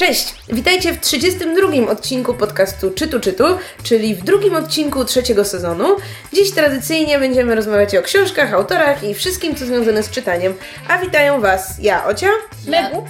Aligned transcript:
Cześć! 0.00 0.34
Witajcie 0.48 0.92
w 0.92 1.00
32 1.00 1.90
odcinku 1.90 2.34
podcastu 2.34 2.90
Czytu 2.90 3.20
Czytu, 3.20 3.44
czyli 3.82 4.14
w 4.14 4.24
drugim 4.24 4.54
odcinku 4.54 5.04
trzeciego 5.04 5.44
sezonu. 5.44 5.96
Dziś 6.32 6.50
tradycyjnie 6.50 7.18
będziemy 7.18 7.54
rozmawiać 7.54 7.96
o 7.96 8.02
książkach, 8.02 8.52
autorach 8.52 9.04
i 9.04 9.14
wszystkim, 9.14 9.54
co 9.54 9.66
związane 9.66 10.02
z 10.02 10.10
czytaniem. 10.10 10.54
A 10.88 10.98
witają 10.98 11.40
Was 11.40 11.78
ja, 11.78 12.06
Ocia. 12.06 12.28
Megu. 12.68 13.06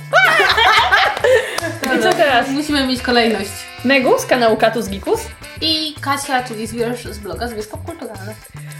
I 1.97 2.03
co 2.03 2.13
teraz? 2.13 2.49
Musimy 2.49 2.87
mieć 2.87 3.03
kolejność. 3.03 3.51
Megu 3.85 4.19
z 4.19 4.27
kanału 4.27 4.57
Katus 4.57 4.89
Gikus. 4.89 5.21
I 5.61 5.95
Kasia, 6.01 6.43
czyli 6.43 6.67
zwierz 6.67 7.05
z 7.05 7.19
bloga 7.19 7.49
Zwierz 7.49 7.67
Popkulturalny. 7.67 8.35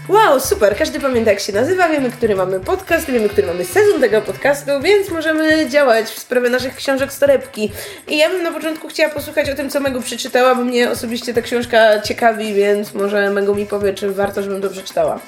Wow, 0.09 0.39
super! 0.39 0.75
Każdy 0.77 0.99
pamięta, 0.99 1.31
jak 1.31 1.39
się 1.39 1.53
nazywa, 1.53 1.89
wiemy, 1.89 2.11
który 2.11 2.35
mamy 2.35 2.59
podcast, 2.59 3.11
wiemy, 3.11 3.29
który 3.29 3.47
mamy 3.47 3.65
sezon 3.65 4.01
tego 4.01 4.21
podcastu, 4.21 4.71
więc 4.81 5.09
możemy 5.09 5.69
działać 5.69 6.05
w 6.05 6.19
sprawie 6.19 6.49
naszych 6.49 6.75
książek 6.75 7.13
z 7.13 7.19
torebki. 7.19 7.71
I 8.07 8.17
ja 8.17 8.29
bym 8.29 8.43
na 8.43 8.51
początku 8.51 8.87
chciała 8.87 9.13
posłuchać 9.13 9.49
o 9.49 9.55
tym, 9.55 9.69
co 9.69 9.79
Megu 9.79 10.01
przeczytała, 10.01 10.55
bo 10.55 10.63
mnie 10.63 10.91
osobiście 10.91 11.33
ta 11.33 11.41
książka 11.41 12.01
ciekawi, 12.01 12.53
więc 12.53 12.93
może 12.93 13.29
Megu 13.29 13.55
mi 13.55 13.65
powie, 13.65 13.93
czy 13.93 14.11
warto, 14.11 14.43
żebym 14.43 14.61
to 14.61 14.69
przeczytała. 14.69 15.19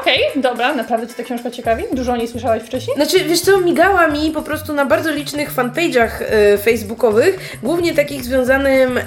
Okej, 0.00 0.20
dobra, 0.36 0.74
naprawdę 0.74 1.06
Cię 1.06 1.14
ta 1.14 1.22
książka 1.22 1.50
ciekawi? 1.50 1.84
Dużo 1.92 2.12
o 2.12 2.16
niej 2.16 2.28
słyszałaś 2.28 2.62
wcześniej? 2.62 2.96
Znaczy, 2.96 3.24
wiesz 3.24 3.40
co, 3.40 3.60
migała 3.60 4.08
mi 4.08 4.30
po 4.30 4.42
prostu 4.42 4.72
na 4.72 4.84
bardzo 4.86 5.10
licznych 5.10 5.54
fanpage'ach 5.54 6.08
e, 6.20 6.58
facebookowych, 6.58 7.58
głównie 7.62 7.94
takich 7.94 8.24
związanym 8.24 8.98
e, 8.98 9.02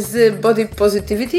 z 0.00 0.34
body 0.40 0.68
positivity 0.76 1.38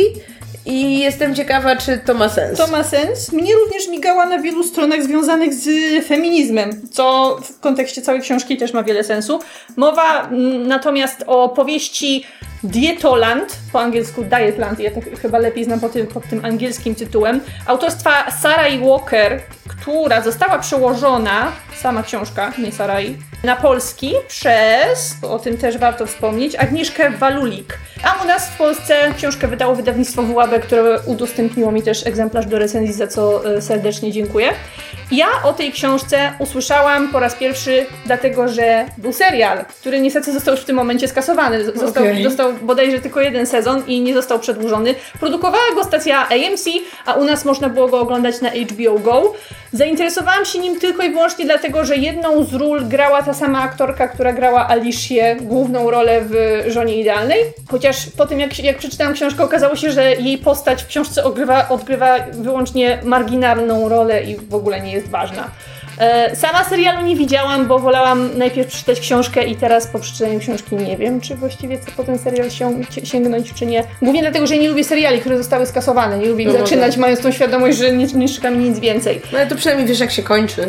i 0.68 1.00
jestem 1.00 1.36
ciekawa, 1.36 1.76
czy 1.76 1.98
to 1.98 2.14
ma 2.14 2.30
sens. 2.30 2.58
To 2.58 2.68
ma 2.68 2.84
sens. 2.84 3.34
Mnie 3.34 3.54
również 3.56 3.88
migała 3.88 4.26
na 4.26 4.40
wielu 4.40 4.64
stronach 4.64 5.04
związanych 5.04 5.54
z 5.54 5.70
feminizmem, 6.06 6.82
co 6.92 7.38
w 7.44 7.60
kontekście 7.60 8.02
całej 8.02 8.22
książki 8.22 8.58
też 8.58 8.74
ma 8.74 8.84
wiele 8.84 9.04
sensu. 9.04 9.40
Mowa 9.76 10.28
mm, 10.28 10.68
natomiast 10.68 11.24
o 11.28 11.50
powieści 11.50 12.26
Dietoland, 12.64 13.58
po 13.72 13.82
angielsku 13.82 14.24
Dietland, 14.24 14.80
ja 14.80 14.92
to 14.92 15.00
chyba 15.22 15.38
lepiej 15.38 15.66
znam 15.66 15.80
pod 15.80 15.94
tym, 15.94 16.08
pod 16.08 16.30
tym 16.30 16.46
angielskim 16.46 16.96
tytułem, 16.96 17.42
autorstwa 17.66 18.32
Sarai 18.32 18.80
Walker, 18.80 19.42
która 19.68 20.22
została 20.22 20.60
przełożona, 20.60 21.52
sama 21.76 22.04
książka, 22.04 22.52
nie 22.58 22.72
Sarai, 22.72 23.18
na 23.44 23.56
polski 23.56 24.14
przez, 24.28 25.18
o 25.22 25.40
tym 25.40 25.58
też 25.58 25.78
warto 25.78 26.06
wspomnieć, 26.06 26.56
Agnieszkę 26.56 27.10
Walulik. 27.10 27.78
A 28.04 28.24
u 28.24 28.28
nas 28.28 28.50
w 28.50 28.58
Polsce 28.58 29.14
książkę 29.18 29.48
wydało 29.48 29.76
wydawnictwo 29.76 30.24
WłB, 30.24 30.60
które 30.64 31.00
udostępniło 31.06 31.72
mi 31.72 31.84
też 31.84 32.08
egzemplarz 32.08 32.46
do 32.46 32.60
recenzji, 32.60 32.94
za 32.94 33.08
co 33.08 33.56
e, 33.56 33.62
serdecznie 33.62 34.12
dziękuję. 34.12 34.50
Ja 35.12 35.28
o 35.44 35.54
tej 35.54 35.72
książce 35.72 36.32
usłyszałam 36.40 37.12
po 37.12 37.20
raz 37.20 37.36
pierwszy, 37.36 37.86
dlatego 38.06 38.48
że 38.48 38.86
był 38.98 39.14
serial, 39.14 39.66
który 39.82 40.00
niestety 40.00 40.34
został 40.34 40.54
już 40.54 40.64
w 40.64 40.66
tym 40.66 40.76
momencie 40.76 41.08
skasowany. 41.08 41.66
Został, 41.66 42.04
Okej. 42.04 42.24
został 42.24 42.54
bodajże 42.62 43.00
tylko 43.00 43.22
jeden 43.22 43.46
sezon 43.46 43.84
i 43.88 44.02
nie 44.02 44.14
został 44.14 44.40
przedłużony. 44.40 44.96
Produkowała 45.20 45.76
go 45.76 45.84
stacja 45.84 46.28
AMC, 46.28 46.66
a 47.06 47.14
u 47.14 47.24
nas 47.24 47.46
można 47.46 47.70
było 47.70 47.88
go 47.88 48.00
oglądać 48.00 48.42
na 48.42 48.50
HBO 48.50 49.00
Go. 49.00 49.34
Zainteresowałam 49.74 50.46
się 50.46 50.60
nim 50.60 50.80
tylko 50.80 51.04
i 51.04 51.10
wyłącznie 51.10 51.46
dlatego, 51.46 51.86
że 51.86 51.96
jedną 51.96 52.44
z 52.44 52.54
ról 52.54 52.86
grała 52.86 53.24
ta 53.24 53.34
sama 53.34 53.62
aktorka, 53.62 54.08
która 54.08 54.34
grała 54.34 54.68
Alicję, 54.68 55.38
główną 55.42 55.92
rolę 55.92 56.22
w 56.22 56.64
Żonie 56.68 57.02
Idealnej. 57.02 57.40
Chociaż 57.72 58.10
po 58.18 58.26
tym, 58.26 58.40
jak, 58.40 58.60
jak 58.60 58.78
przeczytałam 58.78 59.14
książkę, 59.14 59.44
okazało 59.44 59.76
się, 59.76 59.92
że 59.92 60.16
jej 60.16 60.38
postać 60.38 60.84
w 60.84 60.88
książce 60.88 61.24
odgrywa, 61.24 61.70
odgrywa 61.70 62.16
wyłącznie 62.32 63.00
marginalną 63.04 63.90
rolę 63.90 64.24
i 64.24 64.36
w 64.36 64.56
ogóle 64.56 64.82
nie 64.82 64.92
jest 64.92 65.10
ważna. 65.10 65.52
E, 66.00 66.36
Sama 66.36 66.64
serialu 66.64 67.06
nie 67.06 67.16
widziałam, 67.16 67.68
bo 67.68 67.80
wolałam 67.80 68.38
najpierw 68.38 68.68
przeczytać 68.68 69.00
książkę 69.00 69.44
i 69.46 69.56
teraz 69.56 69.88
po 69.88 70.00
przeczytaniu 70.00 70.40
książki 70.40 70.76
nie 70.76 70.98
wiem, 70.98 71.22
czy 71.22 71.36
właściwie 71.36 71.78
chcę 71.78 71.92
po 71.92 72.04
ten 72.04 72.20
serial 72.20 72.50
się, 72.52 72.74
sięgnąć, 73.04 73.54
czy 73.54 73.66
nie. 73.66 73.84
Głównie 74.02 74.22
dlatego, 74.22 74.48
że 74.48 74.58
nie 74.58 74.70
lubię 74.70 74.84
seriali, 74.84 75.20
które 75.20 75.38
zostały 75.38 75.66
skasowane. 75.66 76.18
Nie 76.20 76.26
lubię 76.26 76.44
ich 76.44 76.54
No 76.54 76.60
zaczynać, 76.60 76.92
tak. 76.92 77.00
mając 77.02 77.20
tą 77.22 77.32
świadomość, 77.32 77.78
że 77.78 77.92
nie, 77.92 78.06
nie 78.06 78.30
czeka 78.30 78.52
mi 78.52 78.70
nic 78.70 78.80
więcej. 78.80 79.22
No 79.32 79.38
ale 79.40 79.48
to 79.48 79.56
przynajmniej 79.56 79.88
wiesz, 79.88 80.00
jak 80.00 80.12
się 80.12 80.24
kończy. 80.24 80.68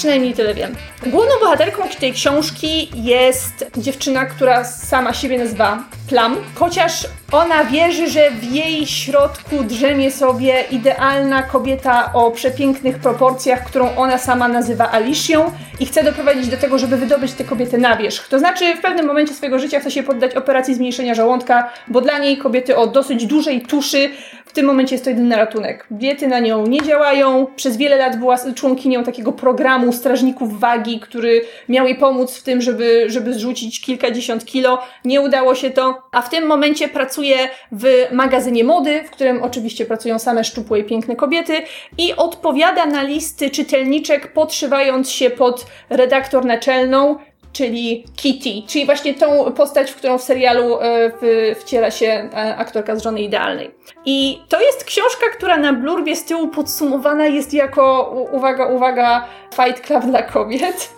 Przynajmniej 0.00 0.34
tyle 0.34 0.54
wiem. 0.54 0.74
Główną 1.06 1.30
bohaterką 1.40 1.82
tej 2.00 2.12
książki 2.12 2.90
jest 2.94 3.70
dziewczyna, 3.76 4.24
która 4.24 4.64
sama 4.64 5.14
siebie 5.14 5.38
nazywa 5.38 5.84
Plum, 6.08 6.36
chociaż 6.54 7.06
ona 7.32 7.64
wierzy, 7.64 8.10
że 8.10 8.30
w 8.30 8.44
jej 8.44 8.86
środku 8.86 9.64
drzemie 9.64 10.10
sobie 10.10 10.64
idealna 10.70 11.42
kobieta 11.42 12.12
o 12.12 12.30
przepięknych 12.30 12.98
proporcjach, 12.98 13.64
którą 13.64 13.96
ona 13.96 14.18
sama 14.18 14.48
nazywa 14.48 14.90
Alicją 14.90 15.52
i 15.80 15.86
chce 15.86 16.04
doprowadzić 16.04 16.48
do 16.48 16.56
tego, 16.56 16.78
żeby 16.78 16.96
wydobyć 16.96 17.32
tę 17.32 17.44
kobietę 17.44 17.78
na 17.78 17.96
wierzch. 17.96 18.28
To 18.28 18.38
znaczy 18.38 18.74
w 18.74 18.80
pewnym 18.80 19.06
momencie 19.06 19.34
swojego 19.34 19.58
życia 19.58 19.80
chce 19.80 19.90
się 19.90 20.02
poddać 20.02 20.34
operacji 20.34 20.74
zmniejszenia 20.74 21.14
żołądka, 21.14 21.70
bo 21.88 22.00
dla 22.00 22.18
niej 22.18 22.38
kobiety 22.38 22.76
o 22.76 22.86
dosyć 22.86 23.26
dużej 23.26 23.60
tuszy 23.60 24.10
w 24.50 24.52
tym 24.52 24.66
momencie 24.66 24.94
jest 24.94 25.04
to 25.04 25.10
jedyny 25.10 25.36
ratunek. 25.36 25.86
Diety 25.90 26.28
na 26.28 26.38
nią 26.38 26.66
nie 26.66 26.82
działają. 26.82 27.46
Przez 27.56 27.76
wiele 27.76 27.96
lat 27.96 28.18
była 28.18 28.36
członkinią 28.54 29.04
takiego 29.04 29.32
programu 29.32 29.92
strażników 29.92 30.60
wagi, 30.60 31.00
który 31.00 31.44
miał 31.68 31.86
jej 31.86 31.94
pomóc 31.94 32.36
w 32.36 32.42
tym, 32.42 32.60
żeby, 32.60 33.04
żeby 33.08 33.34
zrzucić 33.34 33.80
kilkadziesiąt 33.80 34.44
kilo. 34.44 34.82
Nie 35.04 35.20
udało 35.20 35.54
się 35.54 35.70
to, 35.70 36.02
a 36.12 36.22
w 36.22 36.30
tym 36.30 36.46
momencie 36.46 36.88
pracuje 36.88 37.36
w 37.72 37.86
magazynie 38.12 38.64
mody, 38.64 39.02
w 39.06 39.10
którym 39.10 39.42
oczywiście 39.42 39.86
pracują 39.86 40.18
same 40.18 40.44
szczupłe 40.44 40.78
i 40.78 40.84
piękne 40.84 41.16
kobiety 41.16 41.62
i 41.98 42.16
odpowiada 42.16 42.86
na 42.86 43.02
listy 43.02 43.50
czytelniczek, 43.50 44.32
podszywając 44.32 45.10
się 45.10 45.30
pod 45.30 45.66
redaktor 45.90 46.44
naczelną, 46.44 47.16
czyli 47.52 48.04
Kitty, 48.16 48.68
czyli 48.68 48.86
właśnie 48.86 49.14
tą 49.14 49.52
postać, 49.52 49.90
w 49.90 49.96
którą 49.96 50.18
w 50.18 50.22
serialu 50.22 50.78
e, 50.80 51.54
wciela 51.54 51.90
się 51.90 52.06
e, 52.06 52.56
aktorka 52.56 52.96
z 52.96 53.02
Żony 53.02 53.20
Idealnej. 53.20 53.70
I 54.04 54.38
to 54.48 54.60
jest 54.60 54.84
książka, 54.84 55.26
która 55.36 55.56
na 55.56 55.72
blurbie 55.72 56.16
z 56.16 56.24
tyłu 56.24 56.48
podsumowana 56.48 57.26
jest 57.26 57.54
jako, 57.54 58.14
uwaga, 58.32 58.66
uwaga, 58.66 59.26
Fight 59.54 59.86
Club 59.86 60.04
dla 60.04 60.22
kobiet. 60.22 60.90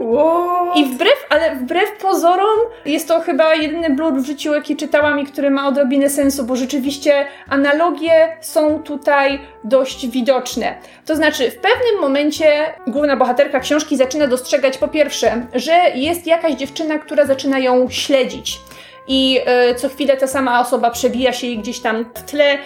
Wow. 0.00 0.74
I 0.74 0.84
wbrew, 0.84 1.26
ale 1.30 1.56
wbrew 1.56 1.92
pozorom 1.92 2.58
jest 2.84 3.08
to 3.08 3.20
chyba 3.20 3.54
jedyny 3.54 3.90
blurb 3.90 4.16
w 4.16 4.26
życiu, 4.26 4.54
jaki 4.54 4.76
czytałam 4.76 5.20
i 5.20 5.26
który 5.26 5.50
ma 5.50 5.68
odrobinę 5.68 6.10
sensu, 6.10 6.44
bo 6.44 6.56
rzeczywiście 6.56 7.26
analogie 7.48 8.36
są 8.40 8.82
tutaj 8.82 9.40
dość 9.64 10.08
widoczne. 10.08 10.74
To 11.06 11.16
znaczy, 11.16 11.50
w 11.50 11.56
pewnym 11.56 12.00
momencie 12.00 12.74
główna 12.86 13.16
bohaterka 13.16 13.60
książki 13.60 13.96
zaczyna 13.96 14.26
dostrzegać 14.26 14.78
po 14.78 14.88
pierwsze, 14.88 15.46
że 15.54 15.72
jest 15.94 16.26
jakaś 16.26 16.52
dziewczyna, 16.52 16.98
która 16.98 17.26
zaczyna 17.26 17.58
ją 17.58 17.90
śledzić. 17.90 18.60
I 19.08 19.40
e, 19.46 19.74
co 19.74 19.88
chwilę 19.88 20.16
ta 20.16 20.26
sama 20.26 20.60
osoba 20.60 20.90
przewija 20.90 21.32
się 21.32 21.46
jej 21.46 21.58
gdzieś 21.58 21.80
tam 21.80 22.04
w 22.14 22.22
tle, 22.22 22.58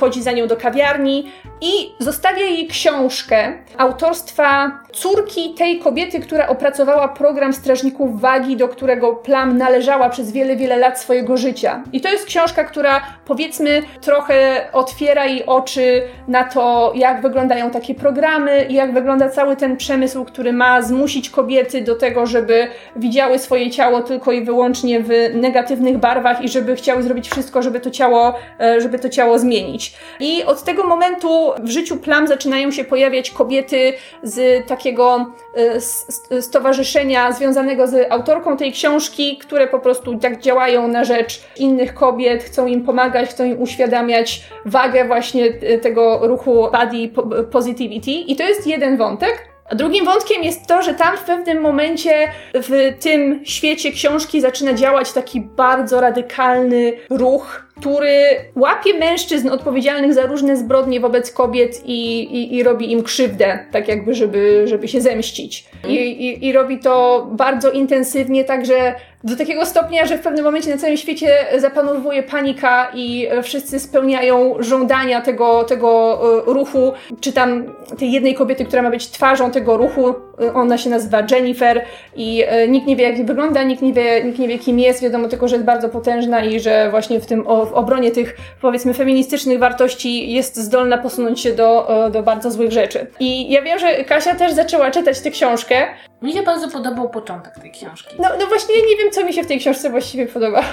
chodzi 0.00 0.22
za 0.22 0.32
nią 0.32 0.46
do 0.46 0.56
kawiarni 0.56 1.32
i 1.60 1.92
zostawia 1.98 2.44
jej 2.44 2.66
książkę 2.66 3.52
autorstwa 3.78 4.80
córki 4.94 5.54
tej 5.54 5.78
kobiety, 5.78 6.20
która 6.20 6.48
opracowała 6.48 7.08
program 7.08 7.52
Strażników 7.52 8.20
Wagi, 8.20 8.56
do 8.56 8.68
którego 8.68 9.12
Plam 9.16 9.58
należała 9.58 10.08
przez 10.08 10.32
wiele, 10.32 10.56
wiele 10.56 10.76
lat 10.76 11.00
swojego 11.00 11.36
życia. 11.36 11.82
I 11.92 12.00
to 12.00 12.08
jest 12.08 12.26
książka, 12.26 12.64
która 12.64 13.00
powiedzmy 13.26 13.82
trochę 14.00 14.68
otwiera 14.72 15.24
jej 15.26 15.46
oczy 15.46 16.02
na 16.28 16.44
to, 16.44 16.92
jak 16.94 17.22
wyglądają 17.22 17.70
takie 17.70 17.94
programy 17.94 18.66
i 18.68 18.74
jak 18.74 18.92
wygląda 18.94 19.28
cały 19.28 19.56
ten 19.56 19.76
przemysł, 19.76 20.24
który 20.24 20.52
ma 20.52 20.82
zmusić 20.82 21.30
kobiety 21.30 21.80
do 21.82 21.94
tego, 21.94 22.26
żeby 22.26 22.66
widziały 22.96 23.38
swoje 23.38 23.70
ciało 23.70 24.02
tylko 24.02 24.32
i 24.32 24.44
wyłącznie 24.44 25.00
w 25.00 25.10
negatywnych 25.34 25.98
barwach 25.98 26.42
i 26.42 26.48
żeby 26.48 26.76
chciały 26.76 27.02
zrobić 27.02 27.30
wszystko, 27.30 27.62
żeby 27.62 27.80
to 27.80 27.90
ciało, 27.90 28.34
e, 28.60 28.80
żeby 28.80 28.98
to 28.98 29.08
ciało 29.08 29.38
zmienić. 29.38 29.94
I 30.20 30.44
od 30.44 30.62
tego 30.62 30.84
momentu 30.84 31.52
w 31.62 31.68
życiu 31.70 31.96
Plam 31.96 32.26
zaczynają 32.26 32.70
się 32.70 32.84
pojawiać 32.84 33.30
kobiety 33.30 33.92
z 34.22 34.66
takiego 34.84 35.26
s- 35.54 36.06
stowarzyszenia 36.40 37.32
związanego 37.32 37.86
z 37.86 38.12
autorką 38.12 38.56
tej 38.56 38.72
książki, 38.72 39.38
które 39.38 39.66
po 39.66 39.78
prostu 39.78 40.18
tak 40.18 40.40
działają 40.40 40.88
na 40.88 41.04
rzecz 41.04 41.42
innych 41.56 41.94
kobiet, 41.94 42.42
chcą 42.44 42.66
im 42.66 42.82
pomagać, 42.84 43.30
chcą 43.30 43.44
im 43.44 43.62
uświadamiać 43.62 44.42
wagę 44.66 45.04
właśnie 45.04 45.44
e, 45.46 45.78
tego 45.78 46.20
ruchu 46.22 46.68
body 46.72 47.08
po- 47.14 47.22
positivity. 47.50 48.10
I 48.10 48.36
to 48.36 48.42
jest 48.42 48.66
jeden 48.66 48.96
wątek. 48.96 49.48
A 49.70 49.74
drugim 49.74 50.04
wątkiem 50.04 50.42
jest 50.42 50.66
to, 50.66 50.82
że 50.82 50.94
tam 50.94 51.16
w 51.16 51.20
pewnym 51.22 51.60
momencie 51.60 52.28
w 52.54 52.92
tym 53.00 53.40
świecie 53.44 53.92
książki 53.92 54.40
zaczyna 54.40 54.74
działać 54.74 55.12
taki 55.12 55.40
bardzo 55.40 56.00
radykalny 56.00 56.92
ruch, 57.10 57.63
który 57.80 58.36
łapie 58.56 58.94
mężczyzn 58.98 59.48
odpowiedzialnych 59.48 60.14
za 60.14 60.26
różne 60.26 60.56
zbrodnie 60.56 61.00
wobec 61.00 61.32
kobiet 61.32 61.82
i, 61.84 62.22
i, 62.22 62.56
i 62.56 62.62
robi 62.62 62.92
im 62.92 63.02
krzywdę, 63.02 63.58
tak 63.72 63.88
jakby, 63.88 64.14
żeby, 64.14 64.62
żeby 64.68 64.88
się 64.88 65.00
zemścić. 65.00 65.64
I, 65.88 65.94
i, 65.94 66.46
I 66.46 66.52
robi 66.52 66.78
to 66.78 67.26
bardzo 67.32 67.70
intensywnie, 67.70 68.44
także 68.44 68.94
do 69.24 69.36
takiego 69.36 69.66
stopnia, 69.66 70.06
że 70.06 70.18
w 70.18 70.20
pewnym 70.20 70.44
momencie 70.44 70.70
na 70.70 70.76
całym 70.76 70.96
świecie 70.96 71.28
zapanowuje 71.58 72.22
panika 72.22 72.90
i 72.94 73.26
e, 73.30 73.42
wszyscy 73.42 73.80
spełniają 73.80 74.54
żądania 74.58 75.20
tego, 75.20 75.64
tego 75.64 76.20
e, 76.48 76.52
ruchu, 76.52 76.92
czy 77.20 77.32
tam 77.32 77.74
tej 77.98 78.12
jednej 78.12 78.34
kobiety, 78.34 78.64
która 78.64 78.82
ma 78.82 78.90
być 78.90 79.10
twarzą 79.10 79.50
tego 79.50 79.76
ruchu. 79.76 80.08
E, 80.08 80.54
ona 80.54 80.78
się 80.78 80.90
nazywa 80.90 81.22
Jennifer 81.30 81.84
i 82.16 82.44
nikt 82.68 82.86
nie 82.86 82.96
wie, 82.96 83.04
jak 83.04 83.26
wygląda, 83.26 83.62
nikt 83.62 83.82
nie 83.82 83.92
wie, 83.92 84.24
nikt 84.24 84.38
nie 84.38 84.48
wie, 84.48 84.58
kim 84.58 84.78
jest. 84.78 85.02
Wiadomo 85.02 85.28
tylko, 85.28 85.48
że 85.48 85.56
jest 85.56 85.66
bardzo 85.66 85.88
potężna 85.88 86.44
i 86.44 86.60
że 86.60 86.90
właśnie 86.90 87.20
w 87.20 87.26
tym 87.26 87.44
w 87.44 87.72
obronie 87.72 88.10
tych, 88.10 88.36
powiedzmy, 88.60 88.94
feministycznych 88.94 89.58
wartości 89.58 90.32
jest 90.32 90.56
zdolna 90.56 90.98
posunąć 90.98 91.40
się 91.40 91.52
do, 91.52 91.88
do 92.12 92.22
bardzo 92.22 92.50
złych 92.50 92.72
rzeczy. 92.72 93.06
I 93.20 93.52
ja 93.52 93.62
wiem, 93.62 93.78
że 93.78 94.04
Kasia 94.04 94.34
też 94.34 94.52
zaczęła 94.52 94.90
czytać 94.90 95.20
tę 95.20 95.30
książkę. 95.30 95.86
Mi 96.24 96.32
się 96.32 96.42
bardzo 96.42 96.68
podobał 96.68 97.10
początek 97.10 97.54
tej 97.54 97.72
książki. 97.72 98.16
No, 98.18 98.28
no 98.40 98.46
właśnie, 98.46 98.74
nie 98.74 98.96
wiem, 98.96 99.12
co 99.12 99.24
mi 99.24 99.32
się 99.32 99.42
w 99.42 99.46
tej 99.46 99.58
książce 99.58 99.90
właściwie 99.90 100.26
podobało. 100.26 100.64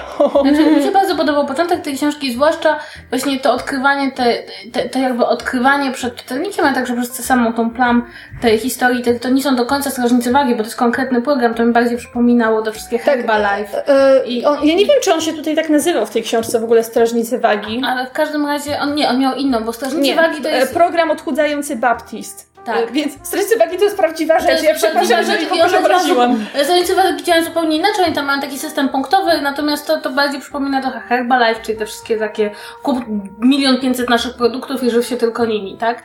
Znaczy, 0.41 0.71
mi 0.71 0.83
się 0.83 0.91
bardzo 1.01 1.15
podobał 1.15 1.45
początek 1.45 1.81
tej 1.81 1.95
książki, 1.95 2.33
zwłaszcza 2.33 2.79
właśnie 3.09 3.39
to 3.39 3.53
odkrywanie, 3.53 4.11
te, 4.11 4.43
te, 4.71 4.89
te 4.89 4.99
jakby 4.99 5.25
odkrywanie 5.25 5.91
przed 5.91 6.15
czytelnikiem, 6.15 6.65
a 6.65 6.73
także 6.73 6.95
przez 6.95 7.25
samą 7.25 7.53
tą 7.53 7.71
plam 7.71 8.05
tej 8.41 8.57
historii, 8.57 9.03
te, 9.03 9.19
to 9.19 9.29
nie 9.29 9.43
są 9.43 9.55
do 9.55 9.65
końca 9.65 9.89
strażnicy 9.89 10.31
wagi, 10.31 10.51
bo 10.51 10.57
to 10.57 10.63
jest 10.63 10.75
konkretny 10.75 11.21
program, 11.21 11.53
to 11.53 11.65
mi 11.65 11.73
bardziej 11.73 11.97
przypominało 11.97 12.61
do 12.61 12.71
wszystkich 12.71 13.03
tak, 13.03 13.15
Herbalife. 13.15 13.83
Yy, 13.87 14.27
I, 14.27 14.45
on, 14.45 14.67
ja 14.67 14.75
nie 14.75 14.85
wiem, 14.85 14.97
czy 15.03 15.13
on 15.13 15.21
się 15.21 15.33
tutaj 15.33 15.55
tak 15.55 15.69
nazywał 15.69 16.05
w 16.05 16.09
tej 16.09 16.23
książce 16.23 16.59
w 16.59 16.63
ogóle 16.63 16.83
Strażnicy 16.83 17.39
Wagi. 17.39 17.81
Ale 17.85 18.07
w 18.07 18.11
każdym 18.11 18.45
razie, 18.45 18.79
on 18.79 18.95
nie, 18.95 19.09
on 19.09 19.19
miał 19.19 19.35
inną, 19.35 19.63
bo 19.63 19.73
Strażnicy 19.73 20.03
nie, 20.03 20.15
Wagi 20.15 20.41
to 20.41 20.49
jest... 20.49 20.73
program 20.73 21.11
odchudzający 21.11 21.75
Baptist. 21.75 22.50
Tak. 22.65 22.91
Więc 22.91 23.27
strażnicy 23.27 23.57
wagi 23.57 23.77
to 23.77 23.83
jest 23.83 23.97
prawdziwa 23.97 24.39
rzecz. 24.39 24.49
Jest 24.49 24.63
ja 24.63 24.73
przepraszam, 24.73 25.25
że 25.25 25.37
kogoś 25.37 25.73
obraziłam. 25.73 26.45
Strażnicy 26.63 26.95
wagi 26.95 27.23
działają 27.23 27.45
zupełnie 27.45 27.77
inaczej, 27.77 28.05
oni 28.05 28.15
tam 28.15 28.25
mają 28.25 28.41
taki 28.41 28.59
system 28.59 28.89
punktowy, 28.89 29.41
natomiast 29.41 29.87
to, 29.87 30.01
to 30.01 30.09
bardziej 30.09 30.41
przypomina 30.41 30.81
trochę 30.81 30.99
Herbalife, 30.99 31.61
czyli 31.61 31.77
te 31.77 31.85
wszystkie 31.85 32.17
takie 32.17 32.51
kup 32.83 33.05
milion 33.39 33.79
pięćset 33.79 34.09
naszych 34.09 34.33
produktów 34.33 34.83
i 34.83 34.91
żyw 34.91 35.05
się 35.05 35.17
tylko 35.17 35.45
nimi, 35.45 35.77
tak? 35.77 36.03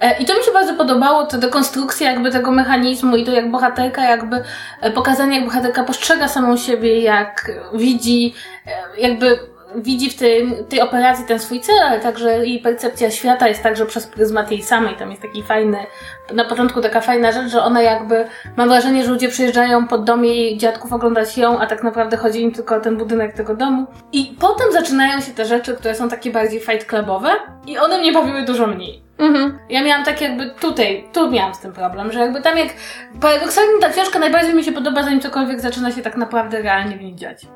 E, 0.00 0.18
I 0.18 0.24
to 0.24 0.34
mi 0.34 0.44
się 0.44 0.52
bardzo 0.52 0.74
podobało, 0.74 1.26
ta 1.26 1.38
dekonstrukcja 1.38 2.10
jakby 2.10 2.30
tego 2.30 2.50
mechanizmu 2.50 3.16
i 3.16 3.24
to 3.24 3.32
jak 3.32 3.50
bohaterka 3.50 4.02
jakby 4.02 4.42
e, 4.80 4.90
pokazanie, 4.90 5.36
jak 5.36 5.44
bohaterka 5.44 5.84
postrzega 5.84 6.28
samą 6.28 6.56
siebie, 6.56 7.00
jak 7.00 7.50
widzi 7.74 8.34
e, 8.66 9.00
jakby 9.00 9.55
widzi 9.76 10.10
w 10.10 10.16
tym, 10.16 10.54
tej 10.68 10.80
operacji 10.80 11.24
ten 11.26 11.38
swój 11.38 11.60
cel, 11.60 11.78
ale 11.78 12.00
także 12.00 12.46
jej 12.46 12.58
percepcja 12.58 13.10
świata 13.10 13.48
jest 13.48 13.62
także 13.62 13.86
przez 13.86 14.06
pryzmat 14.06 14.50
jej 14.50 14.62
samej. 14.62 14.96
Tam 14.96 15.10
jest 15.10 15.22
taki 15.22 15.42
fajny, 15.42 15.78
na 16.34 16.44
początku 16.44 16.80
taka 16.80 17.00
fajna 17.00 17.32
rzecz, 17.32 17.48
że 17.48 17.62
ona 17.62 17.82
jakby, 17.82 18.24
mam 18.56 18.68
wrażenie, 18.68 19.04
że 19.04 19.10
ludzie 19.10 19.28
przyjeżdżają 19.28 19.86
pod 19.86 20.04
dom 20.04 20.24
jej 20.24 20.58
dziadków 20.58 20.92
oglądać 20.92 21.38
ją, 21.38 21.58
a 21.58 21.66
tak 21.66 21.82
naprawdę 21.82 22.16
chodzi 22.16 22.42
im 22.42 22.52
tylko 22.52 22.76
o 22.76 22.80
ten 22.80 22.96
budynek 22.96 23.32
tego 23.32 23.56
domu. 23.56 23.86
I 24.12 24.36
potem 24.40 24.72
zaczynają 24.72 25.20
się 25.20 25.32
te 25.32 25.44
rzeczy, 25.44 25.74
które 25.74 25.94
są 25.94 26.08
takie 26.08 26.30
bardziej 26.30 26.60
fight 26.60 26.84
clubowe 26.84 27.30
i 27.66 27.78
one 27.78 27.98
mnie 27.98 28.12
bawiły 28.12 28.42
dużo 28.42 28.66
mniej. 28.66 29.02
Mhm. 29.18 29.58
Ja 29.68 29.82
miałam 29.82 30.04
tak 30.04 30.20
jakby 30.20 30.50
tutaj, 30.60 31.08
tu 31.12 31.30
miałam 31.30 31.54
z 31.54 31.60
tym 31.60 31.72
problem, 31.72 32.12
że 32.12 32.20
jakby 32.20 32.42
tam 32.42 32.58
jak 32.58 32.68
paradoksalnie 33.20 33.80
ta 33.80 33.88
książka 33.88 34.18
najbardziej 34.18 34.54
mi 34.54 34.64
się 34.64 34.72
podoba, 34.72 35.02
zanim 35.02 35.20
cokolwiek 35.20 35.60
zaczyna 35.60 35.92
się 35.92 36.02
tak 36.02 36.16
naprawdę 36.16 36.62
realnie 36.62 36.96
w 36.96 37.00
niej 37.00 37.14
dziać. 37.14 37.46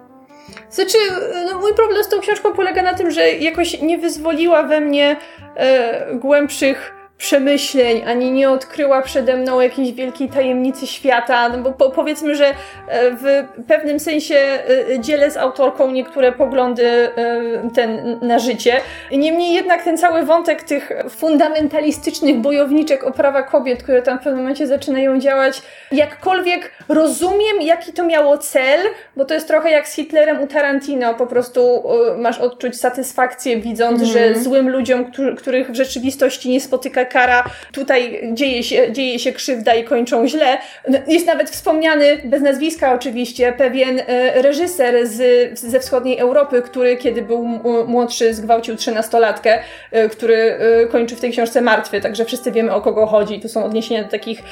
Znaczy, 0.70 0.98
no, 1.46 1.58
mój 1.58 1.74
problem 1.74 2.04
z 2.04 2.08
tą 2.08 2.20
książką 2.20 2.52
polega 2.52 2.82
na 2.82 2.94
tym, 2.94 3.10
że 3.10 3.30
jakoś 3.30 3.80
nie 3.80 3.98
wyzwoliła 3.98 4.62
we 4.62 4.80
mnie 4.80 5.16
e, 5.56 6.14
głębszych 6.14 6.99
przemyśleń, 7.20 8.02
ani 8.06 8.32
nie 8.32 8.50
odkryła 8.50 9.02
przede 9.02 9.36
mną 9.36 9.60
jakiejś 9.60 9.92
wielkiej 9.92 10.28
tajemnicy 10.28 10.86
świata, 10.86 11.48
no 11.48 11.58
bo 11.58 11.72
po, 11.72 11.90
powiedzmy, 11.90 12.34
że 12.34 12.46
e, 12.46 12.54
w 13.10 13.24
pewnym 13.68 14.00
sensie 14.00 14.34
e, 14.34 15.00
dzielę 15.00 15.30
z 15.30 15.36
autorką 15.36 15.90
niektóre 15.90 16.32
poglądy 16.32 16.86
e, 16.86 17.10
ten, 17.74 18.18
na 18.22 18.38
życie. 18.38 18.80
Niemniej 19.12 19.54
jednak 19.54 19.82
ten 19.82 19.98
cały 19.98 20.22
wątek 20.22 20.62
tych 20.62 20.92
fundamentalistycznych 21.10 22.36
bojowniczek 22.36 23.04
o 23.04 23.10
prawa 23.12 23.42
kobiet, 23.42 23.82
które 23.82 24.02
tam 24.02 24.18
w 24.18 24.22
pewnym 24.22 24.42
momencie 24.42 24.66
zaczynają 24.66 25.18
działać, 25.18 25.62
jakkolwiek 25.92 26.70
rozumiem, 26.88 27.62
jaki 27.62 27.92
to 27.92 28.04
miało 28.04 28.38
cel, 28.38 28.80
bo 29.16 29.24
to 29.24 29.34
jest 29.34 29.48
trochę 29.48 29.70
jak 29.70 29.88
z 29.88 29.94
Hitlerem 29.94 30.42
u 30.42 30.46
Tarantino, 30.46 31.14
po 31.14 31.26
prostu 31.26 31.82
masz 32.18 32.38
odczuć 32.38 32.80
satysfakcję 32.80 33.56
widząc, 33.56 34.02
mm. 34.02 34.12
że 34.12 34.40
złym 34.40 34.68
ludziom, 34.68 35.04
których 35.36 35.70
w 35.70 35.74
rzeczywistości 35.74 36.50
nie 36.50 36.60
spotyka 36.60 37.09
kara, 37.12 37.44
tutaj 37.72 38.20
dzieje 38.32 38.62
się, 38.62 38.92
dzieje 38.92 39.18
się 39.18 39.32
krzywda 39.32 39.74
i 39.74 39.84
kończą 39.84 40.28
źle. 40.28 40.58
Jest 41.06 41.26
nawet 41.26 41.50
wspomniany, 41.50 42.20
bez 42.24 42.42
nazwiska 42.42 42.94
oczywiście, 42.94 43.52
pewien 43.52 44.00
e, 44.06 44.42
reżyser 44.42 45.06
z, 45.06 45.58
ze 45.58 45.80
wschodniej 45.80 46.18
Europy, 46.18 46.62
który 46.62 46.96
kiedy 46.96 47.22
był 47.22 47.44
młodszy 47.86 48.34
zgwałcił 48.34 48.76
trzynastolatkę, 48.76 49.58
e, 49.90 50.08
który 50.08 50.36
e, 50.36 50.86
kończy 50.86 51.16
w 51.16 51.20
tej 51.20 51.30
książce 51.30 51.60
martwy, 51.60 52.00
także 52.00 52.24
wszyscy 52.24 52.52
wiemy 52.52 52.74
o 52.74 52.80
kogo 52.80 53.06
chodzi. 53.06 53.40
Tu 53.40 53.48
są 53.48 53.64
odniesienia 53.64 54.04
do 54.04 54.10
takich 54.10 54.42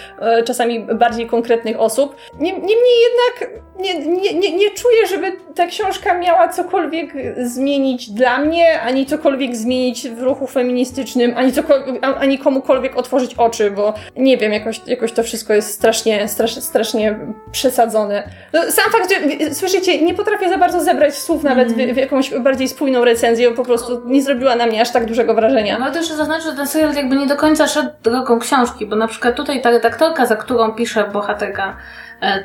czasami 0.44 0.80
bardziej 0.80 1.26
konkretnych 1.26 1.80
osób. 1.80 2.16
Niemniej 2.40 2.96
jednak 3.08 3.50
nie, 3.78 3.98
nie, 3.98 4.34
nie, 4.34 4.56
nie 4.56 4.70
czuję, 4.70 5.06
żeby 5.06 5.32
ta 5.54 5.66
książka 5.66 6.18
miała 6.18 6.48
cokolwiek 6.48 7.12
zmienić 7.42 8.10
dla 8.10 8.38
mnie, 8.38 8.80
ani 8.80 9.06
cokolwiek 9.06 9.56
zmienić 9.56 10.08
w 10.08 10.22
ruchu 10.22 10.46
feministycznym, 10.46 11.32
ani, 11.36 11.52
cokolwiek, 11.52 11.96
ani 12.02 12.38
komukolwiek 12.48 12.96
otworzyć 12.96 13.34
oczy, 13.34 13.70
bo 13.70 13.94
nie 14.16 14.36
wiem, 14.36 14.52
jakoś, 14.52 14.80
jakoś 14.86 15.12
to 15.12 15.22
wszystko 15.22 15.54
jest 15.54 15.70
strasznie, 15.70 16.28
strasz, 16.28 16.54
strasznie 16.54 17.18
przesadzone. 17.52 18.22
No, 18.52 18.62
sam 18.62 18.84
fakt, 18.92 19.10
że 19.10 19.54
słyszycie, 19.54 20.02
nie 20.02 20.14
potrafię 20.14 20.48
za 20.48 20.58
bardzo 20.58 20.80
zebrać 20.80 21.14
słów 21.14 21.42
nawet 21.42 21.68
mm. 21.72 21.90
w, 21.90 21.94
w, 21.94 21.96
jakąś 21.96 22.30
bardziej 22.30 22.68
spójną 22.68 23.04
recenzję, 23.04 23.50
po 23.50 23.64
prostu 23.64 24.02
nie 24.06 24.22
zrobiła 24.22 24.56
na 24.56 24.66
mnie 24.66 24.80
aż 24.80 24.90
tak 24.90 25.06
dużego 25.06 25.34
wrażenia. 25.34 25.78
No 25.78 25.90
też 25.90 26.08
zaznaczyć, 26.08 26.46
że 26.46 26.52
ten 26.52 26.66
serial 26.66 26.94
jakby 26.94 27.16
nie 27.16 27.26
do 27.26 27.36
końca 27.36 27.66
szedł 27.66 27.90
drogą 28.02 28.38
książki, 28.38 28.86
bo 28.86 28.96
na 28.96 29.08
przykład 29.08 29.36
tutaj 29.36 29.62
ta 29.62 29.70
redaktorka, 29.70 30.26
za 30.26 30.36
którą 30.36 30.72
pisze 30.72 31.04
bohaterka, 31.12 31.76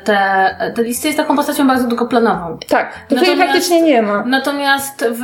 te, 0.04 0.72
te 0.74 0.82
listy 0.82 1.08
jest 1.08 1.18
taką 1.18 1.36
postacią 1.36 1.66
bardzo 1.66 1.88
długoplanową. 1.88 2.58
Tak, 2.68 3.06
tutaj 3.08 3.36
praktycznie 3.36 3.82
nie 3.82 4.02
ma. 4.02 4.24
Natomiast 4.26 5.04
w, 5.10 5.22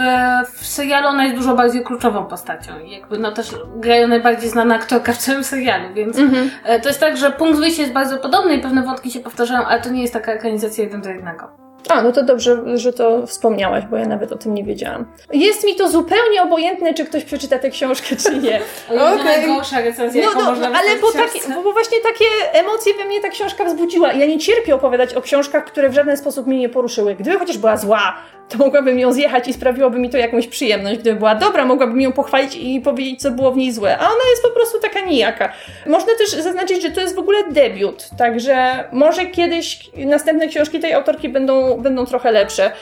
w 0.58 0.66
serialu 0.66 1.08
ona 1.08 1.24
jest 1.24 1.36
dużo 1.36 1.56
bardziej 1.56 1.84
kluczową 1.84 2.24
postacią. 2.24 2.78
I 2.78 2.90
jakby 2.90 3.18
no 3.18 3.32
też 3.32 3.54
grają 3.76 4.08
najbardziej 4.08 4.50
znana 4.50 4.74
aktorka 4.74 5.12
w 5.12 5.18
całym 5.18 5.44
serialu, 5.44 5.94
więc 5.94 6.18
mhm. 6.18 6.50
E, 6.64 6.80
to 6.80 6.88
jest 6.88 7.00
tak, 7.00 7.16
że 7.16 7.30
punkt 7.30 7.58
wyjścia 7.58 7.82
jest 7.82 7.94
bardzo 7.94 8.18
podobny 8.18 8.54
i 8.54 8.60
pewne 8.60 8.82
wątki 8.82 9.10
się 9.10 9.20
powtarzają, 9.20 9.66
ale 9.66 9.80
to 9.80 9.90
nie 9.90 10.02
jest 10.02 10.12
taka 10.12 10.32
ekranizacja 10.32 10.84
jeden 10.84 11.02
do 11.02 11.10
jednego. 11.10 11.69
A, 11.88 12.02
no 12.02 12.12
to 12.12 12.22
dobrze, 12.22 12.78
że 12.78 12.92
to 12.92 13.26
wspomniałaś, 13.26 13.84
bo 13.90 13.96
ja 13.96 14.06
nawet 14.06 14.32
o 14.32 14.36
tym 14.36 14.54
nie 14.54 14.64
wiedziałam. 14.64 15.06
Jest 15.32 15.64
mi 15.64 15.76
to 15.76 15.88
zupełnie 15.88 16.42
obojętne, 16.42 16.94
czy 16.94 17.04
ktoś 17.04 17.24
przeczyta 17.24 17.58
tę 17.58 17.70
książkę, 17.70 18.16
czy 18.16 18.38
nie. 18.38 18.60
okay. 18.88 19.24
najgorsza 19.24 19.80
recenzja, 19.80 20.24
no, 20.34 20.54
no, 20.54 20.66
ale 20.66 20.96
bo, 21.00 21.12
takie, 21.12 21.40
bo, 21.54 21.62
bo 21.62 21.72
właśnie 21.72 21.98
takie 22.00 22.24
emocje 22.52 22.94
we 22.94 23.04
mnie 23.04 23.20
ta 23.20 23.28
książka 23.28 23.64
wzbudziła. 23.64 24.12
Ja 24.12 24.26
nie 24.26 24.38
cierpię 24.38 24.74
opowiadać 24.74 25.14
o 25.14 25.22
książkach, 25.22 25.64
które 25.64 25.88
w 25.88 25.94
żaden 25.94 26.16
sposób 26.16 26.46
mnie 26.46 26.58
nie 26.58 26.68
poruszyły. 26.68 27.14
Gdyby 27.14 27.38
chociaż 27.38 27.58
była 27.58 27.76
zła, 27.76 28.16
to 28.50 28.58
mogłabym 28.58 28.98
ją 28.98 29.12
zjechać 29.12 29.48
i 29.48 29.52
sprawiłoby 29.52 29.98
mi 29.98 30.10
to 30.10 30.18
jakąś 30.18 30.46
przyjemność. 30.46 31.00
Gdyby 31.00 31.18
była 31.18 31.34
dobra, 31.34 31.64
mogłabym 31.64 32.00
ją 32.00 32.12
pochwalić 32.12 32.56
i 32.56 32.80
powiedzieć, 32.80 33.20
co 33.22 33.30
było 33.30 33.52
w 33.52 33.56
niej 33.56 33.72
złe. 33.72 33.98
A 33.98 34.04
ona 34.04 34.30
jest 34.30 34.42
po 34.42 34.50
prostu 34.50 34.78
taka 34.80 35.00
nijaka. 35.00 35.52
Można 35.86 36.12
też 36.18 36.30
zaznaczyć, 36.30 36.82
że 36.82 36.90
to 36.90 37.00
jest 37.00 37.14
w 37.14 37.18
ogóle 37.18 37.38
debiut, 37.50 38.08
także 38.18 38.84
może 38.92 39.26
kiedyś 39.26 39.90
następne 39.96 40.48
książki 40.48 40.80
tej 40.80 40.92
autorki 40.92 41.28
będą, 41.28 41.80
będą 41.80 42.06
trochę 42.06 42.32
lepsze. 42.32 42.72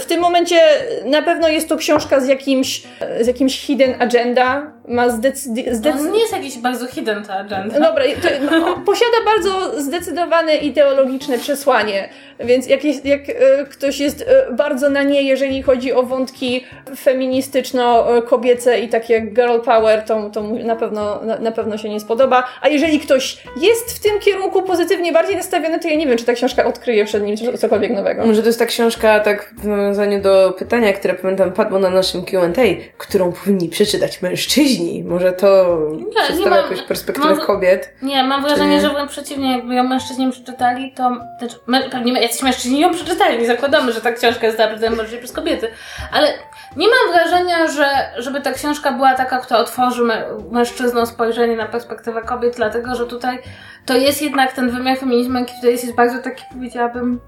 W 0.00 0.04
tym 0.04 0.20
momencie 0.20 0.60
na 1.04 1.22
pewno 1.22 1.48
jest 1.48 1.68
to 1.68 1.76
książka 1.76 2.20
z 2.20 2.28
jakimś, 2.28 2.82
z 3.20 3.26
jakimś 3.26 3.60
hidden 3.60 3.94
agenda. 4.02 4.72
Ma 4.88 5.10
zdecydowanie. 5.10 5.74
Zdecy... 5.74 6.04
No, 6.04 6.10
nie 6.10 6.20
jest 6.20 6.32
jakiś 6.32 6.58
bardzo 6.58 6.86
hidden 6.86 7.24
to 7.24 7.34
agenda. 7.34 7.80
Dobra, 7.80 8.04
to, 8.22 8.28
no, 8.50 8.76
posiada 8.86 9.16
bardzo 9.24 9.80
zdecydowane 9.82 10.56
ideologiczne 10.56 11.38
przesłanie. 11.38 12.08
Więc 12.40 12.66
jak, 12.66 12.84
jest, 12.84 13.04
jak 13.04 13.20
e, 13.28 13.32
ktoś 13.70 14.00
jest 14.00 14.24
e, 14.28 14.52
bardzo 14.52 14.90
na 14.90 15.02
nie, 15.02 15.22
jeżeli 15.22 15.62
chodzi 15.62 15.92
o 15.92 16.02
wątki 16.02 16.64
feministyczno-kobiece 16.96 18.80
i 18.80 18.88
takie 18.88 19.20
girl 19.20 19.60
power, 19.64 20.02
to, 20.02 20.30
to 20.30 20.42
na, 20.42 20.76
pewno, 20.76 21.20
na, 21.22 21.38
na 21.38 21.52
pewno 21.52 21.78
się 21.78 21.88
nie 21.88 22.00
spodoba. 22.00 22.44
A 22.60 22.68
jeżeli 22.68 23.00
ktoś 23.00 23.42
jest 23.60 23.92
w 23.92 24.00
tym 24.00 24.20
kierunku 24.20 24.62
pozytywnie 24.62 25.12
bardziej 25.12 25.36
nastawiony, 25.36 25.78
to 25.78 25.88
ja 25.88 25.96
nie 25.96 26.06
wiem, 26.06 26.18
czy 26.18 26.24
ta 26.24 26.32
książka 26.32 26.64
odkryje 26.64 27.04
przed 27.04 27.22
nim 27.22 27.36
cokolwiek 27.58 27.92
nowego. 27.92 28.26
Może 28.26 28.42
to 28.42 28.46
jest 28.46 28.58
ta 28.58 28.66
książka, 28.66 29.20
tak 29.20 29.54
w 29.58 29.64
nawiązaniu 29.64 30.22
do 30.22 30.54
pytania, 30.58 30.92
które 30.92 31.14
pamiętam 31.14 31.52
padło 31.52 31.78
na 31.78 31.90
naszym 31.90 32.24
Q&A, 32.24 32.62
którą 32.98 33.32
powinni 33.32 33.68
przeczytać 33.68 34.22
mężczyźni. 34.22 34.75
Może 35.04 35.32
to 35.32 35.78
nie, 35.96 36.22
przedstawia 36.22 36.56
jakąś 36.56 36.82
perspektywę 36.82 37.34
mam, 37.34 37.46
kobiet? 37.46 37.94
Nie, 38.02 38.24
mam 38.24 38.42
wrażenie, 38.42 38.80
że 38.80 38.90
wręcz 38.90 39.10
przeciwnie, 39.10 39.56
jakby 39.56 39.74
ją 39.74 39.82
mężczyźni 39.82 40.30
przeczytali, 40.30 40.92
to 40.92 41.16
znaczy, 41.38 41.90
pewnie 41.90 42.22
jacyś 42.22 42.42
mężczyźni 42.42 42.80
ją 42.80 42.90
przeczytali, 42.94 43.38
nie 43.38 43.46
zakładamy, 43.46 43.92
że 43.92 44.00
ta 44.00 44.12
książka 44.12 44.46
jest 44.46 44.58
naprawdę 44.58 44.90
bardziej 44.90 45.18
przez 45.18 45.32
kobiety, 45.32 45.68
ale 46.12 46.28
nie 46.76 46.86
mam 46.86 47.14
wrażenia, 47.14 47.68
że 47.68 47.86
żeby 48.16 48.40
ta 48.40 48.52
książka 48.52 48.92
była 48.92 49.14
taka, 49.14 49.38
która 49.38 49.60
otworzy 49.60 50.02
mężczyznom 50.50 51.06
spojrzenie 51.06 51.56
na 51.56 51.66
perspektywę 51.66 52.22
kobiet, 52.22 52.56
dlatego, 52.56 52.94
że 52.94 53.06
tutaj 53.06 53.38
to 53.86 53.94
jest 53.94 54.22
jednak 54.22 54.52
ten 54.52 54.70
wymiar 54.70 54.98
feminizmu, 54.98 55.38
jaki 55.38 55.54
tutaj 55.54 55.70
jest, 55.70 55.84
jest 55.84 55.96
bardzo 55.96 56.22
taki, 56.22 56.44
powiedziałabym, 56.52 57.20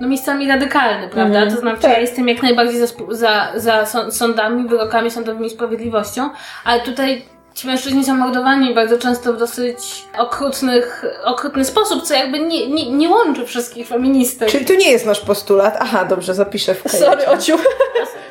no 0.00 0.08
miejscami 0.08 0.48
radykalny, 0.48 1.08
prawda? 1.08 1.38
Mhm. 1.38 1.54
To 1.54 1.60
znaczy, 1.60 1.82
Tak. 1.82 1.90
ja 1.92 1.98
jestem 1.98 2.28
jak 2.28 2.42
najbardziej 2.42 2.78
za, 2.80 2.86
za, 3.10 3.52
za 3.56 3.86
są- 3.86 4.10
sądami, 4.10 4.68
wyrokami 4.68 5.10
sądowymi, 5.10 5.50
sprawiedliwością, 5.50 6.30
ale 6.64 6.80
tutaj 6.80 7.24
ci 7.54 7.66
mężczyźni 7.66 8.04
są 8.04 8.14
mordowani 8.14 8.74
bardzo 8.74 8.98
często 8.98 9.32
w 9.32 9.36
dosyć 9.38 10.04
okrutnych, 10.18 11.04
okrutny 11.24 11.64
sposób, 11.64 12.02
co 12.02 12.14
jakby 12.14 12.38
nie, 12.38 12.66
nie, 12.66 12.90
nie 12.90 13.08
łączy 13.08 13.46
wszystkich 13.46 13.88
feministek. 13.88 14.48
Czyli 14.48 14.64
to 14.64 14.74
nie 14.74 14.90
jest 14.90 15.06
nasz 15.06 15.20
postulat. 15.20 15.76
Aha, 15.80 16.04
dobrze, 16.04 16.34
zapiszę 16.34 16.74
w 16.74 16.82
kajecie. 16.82 17.04
Sorry, 17.06 17.26
Ociu. 17.26 17.56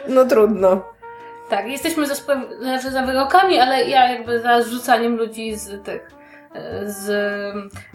No 0.08 0.26
trudno. 0.26 0.82
Tak, 1.50 1.68
jesteśmy 1.68 2.08
za, 2.08 2.16
znaczy 2.62 2.92
za 2.92 3.02
wyrokami, 3.02 3.60
ale 3.60 3.84
ja 3.84 4.10
jakby 4.12 4.42
za 4.42 4.62
zrzucaniem 4.62 5.16
ludzi 5.18 5.56
z 5.56 5.84
tych 5.84 6.12
z 6.86 7.08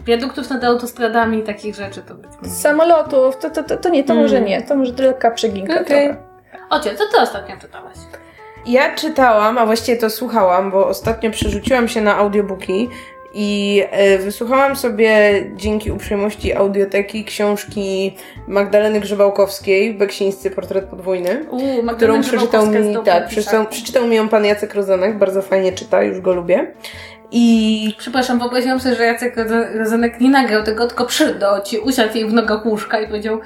wiaduktów 0.05 0.49
nad 0.49 0.63
autostradami 0.63 1.39
i 1.39 1.43
takich 1.43 1.75
rzeczy 1.75 2.01
to 2.01 2.15
być 2.15 2.31
może. 2.41 2.49
Z 2.49 2.61
samolotów, 2.61 3.37
to, 3.37 3.49
to, 3.49 3.63
to, 3.63 3.77
to 3.77 3.89
nie, 3.89 4.03
to 4.03 4.15
może 4.15 4.41
nie. 4.41 4.61
To 4.61 4.75
może 4.75 4.93
lekka 4.93 5.31
przeginka 5.31 5.83
trochę. 5.83 6.15
Ocie, 6.69 6.95
co 6.95 7.03
ty 7.11 7.21
ostatnio 7.21 7.55
czytałaś? 7.61 7.97
Ja 8.65 8.95
czytałam, 8.95 9.57
a 9.57 9.65
właściwie 9.65 9.97
to 9.97 10.09
słuchałam, 10.09 10.71
bo 10.71 10.87
ostatnio 10.87 11.31
przerzuciłam 11.31 11.87
się 11.87 12.01
na 12.01 12.15
audiobooki 12.15 12.89
i 13.33 13.83
e, 13.91 14.17
wysłuchałam 14.17 14.75
sobie 14.75 15.43
dzięki 15.55 15.91
uprzejmości 15.91 16.53
audioteki 16.53 17.25
książki 17.25 18.15
Magdaleny 18.47 18.99
Grzebałkowskiej, 18.99 19.93
Beksińscy 19.93 20.51
portret 20.51 20.85
podwójny, 20.85 21.45
Uuu, 21.51 21.87
którą 21.95 22.21
przeczytał 22.21 22.67
mi, 22.67 22.97
tak, 23.05 23.27
przeczytał, 23.27 23.65
przeczytał 23.65 24.07
mi 24.07 24.15
ją 24.15 24.29
pan 24.29 24.45
Jacek 24.45 24.73
Rozenek, 24.73 25.17
bardzo 25.17 25.41
fajnie 25.41 25.71
czyta, 25.71 26.03
już 26.03 26.21
go 26.21 26.33
lubię. 26.33 26.71
I 27.31 27.95
Przepraszam, 27.97 28.39
wyobraziłam 28.39 28.79
sobie, 28.79 28.95
że 28.95 29.05
Jacek 29.05 29.35
Rodzenek 29.75 30.21
nie 30.21 30.29
nagrał 30.29 30.63
tego, 30.63 30.87
tylko 30.87 31.05
przyszedł 31.05 31.45
Oci, 31.45 31.79
usiadł 31.79 32.17
jej 32.17 32.29
w 32.29 32.33
nogach 32.33 32.65
łóżka 32.65 32.99
i 32.99 33.07
powiedział 33.07 33.39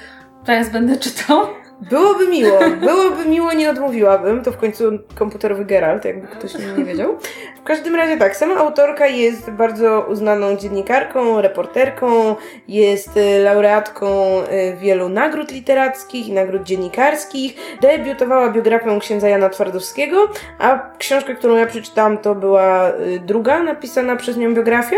teraz 0.45 0.69
będę 0.69 0.97
czytał. 0.97 1.47
Byłoby 1.89 2.27
miło, 2.27 2.59
byłoby 2.79 3.25
miło, 3.25 3.53
nie 3.53 3.69
odmówiłabym. 3.69 4.43
To 4.43 4.51
w 4.51 4.57
końcu 4.57 4.83
komputerowy 5.15 5.65
Geralt, 5.65 6.05
jakby 6.05 6.27
ktoś 6.27 6.53
nie 6.77 6.85
wiedział. 6.85 7.17
W 7.63 7.65
każdym 7.65 7.95
razie 7.95 8.17
tak, 8.17 8.35
sama 8.35 8.55
autorka 8.55 9.07
jest 9.07 9.49
bardzo 9.49 10.05
uznaną 10.09 10.55
dziennikarką, 10.55 11.41
reporterką, 11.41 12.35
jest 12.67 13.17
y, 13.17 13.39
laureatką 13.43 14.39
y, 14.41 14.77
wielu 14.77 15.09
nagród 15.09 15.51
literackich 15.51 16.27
i 16.27 16.31
nagród 16.31 16.63
dziennikarskich. 16.63 17.55
Debiutowała 17.81 18.49
biografią 18.49 18.99
księdza 18.99 19.29
Jana 19.29 19.49
Twardowskiego, 19.49 20.29
a 20.59 20.89
książka, 20.97 21.35
którą 21.35 21.55
ja 21.55 21.65
przeczytałam, 21.65 22.17
to 22.17 22.35
była 22.35 22.89
y, 22.89 23.19
druga 23.25 23.63
napisana 23.63 24.15
przez 24.15 24.37
nią 24.37 24.53
biografia 24.53 24.97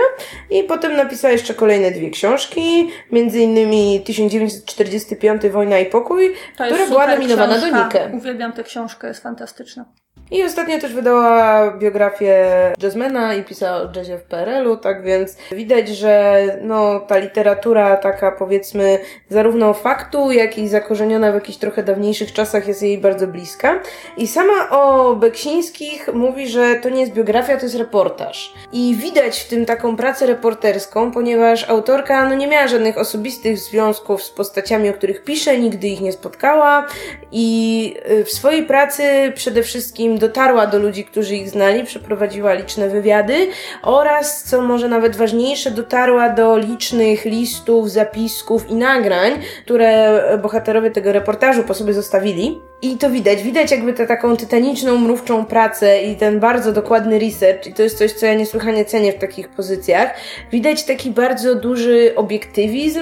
i 0.50 0.64
potem 0.64 0.96
napisała 0.96 1.32
jeszcze 1.32 1.54
kolejne 1.54 1.92
dwie 1.92 2.10
książki, 2.10 2.90
między 3.12 3.40
innymi 3.40 4.02
1945 4.06 5.42
Wojna 5.50 5.80
i 5.80 5.86
pokój, 5.86 6.34
która 6.54 6.88
była 6.88 7.08
nominowana 7.08 7.58
do 7.58 7.68
Nike. 7.68 8.10
Uwielbiam 8.14 8.54
tę 8.54 8.64
książkę, 8.64 9.08
jest 9.08 9.24
fantastyczna. 9.24 9.86
I 10.32 10.44
ostatnio 10.44 10.80
też 10.80 10.94
wydała 10.94 11.72
biografię 11.72 12.46
jazzmana 12.84 13.34
i 13.34 13.44
pisała 13.44 13.78
o 13.82 13.90
jazzie 13.96 14.18
w 14.18 14.24
PRL-u, 14.24 14.78
tak 14.78 15.04
więc 15.04 15.38
widać, 15.52 15.90
że 15.90 16.42
no, 16.62 17.00
ta 17.00 17.18
literatura 17.18 17.98
taka 17.98 18.32
powiedzmy 18.32 19.00
zarówno 19.30 19.74
faktu, 19.74 20.32
jak 20.32 20.58
i 20.58 20.68
zakorzeniona 20.68 21.32
w 21.32 21.36
jakichś 21.36 21.58
trochę 21.58 21.84
dawniejszych 21.84 22.34
czasach 22.34 22.68
jest 22.68 22.82
jej 22.84 22.98
bardzo 22.98 23.28
bliska. 23.28 23.80
I 24.18 24.28
sama 24.28 24.70
o 24.70 25.16
Beksińskich 25.16 26.10
mówi, 26.14 26.48
że 26.48 26.76
to 26.76 26.90
nie 26.90 27.02
jest 27.02 27.14
biografia, 27.14 27.58
to 27.58 27.66
jest 27.66 27.76
reportaż. 27.76 28.54
I 28.72 28.96
widać 29.00 29.40
w 29.40 29.48
tym 29.48 29.66
taką 29.66 29.96
pracę 29.96 30.26
reporterską, 30.26 31.12
ponieważ 31.12 31.70
autorka 31.70 32.30
no, 32.30 32.36
nie 32.36 32.48
miała 32.48 32.68
żadnych 32.68 32.98
osobistych 32.98 33.58
związków 33.58 34.24
z 34.24 34.30
postaciami, 34.30 34.90
o 34.90 34.94
których 34.94 35.24
pisze, 35.24 35.58
nigdy 35.58 35.88
ich 35.88 36.02
nie 36.02 36.12
spotkała 36.12 36.88
i 37.32 37.96
y, 38.10 38.24
w 38.24 38.32
swojej 38.32 38.64
pracy 38.64 39.04
przede 39.36 39.64
wszystkim 39.64 40.15
dotarła 40.18 40.68
do 40.68 40.80
ludzi, 40.80 41.06
którzy 41.06 41.36
ich 41.36 41.50
znali, 41.50 41.84
przeprowadziła 41.84 42.54
liczne 42.54 42.90
wywiady 42.90 43.48
oraz, 43.84 44.44
co 44.44 44.62
może 44.62 44.88
nawet 44.88 45.16
ważniejsze, 45.16 45.72
dotarła 45.72 46.30
do 46.30 46.58
licznych 46.58 47.26
listów, 47.26 47.92
zapisków 47.92 48.70
i 48.70 48.76
nagrań, 48.76 49.32
które 49.66 50.22
bohaterowie 50.42 50.92
tego 50.92 51.12
reportażu 51.12 51.64
po 51.64 51.74
sobie 51.74 51.94
zostawili. 51.94 52.62
I 52.82 52.98
to 52.98 53.10
widać, 53.10 53.44
widać 53.44 53.72
jakby 53.72 53.94
tę 53.94 54.08
taką 54.08 54.38
tytaniczną, 54.38 54.98
mrówczą 54.98 55.46
pracę 55.46 56.02
i 56.02 56.16
ten 56.16 56.40
bardzo 56.40 56.72
dokładny 56.72 57.20
research 57.20 57.68
i 57.68 57.74
to 57.74 57.84
jest 57.84 57.98
coś, 57.98 58.12
co 58.12 58.26
ja 58.26 58.34
niesłychanie 58.34 58.86
cenię 58.86 59.14
w 59.14 59.20
takich 59.20 59.50
pozycjach. 59.50 60.14
Widać 60.52 60.84
taki 60.84 61.12
bardzo 61.12 61.56
duży 61.56 62.14
obiektywizm 62.16 63.02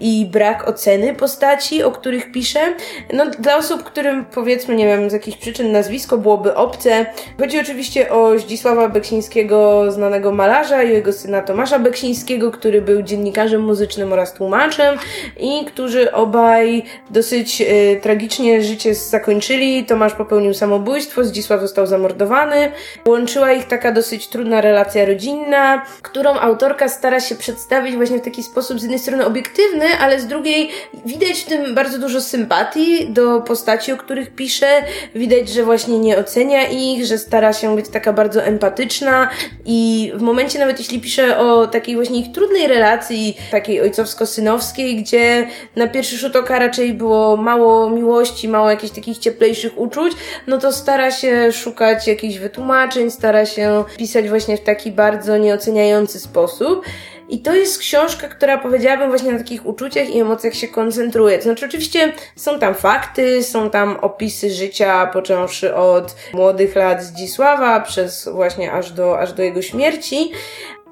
i 0.00 0.26
brak 0.32 0.68
oceny 0.68 1.14
postaci, 1.14 1.82
o 1.82 1.90
których 1.90 2.32
pisze. 2.32 2.60
No, 3.12 3.26
dla 3.26 3.56
osób, 3.56 3.82
którym 3.82 4.24
powiedzmy, 4.24 4.74
nie 4.74 4.86
wiem, 4.86 5.10
z 5.10 5.12
jakichś 5.12 5.36
przyczyn 5.36 5.72
nazwisko 5.72 6.18
byłoby 6.18 6.53
obce, 6.54 7.06
chodzi 7.40 7.60
oczywiście 7.60 8.10
o 8.10 8.38
Zdzisława 8.38 8.88
Beksińskiego, 8.88 9.92
znanego 9.92 10.32
malarza 10.32 10.82
i 10.82 10.92
jego 10.92 11.12
syna 11.12 11.42
Tomasza 11.42 11.78
Beksińskiego, 11.78 12.50
który 12.50 12.82
był 12.82 13.02
dziennikarzem 13.02 13.60
muzycznym 13.60 14.12
oraz 14.12 14.34
tłumaczem 14.34 14.98
i 15.40 15.64
którzy 15.64 16.12
obaj 16.12 16.82
dosyć 17.10 17.62
e, 17.62 17.64
tragicznie 17.96 18.62
życie 18.62 18.94
zakończyli. 18.94 19.84
Tomasz 19.84 20.12
popełnił 20.12 20.54
samobójstwo, 20.54 21.24
Zdzisław 21.24 21.60
został 21.60 21.86
zamordowany. 21.86 22.72
Łączyła 23.08 23.52
ich 23.52 23.64
taka 23.64 23.92
dosyć 23.92 24.28
trudna 24.28 24.60
relacja 24.60 25.04
rodzinna, 25.04 25.84
którą 26.02 26.34
autorka 26.34 26.88
stara 26.88 27.20
się 27.20 27.34
przedstawić 27.34 27.96
właśnie 27.96 28.18
w 28.18 28.22
taki 28.22 28.42
sposób 28.42 28.80
z 28.80 28.82
jednej 28.82 28.98
strony 28.98 29.26
obiektywny, 29.26 29.84
ale 30.00 30.20
z 30.20 30.26
drugiej 30.26 30.70
widać 31.06 31.40
w 31.40 31.44
tym 31.44 31.74
bardzo 31.74 31.98
dużo 31.98 32.20
sympatii 32.20 33.08
do 33.08 33.40
postaci, 33.40 33.92
o 33.92 33.96
których 33.96 34.34
pisze. 34.34 34.82
Widać, 35.14 35.48
że 35.48 35.62
właśnie 35.62 35.98
nie 35.98 36.18
ocenia 36.18 36.43
ich, 36.52 37.06
że 37.06 37.18
stara 37.18 37.52
się 37.52 37.76
być 37.76 37.88
taka 37.88 38.12
bardzo 38.12 38.42
empatyczna 38.42 39.30
i 39.64 40.12
w 40.14 40.20
momencie 40.22 40.58
nawet 40.58 40.78
jeśli 40.78 41.00
pisze 41.00 41.38
o 41.38 41.66
takiej 41.66 41.94
właśnie 41.94 42.20
ich 42.20 42.32
trudnej 42.32 42.66
relacji, 42.66 43.36
takiej 43.50 43.80
ojcowsko-synowskiej, 43.80 44.96
gdzie 44.96 45.46
na 45.76 45.86
pierwszy 45.86 46.16
rzut 46.16 46.36
oka 46.36 46.58
raczej 46.58 46.94
było 46.94 47.36
mało 47.36 47.90
miłości, 47.90 48.48
mało 48.48 48.70
jakichś 48.70 48.94
takich 48.94 49.18
cieplejszych 49.18 49.78
uczuć, 49.78 50.12
no 50.46 50.58
to 50.58 50.72
stara 50.72 51.10
się 51.10 51.52
szukać 51.52 52.06
jakichś 52.08 52.38
wytłumaczeń, 52.38 53.10
stara 53.10 53.46
się 53.46 53.84
pisać 53.96 54.28
właśnie 54.28 54.56
w 54.56 54.60
taki 54.60 54.92
bardzo 54.92 55.36
nieoceniający 55.36 56.20
sposób. 56.20 56.84
I 57.28 57.42
to 57.42 57.54
jest 57.54 57.78
książka, 57.78 58.28
która 58.28 58.58
powiedziałabym 58.58 59.08
właśnie 59.08 59.32
na 59.32 59.38
takich 59.38 59.66
uczuciach 59.66 60.10
i 60.10 60.20
emocjach 60.20 60.54
się 60.54 60.68
koncentruje. 60.68 61.38
To 61.38 61.44
znaczy, 61.44 61.66
oczywiście 61.66 62.12
są 62.36 62.58
tam 62.58 62.74
fakty, 62.74 63.42
są 63.42 63.70
tam 63.70 63.96
opisy 63.96 64.50
życia, 64.50 65.06
począwszy 65.06 65.74
od 65.74 66.16
młodych 66.32 66.76
lat 66.76 67.02
Zdzisława, 67.02 67.80
przez 67.80 68.28
właśnie 68.32 68.72
aż 68.72 68.92
do, 68.92 69.18
aż 69.18 69.32
do 69.32 69.42
jego 69.42 69.62
śmierci, 69.62 70.30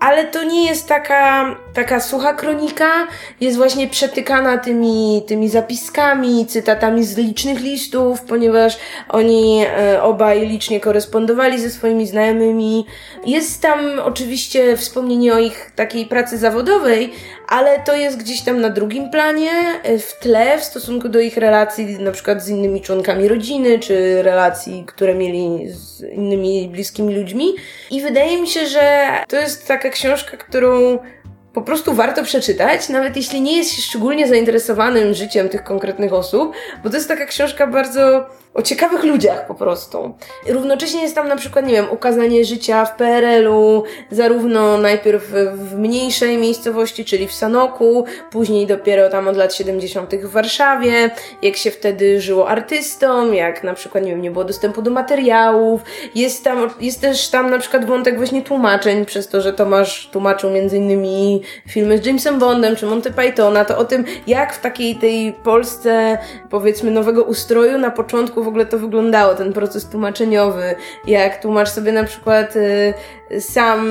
ale 0.03 0.25
to 0.25 0.45
nie 0.45 0.67
jest 0.67 0.89
taka, 0.89 1.57
taka 1.75 2.01
sucha 2.01 2.35
kronika, 2.35 3.07
jest 3.41 3.57
właśnie 3.57 3.89
przetykana 3.89 4.59
tymi, 4.59 5.23
tymi 5.27 5.49
zapiskami, 5.49 6.47
cytatami 6.47 7.05
z 7.05 7.17
licznych 7.17 7.61
listów, 7.61 8.21
ponieważ 8.21 8.79
oni 9.09 9.65
e, 9.65 10.03
obaj 10.03 10.47
licznie 10.47 10.81
korespondowali 10.81 11.61
ze 11.61 11.71
swoimi 11.71 12.07
znajomymi. 12.07 12.87
Jest 13.27 13.63
tam 13.63 13.79
oczywiście 14.05 14.77
wspomnienie 14.77 15.35
o 15.35 15.39
ich 15.39 15.73
takiej 15.77 16.07
pracy 16.07 16.39
zawodowej, 16.39 17.13
ale 17.49 17.81
to 17.81 17.97
jest 17.97 18.19
gdzieś 18.19 18.43
tam 18.43 18.61
na 18.61 18.71
drugim 18.71 19.11
planie, 19.11 19.51
e, 19.83 19.99
w 19.99 20.19
tle, 20.19 20.59
w 20.59 20.65
stosunku 20.65 21.09
do 21.09 21.21
ich 21.21 21.37
relacji 21.37 21.87
na 21.87 22.13
przykład 22.13 22.43
z 22.43 22.49
innymi 22.49 22.81
członkami 22.81 23.29
rodziny, 23.29 23.79
czy 23.79 24.23
relacji, 24.23 24.85
które 24.87 25.15
mieli 25.15 25.69
z 25.71 26.03
innymi 26.03 26.69
bliskimi 26.69 27.15
ludźmi. 27.15 27.55
I 27.91 28.01
wydaje 28.01 28.41
mi 28.41 28.49
się, 28.49 28.67
że 28.67 29.09
to 29.29 29.37
jest 29.37 29.69
taka 29.69 29.92
książka, 29.93 30.37
którą 30.37 30.99
po 31.53 31.63
prostu 31.63 31.95
warto 31.95 32.23
przeczytać, 32.23 32.89
nawet 32.89 33.17
jeśli 33.17 33.41
nie 33.41 33.57
jest 33.57 33.73
się 33.73 33.83
szczególnie 33.83 34.29
zainteresowanym 34.29 35.15
życiem 35.15 35.49
tych 35.49 35.65
konkretnych 35.65 36.13
osób, 36.13 36.53
bo 36.85 36.91
to 36.91 36.97
jest 36.97 37.09
taka 37.09 37.27
książka 37.27 37.67
bardzo 37.67 38.27
o 38.55 38.63
ciekawych 38.63 39.05
ludziach 39.05 39.47
po 39.47 39.55
prostu. 39.55 40.15
Równocześnie 40.49 41.03
jest 41.03 41.15
tam 41.15 41.29
na 41.29 41.37
przykład, 41.37 41.67
nie 41.67 41.73
wiem, 41.73 41.87
ukazanie 41.91 42.45
życia 42.45 42.85
w 42.85 42.97
PRL-u, 42.97 43.83
zarówno 44.11 44.79
najpierw 44.79 45.33
w 45.55 45.79
mniejszej 45.79 46.39
miejscowości, 46.39 47.05
czyli 47.05 47.27
w 47.29 47.33
Sanoku, 47.33 48.05
później 48.31 48.67
dopiero 48.67 49.11
tam 49.11 49.29
od 49.29 49.37
lat 49.37 49.55
70. 49.55 50.15
w 50.15 50.31
Warszawie, 50.31 51.11
jak 51.43 51.57
się 51.57 51.71
wtedy 51.71 52.21
żyło 52.21 52.49
artystom, 52.49 53.35
jak 53.35 53.65
na 53.65 53.75
przykład, 53.75 54.05
nie 54.05 54.11
wiem, 54.11 54.23
nie 54.23 54.31
było 54.31 54.45
dostępu 54.45 54.83
do 54.83 54.91
materiałów. 54.91 55.81
Jest 56.15 56.45
tam, 56.45 56.71
jest 56.81 57.01
też 57.01 57.29
tam 57.29 57.51
na 57.51 57.59
przykład 57.59 57.85
wątek 57.85 58.17
właśnie 58.17 58.43
tłumaczeń, 58.43 59.05
przez 59.05 59.29
to, 59.29 59.41
że 59.41 59.53
Tomasz 59.53 60.11
tłumaczył 60.13 60.51
między 60.51 60.77
innymi 60.77 61.43
filmy 61.69 61.99
z 61.99 62.07
Jamesem 62.07 62.39
Bondem 62.39 62.77
czy 62.77 62.87
Monty 62.87 63.11
Pythona, 63.11 63.65
to 63.65 63.79
o 63.79 63.85
tym, 63.85 64.05
jak 64.27 64.55
w 64.55 64.61
takiej 64.61 64.97
tej 64.97 65.33
Polsce, 65.33 66.19
powiedzmy, 66.51 66.91
nowego 66.91 67.23
ustroju 67.23 67.79
na 67.79 67.91
początku 67.91 68.42
w 68.43 68.49
ogóle 68.49 68.67
to 68.67 68.79
wyglądało, 68.79 69.35
ten 69.35 69.53
proces 69.53 69.89
tłumaczeniowy, 69.89 70.75
jak 71.07 71.43
tłumacz 71.43 71.69
sobie 71.69 71.93
na 71.93 72.05
przykład 72.05 72.57
y, 72.57 72.95
sam, 73.41 73.89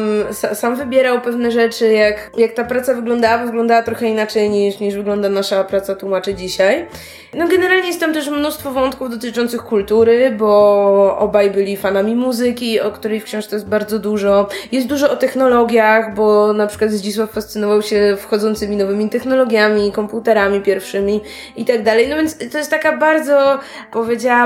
sam 0.54 0.76
wybierał 0.76 1.22
pewne 1.22 1.52
rzeczy, 1.52 1.92
jak, 1.92 2.32
jak 2.38 2.54
ta 2.54 2.64
praca 2.64 2.94
wyglądała, 2.94 3.46
wyglądała 3.46 3.84
trochę 3.84 4.08
inaczej 4.08 4.50
niż, 4.50 4.80
niż 4.80 4.96
wygląda 4.96 5.30
nasza 5.30 5.64
praca 5.64 5.96
tłumaczy 5.96 6.34
dzisiaj. 6.34 6.88
No 7.34 7.48
generalnie 7.48 7.88
jest 7.88 8.00
tam 8.00 8.14
też 8.14 8.30
mnóstwo 8.30 8.72
wątków 8.72 9.10
dotyczących 9.10 9.64
kultury, 9.64 10.32
bo 10.32 11.18
obaj 11.20 11.52
byli 11.52 11.78
fanami 11.78 12.16
muzyki, 12.16 12.80
o 12.80 12.92
której 12.92 13.20
w 13.20 13.24
książce 13.24 13.56
jest 13.56 13.68
bardzo 13.68 14.00
dużo. 14.00 14.48
Jest 14.72 14.88
dużo 14.88 15.12
o 15.12 15.16
technologiach, 15.16 16.16
bo 16.16 16.54
na 16.54 16.68
przykład 16.68 16.92
Zdzisław 16.92 17.32
fascynował 17.32 17.82
się 17.82 18.18
wchodzącymi 18.20 18.76
nowymi 18.76 19.10
technologiami, 19.10 19.92
komputerami 19.92 20.62
pierwszymi 20.62 21.22
i 21.56 21.66
tak 21.66 21.84
dalej. 21.84 22.08
No 22.10 22.16
więc 22.16 22.38
to 22.52 22.58
jest 22.58 22.72
taka 22.72 22.98
bardzo, 22.98 23.60
powiedziałabym, 23.92 24.41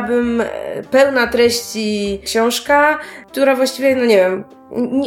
pełna 0.92 1.28
treści 1.28 2.22
książka, 2.26 3.00
która 3.36 3.56
właściwie, 3.56 3.96
no 3.96 4.06
nie 4.06 4.18
wiem, 4.18 4.44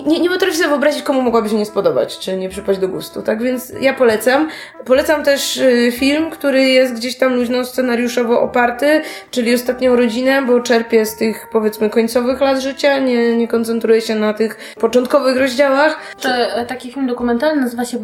nie, 0.07 0.21
nie, 0.21 0.31
potrafię 0.31 0.57
sobie 0.57 0.69
wyobrazić, 0.69 1.03
komu 1.03 1.23
mogłaby 1.23 1.49
się 1.49 1.57
nie 1.57 1.67
spodobać, 1.67 2.19
czy 2.19 2.37
nie 2.37 2.49
przypaść 2.49 2.79
do 2.79 2.89
gustu, 2.89 3.23
tak? 3.23 3.43
Więc 3.43 3.73
ja 3.81 3.95
polecam. 3.95 4.49
Polecam 4.85 5.25
też 5.25 5.57
y, 5.57 5.93
film, 5.93 6.31
który 6.31 6.65
jest 6.65 6.95
gdzieś 6.95 7.19
tam 7.19 7.35
luźno 7.35 7.65
scenariuszowo 7.65 8.41
oparty, 8.41 9.03
czyli 9.31 9.55
Ostatnią 9.55 9.97
Rodzinę, 9.97 10.43
bo 10.43 10.61
czerpie 10.61 11.07
z 11.07 11.17
tych, 11.17 11.47
powiedzmy, 11.53 11.91
końcowych 11.91 12.41
lat 12.41 12.61
życia, 12.61 12.99
nie, 12.99 13.37
nie 13.37 13.49
koncentruje 13.49 14.01
się 14.01 14.15
na 14.15 14.35
tych 14.35 14.75
początkowych 14.81 15.37
rozdziałach. 15.37 16.15
Czy 16.21 16.29
e, 16.29 16.67
taki 16.67 16.93
film 16.93 17.07
dokumentalny 17.07 17.63
nazywa 17.63 17.85
się 17.85 17.99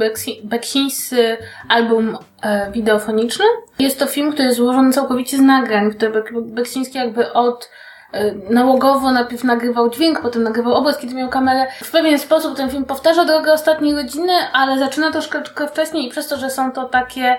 Beksińscy 0.45 1.37
album 1.69 2.19
e, 2.43 2.71
wideofoniczny. 2.73 3.45
Jest 3.79 3.99
to 3.99 4.07
film, 4.07 4.33
który 4.33 4.45
jest 4.45 4.57
złożony 4.57 4.93
całkowicie 4.93 5.37
z 5.37 5.41
nagrań, 5.41 5.91
które 5.91 6.23
Beksiński 6.43 6.99
jakby 6.99 7.33
od 7.33 7.71
nałogowo 8.51 9.11
najpierw 9.11 9.45
nagrywał 9.45 9.91
dźwięk, 9.91 10.21
potem 10.21 10.43
nagrywał 10.43 10.75
obraz, 10.75 10.99
kiedy 10.99 11.15
miał 11.15 11.29
kamerę. 11.29 11.67
W 11.83 11.91
pewien 11.91 12.19
sposób 12.19 12.57
ten 12.57 12.71
film 12.71 12.85
powtarza 12.85 13.25
drogę 13.25 13.53
ostatniej 13.53 13.95
godziny, 13.95 14.33
ale 14.53 14.79
zaczyna 14.79 15.11
troszkę 15.11 15.43
wcześniej 15.69 16.07
i 16.07 16.11
przez 16.11 16.29
to, 16.29 16.37
że 16.37 16.51
są 16.51 16.73
to 16.73 16.85
takie 16.85 17.37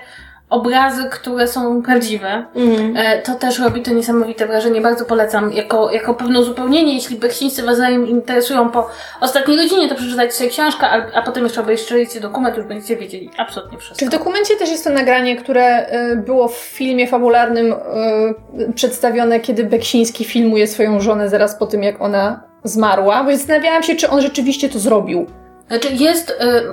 obrazy, 0.50 1.08
które 1.10 1.48
są 1.48 1.82
prawdziwe. 1.82 2.44
Mm. 2.54 2.94
To 3.24 3.34
też 3.34 3.58
robi 3.58 3.82
to 3.82 3.90
niesamowite 3.90 4.46
wrażenie. 4.46 4.80
Bardzo 4.80 5.04
polecam 5.04 5.52
jako, 5.52 5.92
jako 5.92 6.14
pewne 6.14 6.40
uzupełnienie. 6.40 6.94
Jeśli 6.94 7.16
beksińscy 7.16 7.62
Was 7.62 7.78
interesują 8.08 8.70
po 8.70 8.90
ostatniej 9.20 9.56
godzinie, 9.56 9.88
to 9.88 9.94
przeczytajcie 9.94 10.34
sobie 10.34 10.50
książkę, 10.50 10.86
a, 10.86 11.18
a 11.18 11.22
potem 11.22 11.44
jeszcze 11.44 11.60
obejrzyjcie 11.60 12.20
dokument, 12.20 12.56
już 12.56 12.66
będziecie 12.66 12.96
wiedzieli 12.96 13.30
absolutnie 13.36 13.78
wszystko. 13.78 13.98
Czy 13.98 14.06
w 14.06 14.12
dokumencie 14.12 14.56
też 14.56 14.70
jest 14.70 14.84
to 14.84 14.90
nagranie, 14.90 15.36
które 15.36 15.86
y, 16.12 16.16
było 16.16 16.48
w 16.48 16.56
filmie 16.56 17.06
fabularnym 17.06 17.72
y, 17.72 18.72
przedstawione, 18.72 19.40
kiedy 19.40 19.64
Beksiński 19.64 20.24
filmuje 20.24 20.66
swoją 20.66 21.00
żonę 21.00 21.28
zaraz 21.28 21.58
po 21.58 21.66
tym, 21.66 21.82
jak 21.82 22.00
ona 22.00 22.42
zmarła? 22.64 23.24
Bo 23.24 23.36
zastanawiałam 23.36 23.82
się, 23.82 23.94
czy 23.94 24.10
on 24.10 24.22
rzeczywiście 24.22 24.68
to 24.68 24.78
zrobił. 24.78 25.26
Znaczy 25.68 25.88
jest, 25.92 26.30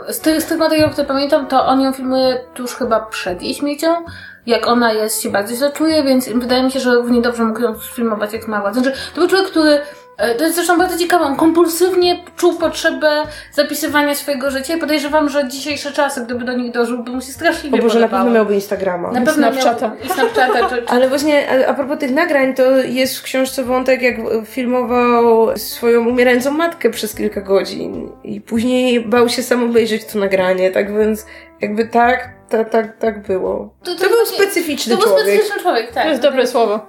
y, 0.10 0.14
z 0.14 0.20
tych, 0.20 0.42
z 0.42 0.46
tych 0.46 0.58
materiałów, 0.58 0.94
które 0.94 1.08
pamiętam, 1.08 1.48
to 1.48 1.66
on 1.66 1.82
ją 1.82 1.94
filmuje 1.94 2.40
tuż 2.54 2.76
chyba 2.76 3.00
przed 3.00 3.42
jej 3.42 3.54
śmiercią, 3.54 3.96
jak 4.46 4.68
ona 4.68 4.94
jest, 4.94 5.22
się 5.22 5.30
bardzo 5.30 5.56
źle 5.56 5.72
czuje, 5.72 6.04
więc 6.04 6.30
wydaje 6.30 6.64
mi 6.64 6.72
się, 6.72 6.80
że 6.80 6.96
równie 6.96 7.22
dobrze 7.22 7.44
mógł 7.44 7.62
ją 7.62 7.74
filmować 7.80 8.34
jak 8.34 8.44
zmarła. 8.44 8.74
Znaczy, 8.74 8.94
to 9.16 9.22
był 9.22 9.30
człowiek, 9.30 9.48
który 9.48 9.82
to 10.38 10.44
jest 10.44 10.56
zresztą 10.56 10.78
bardzo 10.78 10.98
ciekawe. 10.98 11.26
On 11.26 11.36
kompulsywnie 11.36 12.24
czuł 12.38 12.54
potrzebę 12.54 13.24
zapisywania 13.54 14.16
swojego 14.16 14.52
życia 14.52 14.76
i 14.76 14.78
podejrzewam, 14.78 15.30
że 15.30 15.48
dzisiejsze 15.48 15.92
czasy, 15.92 16.22
gdyby 16.26 16.46
do 16.46 16.54
nich 16.54 16.72
dożył, 16.72 17.04
by 17.04 17.12
mu 17.12 17.22
się 17.22 17.32
straszliwie 17.32 17.80
O 17.80 17.82
Boże, 17.82 18.00
na 18.00 18.08
pewno 18.08 18.32
miałby 18.32 18.54
Instagrama. 18.56 19.12
Na 19.12 19.22
pewno 19.22 19.34
Snapchata. 19.34 19.88
Miał, 19.88 19.98
i 20.06 20.10
Snapchata. 20.10 20.70
Czy, 20.70 20.76
czy... 20.76 20.88
Ale 20.88 21.10
właśnie 21.10 21.68
a 21.68 21.74
propos 21.74 22.00
tych 22.00 22.12
nagrań, 22.12 22.54
to 22.54 22.72
jest 22.78 23.18
w 23.18 23.24
książce 23.24 23.64
wątek, 23.64 24.02
jak 24.02 24.16
filmował 24.46 25.58
swoją 25.58 26.10
umierającą 26.10 26.52
matkę 26.52 26.90
przez 26.90 27.16
kilka 27.16 27.42
godzin 27.42 28.12
i 28.24 28.42
później 28.42 29.00
bał 29.02 29.30
się 29.30 29.44
sam 29.44 29.64
obejrzeć 29.64 30.06
to 30.06 30.20
nagranie, 30.20 30.72
tak 30.72 30.98
więc 30.98 31.26
jakby 31.62 31.86
tak, 31.86 32.30
tak, 32.50 32.70
tak, 32.70 32.98
tak 32.98 33.28
było. 33.28 33.74
To, 33.84 33.96
to, 33.96 34.04
to 34.04 34.10
był 34.10 34.26
specyficzny 34.26 34.98
człowiek. 34.98 35.10
To 35.10 35.16
był 35.16 35.24
specyficzny 35.24 35.62
człowiek, 35.62 35.92
tak. 35.92 36.04
To 36.04 36.10
jest 36.10 36.22
dobre 36.22 36.48
słowo. 36.48 36.80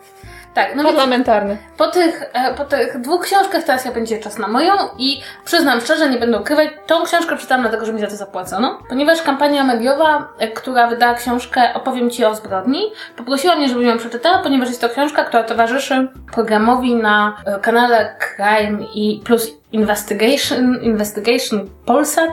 Tak, 0.54 0.76
no 0.76 0.84
Parlamentarny. 0.84 1.56
Po 1.76 1.86
tych, 1.86 2.22
e, 2.32 2.54
po 2.54 2.64
tych 2.64 3.00
dwóch 3.00 3.22
książkach 3.22 3.62
teraz 3.62 3.84
ja 3.84 3.92
będzie 3.92 4.18
czas 4.18 4.38
na 4.38 4.48
moją 4.48 4.72
i 4.98 5.20
przyznam 5.44 5.80
szczerze, 5.80 6.10
nie 6.10 6.18
będę 6.18 6.40
ukrywać, 6.40 6.68
tą 6.86 7.04
książkę 7.04 7.36
czytam 7.36 7.60
dlatego, 7.60 7.86
że 7.86 7.92
mi 7.92 8.00
za 8.00 8.06
to 8.06 8.16
zapłacono, 8.16 8.78
ponieważ 8.88 9.22
kampania 9.22 9.64
mediowa, 9.64 10.28
e, 10.38 10.48
która 10.48 10.86
wydała 10.86 11.14
książkę 11.14 11.74
Opowiem 11.74 12.10
Ci 12.10 12.24
o 12.24 12.34
zbrodni, 12.34 12.82
poprosiła 13.16 13.56
mnie, 13.56 13.68
żebym 13.68 13.86
ją 13.86 13.98
przeczytała, 13.98 14.38
ponieważ 14.38 14.68
jest 14.68 14.80
to 14.80 14.88
książka, 14.88 15.24
która 15.24 15.42
towarzyszy 15.42 16.08
programowi 16.34 16.94
na 16.94 17.36
e, 17.46 17.58
kanale 17.60 18.16
Crime 18.18 18.84
i 18.94 19.22
plus 19.24 19.50
Investigation, 19.72 20.82
Investigation 20.82 21.68
Polsat, 21.86 22.30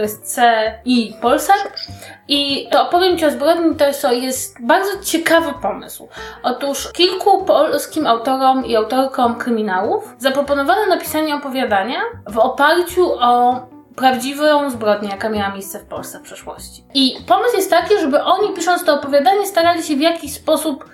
to 0.00 0.04
jest 0.04 0.34
C 0.34 0.72
i 0.84 1.14
Polsat. 1.22 1.72
I 2.28 2.68
to 2.70 2.88
opowiem 2.88 3.18
Ci 3.18 3.26
o 3.26 3.30
zbrodni, 3.30 3.76
to 3.76 3.86
jest, 3.86 4.06
jest 4.10 4.66
bardzo 4.66 4.90
ciekawy 5.04 5.52
pomysł. 5.62 6.08
Otóż 6.42 6.92
kilku 6.92 7.44
polskim 7.44 8.06
autorom 8.06 8.66
i 8.66 8.76
autorkom 8.76 9.34
kryminałów 9.34 10.14
zaproponowano 10.18 10.86
napisanie 10.86 11.34
opowiadania 11.34 11.98
w 12.28 12.38
oparciu 12.38 13.12
o 13.20 13.60
prawdziwą 13.96 14.70
zbrodnię, 14.70 15.08
jaka 15.08 15.28
miała 15.28 15.52
miejsce 15.52 15.78
w 15.78 15.84
Polsce 15.84 16.18
w 16.18 16.22
przeszłości. 16.22 16.84
I 16.94 17.16
pomysł 17.26 17.56
jest 17.56 17.70
taki, 17.70 17.98
żeby 18.00 18.22
oni 18.22 18.54
pisząc 18.54 18.84
to 18.84 18.94
opowiadanie 18.94 19.46
starali 19.46 19.82
się 19.82 19.96
w 19.96 20.00
jakiś 20.00 20.34
sposób 20.34 20.84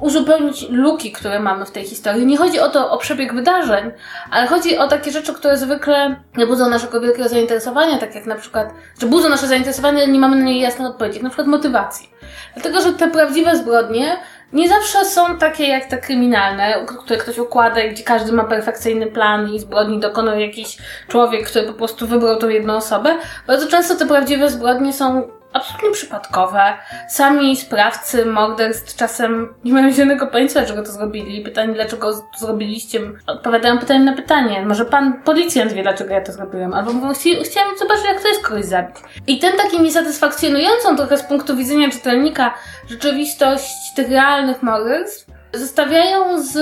uzupełnić 0.00 0.66
luki, 0.70 1.12
które 1.12 1.40
mamy 1.40 1.66
w 1.66 1.70
tej 1.70 1.84
historii. 1.84 2.26
Nie 2.26 2.36
chodzi 2.36 2.60
o 2.60 2.68
to, 2.68 2.90
o 2.90 2.98
przebieg 2.98 3.34
wydarzeń, 3.34 3.90
ale 4.30 4.46
chodzi 4.46 4.78
o 4.78 4.88
takie 4.88 5.10
rzeczy, 5.10 5.34
które 5.34 5.58
zwykle 5.58 6.16
nie 6.36 6.46
budzą 6.46 6.70
naszego 6.70 7.00
wielkiego 7.00 7.28
zainteresowania, 7.28 7.98
tak 7.98 8.14
jak 8.14 8.26
na 8.26 8.34
przykład, 8.34 8.74
że 9.00 9.06
budzą 9.06 9.28
nasze 9.28 9.46
zainteresowanie, 9.46 10.02
ale 10.02 10.12
nie 10.12 10.18
mamy 10.18 10.36
na 10.36 10.42
nie 10.42 10.60
jasnej 10.60 10.88
odpowiedzi, 10.88 11.22
na 11.22 11.28
przykład 11.28 11.48
motywacji. 11.48 12.10
Dlatego, 12.54 12.80
że 12.80 12.92
te 12.92 13.10
prawdziwe 13.10 13.56
zbrodnie 13.56 14.16
nie 14.52 14.68
zawsze 14.68 15.04
są 15.04 15.38
takie 15.38 15.68
jak 15.68 15.84
te 15.84 15.98
kryminalne, 15.98 16.86
które 16.86 17.18
ktoś 17.18 17.38
układa 17.38 17.80
i 17.80 17.90
gdzie 17.90 18.02
każdy 18.02 18.32
ma 18.32 18.44
perfekcyjny 18.44 19.06
plan 19.06 19.48
i 19.54 19.60
zbrodni 19.60 20.00
dokonał 20.00 20.38
jakiś 20.38 20.78
człowiek, 21.08 21.46
który 21.46 21.66
po 21.66 21.72
prostu 21.72 22.06
wybrał 22.06 22.36
tą 22.36 22.48
jedną 22.48 22.76
osobę. 22.76 23.18
Bardzo 23.46 23.66
często 23.66 23.96
te 23.96 24.06
prawdziwe 24.06 24.50
zbrodnie 24.50 24.92
są 24.92 25.39
absolutnie 25.52 25.90
przypadkowe. 25.90 26.72
Sami 27.08 27.56
sprawcy 27.56 28.26
morderstw 28.26 28.96
czasem 28.96 29.54
nie 29.64 29.72
mają 29.72 29.92
zielonego 29.92 30.26
pojęcia, 30.26 30.60
dlaczego 30.60 30.82
to 30.82 30.92
zrobili. 30.92 31.42
Pytanie, 31.42 31.74
dlaczego 31.74 32.12
to 32.12 32.38
zrobiliście, 32.38 33.00
odpowiadają 33.26 33.78
pytanie 33.78 34.04
na 34.04 34.12
pytanie. 34.12 34.66
Może 34.66 34.84
pan 34.84 35.22
policjant 35.22 35.72
wie, 35.72 35.82
dlaczego 35.82 36.14
ja 36.14 36.20
to 36.20 36.32
zrobiłem. 36.32 36.74
Albo 36.74 36.92
mówią, 36.92 37.14
chciałem 37.44 37.78
zobaczyć, 37.78 38.04
jak 38.04 38.22
to 38.22 38.28
jest 38.28 38.42
kogoś 38.42 38.64
zabić. 38.64 38.96
I 39.26 39.38
ten 39.38 39.56
taki 39.56 39.80
niesatysfakcjonującą 39.80 40.96
trochę 40.96 41.16
z 41.16 41.22
punktu 41.22 41.56
widzenia 41.56 41.90
czytelnika 41.90 42.54
rzeczywistość 42.88 43.94
tych 43.96 44.08
realnych 44.08 44.62
morderstw 44.62 45.30
zestawiają 45.52 46.42
z 46.42 46.58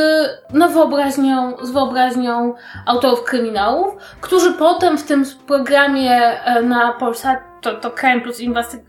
no, 0.52 0.68
wyobraźnią, 0.68 1.56
z 1.62 1.70
wyobraźnią 1.70 2.54
autorów 2.86 3.24
kryminałów, 3.24 3.94
którzy 4.20 4.52
potem 4.52 4.98
w 4.98 5.02
tym 5.02 5.24
programie 5.46 6.44
e, 6.44 6.62
na 6.62 6.92
Polsat 6.92 7.38
to, 7.60 7.74
to 7.74 7.90
Crime 7.90 8.20
plus 8.20 8.40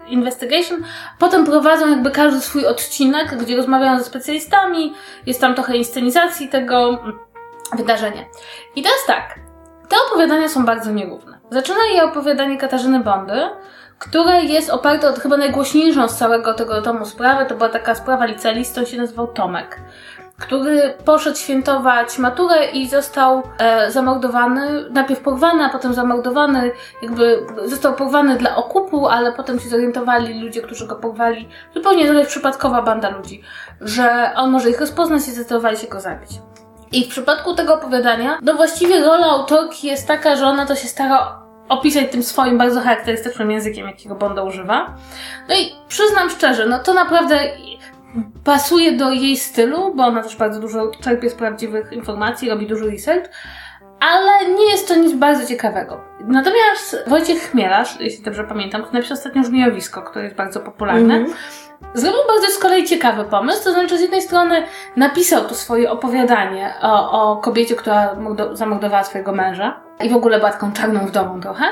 Investigation. 0.07 0.83
Potem 1.19 1.45
prowadzą 1.45 1.89
jakby 1.89 2.12
każdy 2.12 2.41
swój 2.41 2.65
odcinek, 2.65 3.38
gdzie 3.38 3.57
rozmawiają 3.57 3.97
ze 3.97 4.03
specjalistami, 4.03 4.93
jest 5.25 5.41
tam 5.41 5.55
trochę 5.55 5.77
inscenizacji 5.77 6.49
tego 6.49 7.03
wydarzenia. 7.77 8.25
I 8.75 8.83
teraz 8.83 8.99
tak, 9.07 9.39
te 9.89 9.95
opowiadania 10.07 10.49
są 10.49 10.65
bardzo 10.65 10.91
nierówne. 10.91 11.39
Zaczyna 11.51 11.85
je 11.93 12.03
opowiadanie 12.03 12.57
Katarzyny 12.57 12.99
Bondy, 12.99 13.49
które 13.99 14.43
jest 14.43 14.69
oparte 14.69 15.09
od 15.09 15.19
chyba 15.19 15.38
najgłośniejszą 15.38 16.09
z 16.09 16.17
całego 16.17 16.53
tego 16.53 16.81
tomu 16.81 17.05
sprawy. 17.05 17.45
To 17.45 17.55
była 17.55 17.69
taka 17.69 17.95
sprawa 17.95 18.25
licealistą, 18.25 18.85
się 18.85 18.97
nazywał 18.97 19.27
Tomek 19.27 19.79
który 20.39 20.93
poszedł 21.05 21.38
świętować 21.38 22.17
maturę 22.17 22.65
i 22.65 22.88
został 22.88 23.43
e, 23.57 23.91
zamordowany, 23.91 24.89
najpierw 24.89 25.19
porwany, 25.19 25.63
a 25.63 25.69
potem 25.69 25.93
zamordowany, 25.93 26.71
jakby 27.01 27.45
został 27.65 27.93
porwany 27.93 28.38
dla 28.38 28.55
okupu, 28.55 29.07
ale 29.07 29.31
potem 29.31 29.59
się 29.59 29.69
zorientowali 29.69 30.41
ludzie, 30.41 30.62
którzy 30.62 30.88
go 30.88 30.95
porwali, 30.95 31.49
zupełnie 31.73 32.05
trochę 32.05 32.25
przypadkowa 32.25 32.81
banda 32.81 33.09
ludzi, 33.09 33.43
że 33.81 34.31
on 34.35 34.51
może 34.51 34.69
ich 34.69 34.79
rozpoznać 34.79 35.27
i 35.27 35.31
zdecydowali 35.31 35.77
się 35.77 35.88
go 35.88 35.99
zabić. 35.99 36.29
I 36.91 37.05
w 37.05 37.09
przypadku 37.09 37.55
tego 37.55 37.73
opowiadania, 37.73 38.39
no 38.41 38.53
właściwie 38.53 38.99
rola 38.99 39.27
autorki 39.27 39.88
jest 39.88 40.07
taka, 40.07 40.35
że 40.35 40.47
ona 40.47 40.65
to 40.65 40.75
się 40.75 40.88
stara 40.88 41.48
opisać 41.69 42.12
tym 42.12 42.23
swoim 42.23 42.58
bardzo 42.58 42.82
charakterystycznym 42.82 43.51
językiem, 43.51 43.88
jakiego 43.88 44.15
Bonda 44.15 44.43
używa. 44.43 44.95
No 45.49 45.55
i 45.55 45.71
przyznam 45.88 46.29
szczerze, 46.29 46.65
no 46.65 46.79
to 46.79 46.93
naprawdę 46.93 47.39
pasuje 48.43 48.91
do 48.91 49.12
jej 49.12 49.38
stylu, 49.38 49.95
bo 49.95 50.03
ona 50.03 50.23
też 50.23 50.36
bardzo 50.36 50.60
dużo 50.60 50.91
czerpie 51.03 51.29
z 51.29 51.36
prawdziwych 51.36 51.93
informacji, 51.93 52.49
robi 52.49 52.67
dużo 52.67 52.86
research, 52.86 53.29
ale 53.99 54.49
nie 54.55 54.71
jest 54.71 54.88
to 54.88 54.95
nic 54.95 55.13
bardzo 55.13 55.45
ciekawego. 55.45 56.01
Natomiast 56.27 57.03
Wojciech 57.08 57.51
Chmielarz, 57.51 57.97
jeśli 57.99 58.23
dobrze 58.23 58.43
pamiętam, 58.43 58.86
napisał 58.93 59.17
ostatnio 59.17 59.43
Żmijowisko, 59.43 60.01
które 60.01 60.23
jest 60.23 60.36
bardzo 60.36 60.60
popularne, 60.60 61.15
Mhm. 61.15 61.38
Zrobił 61.93 62.19
bardzo 62.27 62.47
z 62.47 62.57
kolei 62.57 62.87
ciekawy 62.87 63.23
pomysł, 63.23 63.63
to 63.63 63.71
znaczy 63.71 63.97
z 63.97 64.01
jednej 64.01 64.21
strony 64.21 64.63
napisał 64.95 65.45
to 65.45 65.55
swoje 65.55 65.91
opowiadanie 65.91 66.73
o, 66.81 67.11
o 67.11 67.37
kobiecie, 67.37 67.75
która 67.75 68.15
mordo- 68.15 68.55
zamordowała 68.55 69.03
swojego 69.03 69.31
męża 69.31 69.81
i 70.03 70.09
w 70.09 70.15
ogóle 70.15 70.37
była 70.37 70.51
taką 70.51 70.73
czarną 70.73 71.05
wdową 71.05 71.41
trochę, 71.41 71.65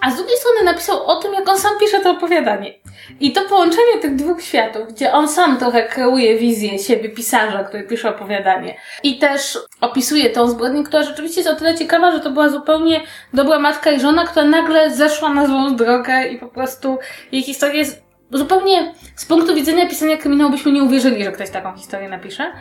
a 0.00 0.10
z 0.10 0.16
drugiej 0.16 0.36
strony 0.36 0.62
napisał 0.64 1.06
o 1.06 1.16
tym, 1.16 1.34
jak 1.34 1.48
on 1.48 1.58
sam 1.58 1.72
pisze 1.80 2.00
to 2.00 2.10
opowiadanie. 2.10 2.74
I 3.20 3.32
to 3.32 3.40
połączenie 3.48 3.98
tych 4.02 4.16
dwóch 4.16 4.42
światów, 4.42 4.88
gdzie 4.88 5.12
on 5.12 5.28
sam 5.28 5.56
trochę 5.56 5.82
kreuje 5.82 6.38
wizję 6.38 6.78
siebie, 6.78 7.08
pisarza, 7.08 7.64
który 7.64 7.82
pisze 7.82 8.08
opowiadanie 8.08 8.76
i 9.02 9.18
też 9.18 9.58
opisuje 9.80 10.30
tą 10.30 10.48
zbrodnię, 10.48 10.84
która 10.84 11.02
rzeczywiście 11.02 11.40
jest 11.40 11.52
o 11.52 11.56
tyle 11.56 11.74
ciekawa, 11.74 12.12
że 12.12 12.20
to 12.20 12.30
była 12.30 12.48
zupełnie 12.48 13.00
dobra 13.34 13.58
matka 13.58 13.90
i 13.90 14.00
żona, 14.00 14.24
która 14.24 14.44
nagle 14.44 14.90
zeszła 14.90 15.28
na 15.28 15.46
złą 15.46 15.76
drogę 15.76 16.28
i 16.28 16.38
po 16.38 16.48
prostu 16.48 16.98
jej 17.32 17.42
historia 17.42 17.74
jest 17.74 18.05
zupełnie 18.30 18.94
z 19.16 19.26
punktu 19.26 19.54
widzenia 19.54 19.88
pisania 19.88 20.16
kryminału 20.16 20.50
byśmy 20.50 20.72
nie 20.72 20.82
uwierzyli, 20.82 21.24
że 21.24 21.32
ktoś 21.32 21.50
taką 21.50 21.76
historię 21.76 22.08
napisze. 22.08 22.52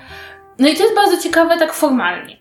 No 0.59 0.67
i 0.67 0.75
to 0.75 0.83
jest 0.83 0.95
bardzo 0.95 1.17
ciekawe 1.17 1.57
tak 1.57 1.73
formalnie. 1.73 2.37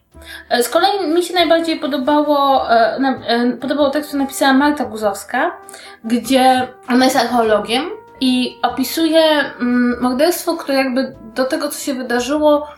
E, 0.48 0.62
Z 0.62 0.68
kolei 0.68 1.08
mi 1.14 1.22
się 1.22 1.34
najbardziej 1.34 1.76
podobało, 1.78 2.70
e, 2.70 2.98
e, 3.26 3.52
podobał 3.52 3.90
tekst, 3.90 4.08
który 4.08 4.22
napisała 4.22 4.52
Marta 4.52 4.84
Guzowska, 4.84 5.56
gdzie 6.04 6.68
ona 6.88 7.04
jest 7.04 7.16
archeologiem 7.16 7.84
i 8.20 8.58
opisuje 8.62 9.22
mm, 9.60 10.02
morderstwo, 10.02 10.56
które 10.56 10.78
jakby 10.78 11.14
do 11.34 11.44
tego, 11.44 11.68
co 11.68 11.80
się 11.80 11.94
wydarzyło, 11.94 12.68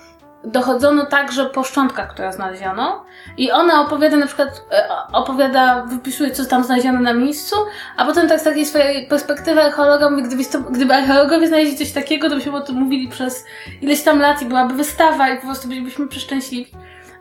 dochodzono 0.46 1.06
także 1.06 1.46
po 1.46 1.64
szczątkach, 1.64 2.10
które 2.10 2.32
znaleziono. 2.32 3.04
I 3.36 3.52
ona 3.52 3.80
opowiada 3.80 4.16
na 4.16 4.26
przykład, 4.26 4.62
e, 4.72 4.88
opowiada, 5.12 5.82
wypisuje, 5.82 6.30
co 6.30 6.44
tam 6.44 6.64
znaleziono 6.64 7.00
na 7.00 7.12
miejscu, 7.12 7.56
a 7.96 8.04
potem 8.04 8.28
tak 8.28 8.40
z 8.40 8.44
takiej 8.44 8.66
swojej 8.66 9.06
perspektywy 9.06 9.62
archeologa 9.62 10.10
mówi, 10.10 10.22
gdyby, 10.22 10.42
gdyby 10.70 10.94
archeologowie 10.94 11.48
znaleźli 11.48 11.76
coś 11.76 11.92
takiego, 11.92 12.30
to 12.30 12.36
byśmy 12.36 12.56
o 12.56 12.60
tym 12.60 12.76
mówili 12.76 13.08
przez 13.08 13.44
ileś 13.82 14.02
tam 14.02 14.20
lat 14.20 14.42
i 14.42 14.44
byłaby 14.44 14.74
wystawa 14.74 15.28
i 15.28 15.36
po 15.36 15.46
prostu 15.46 15.68
bylibyśmy 15.68 16.08
przeszczęśliwi. 16.08 16.72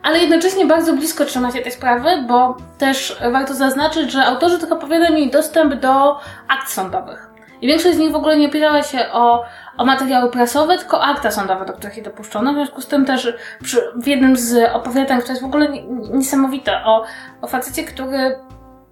Ale 0.02 0.18
jednocześnie 0.18 0.66
bardzo 0.66 0.92
blisko 0.92 1.24
trzyma 1.24 1.52
się 1.52 1.62
tej 1.62 1.72
sprawy, 1.72 2.08
bo 2.28 2.56
też 2.78 3.18
warto 3.32 3.54
zaznaczyć, 3.54 4.12
że 4.12 4.24
autorzy 4.24 4.58
tych 4.58 4.72
opowiadań 4.72 5.14
mieli 5.14 5.30
dostęp 5.30 5.74
do 5.74 6.18
akt 6.48 6.68
sądowych. 6.68 7.35
I 7.60 7.66
większość 7.66 7.94
z 7.96 7.98
nich 7.98 8.12
w 8.12 8.16
ogóle 8.16 8.36
nie 8.36 8.48
opierała 8.48 8.82
się 8.82 8.98
o, 9.12 9.44
o 9.76 9.84
materiały 9.84 10.30
prasowe, 10.30 10.78
tylko 10.78 11.02
akta 11.02 11.30
sądowe, 11.30 11.64
do 11.64 11.72
których 11.72 11.96
je 11.96 12.02
dopuszczono. 12.02 12.52
W 12.52 12.54
związku 12.54 12.80
z 12.80 12.86
tym 12.86 13.04
też 13.04 13.32
przy, 13.62 13.80
w 13.96 14.06
jednym 14.06 14.36
z 14.36 14.70
opowiadań, 14.72 15.18
które 15.18 15.32
jest 15.32 15.42
w 15.42 15.46
ogóle 15.46 15.68
nie- 15.68 15.82
niesamowite, 16.10 16.84
o, 16.84 17.04
o 17.42 17.46
facecie, 17.46 17.84
który 17.84 18.38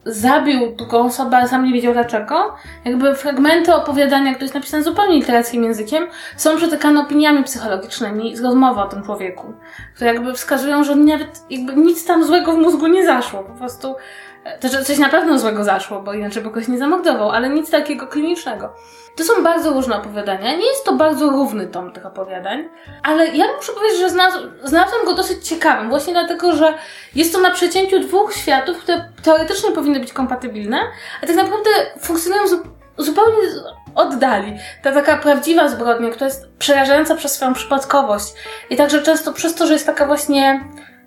zabił 0.06 0.76
drugą 0.76 0.98
osobę, 1.04 1.36
ale 1.36 1.48
sam 1.48 1.64
nie 1.64 1.72
wiedział 1.72 1.92
dlaczego. 1.92 2.54
Jakby 2.84 3.14
fragmenty 3.14 3.74
opowiadania, 3.74 4.30
które 4.30 4.44
jest 4.44 4.54
napisane 4.54 4.82
zupełnie 4.82 5.14
literackim 5.14 5.64
językiem, 5.64 6.06
są 6.36 6.56
przetykane 6.56 7.00
opiniami 7.00 7.44
psychologicznymi 7.44 8.36
z 8.36 8.40
rozmowy 8.44 8.80
o 8.80 8.86
tym 8.88 9.02
człowieku, 9.02 9.52
które 9.94 10.14
jakby 10.14 10.32
wskazują, 10.34 10.84
że 10.84 10.96
nawet 10.96 11.42
jakby 11.50 11.76
nic 11.76 12.06
tam 12.06 12.24
złego 12.24 12.52
w 12.52 12.58
mózgu 12.58 12.86
nie 12.86 13.06
zaszło. 13.06 13.42
Po 13.42 13.52
prostu 13.52 13.94
e, 14.44 14.58
to, 14.58 14.68
że 14.68 14.84
coś 14.84 14.98
na 14.98 15.08
pewno 15.08 15.38
złego 15.38 15.64
zaszło, 15.64 16.00
bo 16.02 16.12
inaczej 16.12 16.42
by 16.42 16.48
kogoś 16.48 16.68
nie 16.68 16.78
zamordował, 16.78 17.30
ale 17.30 17.48
nic 17.48 17.70
takiego 17.70 18.06
klinicznego. 18.06 18.72
To 19.16 19.24
są 19.24 19.42
bardzo 19.42 19.72
różne 19.72 19.96
opowiadania. 19.96 20.56
Nie 20.56 20.66
jest 20.66 20.84
to 20.84 20.92
bardzo 20.92 21.30
równy 21.30 21.66
tom 21.66 21.92
tych 21.92 22.06
opowiadań, 22.06 22.68
ale 23.02 23.26
ja 23.26 23.44
muszę 23.56 23.72
powiedzieć, 23.72 23.98
że 24.00 24.08
znalaz- 24.08 24.48
znalazłam 24.64 25.04
go 25.04 25.14
dosyć 25.14 25.48
ciekawym, 25.48 25.88
właśnie 25.88 26.12
dlatego, 26.12 26.52
że 26.52 26.74
jest 27.14 27.32
to 27.32 27.40
na 27.40 27.50
przecięciu 27.50 28.00
dwóch 28.00 28.34
światów, 28.34 28.78
które 28.78 29.04
teoretycznie 29.22 29.70
powinny 29.70 29.93
być 30.00 30.12
kompatybilne, 30.12 30.78
a 31.22 31.26
tak 31.26 31.36
naprawdę 31.36 31.70
funkcjonują 32.00 32.48
zu- 32.48 32.62
zupełnie 32.98 33.36
oddali. 33.94 34.56
Ta 34.82 34.92
taka 34.92 35.16
prawdziwa 35.16 35.68
zbrodnia, 35.68 36.10
która 36.10 36.26
jest 36.26 36.48
przerażająca 36.58 37.14
przez 37.14 37.32
swoją 37.32 37.54
przypadkowość 37.54 38.34
i 38.70 38.76
także 38.76 39.02
często 39.02 39.32
przez 39.32 39.54
to, 39.54 39.66
że 39.66 39.72
jest 39.72 39.86
taka 39.86 40.06
właśnie 40.06 40.64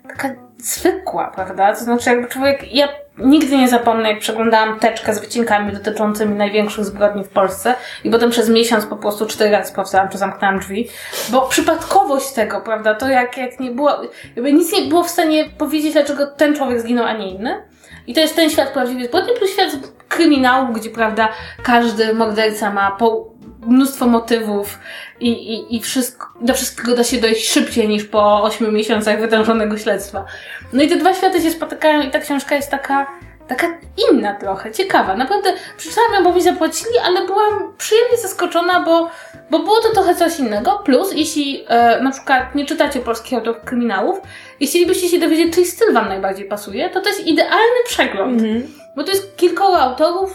taka 0.08 0.28
zwykła, 0.58 1.32
prawda? 1.34 1.74
To 1.74 1.84
znaczy 1.84 2.10
jakby 2.10 2.28
człowiek, 2.28 2.74
ja 2.74 2.88
nigdy 3.18 3.56
nie 3.56 3.68
zapomnę, 3.68 4.10
jak 4.10 4.20
przeglądałam 4.20 4.80
teczkę 4.80 5.14
z 5.14 5.18
wycinkami 5.18 5.72
dotyczącymi 5.72 6.34
największych 6.34 6.84
zbrodni 6.84 7.24
w 7.24 7.28
Polsce 7.28 7.74
i 8.04 8.10
potem 8.10 8.30
przez 8.30 8.48
miesiąc 8.48 8.86
po 8.86 8.96
prostu 8.96 9.26
cztery 9.26 9.50
razy 9.50 9.70
sprawdzałam, 9.70 10.08
czy 10.08 10.18
zamknęłam 10.18 10.58
drzwi, 10.58 10.88
bo 11.28 11.42
przypadkowość 11.42 12.32
tego, 12.32 12.60
prawda, 12.60 12.94
to 12.94 13.08
jak, 13.08 13.36
jak 13.36 13.60
nie 13.60 13.70
było, 13.70 13.90
jakby 14.36 14.52
nic 14.52 14.72
nie 14.72 14.82
było 14.82 15.04
w 15.04 15.10
stanie 15.10 15.44
powiedzieć, 15.58 15.92
dlaczego 15.92 16.26
ten 16.26 16.56
człowiek 16.56 16.80
zginął, 16.80 17.04
a 17.04 17.12
nie 17.12 17.30
inny. 17.30 17.62
I 18.08 18.14
to 18.14 18.20
jest 18.20 18.36
ten 18.36 18.50
świat 18.50 18.68
prawdziwej 18.72 19.06
zbrodni 19.06 19.32
plus 19.38 19.50
świat 19.50 19.70
kryminału, 20.08 20.72
gdzie, 20.72 20.90
prawda, 20.90 21.28
każdy 21.62 22.14
morderca 22.14 22.70
ma 22.70 22.90
po 22.90 23.28
mnóstwo 23.66 24.06
motywów 24.06 24.78
i, 25.20 25.28
i, 25.28 25.76
i 25.76 25.80
wszystko, 25.80 26.26
do 26.40 26.54
wszystkiego 26.54 26.96
da 26.96 27.04
się 27.04 27.20
dojść 27.20 27.50
szybciej 27.52 27.88
niż 27.88 28.04
po 28.04 28.42
ośmiu 28.42 28.72
miesiącach 28.72 29.20
wytężonego 29.20 29.78
śledztwa. 29.78 30.24
No 30.72 30.82
i 30.82 30.88
te 30.88 30.96
dwa 30.96 31.14
światy 31.14 31.40
się 31.40 31.50
spotykają 31.50 32.02
i 32.02 32.10
ta 32.10 32.20
książka 32.20 32.54
jest 32.54 32.70
taka, 32.70 33.06
taka 33.48 33.66
inna 34.10 34.34
trochę, 34.34 34.72
ciekawa. 34.72 35.16
Naprawdę 35.16 35.52
przeczytałam 35.76 36.14
ją, 36.14 36.24
bo 36.24 36.32
mi 36.32 36.42
zapłacili, 36.42 36.98
ale 37.04 37.26
byłam 37.26 37.72
przyjemnie 37.78 38.16
zaskoczona, 38.16 38.80
bo, 38.80 39.10
bo 39.50 39.58
było 39.58 39.80
to 39.80 39.88
trochę 39.92 40.14
coś 40.14 40.38
innego. 40.38 40.82
Plus, 40.84 41.12
jeśli 41.12 41.64
e, 41.68 42.00
na 42.00 42.10
przykład 42.10 42.54
nie 42.54 42.66
czytacie 42.66 43.00
polskich 43.00 43.38
autorów 43.38 43.64
kryminałów 43.64 44.20
i 44.60 44.66
chcielibyście 44.66 45.08
się 45.08 45.18
dowiedzieć, 45.18 45.54
czyj 45.54 45.64
styl 45.64 45.92
wam 45.94 46.08
najbardziej 46.08 46.48
pasuje, 46.48 46.90
to 46.90 47.00
to 47.00 47.08
jest 47.08 47.26
idealny 47.26 47.76
przegląd. 47.86 48.42
Mhm. 48.42 48.62
Bo 48.96 49.04
to 49.04 49.10
jest 49.10 49.36
kilkoro 49.36 49.78
autorów, 49.80 50.34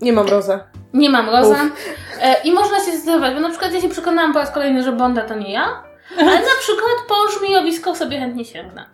Nie 0.00 0.12
mam 0.12 0.28
roza. 0.28 0.64
nie 0.94 1.10
mam 1.10 1.30
roza. 1.30 1.56
E, 2.22 2.42
I 2.44 2.52
można 2.52 2.76
się 2.76 2.92
zdecydować, 2.92 3.34
bo 3.34 3.40
na 3.40 3.50
przykład 3.50 3.72
ja 3.72 3.80
się 3.80 3.88
przekonałam 3.88 4.32
po 4.32 4.38
raz 4.38 4.50
kolejny, 4.50 4.82
że 4.82 4.92
Bonda 4.92 5.22
to 5.22 5.34
nie 5.34 5.52
ja, 5.52 5.82
ale 6.18 6.34
na 6.40 6.56
przykład 6.60 6.92
po 7.08 7.38
żmijowisko 7.38 7.94
sobie 7.94 8.18
chętnie 8.18 8.44
sięgnę. 8.44 8.86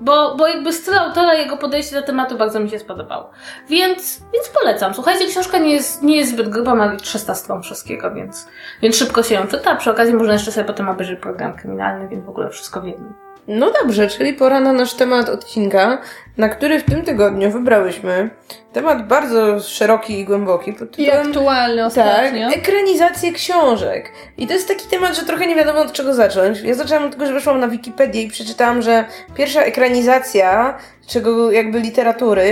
Bo, 0.00 0.34
bo 0.36 0.48
jakby 0.48 0.72
styl 0.72 0.98
autora, 0.98 1.34
jego 1.34 1.56
podejście 1.56 1.96
do 1.96 2.02
tematu 2.02 2.38
bardzo 2.38 2.60
mi 2.60 2.70
się 2.70 2.78
spodobało. 2.78 3.30
Więc, 3.68 4.20
więc 4.32 4.48
polecam. 4.48 4.94
Słuchajcie, 4.94 5.26
książka 5.26 5.58
nie 5.58 5.72
jest, 5.72 6.02
nie 6.02 6.16
jest 6.16 6.30
zbyt 6.32 6.48
gruba, 6.48 6.74
ma 6.74 6.96
300 6.96 7.34
stron 7.34 7.62
wszystkiego, 7.62 8.10
więc, 8.14 8.48
więc 8.82 8.96
szybko 8.96 9.22
się 9.22 9.34
ją 9.34 9.46
czyta. 9.46 9.76
Przy 9.76 9.90
okazji 9.90 10.14
można 10.14 10.32
jeszcze 10.32 10.52
sobie 10.52 10.64
potem 10.64 10.88
obejrzeć 10.88 11.20
program 11.20 11.56
kryminalny, 11.56 12.08
więc 12.08 12.24
w 12.24 12.28
ogóle 12.28 12.50
wszystko 12.50 12.80
w 12.80 12.86
jednym. 12.86 13.14
No 13.48 13.72
dobrze, 13.82 14.08
czyli 14.08 14.34
pora 14.34 14.60
na 14.60 14.72
nasz 14.72 14.94
temat 14.94 15.28
odcinka, 15.28 16.02
na 16.36 16.48
który 16.48 16.78
w 16.78 16.84
tym 16.84 17.02
tygodniu 17.02 17.50
wybrałyśmy 17.50 18.30
temat 18.72 19.06
bardzo 19.08 19.60
szeroki 19.60 20.18
i 20.20 20.24
głęboki 20.24 20.72
pod 20.72 20.98
I 20.98 21.04
tytułem 21.06 21.26
aktualny 21.26 21.76
tak, 21.76 21.86
ostatnio. 21.86 22.48
ekranizację 22.48 23.32
książek. 23.32 24.12
I 24.38 24.46
to 24.46 24.52
jest 24.52 24.68
taki 24.68 24.88
temat, 24.88 25.16
że 25.16 25.22
trochę 25.22 25.46
nie 25.46 25.54
wiadomo 25.54 25.80
od 25.80 25.92
czego 25.92 26.14
zacząć. 26.14 26.60
Ja 26.60 26.74
zaczęłam 26.74 27.04
od 27.04 27.12
tego, 27.12 27.26
że 27.26 27.32
weszłam 27.32 27.60
na 27.60 27.68
Wikipedię 27.68 28.22
i 28.22 28.28
przeczytałam, 28.30 28.82
że 28.82 29.04
pierwsza 29.34 29.62
ekranizacja, 29.62 30.78
czego 31.06 31.50
jakby 31.50 31.80
literatury 31.80 32.42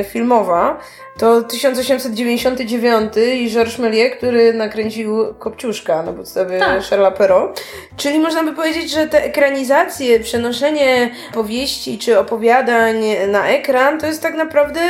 y, 0.00 0.04
filmowa, 0.04 0.78
to 1.18 1.42
1899 1.42 3.12
i 3.34 3.50
Georges 3.50 3.78
Méliès, 3.78 4.10
który 4.16 4.54
nakręcił 4.54 5.34
Kopciuszka 5.38 6.02
na 6.02 6.12
podstawie 6.12 6.58
Tak. 6.58 6.82
Charlesa 6.82 7.10
Perrault. 7.10 7.64
Czyli 7.96 8.18
można 8.18 8.42
by 8.44 8.52
powiedzieć, 8.52 8.90
że 8.90 9.06
te 9.06 9.24
ekranizacje, 9.24 10.20
przenoszenie 10.20 11.10
powieści 11.34 11.98
czy 11.98 12.18
opowiadań 12.18 12.94
na 13.28 13.48
ekran, 13.48 13.98
to 13.98 14.06
jest 14.06 14.22
tak 14.22 14.34
naprawdę 14.34 14.80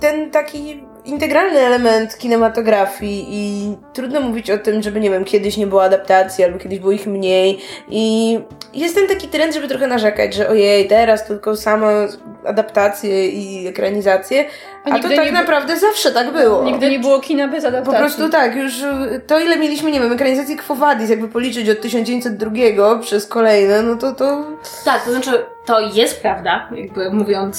ten 0.00 0.30
taki 0.30 0.84
integralny 1.04 1.60
element 1.60 2.18
kinematografii 2.18 3.26
i 3.30 3.76
trudno 3.92 4.20
mówić 4.20 4.50
o 4.50 4.58
tym, 4.58 4.82
żeby 4.82 5.00
nie 5.00 5.10
wiem, 5.10 5.24
kiedyś 5.24 5.56
nie 5.56 5.66
było 5.66 5.84
adaptacji 5.84 6.44
albo 6.44 6.58
kiedyś 6.58 6.78
było 6.78 6.92
ich 6.92 7.06
mniej. 7.06 7.58
I 7.88 8.38
jest 8.74 8.94
ten 8.94 9.08
taki 9.08 9.28
trend, 9.28 9.54
żeby 9.54 9.68
trochę 9.68 9.86
narzekać, 9.86 10.34
że 10.34 10.48
ojej, 10.48 10.88
teraz 10.88 11.26
tylko 11.26 11.56
same 11.56 12.08
adaptacje 12.44 13.28
i 13.28 13.66
ekranizacje, 13.66 14.44
A 14.92 14.98
to 14.98 15.08
tak 15.08 15.32
naprawdę 15.32 15.76
zawsze 15.76 16.12
tak 16.12 16.32
było. 16.32 16.64
Nigdy 16.64 16.90
nie 16.90 16.98
było 16.98 17.20
kina 17.20 17.48
bez 17.48 17.62
Po 17.62 17.68
adaptacji. 17.68 17.98
prostu 17.98 18.28
tak, 18.28 18.56
już 18.56 18.80
y, 18.82 19.20
to 19.26 19.38
ile 19.38 19.56
mieliśmy, 19.56 19.90
nie 19.90 20.00
wiem, 20.00 20.12
ekranizacji 20.12 20.56
Quo 20.56 20.76
Vadis, 20.76 21.10
jakby 21.10 21.28
policzyć 21.28 21.68
od 21.68 21.80
1902 21.80 22.98
przez 23.02 23.26
kolejne, 23.26 23.82
no 23.82 23.96
to 23.96 24.12
to... 24.12 24.44
Tak, 24.84 25.04
to 25.04 25.10
znaczy, 25.12 25.30
to 25.66 25.80
jest 25.80 26.22
prawda, 26.22 26.68
jakby 26.74 27.10
mówiąc 27.10 27.56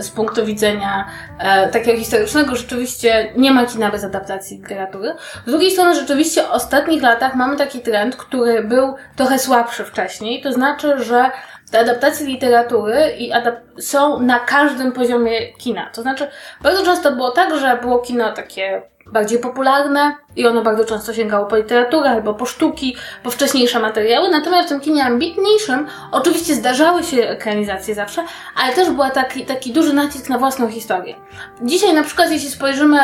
z 0.00 0.10
punktu 0.10 0.46
widzenia 0.46 1.04
e, 1.38 1.68
takiego 1.68 1.98
historycznego, 1.98 2.56
rzeczywiście 2.56 3.32
nie 3.36 3.50
ma 3.50 3.66
kina 3.66 3.90
bez 3.90 4.04
adaptacji 4.04 4.56
literatury. 4.56 5.14
Z 5.46 5.50
drugiej 5.50 5.70
strony, 5.70 5.94
rzeczywiście 5.94 6.42
w 6.42 6.50
ostatnich 6.50 7.02
latach 7.02 7.34
mamy 7.34 7.56
taki 7.56 7.80
trend, 7.80 8.16
który 8.16 8.62
był 8.62 8.94
trochę 9.16 9.38
słabszy 9.38 9.84
wcześniej, 9.84 10.42
to 10.42 10.52
znaczy, 10.52 11.04
że 11.04 11.30
te 11.72 11.78
adaptacje 11.78 12.26
literatury 12.26 13.14
i 13.18 13.32
adap- 13.32 13.80
są 13.80 14.20
na 14.20 14.40
każdym 14.40 14.92
poziomie 14.92 15.52
kina. 15.52 15.90
To 15.94 16.02
znaczy, 16.02 16.26
bardzo 16.62 16.84
często 16.84 17.12
było 17.12 17.30
tak, 17.30 17.58
że 17.58 17.78
było 17.82 17.98
kino 17.98 18.32
takie 18.32 18.82
bardziej 19.06 19.38
popularne 19.38 20.16
i 20.36 20.46
ono 20.46 20.62
bardzo 20.62 20.84
często 20.84 21.14
sięgało 21.14 21.46
po 21.46 21.56
literaturę 21.56 22.10
albo 22.10 22.34
po 22.34 22.46
sztuki, 22.46 22.96
po 23.22 23.30
wcześniejsze 23.30 23.80
materiały. 23.80 24.28
Natomiast 24.28 24.66
w 24.66 24.68
tym 24.68 24.80
kinie 24.80 25.04
ambitniejszym 25.04 25.86
oczywiście 26.12 26.54
zdarzały 26.54 27.02
się 27.02 27.28
ekranizacje 27.28 27.94
zawsze, 27.94 28.24
ale 28.62 28.74
też 28.74 28.90
był 28.90 29.04
taki, 29.14 29.46
taki 29.46 29.72
duży 29.72 29.92
nacisk 29.92 30.28
na 30.28 30.38
własną 30.38 30.68
historię. 30.68 31.14
Dzisiaj 31.62 31.94
na 31.94 32.02
przykład 32.02 32.30
jeśli 32.30 32.50
spojrzymy 32.50 32.98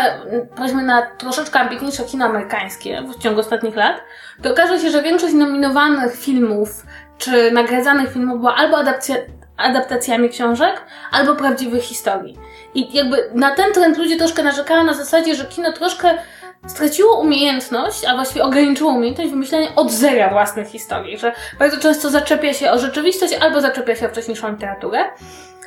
powiedzmy 0.57 0.83
na 0.83 1.03
troszeczkę 1.03 1.61
ambitniejsze 1.61 2.05
kino 2.05 2.25
amerykańskie 2.25 3.03
w 3.03 3.23
ciągu 3.23 3.41
ostatnich 3.41 3.77
lat, 3.77 4.01
to 4.43 4.51
okaże 4.51 4.79
się, 4.81 4.91
że 4.91 5.03
większość 5.03 5.35
nominowanych 5.35 6.17
filmów 6.17 6.87
czy 7.19 7.53
nagradzanych 7.53 8.13
filmów 8.13 8.39
była 8.39 8.55
albo 8.55 8.77
adaptacja, 8.77 9.17
adaptacjami 9.57 10.29
książek, 10.29 10.83
albo 11.13 11.35
prawdziwych 11.35 11.83
historii. 11.83 12.39
I 12.75 12.97
jakby 12.97 13.31
na 13.35 13.55
ten 13.55 13.73
trend 13.73 13.99
ludzie 13.99 14.17
troszkę 14.17 14.43
narzekają 14.43 14.85
na 14.85 14.95
zasadzie, 14.95 15.35
że 15.35 15.45
kino 15.45 15.73
troszkę 15.73 16.19
straciło 16.67 17.21
umiejętność, 17.21 18.05
a 18.05 18.15
właściwie 18.15 18.45
ograniczyło 18.45 18.93
umiejętność 18.93 19.31
wymyślenia 19.31 19.69
od 19.77 19.91
zera 19.91 20.31
własnych 20.31 20.69
historii, 20.69 21.19
że 21.19 21.33
bardzo 21.59 21.77
często 21.77 22.11
zaczepia 22.11 22.53
się 22.53 22.71
o 22.71 22.79
rzeczywistość 22.79 23.35
albo 23.41 23.61
zaczepia 23.61 23.97
się 23.97 24.07
o 24.07 24.09
wcześniejszą 24.09 24.51
literaturę. 24.51 24.99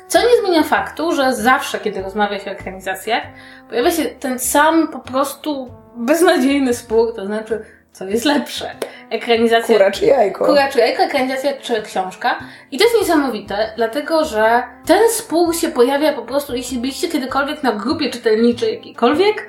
Co 0.08 0.18
nie 0.18 0.40
zmienia 0.40 0.62
faktu, 0.62 1.12
że 1.12 1.34
zawsze, 1.34 1.78
kiedy 1.78 2.02
rozmawia 2.02 2.38
się 2.38 2.50
o 2.50 2.54
ekranizacjach, 2.54 3.22
pojawia 3.68 3.90
się 3.90 4.04
ten 4.04 4.38
sam 4.38 4.88
po 4.88 4.98
prostu 4.98 5.74
beznadziejny 5.96 6.74
spór, 6.74 7.14
to 7.16 7.26
znaczy, 7.26 7.64
co 7.92 8.04
jest 8.04 8.24
lepsze. 8.24 8.70
Ekranizacja. 9.10 9.74
Kura 9.74 9.90
czy 9.90 10.06
jajko. 10.06 10.46
Kura 10.46 10.68
czy 10.68 10.78
jajko, 10.78 11.02
ekranizacja 11.02 11.52
czy 11.56 11.82
książka. 11.82 12.38
I 12.70 12.78
to 12.78 12.84
jest 12.84 12.96
niesamowite, 13.00 13.72
dlatego 13.76 14.24
że 14.24 14.62
ten 14.86 15.10
spór 15.10 15.56
się 15.56 15.68
pojawia 15.68 16.12
po 16.12 16.22
prostu, 16.22 16.56
jeśli 16.56 16.78
byliście 16.78 17.08
kiedykolwiek 17.08 17.62
na 17.62 17.72
grupie 17.72 18.10
czytelniczej 18.10 18.74
jakiejkolwiek, 18.74 19.48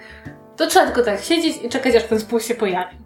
to 0.58 0.68
trzeba 0.68 0.86
tylko 0.86 1.04
tak 1.04 1.22
siedzieć 1.22 1.64
i 1.64 1.70
czekać, 1.70 1.96
aż 1.96 2.04
ten 2.04 2.20
spór 2.20 2.44
się 2.44 2.56
pojawi. 2.56 2.98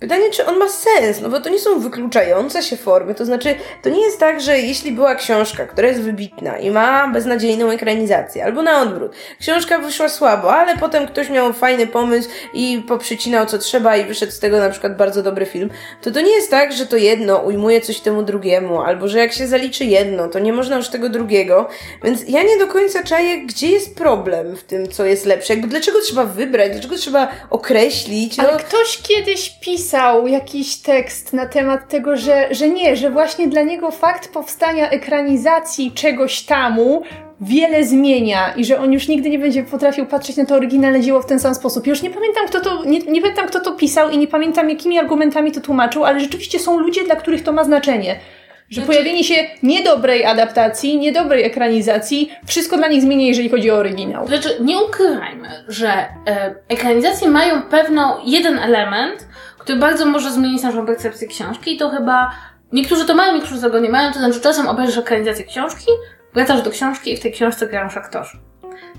Pytanie, 0.00 0.30
czy 0.30 0.46
on 0.46 0.58
ma 0.58 0.68
sens, 0.68 1.20
no 1.20 1.28
bo 1.28 1.40
to 1.40 1.48
nie 1.48 1.58
są 1.58 1.80
wykluczające 1.80 2.62
się 2.62 2.76
formy, 2.76 3.14
to 3.14 3.24
znaczy, 3.24 3.54
to 3.82 3.88
nie 3.88 4.00
jest 4.00 4.18
tak, 4.18 4.40
że 4.40 4.58
jeśli 4.58 4.92
była 4.92 5.14
książka, 5.14 5.66
która 5.66 5.88
jest 5.88 6.00
wybitna 6.00 6.58
i 6.58 6.70
ma 6.70 7.08
beznadziejną 7.08 7.70
ekranizację, 7.70 8.44
albo 8.44 8.62
na 8.62 8.82
odwrót, 8.82 9.12
książka 9.40 9.78
wyszła 9.78 10.08
słabo, 10.08 10.54
ale 10.54 10.76
potem 10.76 11.06
ktoś 11.06 11.30
miał 11.30 11.52
fajny 11.52 11.86
pomysł 11.86 12.28
i 12.54 12.82
poprzycinał 12.88 13.46
co 13.46 13.58
trzeba 13.58 13.96
i 13.96 14.04
wyszedł 14.04 14.32
z 14.32 14.38
tego 14.38 14.58
na 14.58 14.70
przykład 14.70 14.96
bardzo 14.96 15.22
dobry 15.22 15.46
film, 15.46 15.70
to 16.02 16.10
to 16.10 16.20
nie 16.20 16.32
jest 16.32 16.50
tak, 16.50 16.72
że 16.72 16.86
to 16.86 16.96
jedno 16.96 17.36
ujmuje 17.36 17.80
coś 17.80 18.00
temu 18.00 18.22
drugiemu, 18.22 18.80
albo 18.82 19.08
że 19.08 19.18
jak 19.18 19.32
się 19.32 19.46
zaliczy 19.46 19.84
jedno, 19.84 20.28
to 20.28 20.38
nie 20.38 20.52
można 20.52 20.76
już 20.76 20.88
tego 20.88 21.08
drugiego, 21.08 21.68
więc 22.04 22.28
ja 22.28 22.42
nie 22.42 22.58
do 22.58 22.66
końca 22.66 23.02
czaję, 23.02 23.38
gdzie 23.46 23.68
jest 23.68 23.96
problem 23.96 24.56
w 24.56 24.62
tym, 24.62 24.88
co 24.88 25.04
jest 25.04 25.26
lepsze, 25.26 25.52
jakby 25.52 25.68
dlaczego 25.68 26.00
trzeba 26.00 26.24
wybrać, 26.24 26.72
dlaczego 26.72 26.96
trzeba 26.96 27.28
określić, 27.50 28.36
no... 28.36 28.44
Ktoś 28.58 29.02
kiedyś 29.02 29.50
pisał 29.60 29.87
pisał 29.88 30.26
jakiś 30.26 30.76
tekst 30.76 31.32
na 31.32 31.46
temat 31.46 31.88
tego, 31.88 32.16
że, 32.16 32.48
że 32.50 32.68
nie, 32.68 32.96
że 32.96 33.10
właśnie 33.10 33.48
dla 33.48 33.62
niego 33.62 33.90
fakt 33.90 34.32
powstania 34.32 34.90
ekranizacji 34.90 35.92
czegoś 35.92 36.42
tamu 36.42 37.02
wiele 37.40 37.84
zmienia 37.84 38.52
i 38.56 38.64
że 38.64 38.80
on 38.80 38.92
już 38.92 39.08
nigdy 39.08 39.30
nie 39.30 39.38
będzie 39.38 39.62
potrafił 39.62 40.06
patrzeć 40.06 40.36
na 40.36 40.46
to 40.46 40.54
oryginalne 40.54 41.00
dzieło 41.00 41.22
w 41.22 41.26
ten 41.26 41.40
sam 41.40 41.54
sposób. 41.54 41.86
Już 41.86 42.02
nie 42.02 42.10
pamiętam, 42.10 42.46
kto 42.46 42.60
to, 42.60 42.84
nie, 42.84 42.98
nie 42.98 43.20
pamiętam, 43.20 43.46
kto 43.46 43.60
to 43.60 43.72
pisał 43.72 44.10
i 44.10 44.18
nie 44.18 44.26
pamiętam, 44.26 44.70
jakimi 44.70 44.98
argumentami 44.98 45.52
to 45.52 45.60
tłumaczył, 45.60 46.04
ale 46.04 46.20
rzeczywiście 46.20 46.58
są 46.58 46.78
ludzie, 46.78 47.04
dla 47.04 47.16
których 47.16 47.42
to 47.42 47.52
ma 47.52 47.64
znaczenie. 47.64 48.16
Że 48.70 48.74
znaczy... 48.74 48.86
pojawienie 48.86 49.24
się 49.24 49.34
niedobrej 49.62 50.24
adaptacji, 50.24 50.98
niedobrej 50.98 51.44
ekranizacji, 51.44 52.32
wszystko 52.46 52.76
dla 52.76 52.88
nich 52.88 53.02
zmienia, 53.02 53.26
jeżeli 53.26 53.48
chodzi 53.48 53.70
o 53.70 53.74
oryginał. 53.74 54.26
Znaczy, 54.26 54.48
nie 54.60 54.78
ukrywajmy, 54.78 55.48
że 55.68 55.88
e, 55.88 56.54
ekranizacje 56.68 57.28
mają 57.28 57.62
pewną, 57.62 58.02
jeden 58.24 58.58
element, 58.58 59.27
który 59.68 59.80
bardzo 59.80 60.06
może 60.06 60.32
zmienić 60.32 60.62
naszą 60.62 60.86
percepcję 60.86 61.28
książki 61.28 61.74
i 61.74 61.78
to 61.78 61.90
chyba 61.90 62.30
niektórzy 62.72 63.04
to 63.04 63.14
mają, 63.14 63.34
niektórzy 63.34 63.60
tego 63.60 63.78
nie 63.78 63.88
mają, 63.88 64.12
to 64.12 64.18
znaczy 64.18 64.40
czasem 64.40 64.68
obejrzysz 64.68 64.98
ekranizację 64.98 65.44
książki, 65.44 65.86
wracasz 66.34 66.62
do 66.62 66.70
książki 66.70 67.12
i 67.12 67.16
w 67.16 67.20
tej 67.20 67.32
książce 67.32 67.66
grają 67.66 67.86
aktorzy. 67.86 68.38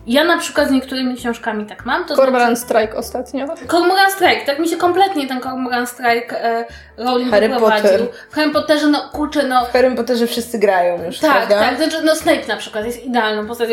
Ja 0.08 0.24
na 0.24 0.38
przykład 0.38 0.68
z 0.68 0.72
niektórymi 0.72 1.16
książkami 1.16 1.66
tak 1.66 1.86
mam. 1.86 2.06
To 2.06 2.16
Cormoran 2.16 2.56
znaczy... 2.56 2.74
Strike 2.74 2.98
ostatnio. 2.98 3.48
Cormoran 3.68 4.12
Strike, 4.12 4.46
tak 4.46 4.60
mi 4.60 4.68
się 4.68 4.78
kompletnie 4.78 5.28
ten 5.28 5.42
Cormoran 5.42 5.88
Strike 5.88 6.44
e, 6.44 6.66
Rowling 7.00 7.32
Harry 7.32 7.50
wyprowadził. 7.50 7.84
Potter. 7.90 8.08
W 8.32 8.36
Harry 8.36 8.52
Potterze, 8.52 8.88
no 8.88 9.10
kurczę, 9.14 9.44
no... 9.44 9.66
W 9.66 9.72
Harry 9.74 9.92
Potterze 9.92 10.28
wszyscy 10.28 10.60
grają 10.60 11.04
już, 11.06 11.20
Tak, 11.20 11.32
prawda? 11.32 11.60
tak. 11.60 11.78
Znaczy, 11.78 12.06
no 12.06 12.16
Snape 12.16 12.48
na 12.48 12.58
przykład 12.58 12.86
jest 12.86 13.06
idealną 13.06 13.48
postacią. 13.48 13.72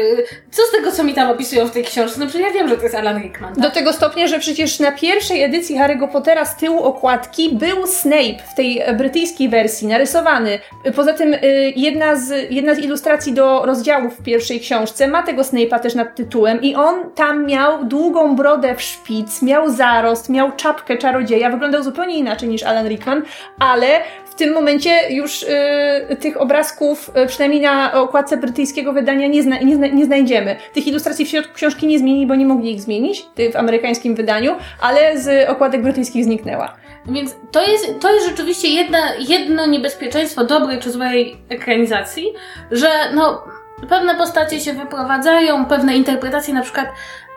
Co 0.50 0.62
z 0.62 0.70
tego, 0.70 0.92
co 0.92 1.04
mi 1.04 1.14
tam 1.14 1.30
opisują 1.30 1.66
w 1.66 1.70
tej 1.70 1.84
książce? 1.84 2.20
No 2.20 2.26
przecież 2.26 2.46
ja 2.46 2.52
wiem, 2.52 2.68
że 2.68 2.76
to 2.76 2.82
jest 2.82 2.94
Alan 2.94 3.18
Rickman. 3.22 3.54
Tak? 3.54 3.62
Do 3.62 3.70
tego 3.70 3.92
stopnia, 3.92 4.26
że 4.26 4.38
przecież 4.38 4.80
na 4.80 4.92
pierwszej 4.92 5.42
edycji 5.42 5.76
Harry'ego 5.78 6.08
Pottera 6.08 6.44
z 6.44 6.56
tyłu 6.56 6.82
okładki 6.82 7.50
był 7.52 7.86
Snape 7.86 8.36
w 8.52 8.54
tej 8.54 8.82
brytyjskiej 8.96 9.48
wersji, 9.48 9.88
narysowany. 9.88 10.58
Poza 10.96 11.12
tym 11.12 11.34
y, 11.34 11.38
jedna 11.76 12.16
z, 12.16 12.50
jedna 12.50 12.74
z 12.74 12.78
ilustracji 12.78 13.32
do 13.32 13.62
rozdziałów 13.66 14.18
w 14.18 14.22
pierwszej 14.22 14.60
książce 14.60 15.08
ma 15.08 15.22
tego 15.22 15.42
Snape'a 15.42 15.80
też 15.80 15.94
nad 15.94 16.14
tytułem 16.14 16.62
i 16.62 16.74
on 16.74 17.10
tam 17.14 17.46
miał 17.46 17.84
długą 17.84 18.36
brodę 18.36 18.74
w 18.74 18.82
szpic, 18.82 19.42
miał 19.42 19.70
zarost, 19.70 20.28
miał 20.28 20.52
czapkę 20.52 20.96
czarodzieja, 20.96 21.50
wyglądał 21.50 21.82
zupełnie 21.82 22.16
inaczej 22.18 22.48
niż 22.48 22.62
Alan 22.62 22.88
Rickman, 22.88 23.15
ale 23.58 23.86
w 24.24 24.34
tym 24.34 24.54
momencie 24.54 25.14
już 25.14 25.42
y, 25.42 26.16
tych 26.20 26.40
obrazków, 26.40 27.10
y, 27.24 27.26
przynajmniej 27.26 27.60
na 27.60 27.92
okładce 27.92 28.36
brytyjskiego 28.36 28.92
wydania, 28.92 29.26
nie, 29.26 29.42
zna, 29.42 29.58
nie, 29.58 29.76
zna, 29.76 29.86
nie 29.86 30.04
znajdziemy. 30.04 30.56
Tych 30.72 30.86
ilustracji 30.86 31.26
w 31.26 31.28
środku 31.28 31.54
książki 31.54 31.86
nie 31.86 31.98
zmienili, 31.98 32.26
bo 32.26 32.34
nie 32.34 32.46
mogli 32.46 32.72
ich 32.72 32.80
zmienić 32.80 33.26
w 33.52 33.56
amerykańskim 33.56 34.14
wydaniu, 34.14 34.56
ale 34.80 35.18
z 35.18 35.48
okładek 35.48 35.82
brytyjskich 35.82 36.24
zniknęła. 36.24 36.76
Więc 37.06 37.36
to 37.50 37.66
jest, 37.66 38.00
to 38.00 38.14
jest 38.14 38.26
rzeczywiście 38.28 38.68
jedna, 38.68 38.98
jedno 39.28 39.66
niebezpieczeństwo 39.66 40.44
dobrej 40.44 40.78
czy 40.78 40.90
złej 40.90 41.36
ekranizacji, 41.48 42.32
że 42.70 42.88
no 43.14 43.44
pewne 43.88 44.14
postacie 44.14 44.60
się 44.60 44.72
wyprowadzają, 44.72 45.64
pewne 45.64 45.96
interpretacje, 45.96 46.54
na 46.54 46.62
przykład 46.62 46.88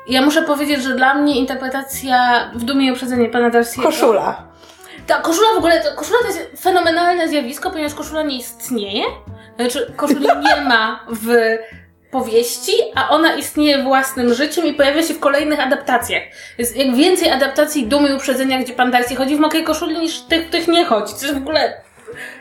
ja 0.09 0.21
muszę 0.21 0.41
powiedzieć, 0.41 0.83
że 0.83 0.95
dla 0.95 1.13
mnie 1.13 1.39
interpretacja 1.39 2.49
w 2.55 2.63
Dumie 2.63 2.87
i 2.87 2.91
Uprzedzenie 2.91 3.29
pana 3.29 3.49
Darcy'ego... 3.49 3.83
Koszula. 3.83 4.48
Ta 5.09 5.21
koszula 5.21 5.47
w 5.55 5.57
ogóle, 5.57 5.81
to, 5.83 5.95
koszula 5.95 6.19
to 6.21 6.27
jest 6.27 6.61
fenomenalne 6.61 7.27
zjawisko, 7.27 7.71
ponieważ 7.71 7.93
koszula 7.93 8.23
nie 8.23 8.37
istnieje. 8.37 9.03
Znaczy, 9.55 9.93
koszuli 9.95 10.27
nie 10.45 10.61
ma 10.61 11.05
w 11.09 11.57
powieści, 12.11 12.71
a 12.95 13.09
ona 13.09 13.35
istnieje 13.35 13.83
własnym 13.83 14.33
życiem 14.33 14.65
i 14.65 14.73
pojawia 14.73 15.03
się 15.03 15.13
w 15.13 15.19
kolejnych 15.19 15.59
adaptacjach. 15.59 16.23
Jest 16.57 16.75
jak 16.75 16.95
więcej 16.95 17.31
adaptacji 17.31 17.87
Dumy 17.87 18.09
i 18.09 18.13
Uprzedzenia, 18.13 18.59
gdzie 18.59 18.73
pan 18.73 18.91
Darcy 18.91 19.15
chodzi 19.15 19.35
w 19.35 19.39
mokrej 19.39 19.63
koszuli, 19.63 19.99
niż 19.99 20.21
tych, 20.21 20.47
których 20.47 20.67
nie 20.67 20.85
chodzi. 20.85 21.13
To 21.13 21.25
jest 21.25 21.39
w 21.39 21.41
ogóle 21.41 21.81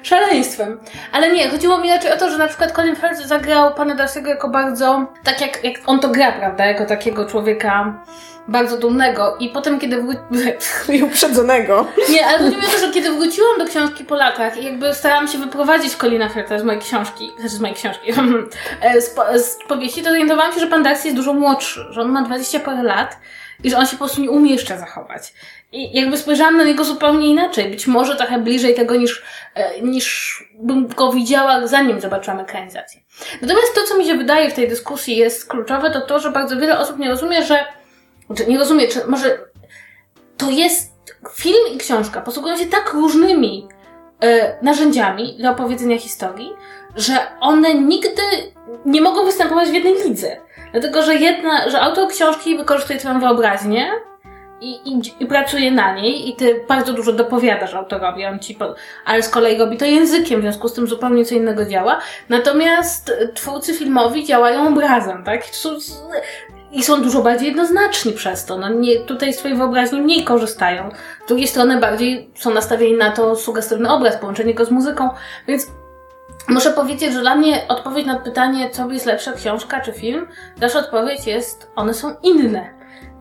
szaleństwem. 0.02 0.80
Ale 1.12 1.32
nie, 1.32 1.48
chodziło 1.48 1.78
mi 1.78 1.90
raczej 1.90 2.12
o 2.12 2.16
to, 2.16 2.30
że 2.30 2.38
na 2.38 2.48
przykład 2.48 2.72
Colin 2.72 2.96
Firth 2.96 3.26
zagrał 3.26 3.74
pana 3.74 3.96
Darcy'ego 3.96 4.26
jako 4.26 4.48
bardzo, 4.48 5.06
tak 5.24 5.40
jak, 5.40 5.64
jak 5.64 5.74
on 5.86 6.00
to 6.00 6.08
gra, 6.08 6.32
prawda, 6.32 6.66
jako 6.66 6.84
takiego 6.86 7.26
człowieka 7.26 8.04
bardzo 8.48 8.76
dumnego 8.76 9.36
i 9.40 9.48
potem, 9.48 9.78
kiedy 9.78 10.02
wróciłam... 10.02 10.28
I 10.98 11.02
uprzedzonego. 11.02 11.86
Nie, 12.10 12.26
ale 12.26 12.38
chodzi 12.38 12.56
mi 12.56 12.62
o 12.62 12.70
to, 12.70 12.86
że 12.86 12.92
kiedy 12.92 13.12
wróciłam 13.12 13.58
do 13.58 13.66
książki 13.66 14.04
po 14.04 14.14
latach 14.14 14.62
i 14.62 14.64
jakby 14.64 14.94
starałam 14.94 15.28
się 15.28 15.38
wyprowadzić 15.38 15.96
Colina 15.96 16.28
Firtha 16.28 16.58
z 16.58 16.64
mojej 16.64 16.80
książki, 16.80 17.30
znaczy 17.38 17.54
z 17.54 17.60
mojej 17.60 17.76
książki, 17.76 18.12
e, 18.80 19.00
z, 19.00 19.10
po, 19.10 19.22
z 19.38 19.58
powieści, 19.68 20.02
to 20.02 20.10
zorientowałam 20.10 20.52
się, 20.52 20.60
że 20.60 20.66
pan 20.66 20.82
Darcy 20.82 21.08
jest 21.08 21.16
dużo 21.16 21.34
młodszy, 21.34 21.84
że 21.90 22.00
on 22.00 22.08
ma 22.08 22.22
20 22.22 22.60
parę 22.60 22.82
lat 22.82 23.16
i 23.64 23.70
że 23.70 23.78
on 23.78 23.86
się 23.86 23.92
po 23.92 24.04
prostu 24.04 24.20
nie 24.20 24.30
umie 24.30 24.52
jeszcze 24.52 24.78
zachować. 24.78 25.32
I 25.72 26.00
jakby 26.00 26.18
spojrzałam 26.18 26.56
na 26.56 26.64
niego 26.64 26.84
zupełnie 26.84 27.26
inaczej. 27.26 27.70
Być 27.70 27.86
może 27.86 28.16
trochę 28.16 28.38
bliżej 28.38 28.74
tego 28.74 28.94
niż, 28.94 29.22
e, 29.54 29.80
niż 29.80 30.38
bym 30.54 30.86
go 30.86 31.12
widziała, 31.12 31.66
zanim 31.66 32.00
zobaczyłam 32.00 32.40
ekranizację. 32.40 33.00
Natomiast 33.42 33.74
to, 33.74 33.82
co 33.82 33.98
mi 33.98 34.06
się 34.06 34.14
wydaje 34.14 34.50
w 34.50 34.54
tej 34.54 34.68
dyskusji 34.68 35.16
jest 35.16 35.48
kluczowe, 35.48 35.90
to 35.90 36.00
to, 36.00 36.20
że 36.20 36.30
bardzo 36.30 36.56
wiele 36.56 36.78
osób 36.78 36.98
nie 36.98 37.08
rozumie, 37.08 37.44
że, 37.44 37.64
znaczy 38.28 38.46
nie 38.46 38.58
rozumie, 38.58 38.88
czy 38.88 39.06
może 39.06 39.38
to 40.36 40.50
jest 40.50 40.92
film 41.32 41.74
i 41.74 41.78
książka 41.78 42.20
posługują 42.20 42.56
się 42.56 42.66
tak 42.66 42.92
różnymi 42.92 43.68
e, 44.20 44.56
narzędziami 44.62 45.38
do 45.42 45.50
opowiedzenia 45.50 45.98
historii, 45.98 46.52
że 46.96 47.14
one 47.40 47.74
nigdy 47.74 48.22
nie 48.86 49.00
mogą 49.00 49.24
występować 49.24 49.68
w 49.68 49.74
jednej 49.74 49.94
lidze. 49.94 50.36
Dlatego, 50.72 51.02
że 51.02 51.14
jedna, 51.14 51.70
że 51.70 51.80
autor 51.80 52.08
książki 52.08 52.56
wykorzystuje 52.56 52.98
twoją 52.98 53.20
wyobraźnię, 53.20 53.90
i, 54.60 54.70
i, 54.70 55.00
i, 55.20 55.26
pracuje 55.26 55.70
na 55.70 55.94
niej 55.94 56.28
i 56.28 56.36
ty 56.36 56.64
bardzo 56.68 56.92
dużo 56.92 57.12
dopowiadasz 57.12 57.74
autorowi, 57.74 58.26
on 58.26 58.38
ci 58.38 58.54
po, 58.54 58.74
ale 59.04 59.22
z 59.22 59.28
kolei 59.28 59.58
robi 59.58 59.76
to 59.76 59.84
językiem, 59.84 60.40
w 60.40 60.42
związku 60.42 60.68
z 60.68 60.72
tym 60.72 60.86
zupełnie 60.86 61.24
co 61.24 61.34
innego 61.34 61.64
działa. 61.64 62.00
Natomiast 62.28 63.12
twórcy 63.34 63.74
filmowi 63.74 64.24
działają 64.24 64.68
obrazem, 64.68 65.24
tak? 65.24 65.50
I 66.72 66.82
są 66.82 67.02
dużo 67.02 67.22
bardziej 67.22 67.48
jednoznaczni 67.48 68.12
przez 68.12 68.44
to. 68.44 68.58
No 68.58 68.68
nie, 68.68 69.00
tutaj 69.00 69.32
z 69.32 69.36
twojej 69.36 69.56
wyobraźni 69.56 70.00
mniej 70.00 70.24
korzystają. 70.24 70.90
Z 71.24 71.28
drugiej 71.28 71.48
strony 71.48 71.80
bardziej 71.80 72.30
są 72.34 72.50
nastawieni 72.50 72.96
na 72.96 73.10
to 73.12 73.36
sugestywny 73.36 73.90
obraz, 73.90 74.16
połączenie 74.16 74.54
go 74.54 74.64
z 74.64 74.70
muzyką, 74.70 75.08
więc 75.48 75.66
Muszę 76.48 76.70
powiedzieć, 76.70 77.12
że 77.12 77.20
dla 77.20 77.34
mnie 77.34 77.64
odpowiedź 77.68 78.06
na 78.06 78.18
pytanie, 78.18 78.70
co 78.70 78.90
jest 78.90 79.06
lepsza, 79.06 79.32
książka 79.32 79.80
czy 79.80 79.92
film, 79.92 80.26
nasza 80.60 80.78
odpowiedź 80.78 81.26
jest, 81.26 81.70
one 81.76 81.94
są 81.94 82.14
inne. 82.22 82.70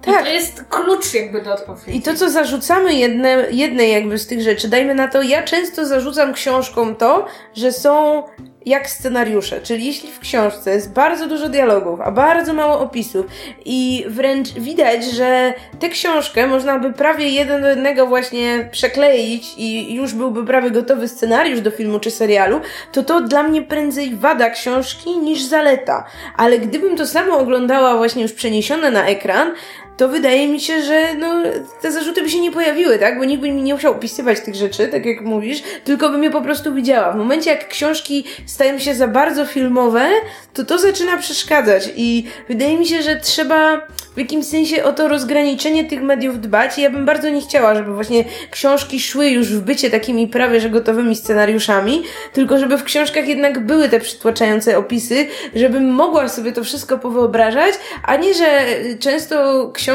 Tak. 0.01 0.21
I 0.21 0.25
to 0.25 0.31
jest 0.31 0.63
klucz 0.69 1.13
jakby 1.13 1.41
do 1.41 1.53
odpowiedzi. 1.53 1.97
I 1.97 2.01
to, 2.01 2.15
co 2.15 2.29
zarzucamy 2.29 2.93
jedne, 2.93 3.45
jednej 3.51 3.91
jakby 3.91 4.17
z 4.17 4.27
tych 4.27 4.41
rzeczy, 4.41 4.67
dajmy 4.67 4.95
na 4.95 5.07
to, 5.07 5.21
ja 5.21 5.43
często 5.43 5.85
zarzucam 5.85 6.33
książkom 6.33 6.95
to, 6.95 7.25
że 7.53 7.71
są 7.71 8.23
jak 8.67 8.89
scenariusze, 8.89 9.61
czyli 9.61 9.85
jeśli 9.85 10.11
w 10.11 10.19
książce 10.19 10.71
jest 10.71 10.93
bardzo 10.93 11.27
dużo 11.27 11.49
dialogów, 11.49 12.01
a 12.01 12.11
bardzo 12.11 12.53
mało 12.53 12.79
opisów 12.79 13.25
i 13.65 14.05
wręcz 14.07 14.53
widać, 14.53 15.05
że 15.05 15.53
tę 15.79 15.89
książkę 15.89 16.47
można 16.47 16.79
by 16.79 16.93
prawie 16.93 17.29
jeden 17.29 17.61
do 17.61 17.67
jednego 17.67 18.07
właśnie 18.07 18.69
przekleić 18.71 19.53
i 19.57 19.95
już 19.95 20.13
byłby 20.13 20.45
prawie 20.45 20.71
gotowy 20.71 21.07
scenariusz 21.07 21.61
do 21.61 21.71
filmu 21.71 21.99
czy 21.99 22.11
serialu, 22.11 22.61
to 22.91 23.03
to 23.03 23.21
dla 23.21 23.43
mnie 23.43 23.61
prędzej 23.61 24.15
wada 24.15 24.49
książki 24.49 25.17
niż 25.17 25.43
zaleta. 25.43 26.05
Ale 26.37 26.59
gdybym 26.59 26.97
to 26.97 27.07
samo 27.07 27.37
oglądała 27.37 27.97
właśnie 27.97 28.21
już 28.21 28.33
przeniesione 28.33 28.91
na 28.91 29.07
ekran, 29.07 29.51
to 29.97 30.07
wydaje 30.07 30.47
mi 30.47 30.59
się, 30.59 30.81
że 30.81 31.15
no, 31.15 31.43
te 31.81 31.91
zarzuty 31.91 32.21
by 32.21 32.29
się 32.29 32.39
nie 32.39 32.51
pojawiły, 32.51 32.99
tak? 32.99 33.17
Bo 33.17 33.25
nikt 33.25 33.41
by 33.41 33.51
mi 33.51 33.61
nie 33.61 33.73
musiał 33.73 33.91
opisywać 33.91 34.39
tych 34.39 34.55
rzeczy, 34.55 34.87
tak 34.87 35.05
jak 35.05 35.21
mówisz, 35.21 35.63
tylko 35.83 36.09
bym 36.09 36.23
je 36.23 36.31
po 36.31 36.41
prostu 36.41 36.73
widziała. 36.73 37.11
W 37.11 37.17
momencie, 37.17 37.49
jak 37.49 37.67
książki 37.67 38.23
stają 38.45 38.79
się 38.79 38.95
za 38.95 39.07
bardzo 39.07 39.45
filmowe, 39.45 40.09
to 40.53 40.65
to 40.65 40.77
zaczyna 40.77 41.17
przeszkadzać 41.17 41.89
i 41.95 42.27
wydaje 42.49 42.77
mi 42.77 42.85
się, 42.85 43.01
że 43.01 43.15
trzeba 43.15 43.87
w 44.15 44.19
jakimś 44.19 44.45
sensie 44.45 44.83
o 44.83 44.93
to 44.93 45.07
rozgraniczenie 45.07 45.85
tych 45.85 46.01
mediów 46.01 46.41
dbać 46.41 46.77
i 46.77 46.81
ja 46.81 46.89
bym 46.89 47.05
bardzo 47.05 47.29
nie 47.29 47.41
chciała, 47.41 47.75
żeby 47.75 47.93
właśnie 47.93 48.23
książki 48.51 48.99
szły 48.99 49.29
już 49.29 49.47
w 49.47 49.61
bycie 49.61 49.89
takimi 49.89 50.27
prawie, 50.27 50.61
że 50.61 50.69
gotowymi 50.69 51.15
scenariuszami, 51.15 52.03
tylko 52.33 52.57
żeby 52.57 52.77
w 52.77 52.83
książkach 52.83 53.27
jednak 53.27 53.65
były 53.65 53.89
te 53.89 53.99
przytłaczające 53.99 54.77
opisy, 54.77 55.27
żebym 55.55 55.89
mogła 55.89 56.29
sobie 56.29 56.51
to 56.51 56.63
wszystko 56.63 56.97
powyobrażać, 56.97 57.73
a 58.03 58.15
nie, 58.15 58.33
że 58.33 58.65
często 58.99 59.69
książki 59.73 59.86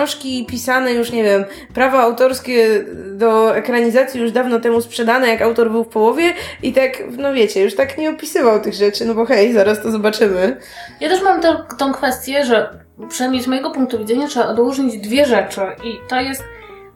pisane 0.48 0.92
już, 0.92 1.12
nie 1.12 1.24
wiem, 1.24 1.44
prawa 1.74 2.00
autorskie 2.00 2.84
do 3.12 3.56
ekranizacji 3.56 4.20
już 4.20 4.32
dawno 4.32 4.60
temu 4.60 4.80
sprzedane, 4.80 5.28
jak 5.28 5.42
autor 5.42 5.70
był 5.70 5.84
w 5.84 5.88
połowie 5.88 6.34
i 6.62 6.72
tak, 6.72 7.02
no 7.18 7.32
wiecie, 7.32 7.62
już 7.62 7.74
tak 7.74 7.98
nie 7.98 8.10
opisywał 8.10 8.60
tych 8.60 8.74
rzeczy, 8.74 9.04
no 9.04 9.14
bo 9.14 9.24
hej, 9.26 9.52
zaraz 9.52 9.82
to 9.82 9.90
zobaczymy. 9.90 10.56
Ja 11.00 11.08
też 11.08 11.22
mam 11.22 11.40
tę 11.40 11.56
tą 11.78 11.92
kwestię, 11.92 12.44
że 12.44 12.78
przynajmniej 13.08 13.42
z 13.42 13.46
mojego 13.46 13.70
punktu 13.70 13.98
widzenia 13.98 14.26
trzeba 14.26 14.46
odróżnić 14.46 15.08
dwie 15.08 15.26
rzeczy 15.26 15.60
i 15.84 16.00
to 16.08 16.20
jest, 16.20 16.44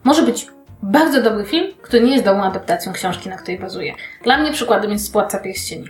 może 0.03 0.21
być 0.21 0.47
bardzo 0.83 1.21
dobry 1.21 1.45
film, 1.45 1.73
który 1.81 2.03
nie 2.03 2.11
jest 2.11 2.25
dobrą 2.25 2.43
adaptacją 2.43 2.93
książki, 2.93 3.29
na 3.29 3.37
której 3.37 3.59
bazuje. 3.59 3.93
Dla 4.23 4.37
mnie 4.37 4.51
przykładem 4.51 4.91
jest 4.91 5.11
Władca 5.11 5.39
Pierścieni. 5.39 5.87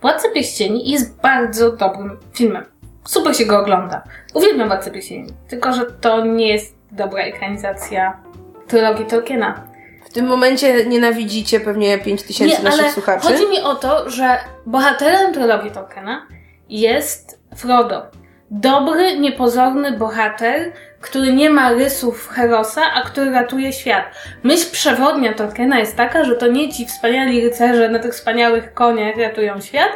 Władca 0.00 0.28
Pierścieni 0.30 0.90
jest 0.90 1.20
bardzo 1.20 1.72
dobrym 1.72 2.18
filmem. 2.34 2.64
Super 3.06 3.36
się 3.36 3.46
go 3.46 3.58
ogląda. 3.58 4.02
Uwielbiam 4.34 4.68
Władcę 4.68 4.90
Pierścieni, 4.90 5.32
tylko 5.48 5.72
że 5.72 5.86
to 5.86 6.24
nie 6.24 6.48
jest 6.48 6.74
dobra 6.92 7.22
ekranizacja 7.22 8.20
trylogii 8.68 9.06
Tolkiena. 9.06 9.64
W 10.04 10.12
tym 10.12 10.26
momencie 10.26 10.86
nienawidzicie 10.86 11.60
pewnie 11.60 11.98
5000 11.98 12.44
Nie, 12.56 12.64
naszych 12.64 12.80
ale 12.80 12.92
słuchaczy. 12.92 13.28
chodzi 13.28 13.46
mi 13.48 13.60
o 13.60 13.74
to, 13.74 14.10
że 14.10 14.38
bohaterem 14.66 15.32
trylogii 15.34 15.70
Tolkiena 15.70 16.26
jest 16.68 17.40
Frodo. 17.56 18.02
Dobry, 18.50 19.18
niepozorny 19.18 19.92
bohater, 19.92 20.72
który 21.00 21.32
nie 21.32 21.50
ma 21.50 21.72
rysów 21.72 22.28
Herosa, 22.28 22.82
a 22.94 23.02
który 23.02 23.30
ratuje 23.30 23.72
świat. 23.72 24.04
Myśl 24.42 24.70
przewodnia 24.72 25.34
Tolkiena 25.34 25.78
jest 25.78 25.96
taka, 25.96 26.24
że 26.24 26.36
to 26.36 26.46
nie 26.46 26.72
ci 26.72 26.86
wspaniali 26.86 27.40
rycerze 27.40 27.88
na 27.88 27.98
tych 27.98 28.12
wspaniałych 28.12 28.74
koniach 28.74 29.16
ratują 29.16 29.60
świat, 29.60 29.90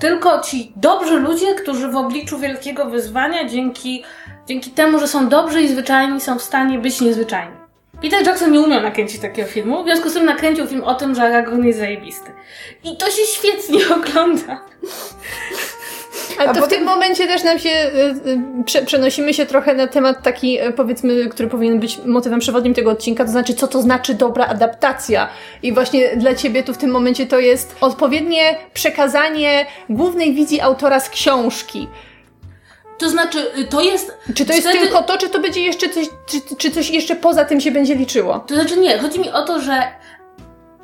tylko 0.00 0.40
ci 0.40 0.72
dobrzy 0.76 1.20
ludzie, 1.20 1.54
którzy 1.54 1.88
w 1.88 1.96
obliczu 1.96 2.38
wielkiego 2.38 2.84
wyzwania 2.84 3.48
dzięki, 3.48 4.04
dzięki 4.46 4.70
temu, 4.70 4.98
że 4.98 5.08
są 5.08 5.28
dobrzy 5.28 5.62
i 5.62 5.68
zwyczajni, 5.68 6.20
są 6.20 6.38
w 6.38 6.42
stanie 6.42 6.78
być 6.78 7.00
niezwyczajni. 7.00 7.56
Peter 8.02 8.26
Jackson 8.26 8.52
nie 8.52 8.60
umiał 8.60 8.82
nakręcić 8.82 9.20
takiego 9.20 9.48
filmu, 9.48 9.82
w 9.82 9.86
związku 9.86 10.10
z 10.10 10.12
tym 10.12 10.24
nakręcił 10.24 10.66
film 10.66 10.84
o 10.84 10.94
tym, 10.94 11.14
że 11.14 11.22
Aragorn 11.22 11.64
jest 11.64 11.78
zajebisty. 11.78 12.30
I 12.84 12.96
to 12.96 13.06
się 13.06 13.22
świetnie 13.22 13.78
ogląda. 13.96 14.60
Ale 16.38 16.54
to 16.54 16.66
w 16.66 16.68
tym 16.68 16.84
momencie 16.84 17.26
też 17.26 17.44
nam 17.44 17.58
się, 17.58 17.70
y, 17.70 18.30
y, 18.30 18.64
prze, 18.64 18.82
przenosimy 18.82 19.34
się 19.34 19.46
trochę 19.46 19.74
na 19.74 19.86
temat 19.86 20.22
taki, 20.22 20.60
y, 20.62 20.72
powiedzmy, 20.72 21.28
który 21.28 21.48
powinien 21.48 21.80
być 21.80 21.98
motywem 22.04 22.40
przewodnim 22.40 22.74
tego 22.74 22.90
odcinka, 22.90 23.24
to 23.24 23.30
znaczy, 23.30 23.54
co 23.54 23.68
to 23.68 23.82
znaczy 23.82 24.14
dobra 24.14 24.46
adaptacja. 24.46 25.28
I 25.62 25.72
właśnie 25.72 26.16
dla 26.16 26.34
ciebie 26.34 26.62
tu 26.62 26.74
w 26.74 26.78
tym 26.78 26.90
momencie 26.90 27.26
to 27.26 27.38
jest 27.38 27.76
odpowiednie 27.80 28.58
przekazanie 28.74 29.66
głównej 29.90 30.34
wizji 30.34 30.60
autora 30.60 31.00
z 31.00 31.10
książki. 31.10 31.88
To 32.98 33.08
znaczy, 33.08 33.38
y, 33.58 33.64
to 33.64 33.80
jest. 33.80 34.18
Czy 34.34 34.46
to 34.46 34.52
jest 34.52 34.68
wtedy- 34.68 34.84
tylko 34.84 35.02
to, 35.02 35.18
czy 35.18 35.28
to 35.28 35.40
będzie 35.40 35.60
jeszcze 35.60 35.88
coś, 35.88 36.06
czy, 36.26 36.56
czy 36.56 36.70
coś 36.70 36.90
jeszcze 36.90 37.16
poza 37.16 37.44
tym 37.44 37.60
się 37.60 37.70
będzie 37.70 37.94
liczyło? 37.94 38.38
To 38.38 38.54
znaczy 38.54 38.76
nie, 38.76 38.98
chodzi 38.98 39.20
mi 39.20 39.30
o 39.30 39.42
to, 39.42 39.60
że 39.60 39.82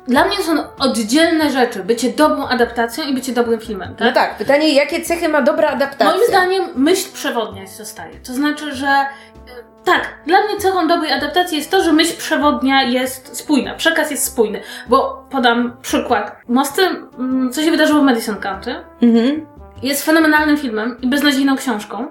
dla 0.07 0.25
mnie 0.25 0.37
są 0.37 0.51
oddzielne 0.79 1.51
rzeczy. 1.51 1.83
Bycie 1.83 2.09
dobrą 2.09 2.47
adaptacją 2.47 3.03
i 3.03 3.13
bycie 3.13 3.31
dobrym 3.33 3.59
filmem, 3.59 3.95
tak? 3.95 4.07
No 4.07 4.13
tak, 4.13 4.37
pytanie, 4.37 4.73
jakie 4.73 5.01
cechy 5.01 5.29
ma 5.29 5.41
dobra 5.41 5.69
adaptacja? 5.69 6.13
Moim 6.15 6.27
zdaniem 6.27 6.63
myśl 6.75 7.11
przewodnia 7.13 7.67
zostaje. 7.67 8.19
To 8.27 8.33
znaczy, 8.33 8.75
że 8.75 8.87
y, 8.87 9.51
tak, 9.85 10.01
dla 10.25 10.41
mnie 10.41 10.57
cechą 10.57 10.87
dobrej 10.87 11.11
adaptacji 11.13 11.57
jest 11.57 11.71
to, 11.71 11.83
że 11.83 11.93
myśl 11.93 12.17
przewodnia 12.17 12.83
jest 12.83 13.37
spójna, 13.37 13.73
przekaz 13.75 14.11
jest 14.11 14.23
spójny. 14.25 14.61
Bo 14.89 15.25
podam 15.29 15.77
przykład. 15.81 16.35
Mosty, 16.47 16.81
mm, 16.81 17.51
co 17.53 17.61
się 17.63 17.71
wydarzyło 17.71 18.01
w 18.01 18.03
Madison 18.03 18.35
County, 18.35 18.75
Mhm. 19.01 19.45
jest 19.83 20.05
fenomenalnym 20.05 20.57
filmem 20.57 20.97
i 21.01 21.07
beznadziejną 21.07 21.55
książką. 21.57 22.07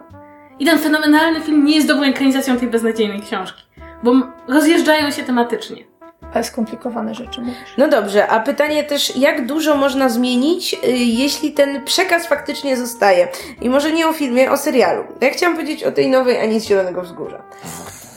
I 0.59 0.66
ten 0.66 0.78
fenomenalny 0.78 1.40
film 1.40 1.64
nie 1.64 1.74
jest 1.74 1.88
dobrą 1.88 2.05
ekranizacją 2.05 2.57
tej 2.59 2.68
beznadziejnej 2.68 3.20
książki. 3.20 3.62
Bo 4.02 4.12
rozjeżdżają 4.48 5.11
się 5.11 5.22
tematycznie. 5.22 5.91
Ale 6.34 6.44
skomplikowane 6.44 7.14
rzeczy 7.14 7.40
mówisz. 7.40 7.74
No 7.78 7.88
dobrze, 7.88 8.28
a 8.28 8.40
pytanie 8.40 8.84
też, 8.84 9.16
jak 9.16 9.46
dużo 9.46 9.76
można 9.76 10.08
zmienić, 10.08 10.74
y, 10.74 10.76
jeśli 10.96 11.52
ten 11.52 11.84
przekaz 11.84 12.26
faktycznie 12.26 12.76
zostaje? 12.76 13.28
I 13.60 13.68
może 13.70 13.92
nie 13.92 14.08
o 14.08 14.12
filmie, 14.12 14.50
o 14.50 14.56
serialu. 14.56 15.04
Ja 15.20 15.30
chciałam 15.30 15.56
powiedzieć 15.56 15.84
o 15.84 15.92
tej 15.92 16.10
nowej 16.10 16.40
Ani 16.40 16.60
z 16.60 16.64
Zielonego 16.64 17.02
Wzgórza. 17.02 17.42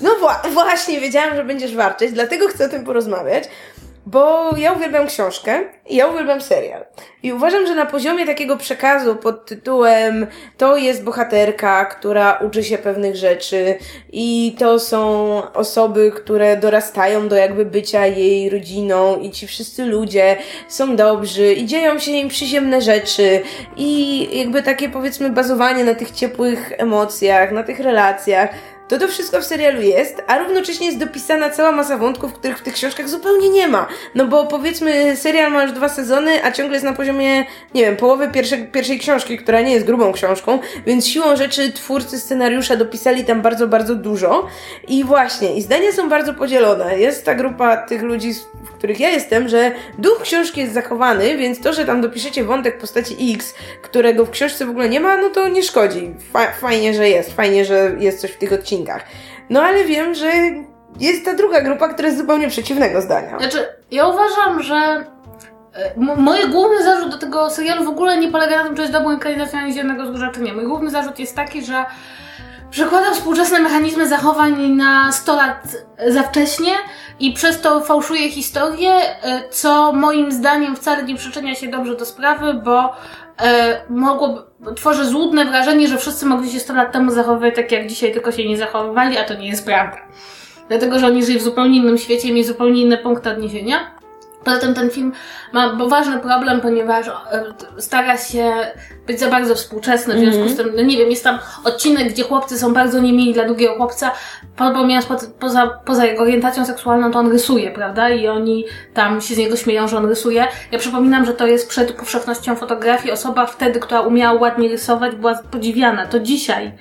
No 0.02 0.10
wła- 0.22 0.50
właśnie, 0.54 1.00
wiedziałam, 1.02 1.36
że 1.36 1.44
będziesz 1.44 1.76
warczeć, 1.76 2.12
dlatego 2.12 2.48
chcę 2.48 2.66
o 2.66 2.70
tym 2.70 2.84
porozmawiać, 2.86 3.44
bo 4.06 4.52
ja 4.58 4.72
uwielbiam 4.72 5.08
książkę 5.08 5.60
i 5.90 5.96
ja 5.96 6.08
uwielbiam 6.08 6.42
serial. 6.42 6.86
I 7.24 7.34
uważam, 7.34 7.68
że 7.68 7.76
na 7.76 7.86
poziomie 7.86 8.26
takiego 8.26 8.58
przekazu 8.58 9.16
pod 9.16 9.46
tytułem 9.46 10.28
to 10.58 10.78
jest 10.78 11.04
bohaterka, 11.04 11.86
która 11.86 12.34
uczy 12.34 12.64
się 12.64 12.78
pewnych 12.78 13.16
rzeczy 13.16 13.78
i 14.12 14.56
to 14.60 14.80
są 14.80 15.42
osoby, 15.54 16.12
które 16.16 16.58
dorastają 16.58 17.28
do 17.28 17.36
jakby 17.36 17.66
bycia 17.66 18.06
jej 18.06 18.50
rodziną 18.50 19.20
i 19.20 19.32
ci 19.32 19.48
wszyscy 19.48 19.86
ludzie 19.86 20.38
są 20.68 20.96
dobrzy 20.96 21.54
i 21.54 21.66
dzieją 21.66 22.00
się 22.00 22.12
im 22.12 22.28
przyziemne 22.28 22.82
rzeczy 22.82 23.42
i 23.78 24.30
jakby 24.40 24.64
takie 24.64 24.90
powiedzmy 24.90 25.30
bazowanie 25.30 25.84
na 25.84 25.96
tych 25.96 26.12
ciepłych 26.12 26.72
emocjach, 26.78 27.52
na 27.52 27.64
tych 27.64 27.80
relacjach. 27.80 28.50
To 28.88 29.00
to 29.00 29.08
wszystko 29.08 29.42
w 29.42 29.46
serialu 29.46 29.82
jest, 29.82 30.24
a 30.28 30.38
równocześnie 30.38 30.86
jest 30.86 31.00
dopisana 31.00 31.50
cała 31.50 31.72
masa 31.72 31.98
wątków, 31.98 32.34
których 32.34 32.58
w 32.58 32.62
tych 32.62 32.74
książkach 32.74 33.10
zupełnie 33.10 33.50
nie 33.50 33.68
ma. 33.68 33.88
No 34.16 34.26
bo 34.26 34.46
powiedzmy, 34.46 35.16
serial 35.16 35.52
ma 35.52 35.64
już 35.64 35.72
dwa 35.72 35.90
sezony, 35.90 36.44
a 36.44 36.52
ciągle 36.52 36.76
jest 36.76 36.86
na 36.86 36.94
poziomie, 36.94 37.46
nie 37.74 37.86
wiem, 37.86 37.98
połowy 37.98 38.28
pierwszej, 38.32 38.68
pierwszej 38.68 39.00
książki, 39.00 39.38
która 39.38 39.62
nie 39.62 39.74
jest 39.74 39.86
grubą 39.86 40.12
książką, 40.12 40.60
więc 40.86 41.08
siłą 41.08 41.36
rzeczy 41.36 41.72
twórcy 41.74 42.20
scenariusza 42.20 42.76
dopisali 42.76 43.24
tam 43.24 43.42
bardzo, 43.42 43.68
bardzo 43.68 43.96
dużo. 43.96 44.48
I 44.88 45.04
właśnie, 45.04 45.56
i 45.56 45.62
zdania 45.62 45.92
są 45.92 46.10
bardzo 46.10 46.34
podzielone. 46.34 47.00
Jest 47.00 47.26
ta 47.26 47.36
grupa 47.36 47.78
tych 47.78 48.02
ludzi, 48.02 48.34
w 48.64 48.72
których 48.72 49.00
ja 49.00 49.10
jestem, 49.10 49.50
że 49.50 49.72
duch 49.98 50.22
książki 50.22 50.62
jest 50.62 50.74
zachowany, 50.74 51.38
więc 51.38 51.62
to, 51.62 51.74
że 51.74 51.86
tam 51.86 52.02
dopiszecie 52.02 52.44
wątek 52.44 52.78
postaci 52.78 53.34
X, 53.36 53.54
którego 53.82 54.26
w 54.26 54.30
książce 54.30 54.66
w 54.66 54.70
ogóle 54.70 54.90
nie 54.90 55.00
ma, 55.00 55.18
no 55.18 55.30
to 55.30 55.48
nie 55.48 55.64
szkodzi. 55.64 56.14
Fa- 56.34 56.52
fajnie, 56.62 56.94
że 56.94 57.10
jest, 57.10 57.34
fajnie, 57.34 57.66
że 57.66 57.96
jest 58.00 58.20
coś 58.22 58.32
w 58.32 58.38
tych 58.38 58.54
odcinkach. 58.54 58.75
No 59.50 59.62
ale 59.62 59.84
wiem, 59.84 60.16
że 60.16 60.32
jest 61.00 61.26
ta 61.26 61.34
druga 61.34 61.62
grupa, 61.62 61.90
która 61.90 62.08
jest 62.08 62.20
zupełnie 62.20 62.48
przeciwnego 62.48 63.02
zdania. 63.02 63.40
Znaczy, 63.40 63.66
ja 63.92 64.08
uważam, 64.08 64.64
że 64.64 64.76
e, 64.76 66.00
moje 66.18 66.48
główny 66.48 66.84
zarzut 66.84 67.12
do 67.12 67.18
tego 67.18 67.50
serialu 67.50 67.86
w 67.86 67.90
ogóle 67.90 68.18
nie 68.18 68.32
polega 68.32 68.58
na 68.58 68.64
tym, 68.64 68.76
czy 68.76 68.82
jest 68.82 68.94
dobrą 68.94 69.12
ekranizacją 69.12 69.60
ani 69.60 69.74
Zielonego 69.74 70.04
Wzgórza, 70.04 70.32
czy 70.32 70.42
nie. 70.42 70.54
Mój 70.54 70.68
główny 70.68 70.90
zarzut 70.90 71.20
jest 71.20 71.36
taki, 71.36 71.66
że 71.66 71.86
przekłada 72.70 73.12
współczesne 73.12 73.60
mechanizmy 73.60 74.08
zachowań 74.08 74.72
na 74.72 75.12
100 75.12 75.36
lat 75.36 75.78
za 76.08 76.24
wcześnie 76.24 76.72
i 77.20 77.34
przez 77.34 77.62
to 77.62 77.82
fałszuje 77.82 78.30
historię, 78.32 78.92
e, 78.92 79.50
co 79.50 79.94
moim 79.94 80.32
zdaniem 80.32 80.76
wcale 80.76 81.04
nie 81.04 81.16
przyczynia 81.16 81.56
się 81.56 81.68
dobrze 81.68 81.96
do 81.96 82.06
sprawy, 82.06 82.54
bo 82.54 82.96
mogłoby, 83.90 84.42
tworzy 84.76 85.06
złudne 85.06 85.46
wrażenie, 85.46 85.88
że 85.88 85.98
wszyscy 85.98 86.26
mogli 86.26 86.52
się 86.52 86.60
100 86.60 86.74
lat 86.74 86.92
temu 86.92 87.12
zachowywać 87.12 87.56
tak 87.56 87.72
jak 87.72 87.88
dzisiaj, 87.88 88.14
tylko 88.14 88.32
się 88.32 88.48
nie 88.48 88.58
zachowywali, 88.58 89.18
a 89.18 89.24
to 89.24 89.34
nie 89.34 89.48
jest 89.48 89.66
prawda. 89.66 89.98
Dlatego, 90.68 91.00
że 91.00 91.08
oni 91.08 91.26
żyli 91.26 91.40
w 91.40 91.44
zupełnie 91.44 91.78
innym 91.78 91.98
świecie 91.98 92.28
mieli 92.28 92.44
zupełnie 92.44 92.82
inne 92.82 92.98
punkty 92.98 93.30
odniesienia. 93.30 93.95
Poza 94.46 94.60
tym 94.60 94.74
ten 94.74 94.90
film 94.90 95.12
ma 95.54 95.78
poważny 95.78 96.20
problem, 96.20 96.62
ponieważ 96.62 97.08
e, 97.08 97.14
stara 97.78 98.18
się 98.18 98.52
być 99.08 99.20
za 99.20 99.30
bardzo 99.30 99.56
współczesny, 99.56 100.16
w 100.16 100.20
związku 100.20 100.50
z 100.50 100.58
tym, 100.58 100.72
no 100.76 100.84
nie 100.84 100.98
wiem, 100.98 101.10
jest 101.10 101.24
tam 101.24 101.40
odcinek, 101.64 102.10
gdzie 102.10 102.24
chłopcy 102.24 102.60
są 102.60 102.74
bardzo 102.74 103.00
niemili 103.00 103.34
dla 103.34 103.46
drugiego 103.46 103.76
chłopca, 103.76 104.12
pomijając 104.56 105.06
po, 105.06 105.16
poza, 105.40 105.68
poza 105.86 106.06
jego 106.06 106.24
orientacją 106.24 106.66
seksualną, 106.66 107.12
to 107.12 107.20
on 107.20 107.32
rysuje, 107.32 107.72
prawda? 107.72 108.10
I 108.10 108.28
oni 108.28 108.66
tam 108.94 109.22
się 109.22 109.36
z 109.36 109.38
niego 109.38 109.56
śmieją, 109.56 109.88
że 109.88 109.98
on 109.98 110.06
rysuje. 110.06 110.48
Ja 110.72 110.80
przypominam, 110.80 111.26
że 111.26 111.34
to 111.34 111.48
jest 111.48 111.70
przed 111.70 111.92
powszechnością 111.92 112.56
fotografii. 112.56 113.12
Osoba 113.12 113.46
wtedy, 113.46 113.80
która 113.80 114.02
umiała 114.02 114.40
ładnie 114.40 114.70
rysować, 114.70 115.16
była 115.16 115.40
podziwiana. 115.52 116.06
To 116.06 116.20
dzisiaj 116.20 116.72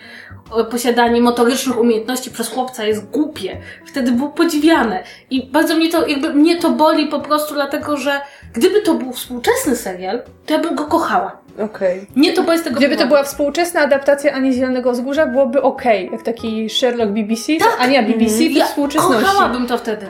posiadanie 0.71 1.21
motorycznych 1.21 1.81
umiejętności 1.81 2.31
przez 2.31 2.51
chłopca 2.51 2.85
jest 2.85 3.11
głupie. 3.11 3.61
Wtedy 3.87 4.13
było 4.13 4.29
podziwiane. 4.29 5.03
I 5.31 5.47
bardzo 5.47 5.77
mnie 5.77 5.91
to, 5.91 6.07
jakby 6.07 6.35
mnie 6.35 6.57
to 6.57 6.71
boli 6.71 7.07
po 7.07 7.21
prostu 7.21 7.55
dlatego, 7.55 7.97
że 7.97 8.21
gdyby 8.53 8.83
to 8.83 8.95
był 8.95 9.13
współczesny 9.13 9.77
serial, 9.77 10.23
to 10.47 10.55
ja 10.55 10.61
bym 10.61 10.75
go 10.75 10.85
kochała. 10.85 11.45
Okej. 11.55 11.99
Okay. 12.01 12.07
Nie 12.17 12.33
to 12.33 12.43
bo 12.43 12.53
jest 12.53 12.65
tego 12.65 12.77
Gdyby 12.77 12.97
to 12.97 13.07
była 13.07 13.23
współczesna 13.23 13.81
adaptacja 13.81 14.33
Ani 14.33 14.53
Zielonego 14.53 14.93
Wzgórza, 14.93 15.27
byłoby 15.27 15.63
okej. 15.63 16.09
Jak 16.13 16.23
taki 16.23 16.71
Sherlock 16.71 17.11
BBC, 17.13 17.57
tak. 17.59 17.77
Ania 17.81 18.03
BBC 18.03 18.35
mm. 18.35 18.53
ja 18.53 18.67
współczesności. 18.67 19.25
kochałabym 19.25 19.67
to 19.67 19.79
wtedy. 19.79 20.07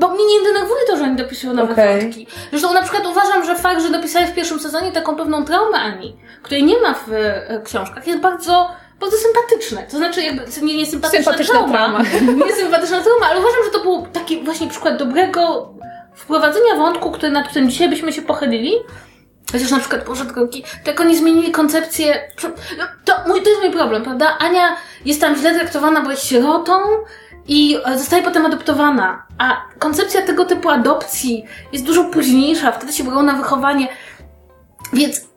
Bo 0.00 0.08
mnie 0.08 0.24
nie 0.26 0.52
denerwuje 0.52 0.80
to, 0.90 0.96
że 0.96 1.04
oni 1.04 1.16
dopisują 1.16 1.54
nowe 1.54 1.72
okay. 1.72 2.00
wątki. 2.00 2.26
Zresztą 2.50 2.74
na 2.74 2.82
przykład 2.82 3.06
uważam, 3.06 3.44
że 3.44 3.56
fakt, 3.56 3.82
że 3.82 3.90
dopisali 3.90 4.26
w 4.26 4.34
pierwszym 4.34 4.60
sezonie 4.60 4.92
taką 4.92 5.16
pewną 5.16 5.44
traumę 5.44 5.78
Ani, 5.78 6.16
której 6.42 6.64
nie 6.64 6.80
ma 6.80 6.94
w 6.94 7.12
e, 7.12 7.60
książkach, 7.64 8.06
jest 8.06 8.20
bardzo 8.20 8.70
bardzo 9.00 9.16
sympatyczne. 9.16 9.82
To 9.90 9.96
znaczy, 9.96 10.22
jakby 10.22 10.42
nie, 10.62 10.76
nie 10.76 10.86
sympatyczna, 10.86 11.24
sympatyczna 11.24 11.54
trauma, 11.54 12.04
trauma. 12.04 12.44
nie 12.46 12.54
sympatyczna 12.54 13.00
trauma, 13.00 13.26
ale 13.30 13.40
uważam, 13.40 13.64
że 13.64 13.70
to 13.70 13.80
był 13.80 14.06
taki 14.06 14.44
właśnie 14.44 14.68
przykład 14.68 14.98
dobrego 14.98 15.74
wprowadzenia 16.14 16.76
wątku, 16.76 17.10
który, 17.10 17.32
nad 17.32 17.48
którym 17.48 17.70
dzisiaj 17.70 17.88
byśmy 17.88 18.12
się 18.12 18.22
pochylili. 18.22 18.72
Chociaż 19.52 19.70
na 19.70 19.78
przykład, 19.78 20.04
to 20.04 20.90
jak 20.90 21.00
oni 21.00 21.16
zmienili 21.16 21.50
koncepcję, 21.50 22.30
no, 22.78 22.84
to, 23.04 23.12
mój, 23.26 23.42
to 23.42 23.50
jest 23.50 23.62
mój 23.62 23.70
problem, 23.70 24.02
prawda? 24.02 24.38
Ania 24.38 24.76
jest 25.04 25.20
tam 25.20 25.36
źle 25.36 25.54
traktowana, 25.54 26.00
bo 26.00 26.10
jest 26.10 26.26
sierotą 26.26 26.72
i 27.48 27.78
zostaje 27.96 28.22
potem 28.22 28.46
adoptowana. 28.46 29.26
A 29.38 29.62
koncepcja 29.78 30.22
tego 30.22 30.44
typu 30.44 30.68
adopcji 30.68 31.44
jest 31.72 31.84
dużo 31.84 32.04
późniejsza, 32.04 32.72
wtedy 32.72 32.92
się 32.92 33.04
brało 33.04 33.22
na 33.22 33.32
wychowanie. 33.32 33.88
Więc 34.92 35.27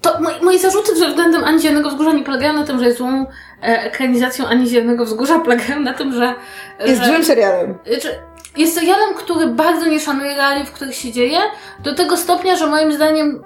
to 0.00 0.20
moje, 0.20 0.40
moje 0.42 0.58
zarzuty 0.58 0.92
względem 0.94 1.44
Ani 1.44 1.60
Zielonego 1.60 1.90
Wzgórza 1.90 2.12
nie 2.12 2.22
polegają 2.22 2.52
na 2.52 2.66
tym, 2.66 2.78
że 2.78 2.84
jest 2.84 2.98
złą 2.98 3.26
e, 3.62 3.82
ekranizacją 3.82 4.46
Ani 4.46 4.66
Zielonego 4.66 5.04
Wzgórza, 5.04 5.38
polegają 5.44 5.80
na 5.80 5.94
tym, 5.94 6.12
że... 6.12 6.34
Jest 6.86 7.02
że, 7.02 7.08
złym 7.08 7.24
serialem. 7.24 7.78
Że, 8.02 8.30
jest 8.56 8.74
serialem, 8.74 9.14
który 9.14 9.46
bardzo 9.46 9.86
nie 9.86 10.00
szanuje 10.00 10.34
realiów, 10.34 10.68
w 10.68 10.72
których 10.72 10.94
się 10.94 11.12
dzieje, 11.12 11.38
do 11.82 11.94
tego 11.94 12.16
stopnia, 12.16 12.56
że 12.56 12.66
moim 12.66 12.92
zdaniem 12.92 13.42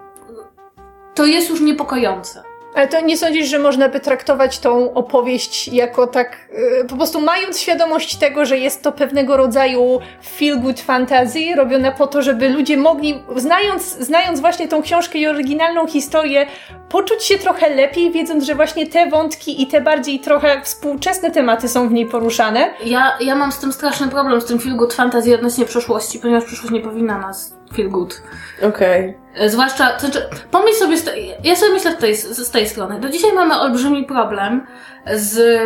to 1.14 1.26
jest 1.26 1.50
już 1.50 1.60
niepokojące. 1.60 2.42
Ale 2.74 2.88
to 2.88 3.00
nie 3.00 3.16
sądzisz, 3.16 3.48
że 3.48 3.58
można 3.58 3.88
by 3.88 4.00
traktować 4.00 4.58
tą 4.58 4.94
opowieść 4.94 5.68
jako 5.68 6.06
tak, 6.06 6.48
yy, 6.78 6.84
po 6.84 6.96
prostu 6.96 7.20
mając 7.20 7.60
świadomość 7.60 8.16
tego, 8.16 8.44
że 8.44 8.58
jest 8.58 8.82
to 8.82 8.92
pewnego 8.92 9.36
rodzaju 9.36 10.00
feel 10.38 10.60
good 10.60 10.80
fantasy, 10.80 11.40
robione 11.56 11.92
po 11.92 12.06
to, 12.06 12.22
żeby 12.22 12.48
ludzie 12.48 12.76
mogli, 12.76 13.22
znając, 13.36 13.82
znając 13.82 14.40
właśnie 14.40 14.68
tą 14.68 14.82
książkę 14.82 15.18
i 15.18 15.26
oryginalną 15.26 15.86
historię, 15.86 16.46
poczuć 16.88 17.24
się 17.24 17.38
trochę 17.38 17.74
lepiej, 17.74 18.10
wiedząc, 18.10 18.44
że 18.44 18.54
właśnie 18.54 18.86
te 18.86 19.10
wątki 19.10 19.62
i 19.62 19.66
te 19.66 19.80
bardziej 19.80 20.20
trochę 20.20 20.60
współczesne 20.62 21.30
tematy 21.30 21.68
są 21.68 21.88
w 21.88 21.92
niej 21.92 22.06
poruszane? 22.06 22.70
Ja, 22.84 23.12
ja 23.20 23.34
mam 23.34 23.52
z 23.52 23.58
tym 23.58 23.72
straszny 23.72 24.08
problem, 24.08 24.40
z 24.40 24.44
tym 24.44 24.58
feel 24.58 24.76
good 24.76 24.94
fantasy 24.94 25.34
odnośnie 25.34 25.64
przeszłości, 25.64 26.18
ponieważ 26.18 26.44
przyszłość 26.44 26.72
nie 26.72 26.80
powinna 26.80 27.18
nas 27.18 27.54
feel 27.74 27.90
good. 27.90 28.22
Okej. 28.62 29.16
Okay. 29.34 29.50
Zwłaszcza, 29.50 29.90
to 29.90 30.00
znaczy, 30.00 30.28
pomyśl 30.50 30.78
sobie, 30.78 30.96
ja 31.44 31.56
sobie 31.56 31.72
myślę 31.72 31.92
z 31.92 31.96
tej, 31.96 32.16
z 32.16 32.50
tej 32.50 32.68
strony. 32.68 33.00
Do 33.00 33.08
dzisiaj 33.08 33.32
mamy 33.32 33.60
olbrzymi 33.60 34.04
problem 34.04 34.66
z 35.14 35.60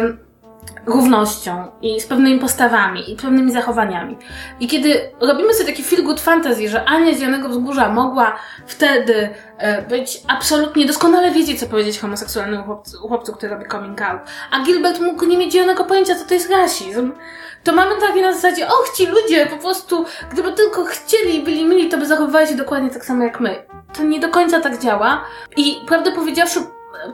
równością 0.86 1.66
i 1.82 2.00
z 2.00 2.06
pewnymi 2.06 2.40
postawami 2.40 3.12
i 3.12 3.16
pewnymi 3.16 3.52
zachowaniami. 3.52 4.16
I 4.60 4.66
kiedy 4.66 5.10
robimy 5.20 5.54
sobie 5.54 5.70
taki 5.70 5.82
feel 5.82 6.02
good 6.02 6.20
fantasy, 6.20 6.68
że 6.68 6.84
Ania 6.84 7.14
z 7.14 7.20
Janego 7.20 7.48
Wzgórza 7.48 7.88
mogła 7.88 8.36
wtedy 8.66 9.30
e, 9.58 9.82
być 9.82 10.22
absolutnie 10.28 10.86
doskonale 10.86 11.30
wiedzieć, 11.30 11.60
co 11.60 11.66
powiedzieć 11.66 11.98
homoseksualnemu 11.98 12.64
chłopcu, 12.64 12.98
chłopcu, 12.98 13.32
który 13.32 13.54
robi 13.54 13.68
coming 13.70 14.02
out, 14.02 14.20
a 14.50 14.64
Gilbert 14.64 15.00
mógł 15.00 15.24
nie 15.24 15.38
mieć 15.38 15.52
zielonego 15.52 15.84
pojęcia, 15.84 16.14
co 16.14 16.24
to 16.24 16.34
jest 16.34 16.50
rasizm, 16.50 17.12
to 17.68 17.74
mamy 17.74 18.00
takie 18.00 18.22
na 18.22 18.32
zasadzie, 18.32 18.66
och, 18.66 18.92
ci 18.96 19.06
ludzie 19.06 19.46
po 19.46 19.56
prostu, 19.56 20.04
gdyby 20.32 20.52
tylko 20.52 20.84
chcieli 20.84 21.36
i 21.36 21.42
byli 21.42 21.64
mili, 21.64 21.88
to 21.88 21.98
by 21.98 22.06
zachowywali 22.06 22.48
się 22.48 22.54
dokładnie 22.54 22.90
tak 22.90 23.04
samo 23.04 23.24
jak 23.24 23.40
my. 23.40 23.64
To 23.96 24.02
nie 24.02 24.20
do 24.20 24.28
końca 24.28 24.60
tak 24.60 24.78
działa 24.78 25.24
i 25.56 25.76
prawdę 25.86 26.12
powiedziawszy, 26.12 26.60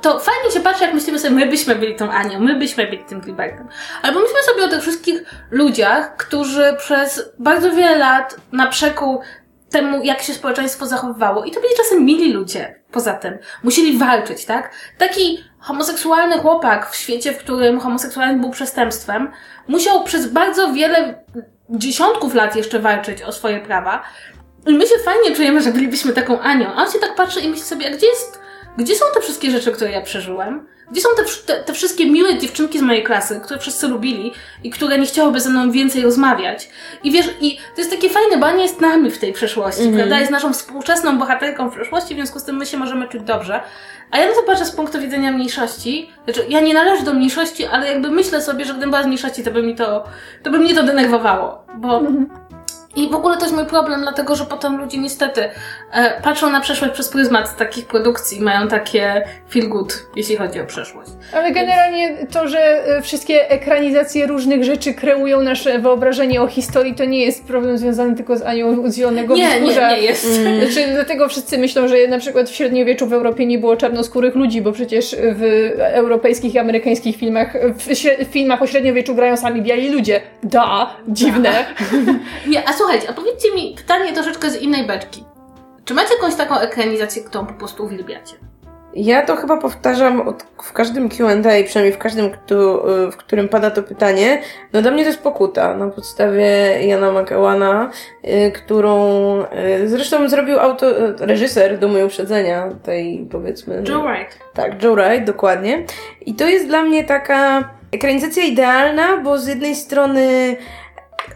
to 0.00 0.20
fajnie 0.20 0.50
się 0.50 0.60
patrzy, 0.60 0.84
jak 0.84 0.94
myślimy 0.94 1.18
sobie, 1.18 1.34
my 1.34 1.46
byśmy 1.46 1.74
byli 1.74 1.96
tą 1.96 2.10
Anią, 2.10 2.40
my 2.40 2.58
byśmy 2.58 2.86
byli 2.86 3.04
tym 3.04 3.20
Gilbertem. 3.20 3.68
Ale 4.02 4.12
pomyślmy 4.12 4.42
sobie 4.42 4.64
o 4.64 4.68
tych 4.68 4.80
wszystkich 4.80 5.24
ludziach, 5.50 6.16
którzy 6.16 6.74
przez 6.78 7.32
bardzo 7.38 7.70
wiele 7.70 7.98
lat 7.98 8.36
na 8.52 8.66
przekół 8.66 9.20
temu, 9.70 10.02
jak 10.02 10.22
się 10.22 10.34
społeczeństwo 10.34 10.86
zachowywało. 10.86 11.44
I 11.44 11.50
to 11.50 11.60
byli 11.60 11.74
czasem 11.76 12.04
mili 12.04 12.32
ludzie, 12.32 12.80
poza 12.90 13.14
tym. 13.14 13.38
Musieli 13.62 13.98
walczyć, 13.98 14.44
tak? 14.44 14.70
Taki 14.98 15.44
homoseksualny 15.64 16.38
chłopak 16.38 16.90
w 16.90 16.96
świecie, 16.96 17.32
w 17.32 17.38
którym 17.38 17.80
homoseksualizm 17.80 18.40
był 18.40 18.50
przestępstwem, 18.50 19.30
musiał 19.68 20.04
przez 20.04 20.26
bardzo 20.26 20.72
wiele 20.72 21.24
dziesiątków 21.70 22.34
lat 22.34 22.56
jeszcze 22.56 22.80
walczyć 22.80 23.22
o 23.22 23.32
swoje 23.32 23.60
prawa. 23.60 24.02
I 24.66 24.74
my 24.74 24.86
się 24.86 24.94
fajnie 25.04 25.36
czujemy, 25.36 25.62
że 25.62 25.72
bylibyśmy 25.72 26.12
taką 26.12 26.40
Anią. 26.40 26.74
A 26.74 26.82
on 26.82 26.90
się 26.90 26.98
tak 26.98 27.14
patrzy 27.14 27.40
i 27.40 27.48
myśli 27.48 27.64
sobie, 27.64 27.86
a 27.86 27.96
gdzie 27.96 28.06
jest 28.06 28.44
gdzie 28.78 28.96
są 28.96 29.04
te 29.14 29.20
wszystkie 29.20 29.50
rzeczy, 29.50 29.72
które 29.72 29.90
ja 29.90 30.00
przeżyłem? 30.00 30.66
Gdzie 30.90 31.00
są 31.00 31.08
te, 31.16 31.22
te, 31.46 31.64
te, 31.64 31.72
wszystkie 31.72 32.10
miłe 32.10 32.38
dziewczynki 32.38 32.78
z 32.78 32.82
mojej 32.82 33.04
klasy, 33.04 33.40
które 33.44 33.60
wszyscy 33.60 33.88
lubili 33.88 34.32
i 34.64 34.70
które 34.70 34.98
nie 34.98 35.06
chciałyby 35.06 35.40
ze 35.40 35.50
mną 35.50 35.70
więcej 35.70 36.02
rozmawiać? 36.02 36.68
I 37.04 37.10
wiesz, 37.10 37.26
i 37.40 37.56
to 37.56 37.80
jest 37.80 37.90
takie 37.90 38.10
fajne, 38.10 38.38
bo 38.38 38.46
Ania 38.46 38.62
jest 38.62 38.80
nami 38.80 39.10
w 39.10 39.18
tej 39.18 39.32
przeszłości, 39.32 39.82
mm 39.82 39.94
-hmm. 39.94 39.96
prawda? 39.96 40.18
Jest 40.20 40.32
naszą 40.32 40.52
współczesną 40.52 41.18
bohaterką 41.18 41.70
w 41.70 41.74
przeszłości, 41.74 42.14
w 42.14 42.16
związku 42.16 42.38
z 42.38 42.44
tym 42.44 42.56
my 42.56 42.66
się 42.66 42.76
możemy 42.76 43.08
czuć 43.08 43.22
dobrze. 43.22 43.60
A 44.10 44.18
ja 44.18 44.28
na 44.28 44.34
to 44.34 44.42
patrzę 44.42 44.64
z 44.64 44.70
punktu 44.70 45.00
widzenia 45.00 45.32
mniejszości. 45.32 46.10
Znaczy, 46.24 46.46
ja 46.48 46.60
nie 46.60 46.74
należę 46.74 47.04
do 47.04 47.14
mniejszości, 47.14 47.66
ale 47.66 47.88
jakby 47.88 48.10
myślę 48.10 48.42
sobie, 48.42 48.64
że 48.64 48.72
gdybym 48.72 48.90
była 48.90 49.02
z 49.02 49.06
mniejszości, 49.06 49.44
to 49.44 49.50
by 49.50 49.62
mi 49.62 49.74
to, 49.74 50.04
to 50.42 50.50
by 50.50 50.58
mnie 50.58 50.74
to 50.74 50.82
denerwowało, 50.82 51.64
bo 51.76 51.98
mm 51.98 52.26
-hmm. 52.26 52.43
I 52.96 53.10
w 53.10 53.14
ogóle 53.14 53.36
to 53.36 53.42
jest 53.42 53.54
mój 53.54 53.66
problem, 53.66 54.00
dlatego 54.00 54.36
że 54.36 54.44
potem 54.44 54.76
ludzie 54.76 54.98
niestety 54.98 55.50
e, 55.92 56.22
patrzą 56.22 56.50
na 56.50 56.60
przeszłość 56.60 56.94
przez 56.94 57.08
pryzmat 57.08 57.56
takich 57.56 57.86
produkcji 57.86 58.38
i 58.38 58.40
mają 58.40 58.68
takie 58.68 59.24
feel 59.50 59.68
good, 59.68 60.06
jeśli 60.16 60.36
chodzi 60.36 60.60
o 60.60 60.66
przeszłość. 60.66 61.10
Ale 61.32 61.52
generalnie 61.52 62.26
to, 62.32 62.48
że 62.48 62.58
e, 62.58 63.02
wszystkie 63.02 63.50
ekranizacje 63.50 64.26
różnych 64.26 64.64
rzeczy 64.64 64.94
kreują 64.94 65.42
nasze 65.42 65.78
wyobrażenie 65.78 66.42
o 66.42 66.46
historii, 66.46 66.94
to 66.94 67.04
nie 67.04 67.24
jest 67.24 67.46
problem 67.46 67.78
związany 67.78 68.16
tylko 68.16 68.36
z 68.36 68.42
Anią 68.42 68.90
z 68.90 68.96
Zielonego 68.96 69.36
nie, 69.36 69.48
Wzgórza. 69.48 69.90
Nie, 69.90 69.96
nie 69.96 70.02
jest. 70.02 70.38
Mm. 70.38 70.60
Znaczy, 70.60 70.88
dlatego 70.92 71.28
wszyscy 71.28 71.58
myślą, 71.58 71.88
że 71.88 72.08
na 72.08 72.18
przykład 72.18 72.50
w 72.50 72.54
średniowieczu 72.54 73.06
w 73.06 73.12
Europie 73.12 73.46
nie 73.46 73.58
było 73.58 73.76
czarnoskórych 73.76 74.34
ludzi, 74.34 74.62
bo 74.62 74.72
przecież 74.72 75.16
w 75.18 75.70
europejskich 75.78 76.54
i 76.54 76.58
amerykańskich 76.58 77.16
filmach, 77.16 77.56
w 77.76 78.32
filmach 78.32 78.62
o 78.62 78.66
średniowieczu 78.66 79.14
grają 79.14 79.36
sami 79.36 79.62
biali 79.62 79.88
ludzie. 79.88 80.20
Da, 80.42 80.96
dziwne. 81.08 81.64
nie, 82.46 82.68
a 82.68 82.72
słuchajcie, 82.84 83.10
a 83.10 83.12
powiedzcie 83.12 83.54
mi 83.54 83.74
pytanie 83.76 84.12
troszeczkę 84.12 84.50
z 84.50 84.62
innej 84.62 84.86
beczki. 84.86 85.24
Czy 85.84 85.94
macie 85.94 86.14
jakąś 86.14 86.34
taką 86.34 86.58
ekranizację, 86.58 87.22
którą 87.22 87.46
po 87.46 87.54
prostu 87.54 87.84
uwielbiacie? 87.84 88.34
Ja 88.94 89.26
to 89.26 89.36
chyba 89.36 89.56
powtarzam 89.56 90.28
od, 90.28 90.42
w 90.62 90.72
każdym 90.72 91.08
Q&A, 91.08 91.64
przynajmniej 91.66 91.92
w 91.92 91.98
każdym, 91.98 92.30
kto, 92.30 92.84
w 93.12 93.16
którym 93.16 93.48
pada 93.48 93.70
to 93.70 93.82
pytanie. 93.82 94.42
No 94.72 94.82
dla 94.82 94.90
mnie 94.90 95.02
to 95.02 95.08
jest 95.08 95.22
Pokuta 95.22 95.74
na 95.74 95.90
podstawie 95.90 96.46
Jana 96.86 97.12
McEwana, 97.12 97.90
y, 98.24 98.52
którą 98.52 98.96
y, 99.82 99.88
zresztą 99.88 100.28
zrobił 100.28 100.60
auto, 100.60 100.86
reżyser 101.18 101.78
do 101.78 101.88
mojego 101.88 102.06
uprzedzenia, 102.06 102.68
tej 102.82 103.28
powiedzmy... 103.30 103.82
Joe 103.88 104.02
Wright. 104.02 104.38
Tak, 104.54 104.82
Joe 104.82 104.94
Wright, 104.94 105.24
dokładnie. 105.24 105.84
I 106.26 106.34
to 106.34 106.48
jest 106.48 106.66
dla 106.66 106.82
mnie 106.82 107.04
taka 107.04 107.68
ekranizacja 107.92 108.44
idealna, 108.44 109.16
bo 109.16 109.38
z 109.38 109.46
jednej 109.46 109.74
strony 109.74 110.56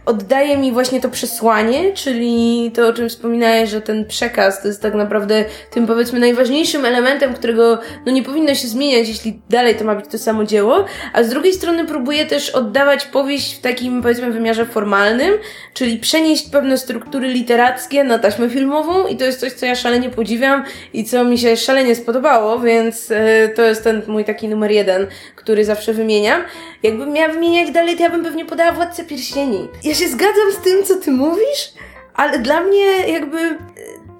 oddaje 0.06 0.56
mi 0.56 0.72
właśnie 0.72 1.00
to 1.00 1.08
przesłanie, 1.08 1.92
czyli 1.92 2.70
to, 2.74 2.88
o 2.88 2.92
czym 2.92 3.08
wspominałeś, 3.08 3.70
że 3.70 3.80
ten 3.80 4.04
przekaz 4.04 4.62
to 4.62 4.68
jest 4.68 4.82
tak 4.82 4.94
naprawdę 4.94 5.44
tym 5.70 5.86
powiedzmy 5.86 6.20
najważniejszym 6.20 6.84
elementem, 6.84 7.34
którego 7.34 7.78
no 8.06 8.12
nie 8.12 8.22
powinno 8.22 8.54
się 8.54 8.68
zmieniać, 8.68 9.08
jeśli 9.08 9.40
dalej 9.50 9.74
to 9.74 9.84
ma 9.84 9.94
być 9.94 10.06
to 10.10 10.18
samo 10.18 10.44
dzieło, 10.44 10.84
a 11.12 11.22
z 11.22 11.28
drugiej 11.28 11.52
strony 11.52 11.84
próbuje 11.84 12.26
też 12.26 12.50
oddawać 12.50 13.04
powieść 13.04 13.54
w 13.54 13.60
takim 13.60 14.02
powiedzmy 14.02 14.32
wymiarze 14.32 14.66
formalnym, 14.66 15.34
czyli 15.74 15.98
przenieść 15.98 16.50
pewne 16.50 16.78
struktury 16.78 17.28
literackie 17.28 18.04
na 18.04 18.18
taśmę 18.18 18.50
filmową 18.50 19.06
i 19.06 19.16
to 19.16 19.24
jest 19.24 19.40
coś, 19.40 19.52
co 19.52 19.66
ja 19.66 19.74
szalenie 19.74 20.10
podziwiam 20.10 20.64
i 20.92 21.04
co 21.04 21.24
mi 21.24 21.38
się 21.38 21.56
szalenie 21.56 21.94
spodobało, 21.94 22.60
więc 22.60 23.10
yy, 23.10 23.16
to 23.56 23.62
jest 23.62 23.84
ten 23.84 24.02
mój 24.06 24.24
taki 24.24 24.48
numer 24.48 24.70
jeden, 24.70 25.06
który 25.36 25.64
zawsze 25.64 25.92
wymieniam. 25.92 26.42
Jakbym 26.82 27.12
miała 27.12 27.28
wymieniać 27.32 27.70
dalej, 27.70 27.96
to 27.96 28.02
ja 28.02 28.10
bym 28.10 28.24
pewnie 28.24 28.44
podała 28.44 28.72
Władcę 28.72 29.04
Pierścieni. 29.04 29.68
Ja 29.84 29.94
się 29.94 30.08
zgadzam 30.08 30.52
z 30.52 30.56
tym, 30.56 30.84
co 30.84 30.94
ty 30.94 31.10
mówisz, 31.10 31.72
ale 32.14 32.38
dla 32.38 32.60
mnie 32.60 33.08
jakby 33.08 33.58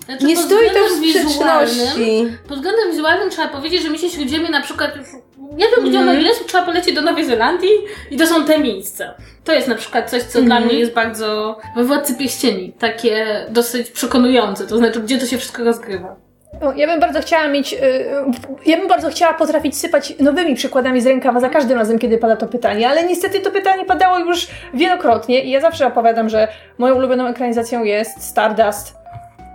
Znaczy, 0.05 0.25
nie 0.27 0.37
stoi 0.37 0.71
to 0.71 0.85
w 0.85 0.91
sprzeczności. 0.91 2.27
Pod 2.49 2.57
względem 2.57 2.91
wizualnym 2.91 3.31
trzeba 3.31 3.49
powiedzieć, 3.49 3.83
że 3.83 3.91
mi 3.91 3.99
się 3.99 4.11
śródziemie 4.11 4.49
na 4.51 4.61
przykład 4.63 4.97
już... 4.97 5.07
Ja 5.59 5.67
wiem, 5.77 5.89
gdzie 5.89 5.99
Mhm. 5.99 6.09
ono 6.09 6.13
jest, 6.29 6.47
trzeba 6.47 6.65
polecieć 6.65 6.95
do 6.95 7.03
Nowej 7.03 7.25
Zelandii 7.25 7.71
i 8.11 8.17
to 8.17 8.27
są 8.27 8.45
te 8.45 8.59
miejsca. 8.59 9.15
To 9.45 9.53
jest 9.53 9.69
na 9.69 9.75
przykład 9.75 10.11
coś, 10.11 10.23
co 10.23 10.39
Mhm. 10.39 10.47
dla 10.47 10.61
mnie 10.61 10.79
jest 10.79 10.93
bardzo 10.93 11.59
we 11.77 11.85
Władcy 11.85 12.15
Pierścieni, 12.15 12.73
takie 12.79 13.47
dosyć 13.51 13.91
przekonujące, 13.91 14.67
to 14.67 14.77
znaczy, 14.77 15.01
gdzie 15.01 15.19
to 15.19 15.27
się 15.27 15.39
wszystko 15.39 15.65
rozgrywa. 15.65 16.17
Ja 16.77 16.87
bym 16.87 17.01
bardzo 17.01 17.21
chciała 17.21 17.49
mieć, 17.49 17.73
y, 17.73 17.79
ja 18.67 18.77
bym 18.77 18.89
bardzo 18.89 19.09
chciała 19.09 19.35
potrafić 19.35 19.79
sypać 19.79 20.15
nowymi 20.19 20.55
przykładami 20.55 21.01
z 21.01 21.07
rękawa 21.07 21.41
za 21.41 21.49
każdym 21.49 21.79
razem, 21.79 21.99
kiedy 21.99 22.19
pada 22.19 22.37
to 22.37 22.47
pytanie, 22.47 22.89
ale 22.89 23.05
niestety 23.05 23.41
to 23.41 23.51
pytanie 23.51 23.85
padało 23.85 24.19
już 24.19 24.47
wielokrotnie 24.75 25.45
i 25.45 25.51
ja 25.51 25.61
zawsze 25.61 25.87
opowiadam, 25.87 26.29
że 26.29 26.49
moją 26.79 26.95
ulubioną 26.95 27.27
ekranizacją 27.27 27.85
jest 27.85 28.23
Stardust. 28.23 28.99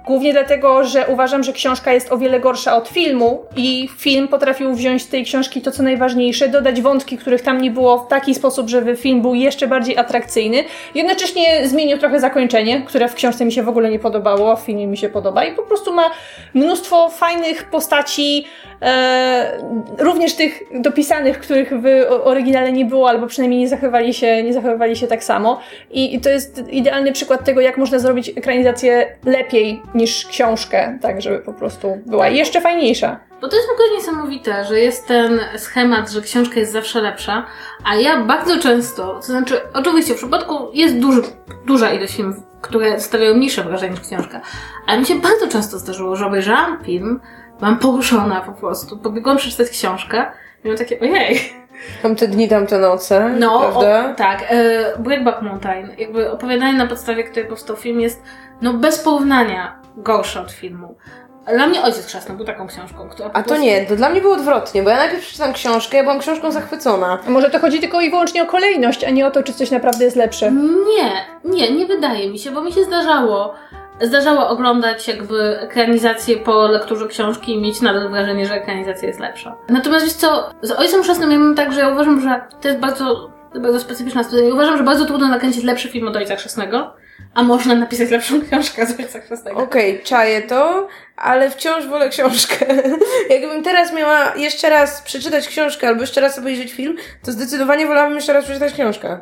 Głównie 0.05 0.33
dlatego, 0.33 0.83
że 0.83 1.07
uważam, 1.07 1.43
że 1.43 1.53
książka 1.53 1.93
jest 1.93 2.11
o 2.11 2.17
wiele 2.17 2.39
gorsza 2.39 2.77
od 2.77 2.87
filmu 2.87 3.43
i 3.55 3.89
film 3.97 4.27
potrafił 4.27 4.73
wziąć 4.73 5.01
z 5.01 5.07
tej 5.07 5.25
książki 5.25 5.61
to, 5.61 5.71
co 5.71 5.83
najważniejsze, 5.83 6.49
dodać 6.49 6.81
wątki, 6.81 7.17
których 7.17 7.41
tam 7.41 7.61
nie 7.61 7.71
było 7.71 7.97
w 7.97 8.07
taki 8.07 8.35
sposób, 8.35 8.69
żeby 8.69 8.95
film 8.95 9.21
był 9.21 9.33
jeszcze 9.33 9.67
bardziej 9.67 9.97
atrakcyjny. 9.97 10.63
Jednocześnie 10.95 11.67
zmienił 11.67 11.97
trochę 11.97 12.19
zakończenie, 12.19 12.81
które 12.81 13.07
w 13.07 13.15
książce 13.15 13.45
mi 13.45 13.51
się 13.51 13.63
w 13.63 13.69
ogóle 13.69 13.89
nie 13.89 13.99
podobało, 13.99 14.51
a 14.51 14.55
w 14.55 14.61
filmie 14.61 14.87
mi 14.87 14.97
się 14.97 15.09
podoba 15.09 15.45
i 15.45 15.55
po 15.55 15.63
prostu 15.63 15.93
ma 15.93 16.11
mnóstwo 16.53 17.09
fajnych 17.09 17.69
postaci, 17.69 18.45
e, 18.81 19.57
również 19.97 20.33
tych 20.33 20.63
dopisanych, 20.81 21.39
których 21.39 21.81
w 21.81 21.85
oryginale 22.23 22.71
nie 22.71 22.85
było, 22.85 23.09
albo 23.09 23.27
przynajmniej 23.27 23.59
nie 23.59 23.67
zachowywali 23.67 24.13
się, 24.13 24.43
nie 24.43 24.53
zachowywali 24.53 24.95
się 24.95 25.07
tak 25.07 25.23
samo. 25.23 25.59
I, 25.91 26.15
I 26.15 26.21
to 26.21 26.29
jest 26.29 26.63
idealny 26.69 27.11
przykład 27.11 27.45
tego, 27.45 27.61
jak 27.61 27.77
można 27.77 27.99
zrobić 27.99 28.29
ekranizację 28.29 29.15
lepiej 29.25 29.81
niż 29.95 30.25
książkę, 30.25 30.99
tak 31.01 31.21
żeby 31.21 31.39
po 31.39 31.53
prostu 31.53 31.97
była 32.05 32.27
jeszcze 32.27 32.61
fajniejsza. 32.61 33.19
Bo 33.41 33.47
to 33.47 33.55
jest 33.55 33.67
w 33.67 33.71
ogóle 33.71 33.87
niesamowite, 33.97 34.65
że 34.65 34.79
jest 34.79 35.07
ten 35.07 35.39
schemat, 35.57 36.11
że 36.11 36.21
książka 36.21 36.59
jest 36.59 36.71
zawsze 36.71 37.01
lepsza, 37.01 37.45
a 37.85 37.95
ja 37.95 38.23
bardzo 38.23 38.59
często, 38.59 39.13
to 39.15 39.21
znaczy, 39.21 39.61
oczywiście 39.73 40.13
w 40.13 40.17
przypadku 40.17 40.69
jest 40.73 40.99
duży, 40.99 41.21
duża 41.65 41.93
ilość 41.93 42.15
filmów, 42.15 42.35
które 42.61 42.99
stawiają 42.99 43.35
mniejsze 43.35 43.63
wrażenie 43.63 43.91
niż 43.91 44.01
książka, 44.01 44.41
ale 44.87 44.99
mi 44.99 45.05
się 45.05 45.15
bardzo 45.15 45.47
często 45.47 45.79
zdarzyło, 45.79 46.15
że 46.15 46.25
obejrzałam 46.25 46.83
film, 46.83 47.19
byłam 47.59 47.79
poruszona 47.79 48.41
po 48.41 48.51
prostu, 48.51 48.97
pobiegłam 48.97 49.37
przeczytać 49.37 49.69
książkę 49.69 50.25
i 50.63 50.67
miałam 50.67 50.77
takie, 50.77 50.99
ojej, 50.99 51.63
Tamte 52.01 52.27
dni, 52.27 52.47
tamte 52.47 52.79
noce, 52.79 53.29
no, 53.39 53.59
prawda? 53.59 54.11
o, 54.11 54.15
tak. 54.15 54.45
E, 54.49 54.97
Breakback 54.99 55.41
Mountain, 55.41 55.89
jakby 55.97 56.31
opowiadanie 56.31 56.77
na 56.77 56.87
podstawie 56.87 57.23
którego 57.23 57.49
powstał 57.49 57.75
film 57.75 57.99
jest, 57.99 58.23
no 58.61 58.73
bez 58.73 58.99
porównania 58.99 59.82
gorsze 59.97 60.41
od 60.41 60.51
filmu. 60.51 60.95
Dla 61.47 61.67
mnie 61.67 61.83
Ojciec 61.83 62.05
Chrzestny 62.05 62.35
był 62.35 62.45
taką 62.45 62.67
książką, 62.67 63.09
która 63.09 63.29
A 63.33 63.43
to 63.43 63.47
prostu- 63.47 63.63
nie, 63.65 63.85
to 63.85 63.95
dla 63.95 64.09
mnie 64.09 64.21
było 64.21 64.33
odwrotnie, 64.33 64.83
bo 64.83 64.89
ja 64.89 64.95
najpierw 64.97 65.21
przeczytałam 65.21 65.53
książkę, 65.53 65.97
ja 65.97 66.03
byłam 66.03 66.19
książką 66.19 66.51
zachwycona. 66.51 67.19
A 67.27 67.29
może 67.29 67.49
to 67.49 67.59
chodzi 67.59 67.79
tylko 67.79 68.01
i 68.01 68.09
wyłącznie 68.09 68.43
o 68.43 68.45
kolejność, 68.45 69.03
a 69.03 69.09
nie 69.09 69.27
o 69.27 69.31
to, 69.31 69.43
czy 69.43 69.53
coś 69.53 69.71
naprawdę 69.71 70.05
jest 70.05 70.15
lepsze. 70.15 70.51
Nie, 70.95 71.11
nie, 71.43 71.71
nie 71.71 71.85
wydaje 71.85 72.29
mi 72.31 72.39
się, 72.39 72.51
bo 72.51 72.61
mi 72.61 72.73
się 72.73 72.83
zdarzało. 72.83 73.53
Zdarzało 74.01 74.49
oglądać 74.49 75.07
jakby 75.07 75.59
ekranizację 75.59 76.37
po 76.37 76.67
lekturze 76.67 77.07
książki 77.07 77.53
i 77.53 77.61
mieć 77.61 77.81
nadal 77.81 78.09
wrażenie, 78.09 78.45
że 78.45 78.53
ekranizacja 78.53 79.07
jest 79.07 79.19
lepsza. 79.19 79.55
Natomiast 79.69 80.05
wiesz 80.05 80.13
co, 80.13 80.49
z 80.61 80.71
Ojcem 80.71 81.03
Chrzestnym 81.03 81.31
ja 81.31 81.39
mam 81.39 81.55
tak, 81.55 81.73
że 81.73 81.79
ja 81.79 81.89
uważam, 81.89 82.21
że 82.21 82.41
to 82.61 82.67
jest 82.67 82.79
bardzo, 82.79 83.29
bardzo 83.55 83.79
specyficzna 83.79 84.23
sytuacja. 84.23 84.47
Ja 84.47 84.53
uważam, 84.53 84.77
że 84.77 84.83
bardzo 84.83 85.05
trudno 85.05 85.27
nakręcić 85.27 85.63
lepszy 85.63 85.89
film 85.89 86.07
od 86.07 86.15
Ojca 86.15 86.35
Chrzestnego, 86.35 86.93
a 87.33 87.43
można 87.43 87.75
napisać 87.75 88.09
lepszą 88.09 88.41
książkę 88.47 88.85
z 88.85 88.99
Ojca. 88.99 89.19
Okej, 89.53 90.01
czaję 90.03 90.41
to, 90.41 90.87
ale 91.15 91.49
wciąż 91.49 91.87
wolę 91.87 92.09
książkę. 92.09 92.65
Jakbym 93.29 93.63
teraz 93.63 93.93
miała 93.93 94.35
jeszcze 94.35 94.69
raz 94.69 95.01
przeczytać 95.01 95.47
książkę 95.47 95.87
albo 95.87 96.01
jeszcze 96.01 96.21
raz 96.21 96.39
obejrzeć 96.39 96.73
film, 96.73 96.97
to 97.23 97.31
zdecydowanie 97.31 97.87
wolałabym 97.87 98.15
jeszcze 98.15 98.33
raz 98.33 98.45
przeczytać 98.45 98.73
książkę. 98.73 99.19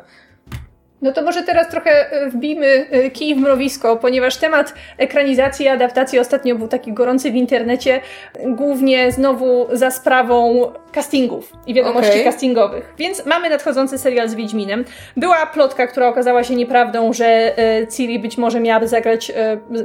No 1.02 1.12
to 1.12 1.22
może 1.22 1.42
teraz 1.42 1.68
trochę 1.68 2.12
e, 2.12 2.30
wbijmy 2.30 2.86
e, 2.90 3.10
kij 3.10 3.34
w 3.34 3.38
mrowisko, 3.38 3.96
ponieważ 3.96 4.36
temat 4.36 4.74
ekranizacji 4.98 5.66
i 5.66 5.68
adaptacji 5.68 6.18
ostatnio 6.18 6.54
był 6.54 6.68
taki 6.68 6.92
gorący 6.92 7.32
w 7.32 7.34
internecie, 7.34 8.00
głównie 8.46 9.12
znowu 9.12 9.68
za 9.72 9.90
sprawą 9.90 10.66
castingów 10.92 11.52
i 11.66 11.74
wiadomości 11.74 12.10
Okej. 12.10 12.24
castingowych. 12.24 12.94
Więc 12.98 13.26
mamy 13.26 13.50
nadchodzący 13.50 13.98
serial 13.98 14.28
z 14.28 14.34
Wiedźminem. 14.34 14.84
Była 15.16 15.46
plotka, 15.46 15.86
która 15.86 16.08
okazała 16.08 16.44
się 16.44 16.54
nieprawdą, 16.54 17.12
że 17.12 17.58
e, 17.58 17.86
Ciri 17.86 18.18
być 18.18 18.38
może 18.38 18.60
miałaby 18.60 18.88
zagrać, 18.88 19.32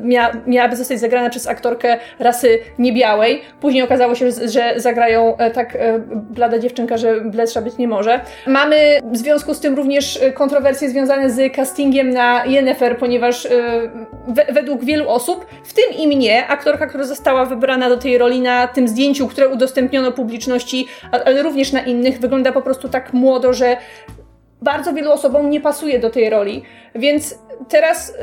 mia, 0.02 0.32
miałaby 0.48 0.76
zostać 0.76 1.00
zagrana 1.00 1.30
przez 1.30 1.48
aktorkę 1.48 1.98
rasy 2.20 2.60
niebiałej. 2.80 3.42
Później 3.62 3.84
okazało 3.84 4.16
się, 4.16 4.32
że 4.32 4.74
zagrają 4.76 5.38
tak 5.54 5.78
blada 6.14 6.60
dziewczynka, 6.60 6.98
że 6.98 7.22
bledsza 7.22 7.62
być 7.62 7.78
nie 7.78 7.88
może. 7.88 8.20
Mamy 8.48 9.00
w 9.12 9.18
związku 9.18 9.54
z 9.54 9.60
tym 9.60 9.76
również 9.76 10.20
kontrowersje 10.34 10.90
związane 10.90 11.07
z 11.28 11.56
castingiem 11.56 12.10
na 12.10 12.46
Yennefer, 12.46 12.98
ponieważ 12.98 13.46
e, 13.46 13.50
we, 14.28 14.46
według 14.54 14.84
wielu 14.84 15.10
osób, 15.10 15.46
w 15.64 15.74
tym 15.74 15.98
i 15.98 16.08
mnie, 16.08 16.48
aktorka, 16.48 16.88
która 16.88 17.04
została 17.04 17.46
wybrana 17.46 17.90
do 17.90 17.98
tej 17.98 18.18
roli 18.18 18.42
na 18.42 18.68
tym 18.68 18.88
zdjęciu, 18.88 19.28
które 19.28 19.50
udostępniono 19.50 20.12
publiczności, 20.12 20.88
ale 21.12 21.44
również 21.44 21.72
na 21.72 21.82
innych, 21.82 22.20
wygląda 22.20 22.52
po 22.52 22.62
prostu 22.62 22.90
tak 22.90 23.14
młodo, 23.14 23.54
że 23.54 23.78
bardzo 24.62 24.94
wielu 24.94 25.12
osobom 25.12 25.50
nie 25.50 25.62
pasuje 25.62 26.00
do 26.00 26.10
tej 26.10 26.30
roli. 26.30 26.64
Więc 26.96 27.40
teraz 27.70 28.10
y, 28.10 28.14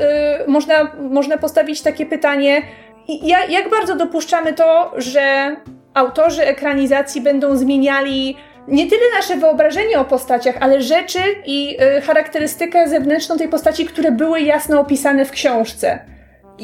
można, 0.47 0.91
można 1.09 1.37
postawić 1.37 1.81
takie 1.81 2.05
pytanie, 2.05 2.61
i 3.07 3.27
ja, 3.27 3.45
jak 3.45 3.69
bardzo 3.69 3.95
dopuszczamy 3.95 4.53
to, 4.53 4.93
że 4.97 5.55
autorzy 5.93 6.43
ekranizacji 6.43 7.21
będą 7.21 7.57
zmieniali 7.57 8.37
nie 8.67 8.87
tyle 8.89 9.01
nasze 9.17 9.37
wyobrażenie 9.37 9.99
o 9.99 10.05
postaciach, 10.05 10.55
ale 10.59 10.81
rzeczy 10.81 11.19
i 11.45 11.77
y, 11.97 12.01
charakterystykę 12.01 12.87
zewnętrzną 12.89 13.37
tej 13.37 13.47
postaci, 13.47 13.85
które 13.85 14.11
były 14.11 14.41
jasno 14.41 14.79
opisane 14.79 15.25
w 15.25 15.31
książce. 15.31 15.99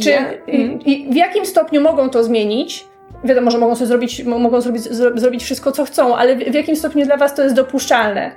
Czy 0.04 0.10
Ja- 0.10 0.32
i, 0.48 0.80
i 0.86 1.12
w 1.14 1.16
jakim 1.16 1.46
stopniu 1.46 1.82
mogą 1.82 2.10
to 2.10 2.24
zmienić? 2.24 2.86
Wiadomo, 3.24 3.52
że 3.52 3.58
mogą 3.58 3.76
sobie 3.76 3.88
zrobić, 3.88 4.24
mo- 4.24 4.40
mogą 4.40 4.62
zrobić, 4.62 4.82
zro, 4.84 5.12
zrobić 5.16 5.44
wszystko, 5.44 5.72
co 5.72 5.86
chcą, 5.86 6.16
ale 6.16 6.36
w, 6.36 6.40
w 6.40 6.54
jakim 6.54 6.76
stopniu 6.76 7.06
dla 7.06 7.18
Was 7.18 7.36
to 7.36 7.44
jest 7.44 7.56
dopuszczalne? 7.56 8.32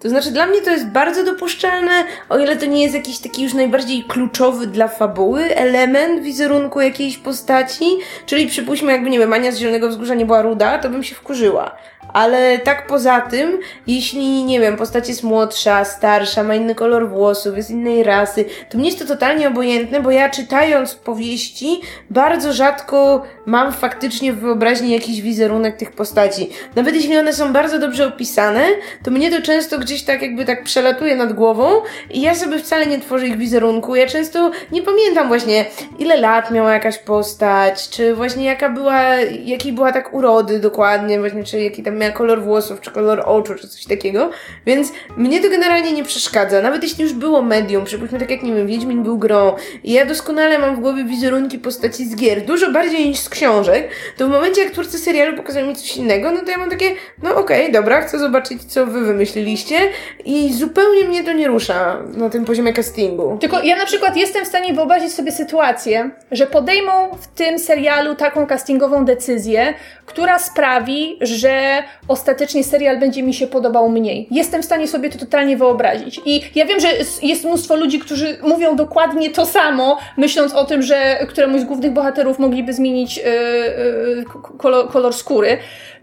To 0.00 0.08
znaczy, 0.08 0.30
dla 0.30 0.46
mnie 0.46 0.60
to 0.60 0.70
jest 0.70 0.88
bardzo 0.88 1.24
dopuszczalne, 1.24 1.90
o 2.28 2.38
ile 2.38 2.56
to 2.56 2.66
nie 2.66 2.82
jest 2.82 2.94
jakiś 2.94 3.18
taki 3.18 3.42
już 3.42 3.54
najbardziej 3.54 4.04
kluczowy 4.04 4.66
dla 4.66 4.88
fabuły 4.88 5.42
element 5.56 6.22
wizerunku 6.22 6.80
jakiejś 6.80 7.18
postaci. 7.18 7.84
Czyli 8.26 8.46
przypuśćmy, 8.46 8.92
jakby, 8.92 9.10
nie 9.10 9.18
wiem, 9.18 9.32
Ania 9.32 9.52
z 9.52 9.56
Zielonego 9.58 9.88
Wzgórza 9.88 10.14
nie 10.14 10.26
była 10.26 10.42
ruda, 10.42 10.78
to 10.78 10.90
bym 10.90 11.02
się 11.02 11.14
wkurzyła. 11.14 11.76
Ale 12.12 12.58
tak 12.58 12.86
poza 12.86 13.20
tym, 13.20 13.58
jeśli, 13.86 14.44
nie 14.44 14.60
wiem, 14.60 14.76
postać 14.76 15.08
jest 15.08 15.22
młodsza, 15.22 15.84
starsza, 15.84 16.42
ma 16.42 16.54
inny 16.54 16.74
kolor 16.74 17.08
włosów, 17.08 17.56
jest 17.56 17.70
innej 17.70 18.02
rasy, 18.02 18.44
to 18.70 18.78
mnie 18.78 18.86
jest 18.88 18.98
to 18.98 19.04
totalnie 19.04 19.48
obojętne, 19.48 20.00
bo 20.00 20.10
ja 20.10 20.30
czytając 20.30 20.94
powieści 20.94 21.80
bardzo 22.10 22.52
rzadko 22.52 23.22
mam 23.46 23.72
faktycznie 23.72 24.32
w 24.32 24.40
wyobraźni 24.40 24.90
jakiś 24.90 25.22
wizerunek 25.22 25.76
tych 25.76 25.92
postaci. 25.92 26.50
Nawet 26.76 26.94
jeśli 26.94 27.18
one 27.18 27.32
są 27.32 27.52
bardzo 27.52 27.78
dobrze 27.78 28.06
opisane, 28.06 28.66
to 29.04 29.10
mnie 29.10 29.30
to 29.30 29.42
często 29.42 29.78
gdzieś 29.78 30.02
tak 30.02 30.22
jakby 30.22 30.44
tak 30.44 30.64
przelatuje 30.64 31.16
nad 31.16 31.32
głową 31.32 31.68
i 32.10 32.20
ja 32.20 32.34
sobie 32.34 32.58
wcale 32.58 32.86
nie 32.86 32.98
tworzę 32.98 33.26
ich 33.26 33.36
wizerunku. 33.36 33.96
Ja 33.96 34.06
często 34.06 34.50
nie 34.72 34.82
pamiętam 34.82 35.28
właśnie 35.28 35.64
ile 35.98 36.16
lat 36.16 36.50
miała 36.50 36.72
jakaś 36.72 36.98
postać, 36.98 37.88
czy 37.88 38.14
właśnie 38.14 38.44
jaka 38.44 38.68
była, 38.68 39.02
jakiej 39.44 39.72
była 39.72 39.92
tak 39.92 40.14
urody 40.14 40.60
dokładnie, 40.60 41.20
właśnie 41.20 41.44
czy 41.44 41.60
jaki 41.60 41.82
tam 41.82 41.97
miała 41.98 42.12
kolor 42.12 42.42
włosów, 42.42 42.80
czy 42.80 42.90
kolor 42.90 43.22
oczu, 43.26 43.54
czy 43.54 43.68
coś 43.68 43.84
takiego. 43.84 44.30
Więc 44.66 44.92
mnie 45.16 45.40
to 45.40 45.50
generalnie 45.50 45.92
nie 45.92 46.04
przeszkadza. 46.04 46.62
Nawet 46.62 46.82
jeśli 46.82 47.02
już 47.02 47.12
było 47.12 47.42
medium, 47.42 47.84
przypuśćmy 47.84 48.18
tak 48.18 48.30
jak, 48.30 48.42
nie 48.42 48.54
wiem, 48.54 48.66
Wiedźmin 48.66 49.02
był 49.02 49.18
grą 49.18 49.54
i 49.84 49.92
ja 49.92 50.06
doskonale 50.06 50.58
mam 50.58 50.76
w 50.76 50.80
głowie 50.80 51.04
wizerunki 51.04 51.58
postaci 51.58 52.04
z 52.04 52.16
gier, 52.16 52.44
dużo 52.44 52.70
bardziej 52.70 53.08
niż 53.08 53.18
z 53.18 53.28
książek, 53.28 53.88
to 54.16 54.26
w 54.26 54.30
momencie 54.30 54.64
jak 54.64 54.72
twórcy 54.72 54.98
serialu 54.98 55.36
pokazują 55.36 55.66
mi 55.66 55.76
coś 55.76 55.96
innego, 55.96 56.30
no 56.30 56.40
to 56.40 56.50
ja 56.50 56.58
mam 56.58 56.70
takie, 56.70 56.90
no 57.22 57.34
okej, 57.34 57.72
dobra, 57.72 58.00
chcę 58.00 58.18
zobaczyć, 58.18 58.64
co 58.64 58.86
wy 58.86 59.04
wymyśliliście 59.04 59.76
i 60.24 60.52
zupełnie 60.52 61.04
mnie 61.04 61.24
to 61.24 61.32
nie 61.32 61.48
rusza 61.48 62.02
na 62.16 62.30
tym 62.30 62.44
poziomie 62.44 62.72
castingu. 62.72 63.38
Tylko 63.40 63.62
ja 63.62 63.76
na 63.76 63.86
przykład 63.86 64.16
jestem 64.16 64.44
w 64.44 64.48
stanie 64.48 64.74
wyobrazić 64.74 65.12
sobie 65.12 65.32
sytuację, 65.32 66.10
że 66.30 66.46
podejmą 66.46 66.92
w 67.20 67.26
tym 67.26 67.58
serialu 67.58 68.14
taką 68.14 68.46
castingową 68.46 69.04
decyzję, 69.04 69.74
która 70.06 70.38
sprawi, 70.38 71.18
że 71.20 71.82
ostatecznie 72.08 72.64
serial 72.64 73.00
będzie 73.00 73.22
mi 73.22 73.34
się 73.34 73.46
podobał 73.46 73.88
mniej. 73.88 74.28
Jestem 74.30 74.62
w 74.62 74.64
stanie 74.64 74.88
sobie 74.88 75.10
to 75.10 75.18
totalnie 75.18 75.56
wyobrazić. 75.56 76.20
I 76.24 76.40
ja 76.54 76.66
wiem, 76.66 76.80
że 76.80 76.88
jest 77.22 77.44
mnóstwo 77.44 77.76
ludzi, 77.76 77.98
którzy 77.98 78.38
mówią 78.42 78.76
dokładnie 78.76 79.30
to 79.30 79.46
samo, 79.46 79.98
myśląc 80.16 80.54
o 80.54 80.64
tym, 80.64 80.82
że 80.82 81.26
któremuś 81.28 81.60
z 81.60 81.64
głównych 81.64 81.92
bohaterów 81.92 82.38
mogliby 82.38 82.72
zmienić 82.72 83.16
yy, 83.16 83.24
yy, 83.24 84.24
kolor, 84.58 84.88
kolor 84.90 85.14
skóry. 85.14 85.58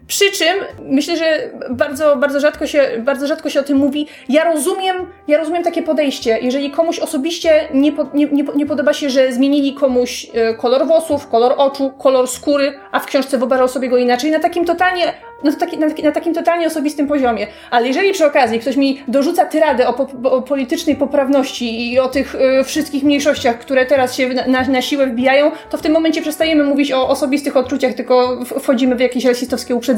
Przy 0.08 0.30
czym 0.30 0.56
myślę, 0.82 1.16
że 1.16 1.50
bardzo, 1.70 2.16
bardzo, 2.16 2.40
rzadko 2.40 2.66
się, 2.66 2.88
bardzo 2.98 3.26
rzadko 3.26 3.50
się 3.50 3.60
o 3.60 3.62
tym 3.62 3.78
mówi. 3.78 4.06
Ja 4.28 4.44
rozumiem, 4.44 4.96
ja 5.28 5.38
rozumiem 5.38 5.62
takie 5.62 5.82
podejście. 5.82 6.38
Jeżeli 6.42 6.70
komuś 6.70 6.98
osobiście 6.98 7.68
nie, 7.74 7.92
po, 7.92 8.06
nie, 8.14 8.26
nie, 8.26 8.44
nie 8.56 8.66
podoba 8.66 8.92
się, 8.92 9.10
że 9.10 9.32
zmienili 9.32 9.74
komuś 9.74 10.26
e, 10.34 10.54
kolor 10.54 10.86
włosów, 10.86 11.28
kolor 11.28 11.54
oczu, 11.56 11.90
kolor 11.90 12.28
skóry, 12.28 12.78
a 12.92 13.00
w 13.00 13.06
książce 13.06 13.38
wyobrażał 13.38 13.68
sobie 13.68 13.88
go 13.88 13.96
inaczej, 13.96 14.30
na 14.30 14.38
takim 14.38 14.64
totalnie 14.64 15.12
to 15.44 15.52
taki, 15.52 15.78
na, 15.78 15.86
na, 15.86 16.12
takim 16.12 16.34
totalnie 16.34 16.66
osobistym 16.66 17.06
poziomie. 17.06 17.46
Ale 17.70 17.88
jeżeli 17.88 18.12
przy 18.12 18.26
okazji 18.26 18.60
ktoś 18.60 18.76
mi 18.76 19.02
dorzuca 19.08 19.46
tyradę 19.46 19.88
o, 19.88 19.92
po, 19.92 20.30
o 20.30 20.42
politycznej 20.42 20.96
poprawności 20.96 21.92
i 21.92 21.98
o 21.98 22.08
tych 22.08 22.34
y, 22.34 22.64
wszystkich 22.64 23.02
mniejszościach, 23.04 23.58
które 23.58 23.86
teraz 23.86 24.14
się 24.14 24.28
na, 24.28 24.62
na, 24.62 24.82
siłę 24.82 25.06
wbijają, 25.06 25.50
to 25.70 25.78
w 25.78 25.82
tym 25.82 25.92
momencie 25.92 26.22
przestajemy 26.22 26.64
mówić 26.64 26.92
o 26.92 27.08
osobistych 27.08 27.56
odczuciach, 27.56 27.94
tylko 27.94 28.44
wchodzimy 28.44 28.96
w 28.96 29.00
jakieś 29.00 29.24
rasistowskie 29.24 29.74
uprzedzenia. 29.74 29.95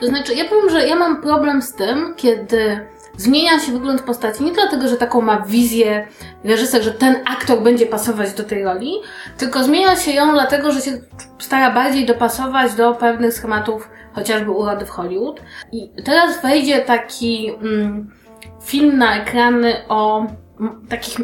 To 0.00 0.06
znaczy, 0.06 0.34
ja 0.34 0.44
powiem, 0.44 0.70
że 0.70 0.86
ja 0.86 0.96
mam 0.96 1.22
problem 1.22 1.62
z 1.62 1.72
tym, 1.72 2.14
kiedy 2.16 2.80
zmienia 3.16 3.60
się 3.60 3.72
wygląd 3.72 4.02
postaci 4.02 4.44
nie 4.44 4.52
dlatego, 4.52 4.88
że 4.88 4.96
taką 4.96 5.20
ma 5.20 5.40
wizję 5.40 6.06
reżyser, 6.44 6.82
że 6.82 6.90
ten 6.90 7.16
aktor 7.26 7.62
będzie 7.62 7.86
pasować 7.86 8.32
do 8.32 8.44
tej 8.44 8.64
roli, 8.64 8.92
tylko 9.38 9.64
zmienia 9.64 9.96
się 9.96 10.10
ją 10.10 10.32
dlatego, 10.32 10.72
że 10.72 10.80
się 10.80 10.90
stara 11.38 11.70
bardziej 11.70 12.06
dopasować 12.06 12.74
do 12.74 12.94
pewnych 12.94 13.34
schematów 13.34 13.88
chociażby 14.12 14.50
urody 14.50 14.86
w 14.86 14.90
Hollywood. 14.90 15.40
I 15.72 15.90
teraz 16.04 16.42
wejdzie 16.42 16.80
taki 16.80 17.54
mm, 17.54 18.10
film 18.64 18.98
na 18.98 19.22
ekrany 19.22 19.74
o 19.88 20.26
takich 20.88 21.16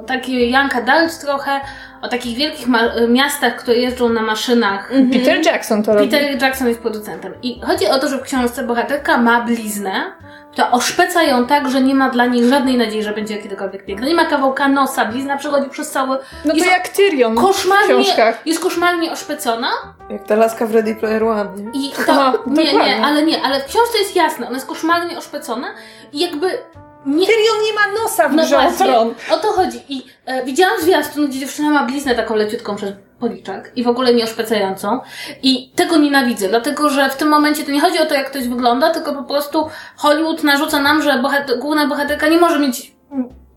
taki 0.00 0.50
Young 0.50 0.76
Adult 0.76 1.20
trochę, 1.20 1.60
o 2.02 2.08
takich 2.08 2.36
wielkich 2.36 2.66
miastach, 3.08 3.56
które 3.56 3.76
jeżdżą 3.76 4.08
na 4.08 4.22
maszynach. 4.22 4.92
Mm 4.92 5.10
-hmm. 5.10 5.12
Peter 5.12 5.46
Jackson 5.46 5.82
to 5.82 5.94
robi. 5.94 6.08
Peter 6.08 6.42
Jackson 6.42 6.68
jest 6.68 6.80
producentem. 6.80 7.34
I 7.42 7.60
chodzi 7.60 7.88
o 7.88 7.98
to, 7.98 8.08
że 8.08 8.18
w 8.18 8.22
książce 8.22 8.62
bohaterka 8.62 9.18
ma 9.18 9.40
bliznę, 9.40 10.12
która 10.52 10.70
oszpeca 10.70 11.22
ją 11.22 11.46
tak, 11.46 11.70
że 11.70 11.80
nie 11.80 11.94
ma 11.94 12.10
dla 12.10 12.26
niej 12.26 12.48
żadnej 12.48 12.76
nadziei, 12.76 13.02
że 13.02 13.12
będzie 13.12 13.38
kiedykolwiek 13.38 13.84
piękna. 13.84 14.06
Nie 14.06 14.14
ma 14.14 14.24
kawałka 14.24 14.68
nosa, 14.68 15.04
blizna 15.04 15.36
przechodzi 15.36 15.70
przez 15.70 15.90
cały... 15.90 16.18
No 16.44 16.54
to 16.54 16.64
jak 16.64 16.88
Tyrion 16.88 17.36
koszmarnie, 17.36 18.04
Jest 18.46 18.62
koszmarnie 18.62 19.12
oszpecona. 19.12 19.68
Jak 20.10 20.24
ta 20.26 20.36
laska 20.36 20.66
w 20.66 20.74
Ready 20.74 20.94
Player 20.94 21.24
One. 21.24 21.50
I 21.74 21.90
to, 22.06 22.12
no, 22.46 22.62
nie, 22.62 22.72
nie, 22.72 23.04
ale 23.04 23.22
nie, 23.22 23.42
ale 23.42 23.60
w 23.60 23.64
książce 23.64 23.98
jest 23.98 24.16
jasne, 24.16 24.46
ona 24.46 24.54
jest 24.54 24.66
koszmarnie 24.66 25.18
oszpecona 25.18 25.66
i 26.12 26.18
jakby 26.18 26.58
nie... 27.06 27.26
Tyrion 27.26 27.56
nie 27.64 27.72
ma 27.72 28.02
nosa 28.02 28.28
w 28.28 28.34
no 28.34 28.46
właśnie, 28.46 28.98
o 29.30 29.36
to 29.36 29.48
chodzi. 29.48 29.80
I 29.88 30.02
e, 30.26 30.44
widziałam 30.44 30.80
zwiastun, 30.80 31.28
gdzie 31.28 31.38
dziewczyna 31.38 31.70
ma 31.70 31.86
bliznę 31.86 32.14
taką 32.14 32.34
leciutką 32.34 32.76
przez 32.76 32.92
policzek 33.20 33.72
i 33.76 33.82
w 33.82 33.88
ogóle 33.88 34.14
nie 34.14 34.24
oszpecającą. 34.24 35.00
I 35.42 35.72
tego 35.76 35.96
nienawidzę, 35.96 36.48
dlatego 36.48 36.88
że 36.88 37.10
w 37.10 37.16
tym 37.16 37.28
momencie 37.28 37.64
to 37.64 37.70
nie 37.70 37.80
chodzi 37.80 37.98
o 37.98 38.06
to, 38.06 38.14
jak 38.14 38.30
ktoś 38.30 38.48
wygląda, 38.48 38.90
tylko 38.90 39.14
po 39.14 39.22
prostu 39.22 39.68
Hollywood 39.96 40.42
narzuca 40.42 40.80
nam, 40.80 41.02
że 41.02 41.18
bohater, 41.18 41.58
główna 41.58 41.86
bohaterka 41.86 42.28
nie 42.28 42.38
może 42.38 42.58
mieć 42.58 42.92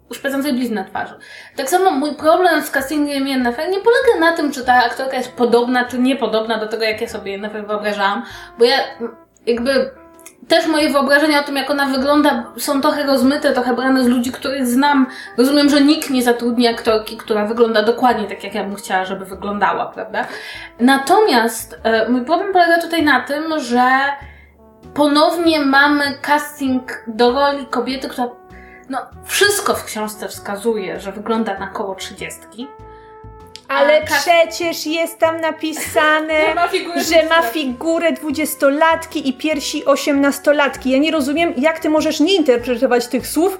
uszpecającej 0.09 0.53
blizny 0.53 0.75
na 0.75 0.83
twarzy. 0.83 1.13
Tak 1.55 1.69
samo 1.69 1.91
mój 1.91 2.15
problem 2.15 2.63
z 2.63 2.71
castingiem 2.71 3.27
Yennefer 3.27 3.69
nie 3.69 3.79
polega 3.79 4.31
na 4.31 4.37
tym, 4.37 4.51
czy 4.51 4.65
ta 4.65 4.73
aktorka 4.73 5.17
jest 5.17 5.31
podobna, 5.31 5.85
czy 5.85 5.99
niepodobna 5.99 6.57
do 6.57 6.67
tego, 6.67 6.83
jak 6.83 7.01
ja 7.01 7.07
sobie 7.07 7.31
Yennefer 7.31 7.67
wyobrażałam, 7.67 8.23
bo 8.59 8.65
ja 8.65 8.77
jakby 9.45 9.91
też 10.47 10.67
moje 10.67 10.89
wyobrażenia 10.89 11.39
o 11.39 11.43
tym, 11.43 11.55
jak 11.55 11.71
ona 11.71 11.85
wygląda, 11.85 12.43
są 12.57 12.81
trochę 12.81 13.03
rozmyte, 13.03 13.53
trochę 13.53 13.75
brane 13.75 14.03
z 14.03 14.07
ludzi, 14.07 14.31
których 14.31 14.67
znam. 14.67 15.07
Rozumiem, 15.37 15.69
że 15.69 15.81
nikt 15.81 16.09
nie 16.09 16.23
zatrudni 16.23 16.67
aktorki, 16.67 17.17
która 17.17 17.45
wygląda 17.45 17.83
dokładnie 17.83 18.27
tak, 18.27 18.43
jak 18.43 18.55
ja 18.55 18.63
bym 18.63 18.75
chciała, 18.75 19.05
żeby 19.05 19.25
wyglądała, 19.25 19.85
prawda? 19.85 20.25
Natomiast 20.79 21.79
e, 21.83 22.09
mój 22.09 22.25
problem 22.25 22.53
polega 22.53 22.81
tutaj 22.81 23.03
na 23.03 23.19
tym, 23.21 23.59
że 23.59 23.89
ponownie 24.93 25.61
mamy 25.61 26.17
casting 26.21 27.03
do 27.07 27.31
roli 27.31 27.65
kobiety, 27.65 28.09
która 28.09 28.29
no, 28.89 28.99
wszystko 29.23 29.73
w 29.73 29.85
książce 29.85 30.27
wskazuje, 30.27 30.99
że 30.99 31.11
wygląda 31.11 31.59
na 31.59 31.67
koło 31.67 31.95
trzydziestki. 31.95 32.67
Ale 33.75 34.01
przecież 34.01 34.85
jest 34.85 35.19
tam 35.19 35.41
napisane, 35.41 36.33
ma 36.55 36.67
że 37.09 37.29
ma 37.29 37.41
figurę 37.41 38.11
dwudziestolatki 38.11 39.29
i 39.29 39.33
piersi 39.33 39.85
osiemnastolatki. 39.85 40.91
Ja 40.91 40.97
nie 40.97 41.11
rozumiem, 41.11 41.53
jak 41.57 41.79
ty 41.79 41.89
możesz 41.89 42.19
nie 42.19 42.35
interpretować 42.35 43.07
tych 43.07 43.27
słów 43.27 43.59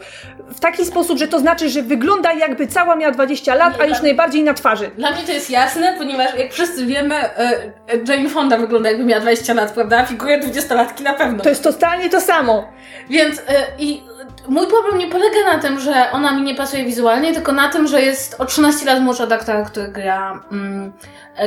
w 0.49 0.59
taki 0.59 0.85
sposób, 0.85 1.17
że 1.17 1.27
to 1.27 1.39
znaczy, 1.39 1.69
że 1.69 1.81
wygląda 1.81 2.33
jakby 2.33 2.67
cała 2.67 2.95
miała 2.95 3.11
20 3.11 3.55
lat, 3.55 3.77
nie, 3.77 3.83
a 3.83 3.85
już 3.85 4.01
najbardziej 4.01 4.43
na 4.43 4.53
twarzy. 4.53 4.91
Dla 4.97 5.11
mnie 5.11 5.23
to 5.23 5.31
jest 5.31 5.49
jasne, 5.49 5.95
ponieważ 5.97 6.35
jak 6.35 6.53
wszyscy 6.53 6.85
wiemy, 6.85 7.15
e, 7.15 7.71
Jane 8.07 8.29
Fonda 8.29 8.57
wygląda 8.57 8.89
jakby 8.89 9.05
miała 9.05 9.21
20 9.21 9.53
lat, 9.53 9.71
prawda? 9.71 10.05
Figurę 10.05 10.39
dwudziestolatki 10.39 11.03
na 11.03 11.13
pewno. 11.13 11.43
To 11.43 11.49
jest 11.49 11.63
totalnie 11.63 12.09
to 12.09 12.21
samo. 12.21 12.67
Więc 13.09 13.39
e, 13.39 13.43
i 13.79 14.01
mój 14.47 14.67
problem 14.67 14.97
nie 14.97 15.07
polega 15.07 15.43
na 15.53 15.59
tym, 15.59 15.79
że 15.79 16.11
ona 16.11 16.31
mi 16.31 16.41
nie 16.41 16.55
pasuje 16.55 16.85
wizualnie, 16.85 17.33
tylko 17.33 17.51
na 17.51 17.69
tym, 17.69 17.87
że 17.87 18.01
jest 18.01 18.41
o 18.41 18.45
13 18.45 18.85
lat 18.85 19.01
młodsza 19.01 19.23
od 19.23 19.31
aktora, 19.31 19.65
który 19.65 19.87
gra 19.87 20.43
mm, 20.51 20.93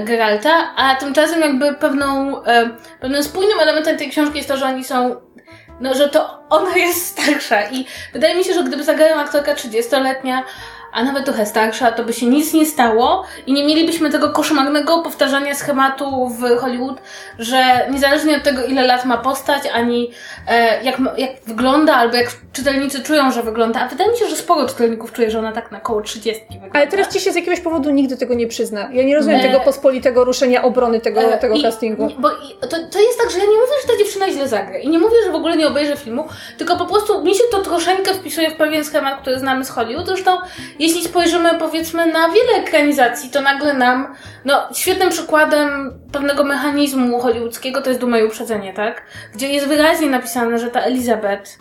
Geralta, 0.04 0.74
a 0.76 0.94
tymczasem 0.94 1.40
jakby 1.40 1.74
pewną, 1.74 2.42
e, 2.44 2.70
pewnym 3.00 3.22
spójnym 3.22 3.60
elementem 3.60 3.98
tej 3.98 4.10
książki 4.10 4.36
jest 4.36 4.48
to, 4.48 4.56
że 4.56 4.66
oni 4.66 4.84
są 4.84 5.16
no, 5.80 5.94
że 5.94 6.08
to 6.08 6.44
ona 6.50 6.76
jest 6.76 7.06
starsza. 7.06 7.70
I 7.70 7.86
wydaje 8.12 8.34
mi 8.34 8.44
się, 8.44 8.54
że 8.54 8.64
gdyby 8.64 8.84
zagrała 8.84 9.22
aktorka 9.22 9.54
30-letnia, 9.54 10.42
a 10.92 11.04
nawet 11.04 11.24
trochę 11.24 11.46
starsza, 11.46 11.92
to 11.92 12.04
by 12.04 12.12
się 12.12 12.26
nic 12.26 12.54
nie 12.54 12.66
stało 12.66 13.24
i 13.46 13.52
nie 13.52 13.64
mielibyśmy 13.64 14.10
tego 14.10 14.30
koszmarnego 14.30 14.98
powtarzania 14.98 15.54
schematu 15.54 16.28
w 16.28 16.58
Hollywood, 16.60 16.96
że 17.38 17.86
niezależnie 17.90 18.36
od 18.36 18.42
tego, 18.42 18.64
ile 18.64 18.86
lat 18.86 19.04
ma 19.04 19.18
postać, 19.18 19.62
ani 19.74 20.10
e, 20.48 20.84
jak, 20.84 20.96
jak 21.16 21.30
wygląda, 21.46 21.94
albo 21.94 22.16
jak 22.16 22.28
czytelnicy 22.52 23.02
czują, 23.02 23.32
że 23.32 23.42
wygląda, 23.42 23.80
a 23.80 23.88
wydaje 23.88 24.10
mi 24.10 24.16
się, 24.16 24.26
że 24.26 24.36
sporo 24.36 24.68
czytelników 24.68 25.12
czuje, 25.12 25.30
że 25.30 25.38
ona 25.38 25.52
tak 25.52 25.72
na 25.72 25.80
koło 25.80 26.00
30 26.00 26.44
wygląda. 26.50 26.78
Ale 26.78 26.86
teraz 26.86 27.08
ci 27.08 27.20
się 27.20 27.32
z 27.32 27.34
jakiegoś 27.34 27.60
powodu 27.60 27.90
nigdy 27.90 28.16
tego 28.16 28.34
nie 28.34 28.46
przyzna. 28.46 28.88
Ja 28.92 29.04
nie 29.04 29.16
rozumiem 29.16 29.40
e... 29.40 29.42
tego 29.42 29.60
pospolitego 29.60 30.24
ruszenia 30.24 30.62
obrony 30.62 31.00
tego, 31.00 31.20
e... 31.20 31.38
tego 31.38 31.54
I, 31.54 31.62
castingu. 31.62 32.08
Bo 32.18 32.30
to, 32.60 32.76
to 32.92 33.00
jest 33.00 33.18
tak, 33.22 33.30
że 33.30 33.38
ja 33.38 33.44
nie 33.44 33.50
mówię, 33.50 33.72
że 33.82 33.92
ta 33.92 33.98
dziewczyna 33.98 34.30
źle 34.30 34.48
zagra 34.48 34.78
i 34.78 34.88
nie 34.88 34.98
mówię, 34.98 35.16
że 35.24 35.32
w 35.32 35.34
ogóle 35.34 35.56
nie 35.56 35.68
obejrzę 35.68 35.96
filmu, 35.96 36.24
tylko 36.58 36.76
po 36.76 36.86
prostu 36.86 37.24
mi 37.24 37.34
się 37.34 37.44
to 37.50 37.62
troszeczkę 37.62 38.14
wpisuje 38.14 38.50
w 38.50 38.56
pewien 38.56 38.84
schemat, 38.84 39.20
który 39.20 39.38
znamy 39.38 39.64
z 39.64 39.70
Hollywood. 39.70 40.06
Zresztą 40.06 40.38
jeśli 40.78 41.04
spojrzymy 41.04 41.58
powiedzmy 41.58 42.06
na 42.06 42.28
wiele 42.28 42.52
ekranizacji, 42.64 43.30
to 43.30 43.40
nagle 43.40 43.74
nam, 43.74 44.14
no 44.44 44.68
świetnym 44.74 45.10
przykładem 45.10 45.98
pewnego 46.12 46.44
mechanizmu 46.44 47.20
hollywoodzkiego 47.20 47.82
to 47.82 47.88
jest 47.90 48.00
Duma 48.00 48.18
i 48.18 48.24
Uprzedzenie, 48.24 48.72
tak? 48.72 49.02
Gdzie 49.34 49.48
jest 49.48 49.66
wyraźnie 49.66 50.10
napisane, 50.10 50.58
że 50.58 50.70
ta 50.70 50.80
Elizabeth 50.80 51.58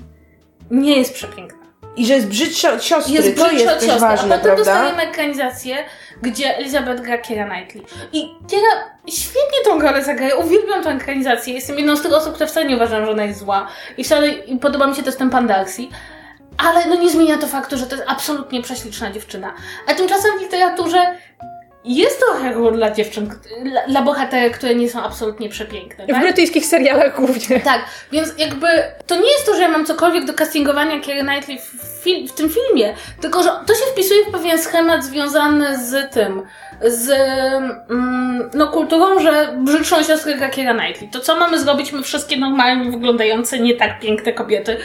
nie 0.71 0.97
jest 0.97 1.13
przepiękna. 1.13 1.57
I 1.95 2.05
że 2.05 2.13
jest 2.13 2.27
brzydsza 2.27 2.73
od 2.73 2.83
siostry, 2.83 3.13
jest 3.13 3.37
to 3.37 3.51
jest 3.51 3.67
od 3.67 3.83
siostry. 3.83 3.99
ważne, 3.99 4.35
A 4.35 4.37
potem 4.37 4.55
prawda? 4.55 4.55
dostajemy 4.73 5.01
ekranizację, 5.01 5.77
gdzie 6.21 6.57
Elizabeth 6.57 7.01
gra 7.01 7.17
Kiera 7.17 7.49
Knightley. 7.49 7.83
I 8.13 8.29
Kiera 8.49 8.67
świetnie 9.07 9.59
tą 9.65 9.81
rolę 9.81 10.03
zagraje, 10.03 10.35
uwielbiam 10.35 10.83
tę 10.83 10.89
ekranizację. 10.89 11.53
Jestem 11.53 11.77
jedną 11.77 11.95
z 11.95 12.01
tych 12.01 12.13
osób, 12.13 12.33
które 12.33 12.47
wcale 12.47 12.65
nie 12.65 12.75
uważam, 12.75 13.05
że 13.05 13.11
ona 13.11 13.23
jest 13.23 13.39
zła. 13.39 13.67
I 13.97 14.03
wcale 14.03 14.27
i 14.27 14.57
podoba 14.57 14.87
mi 14.87 14.95
się 14.95 15.03
też 15.03 15.15
ten 15.15 15.29
pan 15.29 15.47
Darcy. 15.47 15.81
Ale 16.65 16.85
no 16.85 16.95
nie 16.95 17.09
zmienia 17.09 17.37
to 17.37 17.47
faktu, 17.47 17.77
że 17.77 17.85
to 17.85 17.95
jest 17.95 18.07
absolutnie 18.07 18.61
prześliczna 18.61 19.11
dziewczyna. 19.11 19.53
A 19.87 19.93
tymczasem 19.93 20.37
w 20.37 20.41
literaturze 20.41 21.17
jest 21.87 22.19
trochę 22.19 22.53
ról 22.53 22.75
dla 22.75 22.91
dziewczyn, 22.91 23.29
dla, 23.63 23.87
dla 23.87 24.01
bohaterek, 24.01 24.57
które 24.57 24.75
nie 24.75 24.89
są 24.89 25.03
absolutnie 25.03 25.49
przepiękne. 25.49 26.07
Tak? 26.07 26.15
W 26.15 26.19
brytyjskich 26.19 26.65
serialach 26.65 27.15
głównie. 27.15 27.59
Tak, 27.59 27.81
więc 28.11 28.29
jakby 28.37 28.67
to 29.07 29.15
nie 29.15 29.31
jest 29.31 29.45
to, 29.45 29.55
że 29.55 29.61
ja 29.61 29.69
mam 29.69 29.85
cokolwiek 29.85 30.25
do 30.25 30.33
castingowania 30.33 30.99
Keira 30.99 31.23
Knightley 31.23 31.59
w, 31.59 32.31
w 32.31 32.31
tym 32.31 32.49
filmie, 32.49 32.93
tylko 33.21 33.43
że 33.43 33.49
to 33.67 33.75
się 33.75 33.85
wpisuje 33.91 34.25
w 34.25 34.31
pewien 34.31 34.59
schemat 34.59 35.03
związany 35.03 35.87
z 35.87 36.13
tym, 36.13 36.43
z 36.81 37.09
mm, 37.89 38.49
no, 38.53 38.67
kulturą, 38.67 39.19
że 39.19 39.55
brzydszą 39.57 40.03
siostrę 40.03 40.35
gra 40.35 40.49
Keira 40.49 40.73
Knightley. 40.73 41.09
To 41.09 41.19
co 41.19 41.35
mamy 41.35 41.59
zrobić? 41.59 41.91
My 41.91 42.03
wszystkie 42.03 42.37
normalnie 42.37 42.91
wyglądające, 42.91 43.59
nie 43.59 43.75
tak 43.75 43.99
piękne 43.99 44.33
kobiety, 44.33 44.77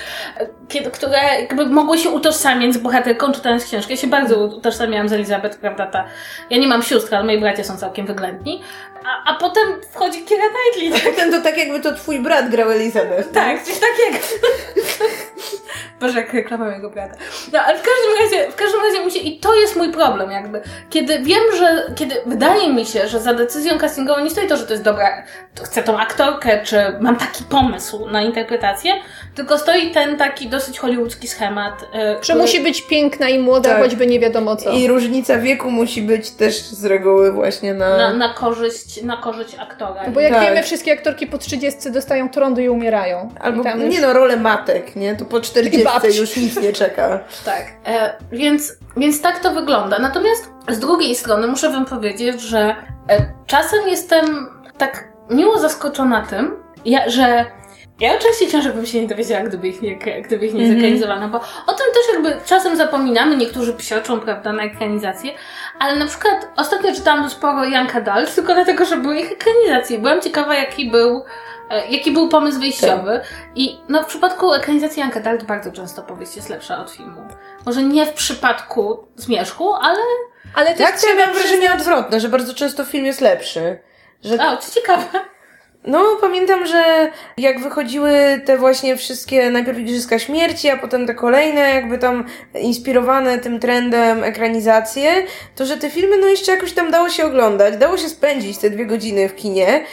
kiedy, 0.69 0.91
które 0.91 1.19
jakby 1.41 1.67
mogły 1.67 1.99
się 1.99 2.11
utożsamiać 2.11 2.75
z 2.75 2.79
bohaterką 2.79 3.33
czytając 3.33 3.65
książkę. 3.65 3.93
Ja 3.93 4.01
się 4.01 4.07
bardzo 4.07 4.39
utożsamiałam 4.39 5.09
z 5.09 5.13
Elizabeth, 5.13 5.59
prawda? 5.59 5.87
Ta, 5.87 6.05
ja 6.51 6.59
nie 6.59 6.67
mam 6.67 6.83
sióstr, 6.83 7.15
ale 7.15 7.25
moi 7.25 7.41
bracia 7.41 7.65
są 7.65 7.77
całkiem 7.77 8.07
wyględni. 8.07 8.63
A, 9.05 9.31
a 9.31 9.35
potem 9.35 9.69
wchodzi 9.91 10.23
Keira 10.23 10.45
Knightley. 10.49 10.93
Tak? 11.05 11.15
Ten 11.15 11.33
to 11.33 11.41
tak 11.41 11.59
jakby 11.59 11.81
to 11.81 11.95
twój 11.95 12.19
brat 12.19 12.51
grał 12.51 12.71
Elizabeth. 12.71 13.33
Tak, 13.33 13.63
coś 13.63 13.75
takiego. 13.75 14.19
Boże, 16.01 16.21
jak 16.21 16.33
reklama 16.33 16.65
mojego 16.65 16.91
brata. 16.91 17.15
No, 17.53 17.61
ale 17.61 17.79
w 17.79 17.83
każdym 17.83 18.25
razie, 18.25 18.53
w 18.53 18.55
każdym 18.55 18.81
razie 18.81 19.01
musi, 19.01 19.29
i 19.29 19.41
to 19.41 19.55
jest 19.55 19.77
mój 19.77 19.93
problem 19.93 20.31
jakby. 20.31 20.63
Kiedy 20.91 21.19
wiem, 21.19 21.43
że, 21.59 21.82
kiedy 21.97 22.15
wydaje 22.27 22.73
mi 22.73 22.87
się, 22.87 23.09
że 23.09 23.21
za 23.21 23.35
decyzją 23.35 23.79
castingową 23.79 24.21
nie 24.25 24.31
stoi 24.31 24.49
to, 24.49 24.57
że 24.57 24.67
to 24.67 24.73
jest 24.73 24.85
dobra, 24.85 25.23
to 25.55 25.65
chcę 25.65 25.83
tą 25.83 25.99
aktorkę, 25.99 26.61
czy 26.65 26.77
mam 27.01 27.17
taki 27.17 27.45
pomysł 27.45 28.09
na 28.09 28.23
interpretację, 28.23 28.93
tylko 29.35 29.59
stoi 29.59 29.91
ten 29.91 30.17
taki 30.17 30.49
dosyć 30.49 30.79
hollywoodzki 30.79 31.29
schemat. 31.29 31.75
e, 31.95 32.17
Że 32.23 32.35
musi 32.35 32.61
być 32.61 32.83
piękna 32.83 33.29
i 33.29 33.39
młoda, 33.39 33.71
Tak. 33.71 33.83
choćby 33.83 34.07
nie 34.07 34.21
wiadomo 34.21 34.57
co. 34.57 34.71
I 34.73 34.87
różnica 34.87 35.39
wieku 35.39 35.71
musi 35.71 36.03
być 36.03 36.31
też 36.31 36.61
z 36.63 36.85
reguły 36.85 37.33
właśnie 37.33 37.75
na... 37.75 37.97
na, 37.97 38.15
na, 38.15 38.35
korzyść, 38.35 39.03
na 39.03 39.17
korzyść 39.17 39.55
aktora. 39.59 40.03
Bo 40.11 40.21
jak 40.21 40.33
Tak. 40.33 40.43
wiemy, 40.43 40.63
wszystkie 40.63 40.93
aktorki 40.93 41.27
po 41.27 41.39
30 41.39 41.91
dostają 41.91 42.29
trądy 42.29 42.63
i 42.63 42.69
umierają. 42.69 43.29
Albo, 43.41 43.61
I 43.61 43.65
tam 43.65 43.81
już... 43.81 43.95
nie 43.95 44.01
no, 44.01 44.13
rolę 44.13 44.37
matek, 44.37 44.97
nie? 44.97 45.17
To 45.17 45.25
po 45.25 45.41
40 45.41 45.85
babci. 45.85 46.19
już 46.21 46.37
nic 46.37 46.57
nie 46.61 46.73
czeka. 46.73 47.21
Tak, 47.45 47.65
e, 47.87 48.15
więc, 48.33 48.73
więc 48.97 49.23
tak 49.23 49.39
to 49.39 49.51
wygląda. 49.51 49.99
Natomiast 49.99 50.53
z 50.69 50.79
drugiej 50.79 51.15
strony 51.15 51.47
muszę 51.47 51.71
Wam 51.71 51.85
powiedzieć, 51.85 52.41
że 52.41 52.61
e, 53.09 53.33
czasem 53.47 53.89
jestem 53.89 54.49
tak 54.79 55.09
miło 55.31 55.59
zaskoczona 55.59 56.27
tym, 56.27 56.57
że 57.07 57.47
ja 58.01 58.15
o 58.15 58.19
części 58.19 58.47
książek 58.47 58.75
bym 58.75 58.87
się 58.87 59.03
nie 59.03 59.09
dowiedziała, 59.09 59.45
gdyby 59.45 59.69
ich 59.69 59.83
nie, 59.83 59.97
gdyby 59.97 60.47
ich 60.47 60.55
nie 60.55 60.61
Mhm. 60.61 60.81
zekranizowano, 60.81 61.29
bo 61.29 61.39
o 61.67 61.73
tym 61.73 61.87
też 61.95 62.15
jakby 62.15 62.45
czasem 62.47 62.77
zapominamy, 62.77 63.37
niektórzy 63.37 63.73
psioczą, 63.73 64.21
prawda, 64.21 64.53
na 64.53 64.63
ekranizację, 64.63 65.33
ale 65.79 65.97
na 65.97 66.07
przykład 66.07 66.49
ostatnio 66.57 66.95
czytałam 66.95 67.31
sporo 67.31 67.65
Young 67.65 67.97
Adult, 67.97 68.35
tylko 68.35 68.55
dlatego, 68.55 68.85
że 68.85 68.97
były 68.97 69.17
ich 69.21 69.33
ekranizacje. 69.33 69.99
Byłam 69.99 70.21
ciekawa, 70.21 70.55
jaki 70.55 70.91
był 70.91 71.25
e, 71.71 71.87
Jaki 71.89 72.13
był 72.13 72.29
pomysł 72.29 72.61
wyjściowy? 72.61 73.21
I 73.55 73.81
no, 73.89 74.03
w 74.03 74.07
przypadku 74.07 74.53
ekranizacji 74.53 75.03
Young 75.03 75.17
Adult 75.17 75.45
bardzo 75.45 75.73
często 75.73 76.03
powieść 76.03 76.37
jest 76.37 76.49
lepsza 76.49 76.79
od 76.81 76.91
filmu. 76.91 77.21
Może 77.67 77.83
nie 77.83 78.07
w 78.07 78.13
przypadku 78.13 79.07
Zmierzchu, 79.17 79.75
ale... 79.75 79.99
Ale 80.55 80.75
też 80.75 80.87
Tak, 80.87 81.01
to 81.01 81.09
ja 81.09 81.15
miałam 81.15 81.35
wrażenie 81.35 81.75
odwrotne, 81.75 82.21
że 82.21 82.29
bardzo 82.29 82.55
często 82.55 82.85
film 82.85 83.07
jest 83.07 83.21
lepszy. 83.21 83.79
Że 84.25 84.35
O, 84.35 84.57
co 84.57 84.75
ciekawe. 84.75 85.05
No, 85.87 86.05
pamiętam, 86.21 86.67
że 86.67 87.11
jak 87.37 87.61
wychodziły 87.61 88.43
te 88.45 88.59
właśnie 88.59 88.97
wszystkie, 88.97 89.51
najpierw 89.51 89.79
Igrzyska 89.79 90.19
Śmierci, 90.19 90.71
a 90.71 90.77
potem 90.77 91.07
te 91.07 91.15
kolejne, 91.15 91.61
jakby 91.61 91.99
tam 91.99 92.25
inspirowane 92.61 93.39
tym 93.39 93.61
trendem 93.61 94.25
ekranizacje, 94.25 95.27
to 95.57 95.67
że 95.67 95.77
te 95.77 95.91
filmy, 95.91 96.19
no 96.19 96.27
jeszcze 96.27 96.53
jakoś 96.53 96.73
tam 96.73 96.91
dało 96.91 97.09
się 97.09 97.25
oglądać, 97.25 97.77
dało 97.77 97.97
się 97.97 98.09
spędzić 98.09 98.59
te 98.59 98.71
dwie 98.71 98.87
godziny 98.87 99.29
w 99.29 99.37
kinie, 99.37 99.85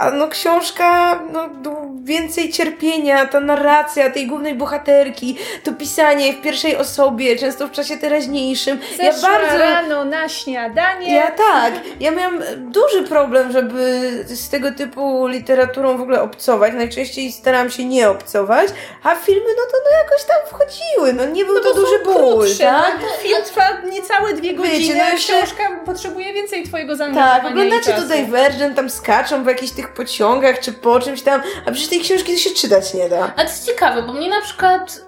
a 0.00 0.10
no 0.10 0.28
książka, 0.28 1.20
no 1.32 1.48
du- 1.48 1.94
więcej 2.04 2.52
cierpienia, 2.52 3.26
ta 3.26 3.40
narracja 3.40 4.10
tej 4.10 4.26
głównej 4.26 4.54
bohaterki, 4.54 5.36
to 5.62 5.72
pisanie 5.72 6.32
w 6.32 6.40
pierwszej 6.42 6.76
osobie, 6.76 7.36
często 7.36 7.68
w 7.68 7.70
czasie 7.70 7.96
teraźniejszym. 7.96 8.78
ja 8.98 9.12
bardzo 9.22 9.58
rano 9.58 10.04
na 10.04 10.28
śniadanie. 10.28 11.14
Ja 11.14 11.30
tak. 11.30 11.74
Ja 12.00 12.10
miałam 12.10 12.40
duży 12.58 13.02
problem, 13.02 13.52
żeby 13.52 13.74
z 14.26 14.48
tego 14.48 14.72
typu 14.72 15.26
literaturą 15.26 15.96
w 15.98 16.00
ogóle 16.00 16.22
obcować. 16.22 16.72
Najczęściej 16.74 17.32
starałam 17.32 17.70
się 17.70 17.84
nie 17.84 18.10
obcować, 18.10 18.68
a 19.02 19.14
filmy, 19.14 19.48
no 19.58 19.62
to 19.70 19.76
no 19.90 19.98
jakoś 19.98 20.24
tam 20.24 20.36
wchodziły. 20.48 21.12
No 21.12 21.34
nie 21.34 21.44
był 21.44 21.54
No 21.54 21.60
to 21.60 21.74
duży 21.74 21.98
ból, 22.04 22.14
krótsze, 22.14 22.64
tak? 22.64 22.92
no. 23.00 23.06
Film 23.22 23.38
trwa 23.44 23.62
niecałe 23.90 24.32
dwie 24.32 24.50
Wiecie, 24.54 24.56
godziny, 24.70 24.94
no 24.98 25.04
a 25.04 25.10
jeszcze- 25.10 25.32
książka 25.36 25.62
potrzebuje 25.86 26.32
więcej 26.32 26.62
twojego 26.64 26.96
zaangażowania 26.96 27.40
Tak, 27.42 27.50
oglądacie 27.50 27.92
czasu. 27.92 28.08
Divergent, 28.08 28.76
tam 28.76 28.90
skaczą 28.90 29.44
w 29.44 29.46
jakichś 29.46 29.72
tych 29.72 29.83
pociągach, 29.88 30.60
czy 30.60 30.72
po 30.72 31.00
czymś 31.00 31.22
tam, 31.22 31.42
a 31.66 31.70
przecież 31.70 31.88
tej 31.88 32.00
książki 32.00 32.32
to 32.32 32.38
się 32.38 32.50
czytać 32.50 32.94
nie 32.94 33.08
da. 33.08 33.32
A 33.36 33.36
to 33.36 33.42
jest 33.42 33.66
ciekawe, 33.66 34.02
bo 34.02 34.12
mnie 34.12 34.28
na 34.28 34.40
przykład... 34.40 35.00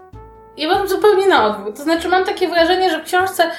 Ja 0.57 0.69
mam 0.69 0.89
zupełnie 0.89 1.29
na 1.29 1.47
odwrót. 1.47 1.77
To 1.77 1.83
znaczy 1.83 2.09
mam 2.09 2.25
takie 2.25 2.49
wrażenie, 2.49 2.91
że 2.91 3.01
w 3.03 3.05
książce 3.05 3.51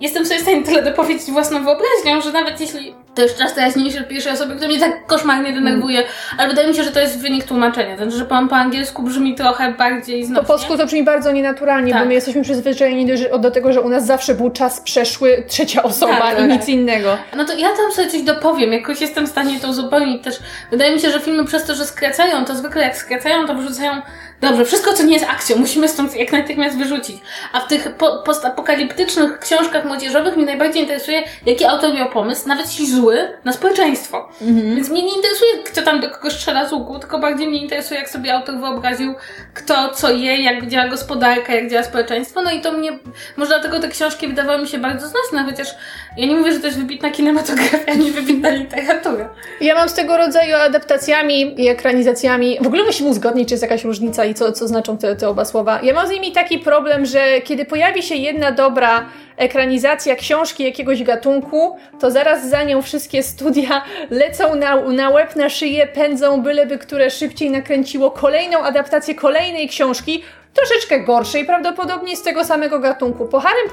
jestem 0.00 0.26
sobie 0.26 0.38
w 0.40 0.42
stanie 0.42 0.62
tyle 0.62 0.82
dopowiedzieć 0.82 1.30
własną 1.30 1.64
wyobraźnią, 1.64 2.20
że 2.24 2.32
nawet 2.32 2.60
jeśli 2.60 2.94
to 3.14 3.22
jest 3.22 3.38
czas 3.38 3.54
teraźniejszy 3.54 4.00
w 4.00 4.08
pierwszej 4.08 4.32
osobie, 4.32 4.54
który 4.54 4.68
mnie 4.68 4.80
tak 4.80 5.06
koszmarnie 5.06 5.52
denerwuje, 5.52 6.02
ale 6.38 6.48
wydaje 6.48 6.68
mi 6.68 6.74
się, 6.74 6.84
że 6.84 6.90
to 6.90 7.00
jest 7.00 7.18
wynik 7.20 7.44
tłumaczenia. 7.44 7.96
Znaczy, 7.96 8.12
że 8.12 8.24
po, 8.24 8.46
po 8.50 8.56
angielsku 8.56 9.02
brzmi 9.02 9.34
trochę 9.34 9.72
bardziej 9.72 10.20
Po 10.20 10.26
znośnie. 10.26 10.46
polsku 10.46 10.76
to 10.76 10.86
brzmi 10.86 11.02
bardzo 11.04 11.32
nienaturalnie, 11.32 11.92
Tak. 11.92 12.02
bo 12.02 12.08
my 12.08 12.14
jesteśmy 12.14 12.42
przyzwyczajeni 12.42 13.06
do, 13.06 13.38
do 13.38 13.50
tego, 13.50 13.72
że 13.72 13.80
u 13.80 13.88
nas 13.88 14.06
zawsze 14.06 14.34
był 14.34 14.50
czas 14.50 14.80
przeszły, 14.80 15.44
trzecia 15.48 15.82
osoba 15.82 16.18
Tak, 16.18 16.34
i 16.34 16.36
tak. 16.36 16.50
nic 16.50 16.68
innego. 16.68 17.16
No 17.36 17.44
to 17.44 17.52
ja 17.52 17.68
tam 17.76 17.92
sobie 17.92 18.08
coś 18.10 18.22
dopowiem, 18.22 18.72
jakoś 18.72 19.00
jestem 19.00 19.26
w 19.26 19.30
stanie 19.30 19.60
to 19.60 19.68
uzupełnić 19.68 20.24
też. 20.24 20.34
Wydaje 20.70 20.94
mi 20.94 21.00
się, 21.00 21.10
że 21.10 21.20
filmy 21.20 21.44
przez 21.44 21.64
to, 21.64 21.74
że 21.74 21.84
skracają, 21.84 22.44
to 22.44 22.54
zwykle 22.56 22.82
jak 22.82 22.96
skracają, 22.96 23.46
to 23.46 23.54
wyrzucają 23.54 23.92
dobrze, 24.40 24.64
wszystko 24.64 24.92
co 24.92 25.02
nie 25.02 25.14
jest 25.14 25.26
akcją, 25.30 25.56
musimy 25.56 25.88
stąd 25.88 26.16
jak 26.16 26.32
natychmiast 26.32 26.78
wyrzucić. 26.78 27.16
A 27.52 27.60
w 27.60 27.68
tych 27.68 27.94
po, 27.96 28.22
postapokaliptycznych 28.22 29.38
książkach 29.38 29.84
młodzieżowych 29.84 30.36
mnie 30.36 30.46
najbardziej 30.46 30.82
interesuje, 30.82 31.22
jaki 31.46 31.64
autor 31.64 31.94
miał 31.94 32.08
pomysł, 32.08 32.48
nawet 32.48 32.66
jeśli 32.66 32.90
zły, 32.90 33.28
na 33.44 33.52
społeczeństwo. 33.52 34.28
Więc 34.74 34.88
mnie 34.88 35.02
nie 35.02 35.14
interesuje, 35.16 35.50
kto 35.64 35.82
tam 35.82 36.00
do 36.00 36.10
kogo 36.10 36.30
strzela 36.30 36.68
z 36.68 36.72
łuku, 36.72 36.98
tylko 36.98 37.18
bardziej 37.18 37.48
mnie 37.48 37.62
interesuje, 37.62 38.00
jak 38.00 38.10
sobie 38.10 38.34
autor 38.34 38.60
wyobraził, 38.60 39.14
kto 39.54 39.88
co 39.88 40.12
je, 40.12 40.42
jak 40.42 40.66
działa 40.66 40.88
gospodarka, 40.88 41.54
jak 41.54 41.70
działa 41.70 41.82
społeczeństwo. 41.82 42.42
No 42.42 42.50
i 42.50 42.60
to 42.60 42.72
mnie, 42.72 42.98
może 43.36 43.48
dlatego 43.48 43.80
te 43.80 43.88
książki 43.88 44.28
wydawały 44.28 44.62
mi 44.62 44.68
się 44.68 44.78
bardzo 44.78 45.08
znośne, 45.08 45.44
chociaż 45.50 45.68
ja 46.16 46.26
nie 46.26 46.36
mówię, 46.36 46.52
że 46.52 46.60
to 46.60 46.66
jest 46.66 46.78
wybitna 46.78 47.10
kinematografia, 47.10 47.92
ani 47.92 48.10
wybitna 48.10 48.50
literatura. 48.50 49.34
Ja 49.60 49.74
mam 49.74 49.88
z 49.88 49.94
tego 49.94 50.16
rodzaju 50.16 50.56
adaptacjami 50.56 51.62
i 51.62 51.68
ekranizacjami. 51.68 52.58
W 52.60 52.66
ogóle 52.66 52.84
musimy 52.84 53.08
uzgodnić, 53.08 53.48
czy 53.48 53.54
jest 53.54 53.62
jakaś 53.62 53.84
różnica 53.84 54.23
i 54.24 54.34
co, 54.34 54.52
co 54.52 54.68
znaczą 54.68 54.98
te, 54.98 55.16
te 55.16 55.28
oba 55.28 55.44
słowa. 55.44 55.80
Ja 55.82 55.94
mam 55.94 56.06
z 56.06 56.10
nimi 56.10 56.32
taki 56.32 56.58
problem, 56.58 57.06
że 57.06 57.40
kiedy 57.40 57.64
pojawi 57.64 58.02
się 58.02 58.14
jedna 58.14 58.52
dobra 58.52 59.06
ekranizacja 59.36 60.16
książki 60.16 60.64
jakiegoś 60.64 61.02
gatunku, 61.02 61.76
to 62.00 62.10
zaraz 62.10 62.48
za 62.48 62.62
nią 62.62 62.82
wszystkie 62.82 63.22
studia 63.22 63.82
lecą 64.10 64.54
na, 64.54 64.76
na 64.76 65.10
łeb, 65.10 65.36
na 65.36 65.48
szyję, 65.48 65.86
pędzą 65.86 66.42
byleby, 66.42 66.78
które 66.78 67.10
szybciej 67.10 67.50
nakręciło 67.50 68.10
kolejną 68.10 68.58
adaptację 68.58 69.14
kolejnej 69.14 69.68
książki, 69.68 70.22
troszeczkę 70.54 71.00
gorszej, 71.00 71.44
prawdopodobnie 71.44 72.16
z 72.16 72.22
tego 72.22 72.44
samego 72.44 72.78
gatunku. 72.78 73.26
Po 73.26 73.40
Harrym 73.40 73.70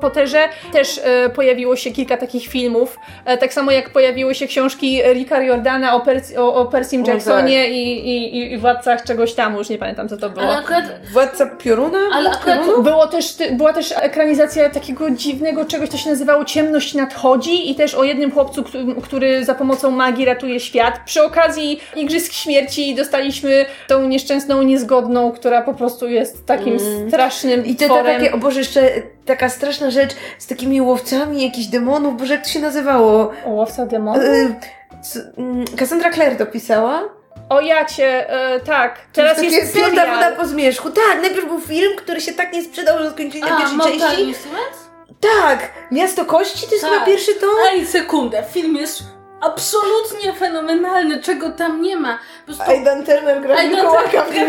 Potterze 0.00 0.48
też 0.72 1.00
e, 1.04 1.30
pojawiło 1.30 1.76
się 1.76 1.90
kilka 1.90 2.16
takich 2.16 2.46
filmów, 2.46 2.98
e, 3.24 3.38
tak 3.38 3.52
samo 3.52 3.70
jak 3.70 3.90
pojawiły 3.90 4.34
się 4.34 4.46
książki 4.46 5.02
Ricka 5.12 5.42
Jordana 5.42 5.94
o, 5.94 6.00
Percy, 6.00 6.40
o, 6.40 6.54
o 6.54 6.66
Percym 6.66 7.04
Jacksonie 7.04 7.68
i, 7.70 8.08
i, 8.08 8.36
i, 8.38 8.52
i 8.52 8.58
Władcach 8.58 9.02
czegoś 9.02 9.34
tam, 9.34 9.56
już 9.56 9.68
nie 9.68 9.78
pamiętam 9.78 10.08
co 10.08 10.16
to 10.16 10.30
było. 10.30 10.46
Ale 10.46 10.56
akurat 10.56 10.84
Władca 11.12 11.46
Pioruna? 11.46 11.98
Ale 12.12 12.30
akurat-? 12.30 12.82
Było 12.82 13.06
też, 13.06 13.36
była 13.52 13.72
też 13.72 13.94
ekranizacja 13.96 14.70
takiego 14.70 15.10
dziwnego 15.10 15.64
czegoś, 15.64 15.88
co 15.88 15.96
się 15.96 16.10
nazywało 16.10 16.44
Ciemność 16.44 16.94
nadchodzi 16.94 17.70
i 17.70 17.74
też 17.74 17.94
o 17.94 18.04
jednym 18.04 18.30
chłopcu, 18.32 18.64
który, 18.64 18.84
który 19.02 19.44
za 19.44 19.54
pomocą 19.54 19.90
magii 19.90 20.24
ratuje 20.24 20.60
świat. 20.60 21.00
Przy 21.04 21.22
okazji 21.22 21.80
Igrzysk 21.96 22.32
Śmierci 22.32 22.94
dostaliśmy 22.94 23.66
tą 23.86 24.04
nieszczęsną 24.04 24.62
niezgodną, 24.62 25.32
która 25.32 25.62
po 25.62 25.74
prostu 25.74 26.08
jest 26.18 26.46
takim 26.46 26.76
strasznym 27.08 27.66
I 27.66 27.76
to, 27.76 27.88
to 27.88 28.04
takie, 28.04 28.32
o 28.32 28.38
Boże, 28.38 28.58
jeszcze 28.58 28.90
taka 29.26 29.48
straszna 29.48 29.90
rzecz 29.90 30.10
z 30.38 30.46
takimi 30.46 30.80
łowcami 30.80 31.42
jakichś 31.42 31.66
demonów, 31.66 32.16
Boże, 32.16 32.34
jak 32.34 32.42
to 32.44 32.48
się 32.50 32.60
nazywało? 32.60 33.32
O, 33.46 33.50
Łowca 33.50 33.86
demonów? 33.86 34.24
Y, 34.24 34.54
c- 35.02 35.32
mm, 35.38 35.64
Cassandra 35.78 36.12
Clare 36.12 36.36
to 36.36 36.46
pisała? 36.46 37.02
O 37.48 37.60
jacie, 37.60 38.30
e, 38.30 38.60
tak. 38.60 38.98
Teraz 39.12 39.36
Takie 39.36 39.48
jest 39.48 39.74
Piąta 39.74 39.90
woda 39.90 40.04
serial. 40.04 40.36
po 40.36 40.46
zmierzchu. 40.46 40.90
Tak, 40.90 41.20
najpierw 41.22 41.46
był 41.46 41.60
film, 41.60 41.92
który 41.96 42.20
się 42.20 42.32
tak 42.32 42.52
nie 42.52 42.62
sprzedał, 42.62 42.98
że 42.98 43.10
skończyli 43.10 43.40
na 43.40 43.54
A, 43.56 43.58
pierwszej 43.58 43.76
Mortal 43.76 44.00
części. 44.00 44.22
Instruments? 44.22 44.78
Tak, 45.20 45.68
Miasto 45.92 46.24
Kości 46.24 46.66
to 46.66 46.72
jest 46.74 46.84
Tak. 46.84 46.92
chyba 46.94 47.06
pierwszy 47.06 47.34
tom? 47.34 47.50
Ej, 47.72 47.86
sekundę, 47.86 48.42
film 48.52 48.76
jest 48.76 49.02
absolutnie 49.40 50.32
fenomenalny, 50.32 51.22
czego 51.22 51.50
tam 51.50 51.82
nie 51.82 51.96
ma. 51.96 52.18
Po 52.46 52.46
prostu... 52.46 52.72
Aidan 52.72 53.04
Turner 53.04 53.42
gra 53.42 53.62
Mikołaka 53.62 54.24
w 54.24 54.30
tym 54.30 54.48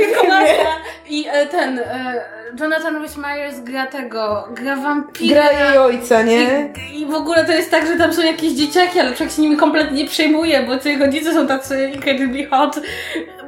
I 1.10 1.28
e, 1.32 1.46
ten, 1.46 1.80
e, 1.80 2.40
Jonathan 2.60 3.02
Rhys 3.02 3.18
Meyers 3.18 3.60
gra 3.60 3.88
tego, 3.88 4.48
gra 4.52 4.76
wampira. 4.76 5.42
Gra 5.42 5.52
jej 5.52 5.78
ojca, 5.78 6.22
nie? 6.22 6.74
I, 6.94 7.02
I 7.02 7.06
w 7.06 7.14
ogóle 7.14 7.46
to 7.46 7.52
jest 7.52 7.72
tak, 7.72 7.88
że 7.88 7.98
tam 7.98 8.14
są 8.14 8.22
jakieś 8.22 8.54
dzieciaki, 8.54 9.00
ale 9.00 9.14
człowiek 9.16 9.36
się 9.36 9.42
nimi 9.42 9.58
kompletnie 9.58 10.04
nie 10.04 10.10
przejmuje, 10.10 10.64
bo 10.64 10.80
ci 10.80 10.98
rodzice 10.98 11.34
są 11.34 11.48
tacy 11.48 11.92
incredibly 11.96 12.46
hot. 12.46 12.80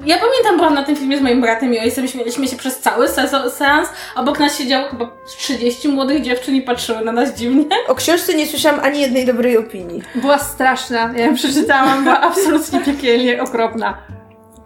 Ja 0.06 0.18
pamiętam, 0.18 0.58
byłam 0.58 0.74
na 0.74 0.84
tym 0.84 0.96
filmie 0.96 1.18
z 1.18 1.22
moim 1.22 1.42
bratem 1.42 1.74
i 1.74 1.80
ojcem, 1.80 2.08
śmieliśmy 2.08 2.48
się 2.48 2.58
przez 2.58 2.80
cały 2.80 3.08
seans. 3.50 3.89
Obok 4.16 4.39
nas 4.39 4.58
siedziało 4.58 4.88
chyba 4.88 5.12
z 5.26 5.36
30 5.36 5.88
młodych 5.88 6.22
dziewczyn 6.22 6.56
i 6.56 6.62
patrzyły 6.62 7.02
na 7.02 7.12
nas 7.12 7.34
dziwnie. 7.34 7.66
O 7.88 7.96
książce 7.96 8.34
nie 8.34 8.48
słyszałam 8.48 8.80
ani 8.80 9.02
jednej 9.02 9.26
dobrej 9.26 9.58
opinii. 9.58 10.02
Była 10.16 10.39
straszna. 10.39 11.14
Ja 11.16 11.31
przeczytałam, 11.42 12.04
była 12.04 12.22
absolutnie 12.22 12.80
piekielnie 12.80 13.44
okropna. 13.44 13.98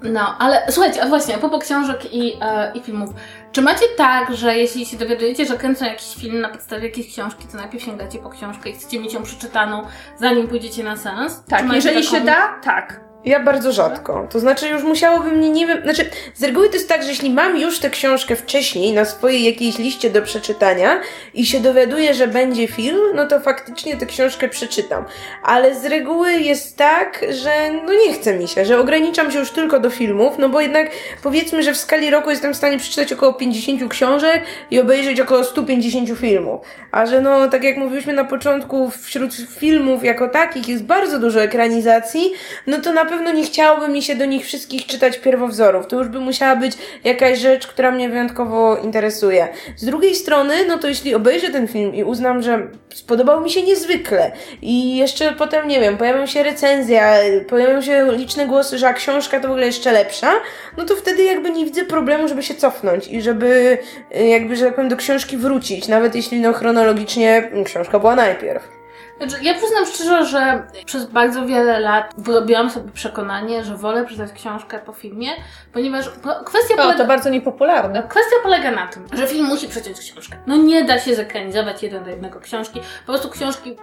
No, 0.01 0.35
ale 0.39 0.61
słuchajcie, 0.69 1.03
a 1.03 1.07
właśnie, 1.07 1.35
a 1.35 1.37
propos 1.37 1.63
książek 1.63 2.13
i, 2.13 2.33
e, 2.41 2.71
i 2.73 2.79
filmów. 2.81 3.09
Czy 3.51 3.61
macie 3.61 3.85
tak, 3.97 4.35
że 4.35 4.57
jeśli 4.57 4.85
się 4.85 4.97
dowiadujecie, 4.97 5.45
że 5.45 5.57
kręcą 5.57 5.85
jakiś 5.85 6.15
film 6.15 6.41
na 6.41 6.49
podstawie 6.49 6.87
jakiejś 6.87 7.07
książki, 7.07 7.47
to 7.51 7.57
najpierw 7.57 7.83
sięgacie 7.83 8.19
po 8.19 8.29
książkę 8.29 8.69
i 8.69 8.73
chcecie 8.73 8.99
mieć 8.99 9.13
ją 9.13 9.23
przeczytaną, 9.23 9.83
zanim 10.17 10.47
pójdziecie 10.47 10.83
na 10.83 10.97
seans? 10.97 11.43
Czy 11.43 11.49
Tak, 11.49 11.73
jeżeli 11.73 12.03
taką- 12.03 12.17
się 12.17 12.25
da, 12.25 12.59
tak. 12.63 13.04
Ja 13.25 13.39
bardzo 13.39 13.71
rzadko. 13.71 14.27
To 14.29 14.39
znaczy 14.39 14.69
już 14.69 14.83
musiałoby 14.83 15.31
mnie, 15.31 15.49
nie 15.49 15.67
wiem, 15.67 15.81
znaczy 15.83 16.09
z 16.33 16.43
reguły 16.43 16.69
to 16.69 16.75
jest 16.75 16.89
tak, 16.89 17.03
że 17.03 17.09
jeśli 17.09 17.29
mam 17.29 17.57
już 17.57 17.79
tę 17.79 17.89
książkę 17.89 18.35
wcześniej 18.35 18.93
na 18.93 19.05
swojej 19.05 19.43
jakiejś 19.43 19.77
liście 19.77 20.09
do 20.09 20.21
przeczytania 20.21 21.01
i 21.33 21.45
się 21.45 21.59
dowiaduję, 21.59 22.13
że 22.13 22.27
będzie 22.27 22.67
film, 22.67 22.99
no 23.15 23.27
to 23.27 23.39
faktycznie 23.39 23.97
tę 23.97 24.05
książkę 24.05 24.49
przeczytam. 24.49 25.05
Ale 25.43 25.75
z 25.75 25.85
reguły 25.85 26.31
jest 26.31 26.77
tak, 26.77 27.25
że 27.29 27.51
no 27.85 27.93
nie 27.93 28.13
chce 28.13 28.37
mi 28.37 28.47
się, 28.47 28.65
że 28.65 28.79
ograniczam 28.79 29.31
się 29.31 29.39
już 29.39 29.51
tylko 29.51 29.79
do 29.79 29.89
filmów, 29.89 30.33
no 30.37 30.49
bo 30.49 30.61
jednak 30.61 30.91
powiedzmy, 31.23 31.63
że 31.63 31.73
w 31.73 31.77
skali 31.77 32.09
roku 32.09 32.29
jestem 32.29 32.53
w 32.53 32.57
stanie 32.57 32.77
przeczytać 32.77 33.13
około 33.13 33.33
50 33.33 33.91
książek 33.91 34.43
i 34.71 34.79
obejrzeć 34.79 35.19
około 35.19 35.43
150 35.43 36.19
filmów. 36.19 36.61
A 36.91 37.05
że 37.05 37.21
no, 37.21 37.47
tak 37.47 37.63
jak 37.63 37.77
mówiliśmy 37.77 38.13
na 38.13 38.23
początku, 38.23 38.91
wśród 39.01 39.35
filmów 39.59 40.03
jako 40.03 40.29
takich 40.29 40.67
jest 40.67 40.83
bardzo 40.83 41.19
dużo 41.19 41.41
ekranizacji, 41.41 42.31
no 42.67 42.77
to 42.81 42.93
na 42.93 43.05
pewno 43.05 43.14
nie 43.21 43.43
chciałoby 43.43 43.87
mi 43.87 44.01
się 44.01 44.15
do 44.15 44.25
nich 44.25 44.45
wszystkich 44.45 44.85
czytać 44.85 45.17
pierwowzorów. 45.17 45.87
To 45.87 45.95
już 45.95 46.07
by 46.07 46.19
musiała 46.19 46.55
być 46.55 46.73
jakaś 47.03 47.39
rzecz, 47.39 47.67
która 47.67 47.91
mnie 47.91 48.09
wyjątkowo 48.09 48.77
interesuje. 48.77 49.47
Z 49.75 49.85
drugiej 49.85 50.15
strony, 50.15 50.53
no 50.67 50.77
to 50.77 50.87
jeśli 50.87 51.15
obejrzę 51.15 51.49
ten 51.49 51.67
film 51.67 51.95
i 51.95 52.03
uznam, 52.03 52.41
że 52.41 52.67
spodobał 52.93 53.41
mi 53.41 53.49
się 53.49 53.61
niezwykle 53.61 54.31
i 54.61 54.97
jeszcze 54.97 55.31
potem, 55.31 55.67
nie 55.67 55.79
wiem, 55.79 55.97
pojawią 55.97 56.25
się 56.25 56.43
recenzja, 56.43 57.13
pojawią 57.49 57.81
się 57.81 58.11
liczne 58.11 58.47
głosy, 58.47 58.77
że 58.77 58.87
a 58.87 58.93
książka 58.93 59.39
to 59.39 59.47
w 59.47 59.51
ogóle 59.51 59.65
jeszcze 59.65 59.91
lepsza, 59.91 60.31
no 60.77 60.85
to 60.85 60.95
wtedy 60.95 61.23
jakby 61.23 61.49
nie 61.51 61.65
widzę 61.65 61.85
problemu, 61.85 62.27
żeby 62.27 62.43
się 62.43 62.55
cofnąć 62.55 63.07
i 63.07 63.21
żeby 63.21 63.77
jakby, 64.11 64.55
że 64.55 64.65
tak 64.65 64.75
powiem, 64.75 64.89
do 64.89 64.97
książki 64.97 65.37
wrócić, 65.37 65.87
nawet 65.87 66.15
jeśli 66.15 66.39
no 66.39 66.53
chronologicznie 66.53 67.51
książka 67.65 67.99
była 67.99 68.15
najpierw. 68.15 68.84
Znaczy, 69.17 69.35
ja 69.43 69.53
przyznam 69.53 69.85
szczerze, 69.85 70.25
że 70.25 70.67
przez 70.85 71.05
bardzo 71.05 71.45
wiele 71.45 71.79
lat 71.79 72.13
wyrobiłam 72.17 72.69
sobie 72.69 72.91
przekonanie, 72.91 73.63
że 73.63 73.77
wolę 73.77 74.05
przeczytać 74.05 74.31
książkę 74.31 74.79
po 74.79 74.93
filmie, 74.93 75.27
ponieważ 75.73 76.09
kwestia 76.45 76.75
no, 76.77 76.83
polega... 76.83 76.97
to 76.97 77.05
bardzo 77.05 77.29
niepopularne. 77.29 78.03
Kwestia 78.03 78.35
polega 78.43 78.71
na 78.71 78.87
tym, 78.87 79.07
że 79.13 79.27
film 79.27 79.45
musi 79.45 79.67
przeciąć 79.67 79.99
książkę. 79.99 80.37
No 80.47 80.55
nie 80.57 80.83
da 80.83 80.99
się 80.99 81.15
zekranizować 81.15 81.83
jeden 81.83 82.03
do 82.03 82.09
jednego 82.09 82.39
książki. 82.39 82.79
Po 83.05 83.11
prostu 83.11 83.29
książki 83.29 83.77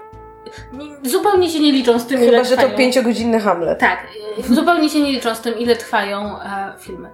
zupełnie 1.02 1.50
się 1.50 1.60
nie 1.60 1.72
liczą 1.72 1.98
z 1.98 2.06
tym, 2.06 2.18
Chyba, 2.18 2.32
ile 2.32 2.44
że 2.44 2.50
trwają. 2.50 2.70
to 2.70 2.76
pięciogodzinny 2.76 3.40
Hamlet. 3.40 3.78
Tak, 3.78 4.06
zupełnie 4.50 4.88
się 4.88 5.00
nie 5.00 5.12
liczą 5.12 5.34
z 5.34 5.40
tym, 5.40 5.58
ile 5.58 5.76
trwają 5.76 6.40
e, 6.40 6.72
filmy. 6.78 7.10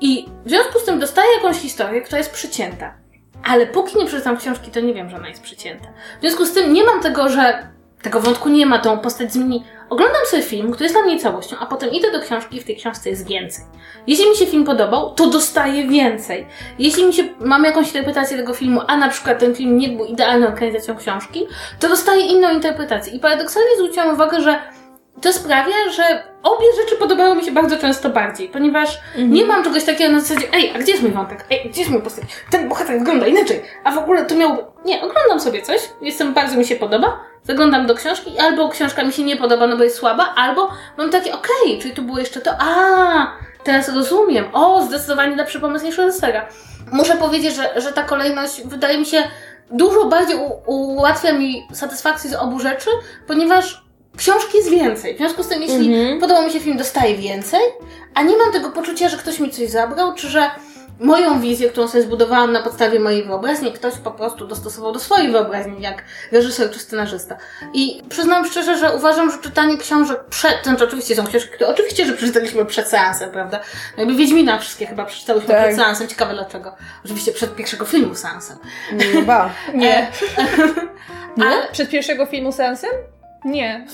I 0.00 0.28
w 0.44 0.48
związku 0.48 0.78
z 0.78 0.84
tym 0.84 0.98
dostaję 0.98 1.28
jakąś 1.36 1.56
historię, 1.56 2.00
która 2.00 2.18
jest 2.18 2.32
przycięta. 2.32 2.94
Ale 3.44 3.66
póki 3.66 3.98
nie 3.98 4.06
przeczytam 4.06 4.36
książki, 4.36 4.70
to 4.70 4.80
nie 4.80 4.94
wiem, 4.94 5.10
że 5.10 5.16
ona 5.16 5.28
jest 5.28 5.42
przycięta. 5.42 5.88
W 6.18 6.20
związku 6.20 6.46
z 6.46 6.52
tym 6.52 6.72
nie 6.72 6.84
mam 6.84 7.00
tego, 7.00 7.28
że 7.28 7.70
tego 8.02 8.20
wątku 8.20 8.48
nie 8.48 8.66
ma, 8.66 8.78
tą 8.78 8.98
postać 8.98 9.32
zmieni. 9.32 9.64
Oglądam 9.90 10.26
sobie 10.26 10.42
film, 10.42 10.72
który 10.72 10.84
jest 10.84 10.94
dla 10.94 11.02
mnie 11.02 11.18
całością, 11.18 11.56
a 11.60 11.66
potem 11.66 11.90
idę 11.90 12.12
do 12.12 12.20
książki 12.20 12.56
i 12.56 12.60
w 12.60 12.64
tej 12.64 12.76
książce 12.76 13.10
jest 13.10 13.28
więcej. 13.28 13.64
Jeśli 14.06 14.30
mi 14.30 14.36
się 14.36 14.46
film 14.46 14.64
podobał, 14.64 15.14
to 15.14 15.26
dostaję 15.26 15.88
więcej. 15.88 16.46
Jeśli 16.78 17.04
mi 17.04 17.12
się, 17.12 17.24
mam 17.40 17.64
jakąś 17.64 17.86
interpretację 17.86 18.36
tego 18.36 18.54
filmu, 18.54 18.80
a 18.86 18.96
na 18.96 19.08
przykład 19.08 19.38
ten 19.38 19.54
film 19.54 19.78
nie 19.78 19.88
był 19.88 20.04
idealną 20.04 20.46
organizacją 20.46 20.96
książki, 20.96 21.46
to 21.80 21.88
dostaję 21.88 22.26
inną 22.26 22.54
interpretację. 22.54 23.12
I 23.12 23.20
paradoksalnie 23.20 23.70
zwróciłam 23.76 24.14
uwagę, 24.14 24.40
że 24.40 24.58
to 25.20 25.32
sprawia, 25.32 25.90
że 25.96 26.29
obie 26.42 26.66
rzeczy 26.82 26.96
podobały 26.96 27.36
mi 27.36 27.44
się 27.44 27.52
bardzo 27.52 27.76
często 27.76 28.10
bardziej, 28.10 28.48
ponieważ 28.48 28.98
mhm. 29.08 29.32
nie 29.32 29.44
mam 29.44 29.64
czegoś 29.64 29.84
takiego 29.84 30.12
na 30.12 30.20
zasadzie, 30.20 30.46
ej, 30.52 30.72
a 30.74 30.78
gdzie 30.78 30.92
jest 30.92 31.02
mój 31.02 31.12
wątek? 31.12 31.44
Ej, 31.50 31.70
gdzie 31.70 31.80
jest 31.80 31.92
mój 31.92 32.02
postać? 32.02 32.24
Ten 32.50 32.68
bohater 32.68 32.98
wygląda 32.98 33.26
inaczej, 33.26 33.62
a 33.84 33.92
w 33.92 33.98
ogóle 33.98 34.24
to 34.24 34.34
miałby... 34.34 34.62
Nie, 34.84 35.02
oglądam 35.02 35.40
sobie 35.40 35.62
coś, 35.62 35.80
jestem, 36.02 36.34
bardzo 36.34 36.56
mi 36.56 36.64
się 36.64 36.76
podoba, 36.76 37.20
zaglądam 37.42 37.86
do 37.86 37.94
książki, 37.94 38.38
albo 38.38 38.68
książka 38.68 39.04
mi 39.04 39.12
się 39.12 39.22
nie 39.22 39.36
podoba, 39.36 39.66
no 39.66 39.76
bo 39.76 39.84
jest 39.84 39.96
słaba, 39.96 40.34
albo 40.36 40.70
mam 40.98 41.10
takie, 41.10 41.34
okej, 41.34 41.52
okay, 41.66 41.78
czyli 41.82 41.94
tu 41.94 42.02
było 42.02 42.18
jeszcze 42.18 42.40
to, 42.40 42.50
a 42.58 43.32
teraz 43.64 43.88
rozumiem, 43.88 44.44
o, 44.52 44.82
zdecydowanie 44.82 45.36
lepszy 45.36 45.60
pomysł 45.60 45.84
niż 45.84 45.98
reżysera. 45.98 46.46
Muszę 46.92 47.16
powiedzieć, 47.16 47.54
że, 47.54 47.80
że 47.80 47.92
ta 47.92 48.02
kolejność 48.02 48.62
wydaje 48.64 48.98
mi 48.98 49.06
się 49.06 49.22
dużo 49.70 50.04
bardziej 50.04 50.36
u, 50.36 50.72
ułatwia 50.72 51.32
mi 51.32 51.66
satysfakcję 51.72 52.30
z 52.30 52.34
obu 52.34 52.60
rzeczy, 52.60 52.90
ponieważ 53.26 53.89
książki 54.20 54.56
jest 54.56 54.70
więcej. 54.70 55.14
W 55.14 55.18
związku 55.18 55.42
z 55.42 55.48
tym, 55.48 55.62
jeśli 55.62 55.94
mhm. 55.94 56.20
podoba 56.20 56.42
mi 56.46 56.52
się 56.52 56.60
film, 56.60 56.76
dostaję 56.76 57.16
więcej, 57.16 57.60
a 58.14 58.22
nie 58.22 58.36
mam 58.36 58.52
tego 58.52 58.70
poczucia, 58.70 59.08
że 59.08 59.16
ktoś 59.16 59.40
mi 59.40 59.50
coś 59.50 59.70
zabrał, 59.70 60.14
czy 60.14 60.28
że 60.28 60.50
moją 61.00 61.40
wizję, 61.40 61.70
którą 61.70 61.88
sobie 61.88 62.04
zbudowałam 62.04 62.52
na 62.52 62.62
podstawie 62.62 63.00
mojej 63.00 63.24
wyobraźni, 63.24 63.72
ktoś 63.72 63.94
po 63.94 64.10
prostu 64.10 64.46
dostosował 64.46 64.92
do 64.92 64.98
swojej 64.98 65.32
wyobraźni, 65.32 65.82
jak 65.82 66.04
reżyser 66.32 66.70
czy 66.70 66.78
scenarzysta. 66.78 67.36
I 67.74 68.02
przyznam 68.08 68.46
szczerze, 68.46 68.78
że 68.78 68.96
uważam, 68.96 69.30
że 69.30 69.38
czytanie 69.38 69.78
książek 69.78 70.24
przed, 70.30 70.58
znaczy 70.62 70.84
oczywiście 70.84 71.16
są 71.16 71.26
książki, 71.26 71.50
które 71.50 71.70
oczywiście, 71.70 72.06
że 72.06 72.12
przeczytaliśmy 72.12 72.66
przed 72.66 72.88
seansem, 72.88 73.30
prawda? 73.30 73.60
No 73.96 74.02
jakby 74.02 74.14
Wiedźmina 74.14 74.58
wszystkie 74.58 74.86
chyba 74.86 75.04
przeczytałyśmy 75.04 75.48
tak. 75.48 75.64
przed 75.64 75.76
seansem, 75.76 76.08
ciekawe 76.08 76.34
dlaczego. 76.34 76.74
Oczywiście 77.04 77.32
przed 77.32 77.56
pierwszego 77.56 77.84
filmu 77.84 78.14
seansem. 78.14 78.56
No 79.14 79.22
ba. 79.22 79.50
Nie. 79.74 80.10
Nie? 81.36 81.46
Ale... 81.46 81.68
Przed 81.72 81.90
pierwszego 81.90 82.26
filmu 82.26 82.52
seansem? 82.52 82.90
Nie. 83.44 83.86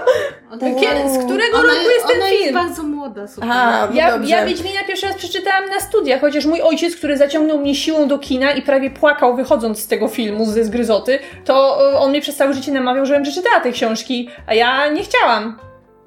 Kiedy, 0.60 1.14
z 1.14 1.24
którego 1.24 1.58
ona, 1.58 1.68
roku 1.68 1.90
jest 1.94 2.06
ten 2.06 2.16
ona 2.16 2.30
film? 2.30 2.40
jest 2.40 2.54
bardzo 2.54 2.82
młoda, 2.82 3.28
super. 3.28 3.50
A, 3.52 3.86
no 3.86 3.94
ja, 3.94 4.18
ja 4.24 4.46
Wiedźmina 4.46 4.84
pierwszy 4.86 5.06
raz 5.06 5.16
przeczytałam 5.16 5.68
na 5.68 5.80
studiach, 5.80 6.20
chociaż 6.20 6.46
mój 6.46 6.62
ojciec, 6.62 6.96
który 6.96 7.16
zaciągnął 7.16 7.58
mnie 7.58 7.74
siłą 7.74 8.08
do 8.08 8.18
kina 8.18 8.52
i 8.52 8.62
prawie 8.62 8.90
płakał 8.90 9.36
wychodząc 9.36 9.78
z 9.78 9.86
tego 9.86 10.08
filmu, 10.08 10.44
ze 10.46 10.64
zgryzoty, 10.64 11.18
to 11.44 11.78
e, 11.92 11.98
on 11.98 12.10
mnie 12.10 12.20
przez 12.20 12.36
całe 12.36 12.54
życie 12.54 12.72
namawiał, 12.72 13.06
żebym 13.06 13.22
przeczytała 13.22 13.60
te 13.60 13.72
książki, 13.72 14.28
a 14.46 14.54
ja 14.54 14.88
nie 14.88 15.02
chciałam. 15.02 15.58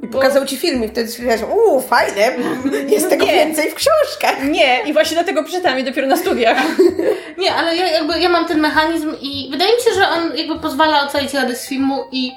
I 0.04 0.08
pokazał 0.08 0.46
ci 0.46 0.58
film 0.58 0.84
i 0.84 0.88
wtedy 0.88 1.10
stwierdziłaś, 1.10 1.52
uuu, 1.54 1.82
fajne, 1.82 2.32
jest 2.96 3.10
tego 3.10 3.26
nie. 3.26 3.34
więcej 3.34 3.72
w 3.72 3.76
książkach. 3.76 4.44
Nie, 4.44 4.80
i 4.86 4.94
właśnie 4.94 5.16
dlatego 5.16 5.44
przeczytałam 5.44 5.78
je 5.78 5.84
dopiero 5.84 6.08
na 6.08 6.18
studiach. 6.18 6.58
nie, 7.38 7.54
ale 7.54 7.76
ja 7.76 7.88
jakby, 7.88 8.20
ja 8.20 8.30
mam 8.30 8.46
ten 8.46 8.60
mechanizm 8.60 9.14
i 9.22 9.48
wydaje 9.52 9.72
mi 9.76 9.82
się, 9.82 9.92
że 9.96 10.10
on 10.10 10.38
jakby 10.38 10.60
pozwala 10.60 11.08
ocalić 11.08 11.34
radę 11.34 11.56
z 11.56 11.68
filmu 11.68 12.04
i 12.12 12.32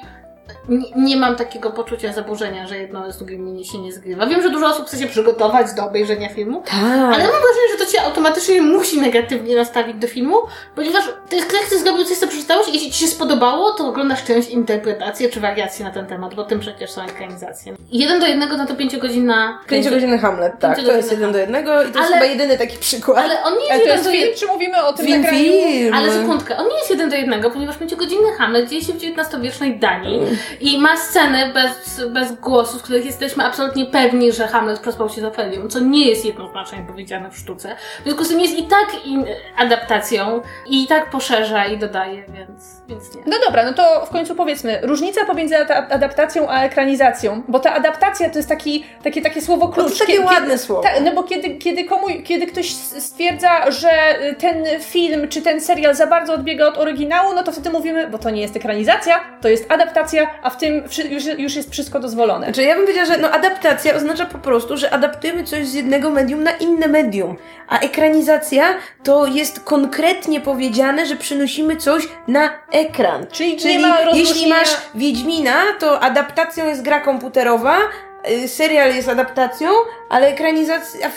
nie, 0.69 0.91
nie, 0.95 1.17
mam 1.17 1.35
takiego 1.35 1.71
poczucia 1.71 2.13
zaburzenia, 2.13 2.67
że 2.67 2.77
jedno 2.77 3.11
z 3.11 3.17
drugim 3.17 3.53
mi 3.53 3.65
się 3.65 3.77
nie 3.77 3.91
zgrywa. 3.91 4.27
Wiem, 4.27 4.41
że 4.41 4.49
dużo 4.49 4.67
osób 4.67 4.87
chce 4.87 4.97
się 4.97 5.07
przygotować 5.07 5.73
do 5.73 5.85
obejrzenia 5.85 6.29
filmu, 6.29 6.63
tak. 6.65 6.73
ale 6.83 7.23
mam 7.23 7.41
wrażenie, 7.41 7.71
że 7.71 7.85
to 7.85 7.91
cię 7.91 8.01
automatycznie 8.01 8.61
musi 8.61 9.01
negatywnie 9.01 9.55
nastawić 9.55 9.95
do 9.95 10.07
filmu, 10.07 10.37
ponieważ 10.75 11.03
ty, 11.29 11.35
jak 11.35 11.69
ty 11.69 11.79
zrobił 11.79 12.05
coś, 12.05 12.17
co 12.17 12.27
przeczytałeś 12.27 12.67
i 12.67 12.73
jeśli 12.73 12.91
ci 12.91 12.99
się 12.99 13.07
spodobało, 13.07 13.71
to 13.71 13.87
oglądasz 13.87 14.23
część 14.23 14.49
interpretację 14.49 15.29
czy 15.29 15.39
wariację 15.39 15.85
na 15.85 15.91
ten 15.91 16.05
temat, 16.05 16.35
bo 16.35 16.43
tym 16.43 16.59
przecież 16.59 16.91
są 16.91 17.01
ekranizacje. 17.01 17.73
Jeden 17.91 18.19
do 18.19 18.27
jednego 18.27 18.57
na 18.57 18.65
to 18.65 18.75
pięciogodzinna... 18.75 19.59
Pięciogodzinny 19.67 20.17
Hamlet, 20.17 20.53
tak. 20.59 20.75
To 20.75 20.91
jest 20.91 21.11
jeden 21.11 21.31
do 21.31 21.37
jednego 21.37 21.83
i 21.83 21.91
to 21.91 21.99
ale, 21.99 22.07
jest 22.07 22.13
chyba 22.13 22.25
jedyny 22.25 22.57
taki 22.57 22.77
przykład. 22.77 23.17
Ale 23.17 23.43
on 23.43 23.53
nie 23.57 23.67
jest 23.67 23.85
jeden 23.85 24.03
do 24.03 24.09
jednego. 24.09 24.39
Czy 24.39 24.47
mówimy 24.47 24.83
o 24.85 24.93
tym 24.93 25.05
film? 25.05 25.25
Film. 25.25 25.93
Ale 25.93 26.11
sekundkę, 26.11 26.57
on 26.57 26.67
nie 26.67 26.75
jest 26.75 26.89
jeden 26.89 27.09
do 27.09 27.15
jednego, 27.15 27.51
ponieważ 27.51 27.77
pięciogodzinny 27.77 28.31
Hamlet 28.37 28.69
dzieje 28.69 28.81
się 28.81 28.93
w 28.93 28.95
XIX-wiecznej 28.95 29.79
Danii. 29.79 30.21
I 30.61 30.77
ma 30.77 30.97
sceny 30.97 31.53
bez, 31.53 32.01
bez 32.09 32.31
głosu, 32.31 32.79
w 32.79 32.83
których 32.83 33.05
jesteśmy 33.05 33.45
absolutnie 33.45 33.85
pewni, 33.85 34.31
że 34.31 34.47
Hamlet 34.47 34.79
przespał 34.79 35.09
się 35.09 35.21
z 35.21 35.23
Ofelią, 35.23 35.67
co 35.67 35.79
nie 35.79 36.09
jest 36.09 36.25
jednoznacznie 36.25 36.83
powiedziane 36.87 37.31
w 37.31 37.37
sztuce. 37.37 37.75
W 37.99 38.03
związku 38.03 38.23
z 38.23 38.29
tym 38.29 38.39
jest 38.39 38.57
i 38.57 38.63
tak 38.63 39.05
in, 39.05 39.25
adaptacją, 39.57 40.41
i 40.69 40.87
tak 40.87 41.09
poszerza 41.09 41.65
i 41.65 41.77
dodaje, 41.77 42.23
więc, 42.37 42.81
więc 42.87 43.15
nie. 43.15 43.21
No 43.25 43.37
dobra, 43.45 43.65
no 43.65 43.73
to 43.73 44.05
w 44.05 44.09
końcu 44.09 44.35
powiedzmy, 44.35 44.79
różnica 44.83 45.25
pomiędzy 45.25 45.57
adaptacją 45.89 46.49
a 46.49 46.63
ekranizacją, 46.63 47.43
bo 47.47 47.59
ta 47.59 47.73
adaptacja 47.73 48.29
to 48.29 48.39
jest 48.39 48.49
taki, 48.49 48.85
takie, 49.03 49.21
takie 49.21 49.41
słowo 49.41 49.67
klucz. 49.67 49.85
To 49.85 49.89
jest 49.89 49.99
takie 49.99 50.21
ładne 50.21 50.41
kiedy, 50.41 50.57
słowo. 50.57 50.83
Ta, 50.83 50.89
no 51.01 51.11
bo 51.11 51.23
kiedy, 51.23 51.57
kiedy, 51.57 51.85
komu, 51.85 52.07
kiedy 52.23 52.47
ktoś 52.47 52.73
stwierdza, 52.73 53.71
że 53.71 53.89
ten 54.39 54.65
film 54.79 55.27
czy 55.27 55.41
ten 55.41 55.61
serial 55.61 55.95
za 55.95 56.07
bardzo 56.07 56.33
odbiega 56.33 56.67
od 56.67 56.77
oryginału, 56.77 57.33
no 57.33 57.43
to 57.43 57.51
wtedy 57.51 57.69
mówimy, 57.69 58.07
bo 58.07 58.17
to 58.17 58.29
nie 58.29 58.41
jest 58.41 58.55
ekranizacja, 58.55 59.19
to 59.41 59.49
jest 59.49 59.71
adaptacja, 59.71 60.27
a 60.41 60.49
w 60.49 60.57
tym 60.57 60.83
już, 61.09 61.25
już 61.25 61.55
jest 61.55 61.71
wszystko 61.71 61.99
dozwolone. 61.99 62.45
Znaczy 62.45 62.63
ja 62.63 62.75
bym 62.75 62.83
powiedziała, 62.83 63.07
że 63.07 63.17
no 63.17 63.31
adaptacja 63.31 63.95
oznacza 63.95 64.25
po 64.25 64.37
prostu, 64.37 64.77
że 64.77 64.93
adaptujemy 64.93 65.43
coś 65.43 65.67
z 65.67 65.73
jednego 65.73 66.09
medium 66.09 66.43
na 66.43 66.51
inne 66.51 66.87
medium, 66.87 67.37
a 67.67 67.79
ekranizacja 67.79 68.63
to 69.03 69.25
jest 69.25 69.59
konkretnie 69.59 70.41
powiedziane, 70.41 71.05
że 71.05 71.15
przynosimy 71.15 71.75
coś 71.75 72.07
na 72.27 72.49
ekran. 72.71 73.27
Czyli, 73.31 73.57
Czyli 73.57 73.77
nie 73.77 73.87
ma 73.87 73.97
jeśli 74.13 74.49
masz 74.49 74.69
Wiedźmina, 74.95 75.55
to 75.79 75.99
adaptacją 75.99 76.67
jest 76.67 76.81
gra 76.81 76.99
komputerowa, 76.99 77.77
y, 78.31 78.47
serial 78.47 78.95
jest 78.95 79.09
adaptacją, 79.09 79.69
ale 80.09 80.27
ekranizacja 80.27 81.09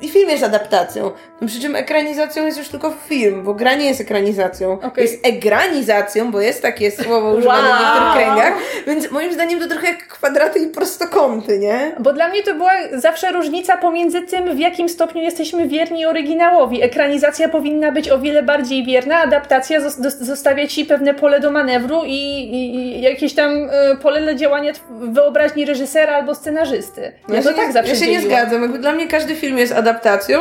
i 0.00 0.08
film 0.08 0.30
jest 0.30 0.44
adaptacją. 0.44 1.10
No 1.40 1.48
przy 1.48 1.60
czym 1.60 1.76
ekranizacją 1.76 2.46
jest 2.46 2.58
już 2.58 2.68
tylko 2.68 2.92
film, 3.08 3.42
bo 3.44 3.54
gra 3.54 3.74
nie 3.74 3.84
jest 3.86 4.00
ekranizacją. 4.00 4.72
Okej. 4.72 5.04
Jest 5.04 5.26
egranizacją, 5.26 6.30
bo 6.32 6.40
jest 6.40 6.62
takie 6.62 6.90
słowo 6.90 7.30
używane 7.38 7.68
w 7.68 7.70
Wow. 7.70 7.80
niektórych 7.80 8.12
kręgach, 8.14 8.54
więc 8.86 9.10
moim 9.10 9.32
zdaniem 9.32 9.60
to 9.60 9.68
trochę 9.68 9.86
jak 9.86 10.06
kwadraty 10.08 10.58
i 10.58 10.66
prostokąty, 10.66 11.58
nie? 11.58 11.92
Bo 12.00 12.12
dla 12.12 12.28
mnie 12.28 12.42
to 12.42 12.54
była 12.54 12.70
zawsze 12.92 13.32
różnica 13.32 13.76
pomiędzy 13.76 14.22
tym, 14.22 14.56
w 14.56 14.58
jakim 14.58 14.88
stopniu 14.88 15.22
jesteśmy 15.22 15.68
wierni 15.68 16.06
oryginałowi. 16.06 16.82
Ekranizacja 16.82 17.48
powinna 17.48 17.92
być 17.92 18.10
o 18.10 18.18
wiele 18.18 18.42
bardziej 18.42 18.84
wierna, 18.84 19.16
adaptacja 19.16 19.80
zostawia 20.20 20.66
ci 20.66 20.84
pewne 20.84 21.14
pole 21.14 21.40
do 21.40 21.50
manewru 21.50 22.02
i, 22.04 22.10
i, 22.10 22.74
i 22.76 23.00
jakieś 23.00 23.34
tam 23.34 23.68
e, 23.70 23.96
pole 23.96 24.22
do 24.26 24.34
działania 24.34 24.72
wyobraźni 24.90 25.64
reżysera 25.64 26.14
albo 26.16 26.34
scenarzysty. 26.34 27.12
Ja, 27.28 27.42
to 27.42 27.48
się 27.50 27.56
tak 27.56 27.66
nie, 27.66 27.72
zawsze 27.72 27.92
Ja 27.92 27.98
się 27.98 28.06
nie 28.06 28.20
zgadzam. 28.20 28.62
Jakby 28.62 28.78
dla 28.78 28.92
mnie 28.92 29.06
każdy 29.08 29.34
film 29.34 29.58
jest 29.58 29.72
adaptacją, 29.72 29.87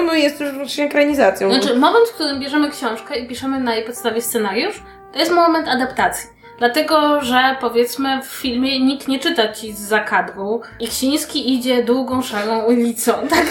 no 0.06 0.14
i 0.14 0.22
jest 0.24 0.40
już 0.40 0.52
właśnie 0.52 0.86
ekranizacją. 0.86 1.52
Znaczy, 1.54 1.76
moment, 1.76 2.08
w 2.08 2.14
którym 2.14 2.40
bierzemy 2.40 2.70
książkę 2.72 3.20
i 3.20 3.28
piszemy 3.28 3.60
na 3.60 3.76
jej 3.76 3.84
podstawie 3.86 4.22
scenariusz, 4.22 4.84
to 5.14 5.20
jest 5.20 5.32
moment 5.32 5.68
adaptacji. 5.68 6.30
Dlatego, 6.60 7.22
że 7.22 7.56
powiedzmy 7.62 8.22
w 8.22 8.26
filmie 8.26 8.80
nikt 8.80 9.08
nie 9.08 9.20
czyta 9.20 9.54
ci 9.54 9.74
z 9.74 9.80
zakadru 9.80 10.62
i 10.80 10.88
Ksiński 10.88 11.54
idzie 11.54 11.84
długą, 11.84 12.22
szarą 12.22 12.60
ulicą, 12.64 13.14
tak? 13.30 13.46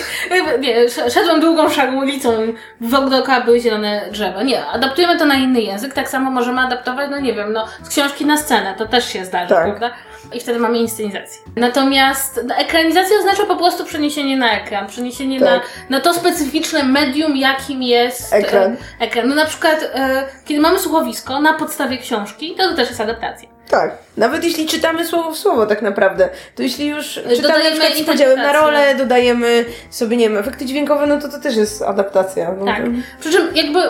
Nie, 0.60 0.76
sz- 0.76 1.12
szedłem 1.14 1.40
długą, 1.40 1.70
szarą 1.70 1.96
ulicą, 1.98 2.32
wokół 2.80 3.10
dookoła 3.10 3.40
były 3.40 3.60
zielone 3.60 4.02
drzewa. 4.10 4.42
Nie, 4.42 4.66
adaptujemy 4.66 5.18
to 5.18 5.24
na 5.26 5.34
inny 5.34 5.60
język, 5.60 5.94
tak 5.94 6.08
samo 6.08 6.30
możemy 6.30 6.60
adaptować, 6.60 7.10
no 7.10 7.20
nie 7.20 7.34
wiem, 7.34 7.52
no 7.52 7.66
z 7.82 7.88
książki 7.88 8.26
na 8.26 8.36
scenę, 8.36 8.74
to 8.78 8.86
też 8.86 9.08
się 9.12 9.24
zdarza, 9.24 9.54
Tak. 9.54 9.64
prawda? 9.64 9.90
I 10.32 10.40
wtedy 10.40 10.58
mamy 10.58 10.78
inscenizację. 10.78 11.42
Natomiast 11.56 12.40
no, 12.46 12.54
ekranizacja 12.54 13.18
oznacza 13.18 13.46
po 13.46 13.56
prostu 13.56 13.84
przeniesienie 13.84 14.36
na 14.36 14.60
ekran, 14.60 14.86
przeniesienie 14.86 15.40
na, 15.40 15.46
Tak. 15.46 15.62
na 15.90 16.00
to 16.00 16.14
specyficzne 16.14 16.82
medium, 16.82 17.36
jakim 17.36 17.82
jest 17.82 18.32
Ekran. 18.32 18.72
e, 18.72 19.04
ekran. 19.04 19.28
No 19.28 19.34
na 19.34 19.44
przykład, 19.44 19.90
e, 19.94 20.26
kiedy 20.44 20.60
mamy 20.60 20.78
słuchowisko 20.78 21.40
na 21.40 21.54
podstawie 21.54 21.98
książki, 21.98 22.54
to, 22.58 22.68
to 22.68 22.76
też 22.76 22.88
jest 22.88 23.00
adaptacja. 23.00 23.48
Tak. 23.70 23.98
Nawet 24.16 24.44
jeśli 24.44 24.66
czytamy 24.66 25.06
słowo 25.06 25.30
w 25.30 25.38
słowo 25.38 25.66
tak 25.66 25.82
naprawdę, 25.82 26.28
to 26.54 26.62
jeśli 26.62 26.86
już 26.86 27.14
czytamy 27.14 27.36
na 27.36 27.42
Dodajemy 27.42 27.80
przykład 27.80 27.98
z 27.98 28.02
podziałem 28.02 28.38
na 28.38 28.52
rolę, 28.52 28.94
dodajemy 28.94 29.64
sobie, 29.90 30.16
nie 30.16 30.28
wiem, 30.28 30.38
efekty 30.38 30.64
dźwiękowe, 30.64 31.06
no 31.06 31.18
to 31.20 31.28
to 31.28 31.40
też 31.40 31.56
jest 31.56 31.82
adaptacja. 31.82 32.54
Tak. 32.66 32.82
Przy 33.20 33.32
czym 33.32 33.54
jakby 33.54 33.80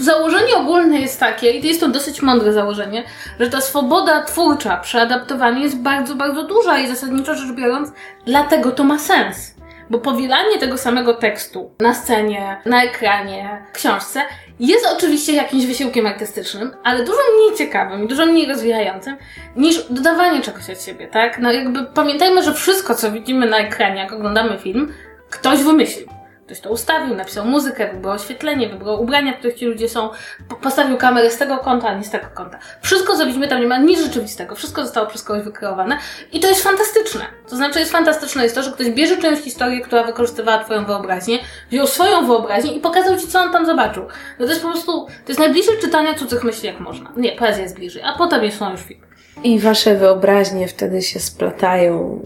założenie 0.00 0.56
ogólne 0.56 1.00
jest 1.00 1.20
takie, 1.20 1.50
i 1.50 1.60
to 1.60 1.66
jest 1.66 1.80
to 1.80 1.88
dosyć 1.88 2.22
mądre 2.22 2.52
założenie, 2.52 3.04
że 3.40 3.50
ta 3.50 3.60
swoboda 3.60 4.22
twórcza 4.22 4.76
przy 4.76 5.00
adaptowaniu 5.00 5.60
jest 5.60 5.78
bardzo, 5.78 6.14
bardzo 6.14 6.42
duża 6.42 6.78
i 6.78 6.88
zasadniczo 6.88 7.34
rzecz 7.34 7.52
biorąc, 7.52 7.92
dlatego 8.26 8.70
to 8.70 8.84
ma 8.84 8.98
sens. 8.98 9.54
Bo 9.90 9.98
powielanie 9.98 10.58
tego 10.58 10.78
samego 10.78 11.14
tekstu 11.14 11.70
na 11.80 11.94
scenie, 11.94 12.56
na 12.66 12.84
ekranie, 12.84 13.66
w 13.68 13.72
książce 13.72 14.22
jest 14.60 14.86
oczywiście 14.96 15.32
jakimś 15.32 15.66
wysiłkiem 15.66 16.06
artystycznym, 16.06 16.70
ale 16.84 17.04
dużo 17.04 17.18
mniej 17.36 17.58
ciekawym 17.58 18.04
i 18.04 18.08
dużo 18.08 18.26
mniej 18.26 18.48
rozwijającym 18.48 19.16
niż 19.56 19.84
dodawanie 19.90 20.40
czegoś 20.40 20.70
od 20.70 20.82
siebie, 20.82 21.06
tak? 21.06 21.38
No 21.38 21.52
jakby 21.52 21.86
pamiętajmy, 21.86 22.42
że 22.42 22.54
wszystko, 22.54 22.94
co 22.94 23.12
widzimy 23.12 23.46
na 23.46 23.58
ekranie, 23.58 24.00
jak 24.00 24.12
oglądamy 24.12 24.58
film, 24.58 24.92
ktoś 25.30 25.62
wymyślił. 25.62 26.21
Ktoś 26.52 26.60
to 26.60 26.70
ustawił, 26.70 27.14
napisał 27.14 27.44
muzykę, 27.46 27.92
wybrał 27.92 28.14
oświetlenie, 28.14 28.68
wybrał 28.68 29.02
ubrania, 29.02 29.32
w 29.32 29.36
których 29.38 29.56
ci 29.56 29.66
ludzie 29.66 29.88
są, 29.88 30.10
po- 30.48 30.56
postawił 30.56 30.96
kamerę 30.96 31.30
z 31.30 31.38
tego 31.38 31.58
kąta, 31.58 31.88
a 31.88 31.94
nie 31.94 32.04
z 32.04 32.10
tego 32.10 32.26
kąta. 32.34 32.58
Wszystko, 32.82 33.26
widzimy, 33.26 33.48
tam 33.48 33.60
nie 33.60 33.66
ma 33.66 33.78
nic 33.78 34.00
rzeczywistego. 34.00 34.54
Wszystko 34.54 34.82
zostało 34.82 35.06
przez 35.06 35.22
kogoś 35.22 35.42
wykreowane 35.42 35.98
i 36.32 36.40
to 36.40 36.48
jest 36.48 36.62
fantastyczne. 36.62 37.20
To 37.48 37.56
znaczy, 37.56 37.78
jest 37.78 37.92
fantastyczne 37.92 38.42
jest 38.42 38.54
to, 38.54 38.62
że 38.62 38.72
ktoś 38.72 38.90
bierze 38.90 39.16
czyjąś 39.16 39.38
historię, 39.38 39.80
która 39.80 40.04
wykorzystywała 40.04 40.64
twoją 40.64 40.84
wyobraźnię, 40.84 41.38
wziął 41.70 41.86
swoją 41.86 42.26
wyobraźnię 42.26 42.72
i 42.72 42.80
pokazał 42.80 43.16
ci, 43.18 43.26
co 43.26 43.40
on 43.40 43.52
tam 43.52 43.66
zobaczył. 43.66 44.02
No 44.38 44.46
to 44.46 44.52
jest 44.52 44.62
po 44.62 44.70
prostu, 44.70 45.06
to 45.06 45.28
jest 45.28 45.40
najbliższe 45.40 45.72
czytania 45.80 46.14
cudzych 46.14 46.44
myśli, 46.44 46.66
jak 46.66 46.80
można. 46.80 47.12
Nie, 47.16 47.32
poezja 47.32 47.62
jest 47.62 47.74
bliżej, 47.74 48.02
a 48.02 48.12
potem 48.18 48.44
jest 48.44 48.60
już 48.72 48.80
film. 48.80 49.00
I 49.44 49.60
wasze 49.60 49.94
wyobraźnie 49.94 50.68
wtedy 50.68 51.02
się 51.02 51.20
splatają. 51.20 52.20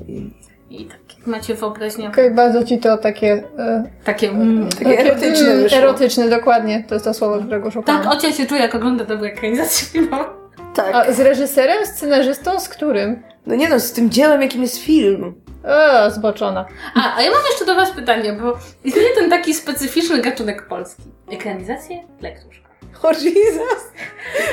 I... 0.70 0.84
Tak, 0.86 1.05
macie 1.26 1.54
wyobraźnię, 1.54 2.08
Okej, 2.08 2.30
bardzo 2.30 2.64
ci 2.64 2.78
to 2.78 2.98
takie... 2.98 3.42
E, 3.58 3.84
takie... 4.04 4.28
Mm, 4.30 4.68
Takie 4.68 4.98
erotyczne 5.00 5.46
mm, 5.46 5.62
wyszło. 5.62 5.78
Erotyczne, 5.78 6.28
dokładnie. 6.28 6.84
To 6.88 6.94
jest 6.94 7.04
to 7.04 7.14
słowo, 7.14 7.38
którego 7.38 7.70
szukałam. 7.70 8.02
tak, 8.02 8.12
ocia 8.12 8.32
się 8.32 8.46
czuje, 8.46 8.60
jak 8.60 8.74
ogląda 8.74 9.04
dobrą 9.04 9.26
ekranizację 9.26 9.86
filmową. 9.88 10.24
Tak. 10.74 10.94
A 10.94 11.12
z 11.12 11.20
reżyserem, 11.20 11.86
scenarzystą, 11.86 12.60
z 12.60 12.68
którym? 12.68 13.22
No 13.46 13.54
nie 13.54 13.68
no, 13.68 13.80
z 13.80 13.92
tym 13.92 14.10
dziełem, 14.10 14.42
jakim 14.42 14.62
jest 14.62 14.78
film. 14.78 15.34
O, 15.64 16.10
zboczona. 16.10 16.66
A, 16.94 17.16
a 17.16 17.22
ja 17.22 17.30
mam 17.30 17.40
jeszcze 17.50 17.64
do 17.66 17.74
Was 17.74 17.90
pytanie, 17.90 18.32
bo 18.32 18.58
istnieje 18.84 19.08
ten 19.14 19.30
taki 19.30 19.54
specyficzny 19.54 20.18
gatunek 20.22 20.66
polski. 20.68 21.02
Ekranizacje 21.32 22.04
lektusz. 22.20 22.62
O 23.02 23.12
Jesus. 23.12 23.82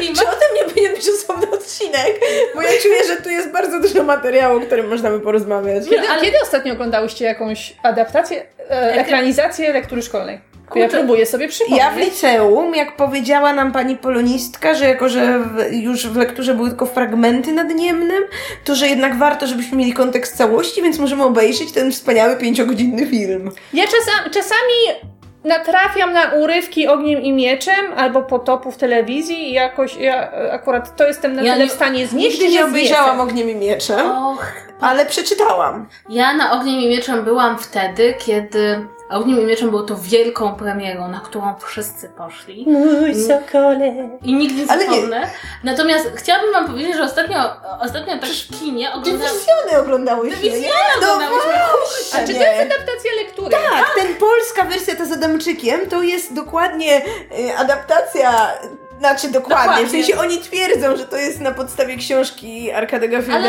I 0.01 0.13
Czy 0.13 0.21
o 0.27 0.31
tym 0.31 0.49
nie 0.55 0.63
powinien 0.69 0.93
być 0.93 1.09
osobny 1.09 1.49
odcinek? 1.51 2.19
Bo 2.55 2.61
ja 2.61 2.69
czuję, 2.81 3.03
że 3.07 3.15
tu 3.21 3.29
jest 3.29 3.51
bardzo 3.51 3.79
dużo 3.79 4.03
materiału, 4.03 4.57
o 4.57 4.61
którym 4.61 4.89
można 4.89 5.09
by 5.09 5.19
porozmawiać. 5.19 5.83
Kiedy, 5.89 6.09
ale- 6.09 6.21
kiedy 6.21 6.37
ostatnio 6.43 6.73
oglądałyście 6.73 7.25
jakąś 7.25 7.75
adaptację, 7.83 8.45
e, 8.69 8.93
ekranizację 8.93 9.73
lektury 9.73 10.01
szkolnej? 10.01 10.53
Ja 10.75 10.89
próbuję 10.89 11.25
sobie 11.25 11.47
przypomnieć. 11.47 11.83
Ja 11.83 11.91
w 11.91 11.97
liceum, 11.97 12.75
jak 12.75 12.95
powiedziała 12.95 13.53
nam 13.53 13.71
pani 13.71 13.95
polonistka, 13.97 14.73
że 14.73 14.85
jako, 14.87 15.09
że 15.09 15.39
w, 15.39 15.73
już 15.73 16.07
w 16.07 16.15
lekturze 16.15 16.53
były 16.53 16.69
tylko 16.69 16.85
fragmenty 16.85 17.51
nad 17.51 17.69
Niemnem, 17.69 18.23
to 18.65 18.75
że 18.75 18.87
jednak 18.87 19.17
warto, 19.17 19.47
żebyśmy 19.47 19.77
mieli 19.77 19.93
kontekst 19.93 20.37
całości, 20.37 20.81
więc 20.81 20.99
możemy 20.99 21.23
obejrzeć 21.23 21.71
ten 21.71 21.91
wspaniały 21.91 22.37
pięciogodzinny 22.37 23.07
film. 23.07 23.51
Ja 23.73 23.83
czasami, 23.83 24.31
czasami 24.33 25.09
natrafiam 25.43 26.13
na 26.13 26.31
urywki 26.31 26.87
ogniem 26.87 27.21
i 27.21 27.33
mieczem 27.33 27.85
albo 27.97 28.21
potopu 28.21 28.71
w 28.71 28.77
telewizji 28.77 29.49
i 29.49 29.53
jakoś 29.53 29.95
ja 29.95 30.31
e, 30.31 30.51
akurat 30.53 30.95
to 30.95 31.07
jestem 31.07 31.33
na 31.35 31.41
Ja 31.41 31.53
tyle 31.53 31.65
nie- 31.65 31.71
w 31.71 31.73
stanie 31.73 32.07
znieść, 32.07 32.39
Nigdy 32.39 32.53
nie 32.55 32.65
obejrzałam. 32.65 33.19
Ogniem 33.19 33.49
i 33.49 33.55
Mieczem, 33.55 34.11
Och, 34.11 34.45
ale 34.81 35.05
przeczytałam. 35.05 35.87
ja 36.09 36.33
na 36.33 36.51
Ogniem 36.51 36.79
i 36.79 36.89
Mieczem 36.89 37.23
byłam 37.23 37.57
wtedy, 37.59 38.13
kiedy 38.25 38.87
Ogniem 39.09 39.41
i 39.41 39.45
Mieczem 39.45 39.69
było 39.69 39.83
to 39.83 39.95
wielką 39.97 40.55
premierą, 40.55 41.07
na 41.07 41.19
którą 41.19 41.55
wszyscy 41.59 42.09
poszli. 42.09 42.65
Mój 42.67 43.15
sokole. 43.15 44.09
I 44.21 44.33
nigdy 44.33 44.61
nie 44.61 44.65
zapomnę. 44.65 45.29
Natomiast 45.63 46.11
chciałabym 46.15 46.53
Wam 46.53 46.67
powiedzieć, 46.67 46.95
że 46.95 47.03
ostatnio, 47.03 47.37
ostatnio 47.81 48.17
tak 48.17 48.29
w 48.29 48.59
kinie 48.59 48.91
oglądałam... 48.93 49.33
Dywizjony 49.33 49.81
oglądałyśmy, 49.81 50.35
Dywizjony 50.35 50.73
oglądałyśmy. 50.97 51.51
właśnie. 51.51 52.19
A 52.23 52.27
czy 52.27 52.33
to 52.33 52.39
jest 52.39 52.61
adaptacja 52.61 53.11
lektury? 53.23 53.49
Tak, 53.51 53.95
ten 53.95 54.15
polska 54.15 54.63
wersja 54.63 54.95
ta 54.95 55.05
z 55.05 55.11
Adamczykiem 55.11 55.89
to 55.89 56.01
jest 56.01 56.33
dokładnie 56.33 57.01
y, 57.39 57.57
adaptacja, 57.57 58.51
znaczy 58.99 59.31
dokładnie, 59.31 59.65
Dokładnie. 59.65 59.87
w 59.87 59.91
sensie 59.91 60.17
oni 60.17 60.37
twierdzą, 60.39 60.97
że 60.97 61.05
to 61.05 61.17
jest 61.17 61.41
na 61.41 61.51
podstawie 61.51 61.97
książki 61.97 62.71
Arkadego 62.71 63.21
szkoły 63.21 63.39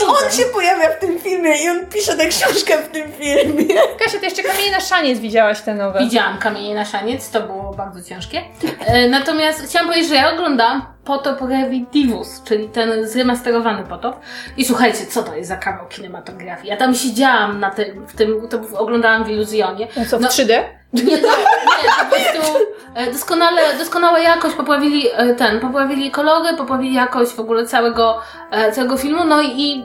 i 0.00 0.02
on 0.04 0.14
potem. 0.14 0.30
się 0.32 0.44
pojawia 0.44 0.90
w 0.90 0.98
tym 0.98 1.20
filmie 1.20 1.64
i 1.64 1.68
on 1.68 1.86
pisze 1.86 2.16
tę 2.16 2.26
książkę 2.26 2.78
w 2.78 2.88
tym 2.88 3.12
filmie. 3.12 3.74
Kasia, 4.04 4.18
ty 4.18 4.24
jeszcze 4.24 4.42
kamienie 4.42 4.70
na 4.72 4.80
szaniec 4.80 5.18
widziałaś 5.18 5.60
te 5.60 5.74
nowe. 5.74 5.98
Widziałam 5.98 6.38
Kamienie 6.38 6.74
na 6.74 6.84
szaniec, 6.84 7.30
to 7.30 7.40
było 7.40 7.74
bardzo 7.74 8.02
ciężkie. 8.08 8.42
E, 8.86 9.08
natomiast 9.08 9.62
chciałam 9.62 9.88
powiedzieć, 9.88 10.08
że 10.08 10.14
ja 10.14 10.32
oglądałam 10.32 10.82
Potop 11.04 11.40
Revivus, 11.40 12.42
czyli 12.44 12.68
ten 12.68 13.08
zremasterowany 13.08 13.82
Potop. 13.84 14.16
I 14.56 14.64
słuchajcie, 14.64 15.06
co 15.06 15.22
to 15.22 15.34
jest 15.34 15.48
za 15.48 15.56
kawał 15.56 15.86
kinematografii? 15.88 16.68
Ja 16.68 16.76
tam 16.76 16.94
siedziałam 16.94 17.60
na 17.60 17.70
tym, 17.70 18.06
w 18.06 18.16
tym, 18.16 18.48
to 18.48 18.78
oglądałam 18.78 19.24
w 19.24 19.30
Iluzjonie. 19.30 19.88
No 19.96 20.04
co, 20.04 20.18
w 20.18 20.20
No. 20.20 20.28
3D? 20.28 20.62
Nie, 20.92 21.02
to, 21.18 21.28
nie, 21.28 21.88
po 22.10 22.16
prostu 22.16 22.58
e, 22.94 23.12
doskonale, 23.12 23.60
doskonała 23.78 24.18
jakość, 24.18 24.56
poprawili 24.56 25.06
e, 25.12 25.34
ten, 25.34 25.60
poprawili 25.60 26.10
kolory, 26.10 26.56
poprawili 26.56 26.94
jakość 26.94 27.32
w 27.32 27.40
ogóle 27.40 27.66
całego, 27.66 28.18
e, 28.50 28.72
całego 28.72 28.96
filmu, 28.96 29.24
no 29.24 29.42
i 29.42 29.84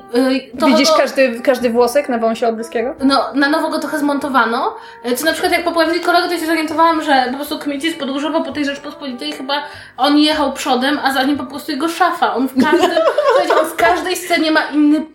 to 0.60 0.68
Widzisz 0.68 0.90
każdy, 0.98 1.42
każdy 1.42 1.70
włosek 1.70 2.10
na 2.10 2.18
wąsie 2.18 2.48
Olbryskiego? 2.48 2.96
no, 3.04 3.26
na 3.34 3.50
nowo 3.50 3.70
go 3.70 3.80
trochę 3.80 4.00
zmontowano. 4.00 4.76
Co 5.16 5.26
na 5.26 5.32
przykład 5.32 5.52
jak 5.54 5.64
poprawili 5.64 6.00
kolory, 6.00 6.30
to 6.30 6.38
się 6.38 6.46
zorientowałam, 6.46 7.02
że 7.02 7.26
po 7.32 7.36
prostu 7.36 7.60
Kmicic 7.60 7.98
podróżował 8.00 8.44
po 8.44 8.52
tej 8.52 8.66
Rzeczpospolitej 8.66 9.32
chyba 9.32 9.54
on 9.98 10.18
jechał 10.18 10.54
przodem, 10.54 11.00
a 11.06 11.14
za 11.14 11.24
nim 11.24 11.38
po 11.38 11.46
prostu 11.46 11.72
jego 11.72 11.90
szafa. 11.90 12.36
On 12.36 12.48
w 12.48 12.64
każdym, 12.64 13.00
on 13.60 13.66
w 13.66 13.76
każdej 13.76 14.16
scenie 14.16 14.52
ma 14.52 14.62
inny 14.62 15.06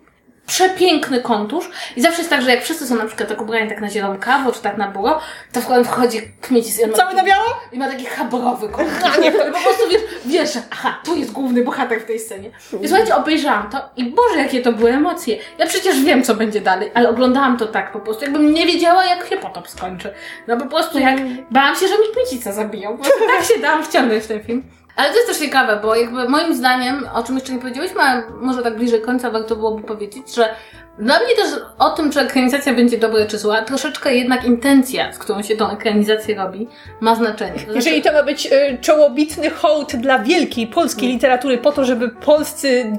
przepiękny 0.51 1.21
kontusz 1.21 1.71
i 1.97 2.03
zawsze 2.03 2.19
jest 2.19 2.31
tak, 2.31 2.43
że 2.43 2.51
jak 2.51 2.63
wszyscy 2.65 2.87
są 2.87 2.95
na 2.97 3.05
przykład 3.05 3.29
tak 3.29 3.43
ubrani 3.43 3.69
tak 3.69 3.81
na 3.81 3.91
zielonkawą, 3.91 4.53
czy 4.53 4.63
tak 4.63 4.77
na 4.77 4.89
buro, 4.89 5.21
to 5.53 5.61
w 5.61 5.85
wchodzi 5.85 6.23
Kmicic 6.41 6.79
i 6.81 6.85
on 6.85 6.91
ma 6.91 6.97
Cały 6.97 7.15
na 7.15 7.25
biało? 7.25 7.45
i 7.73 7.79
ma 7.79 7.89
taki 7.89 8.05
habrowy 8.07 8.69
kontusz. 8.69 8.95
A 9.17 9.17
nie, 9.17 9.33
po 9.39 9.39
prostu 9.39 9.89
wiesz, 9.91 10.03
wiesz, 10.27 10.59
aha, 10.71 11.01
tu 11.05 11.17
jest 11.17 11.33
główny 11.33 11.65
bohater 11.65 12.01
w 12.01 12.05
tej 12.05 12.19
scenie. 12.19 12.51
I 12.83 12.89
słuchajcie, 12.89 13.17
obejrzałam 13.17 13.71
to 13.71 13.79
i 13.97 14.05
Boże, 14.05 14.39
jakie 14.39 14.63
to 14.63 14.73
były 14.73 14.91
emocje. 14.91 15.39
Ja 15.59 15.67
przecież 15.67 16.01
wiem, 16.01 16.23
co 16.23 16.35
będzie 16.35 16.61
dalej, 16.61 16.91
ale 16.95 17.09
oglądałam 17.09 17.57
to 17.59 17.67
tak 17.67 17.93
po 17.93 18.01
prostu, 18.01 18.25
jakbym 18.25 18.55
nie 18.55 18.67
wiedziała, 18.67 19.05
jak 19.05 19.27
się 19.29 19.37
potop 19.37 19.69
skończy. 19.69 20.15
No 20.47 20.57
po 20.57 20.67
prostu 20.67 20.99
jak, 20.99 21.19
bałam 21.51 21.77
się, 21.77 21.89
że 21.89 21.95
mi 21.95 22.05
Kmicica 22.15 22.53
zabiją. 22.53 22.99
Tak 23.37 23.45
się 23.45 23.59
dałam 23.61 23.85
wciągnąć 23.85 24.25
w 24.25 24.27
ten 24.27 24.43
film. 24.43 24.63
Ale 25.01 25.11
to 25.11 25.17
jest 25.17 25.29
też 25.29 25.39
ciekawe, 25.39 25.79
bo 25.83 25.95
jakby 25.95 26.29
moim 26.29 26.55
zdaniem, 26.55 27.09
o 27.15 27.23
czym 27.23 27.35
jeszcze 27.35 27.53
nie 27.53 27.59
powiedzieliśmy, 27.59 28.01
ale 28.01 28.23
może 28.41 28.63
tak 28.63 28.77
bliżej 28.77 29.01
końca 29.01 29.31
warto 29.31 29.57
byłoby 29.57 29.83
powiedzieć, 29.83 30.35
że 30.35 30.55
dla 30.99 31.19
mnie 31.19 31.37
też 31.37 31.47
o 31.79 31.91
tym, 31.91 32.11
czy 32.11 32.21
ekranizacja 32.21 32.75
będzie 32.75 32.99
dobra 32.99 33.27
czy 33.27 33.39
zła, 33.39 33.63
troszeczkę 33.63 34.15
jednak 34.15 34.45
intencja, 34.45 35.13
z 35.13 35.19
którą 35.19 35.43
się 35.43 35.57
tą 35.57 35.71
ekranizację 35.71 36.35
robi, 36.35 36.69
ma 37.01 37.15
znaczenie. 37.15 37.53
To 37.53 37.59
znaczy, 37.59 37.75
Jeżeli 37.75 38.03
to 38.03 38.13
ma 38.13 38.23
być 38.23 38.47
y, 38.47 38.79
czołobitny 38.81 39.51
hołd 39.51 39.97
dla 39.97 40.19
wielkiej 40.19 40.67
polskiej 40.67 41.09
literatury 41.09 41.59
po 41.59 41.73
to, 41.73 41.85
żeby 41.85 42.09
polscy, 42.09 42.93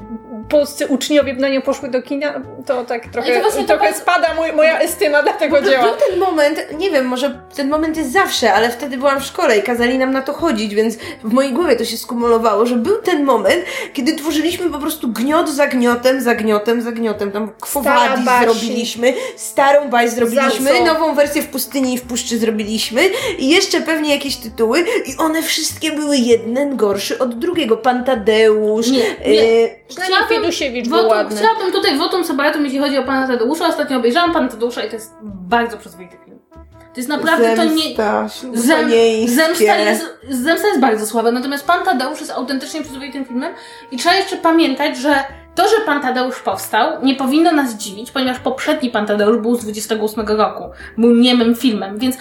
polscy 0.49 0.87
uczniowie 0.87 1.33
na 1.33 1.49
nią 1.49 1.61
poszły 1.61 1.89
do 1.89 2.01
kina, 2.01 2.41
to 2.65 2.85
tak 2.85 3.07
trochę, 3.07 3.33
to 3.35 3.41
właśnie 3.41 3.61
to 3.61 3.67
trochę 3.67 3.83
bardzo- 3.83 3.99
spada 4.01 4.33
mój, 4.33 4.53
moja 4.53 4.79
estyma 4.79 5.23
dla 5.23 5.33
tego 5.33 5.61
dzieła. 5.61 5.83
Był 5.83 5.93
ten 6.09 6.19
moment, 6.19 6.59
nie 6.77 6.89
wiem, 6.91 7.05
może 7.05 7.41
ten 7.55 7.69
moment 7.69 7.97
jest 7.97 8.11
zawsze, 8.11 8.53
ale 8.53 8.69
wtedy 8.69 8.97
byłam 8.97 9.21
w 9.21 9.25
szkole 9.25 9.57
i 9.57 9.63
kazali 9.63 9.97
nam 9.97 10.11
na 10.11 10.21
to 10.21 10.33
chodzić, 10.33 10.75
więc 10.75 10.97
w 11.23 11.33
mojej 11.33 11.53
głowie 11.53 11.75
to 11.75 11.85
się 11.85 11.97
skumulowało, 11.97 12.65
że 12.65 12.75
był 12.75 12.97
ten 13.01 13.23
moment, 13.23 13.65
kiedy 13.93 14.15
tworzyliśmy 14.15 14.69
po 14.69 14.79
prostu 14.79 15.07
gniot 15.07 15.49
za 15.49 15.67
gniotem, 15.67 16.21
za 16.21 16.35
gniotem, 16.35 16.81
za 16.81 16.91
gniotem. 16.91 17.31
Tam 17.31 17.51
kwowadis 17.61 18.25
baśń. 18.25 18.43
zrobiliśmy, 18.43 19.13
starą 19.35 19.89
baś 19.89 20.09
zrobiliśmy, 20.09 20.81
nową 20.85 21.15
wersję 21.15 21.41
w 21.41 21.47
pustyni 21.47 21.93
i 21.93 21.97
w 21.97 22.01
puszczy 22.01 22.37
zrobiliśmy 22.37 23.01
i 23.37 23.49
jeszcze 23.49 23.81
pewnie 23.81 24.09
jakieś 24.15 24.35
tytuły 24.37 24.79
i 25.05 25.17
one 25.17 25.41
wszystkie 25.43 25.91
były 25.91 26.17
jeden 26.17 26.75
gorszy 26.77 27.19
od 27.19 27.39
drugiego. 27.39 27.77
Pan 27.77 28.03
Tadeusz, 28.03 28.87
Nie, 28.87 28.99
nie. 28.99 29.41
e, 29.65 29.69
Fiedusiewicz 30.35 30.89
był 30.89 31.07
ładny. 31.07 31.37
chciałabym 31.37 31.71
tutaj 31.71 31.97
wotum 31.97 32.23
sabatum, 32.25 32.63
jeśli 32.63 32.79
chodzi 32.79 32.97
o 32.97 33.03
pana 33.03 33.27
Tadeusza. 33.27 33.67
Ostatnio 33.67 33.97
obejrzałam 33.97 34.33
pana 34.33 34.47
Tadeusza 34.47 34.83
i 34.83 34.89
to 34.89 34.95
jest 34.95 35.13
bardzo 35.23 35.77
przyzwoity 35.77 36.17
film. 36.25 36.39
To 36.93 36.99
jest 36.99 37.09
naprawdę 37.09 37.55
to 37.55 37.63
nie. 37.63 37.69
zemsta, 37.69 38.27
Zem, 38.53 38.91
zemsta, 39.27 39.75
jest, 39.75 40.05
zemsta 40.29 40.67
jest 40.67 40.79
bardzo 40.79 41.05
słaba, 41.05 41.31
natomiast 41.31 41.67
Pan 41.67 41.85
Tadeusz 41.85 42.19
jest 42.19 42.31
autentycznie 42.31 42.81
przyzwoitym 42.81 43.25
filmem 43.25 43.53
i 43.91 43.97
trzeba 43.97 44.15
jeszcze 44.15 44.37
pamiętać, 44.37 44.97
że 44.97 45.23
to, 45.55 45.67
że 45.67 45.75
Pan 45.85 46.01
Tadeusz 46.01 46.39
powstał, 46.39 47.03
nie 47.03 47.15
powinno 47.15 47.51
nas 47.51 47.73
dziwić, 47.73 48.11
ponieważ 48.11 48.39
poprzedni 48.39 48.89
Pan 48.89 49.05
Tadeusz 49.05 49.37
był 49.37 49.55
z 49.55 49.63
28 49.63 50.27
roku. 50.27 50.63
Był 50.97 51.15
niemym 51.15 51.55
filmem, 51.55 51.97
więc 51.97 52.17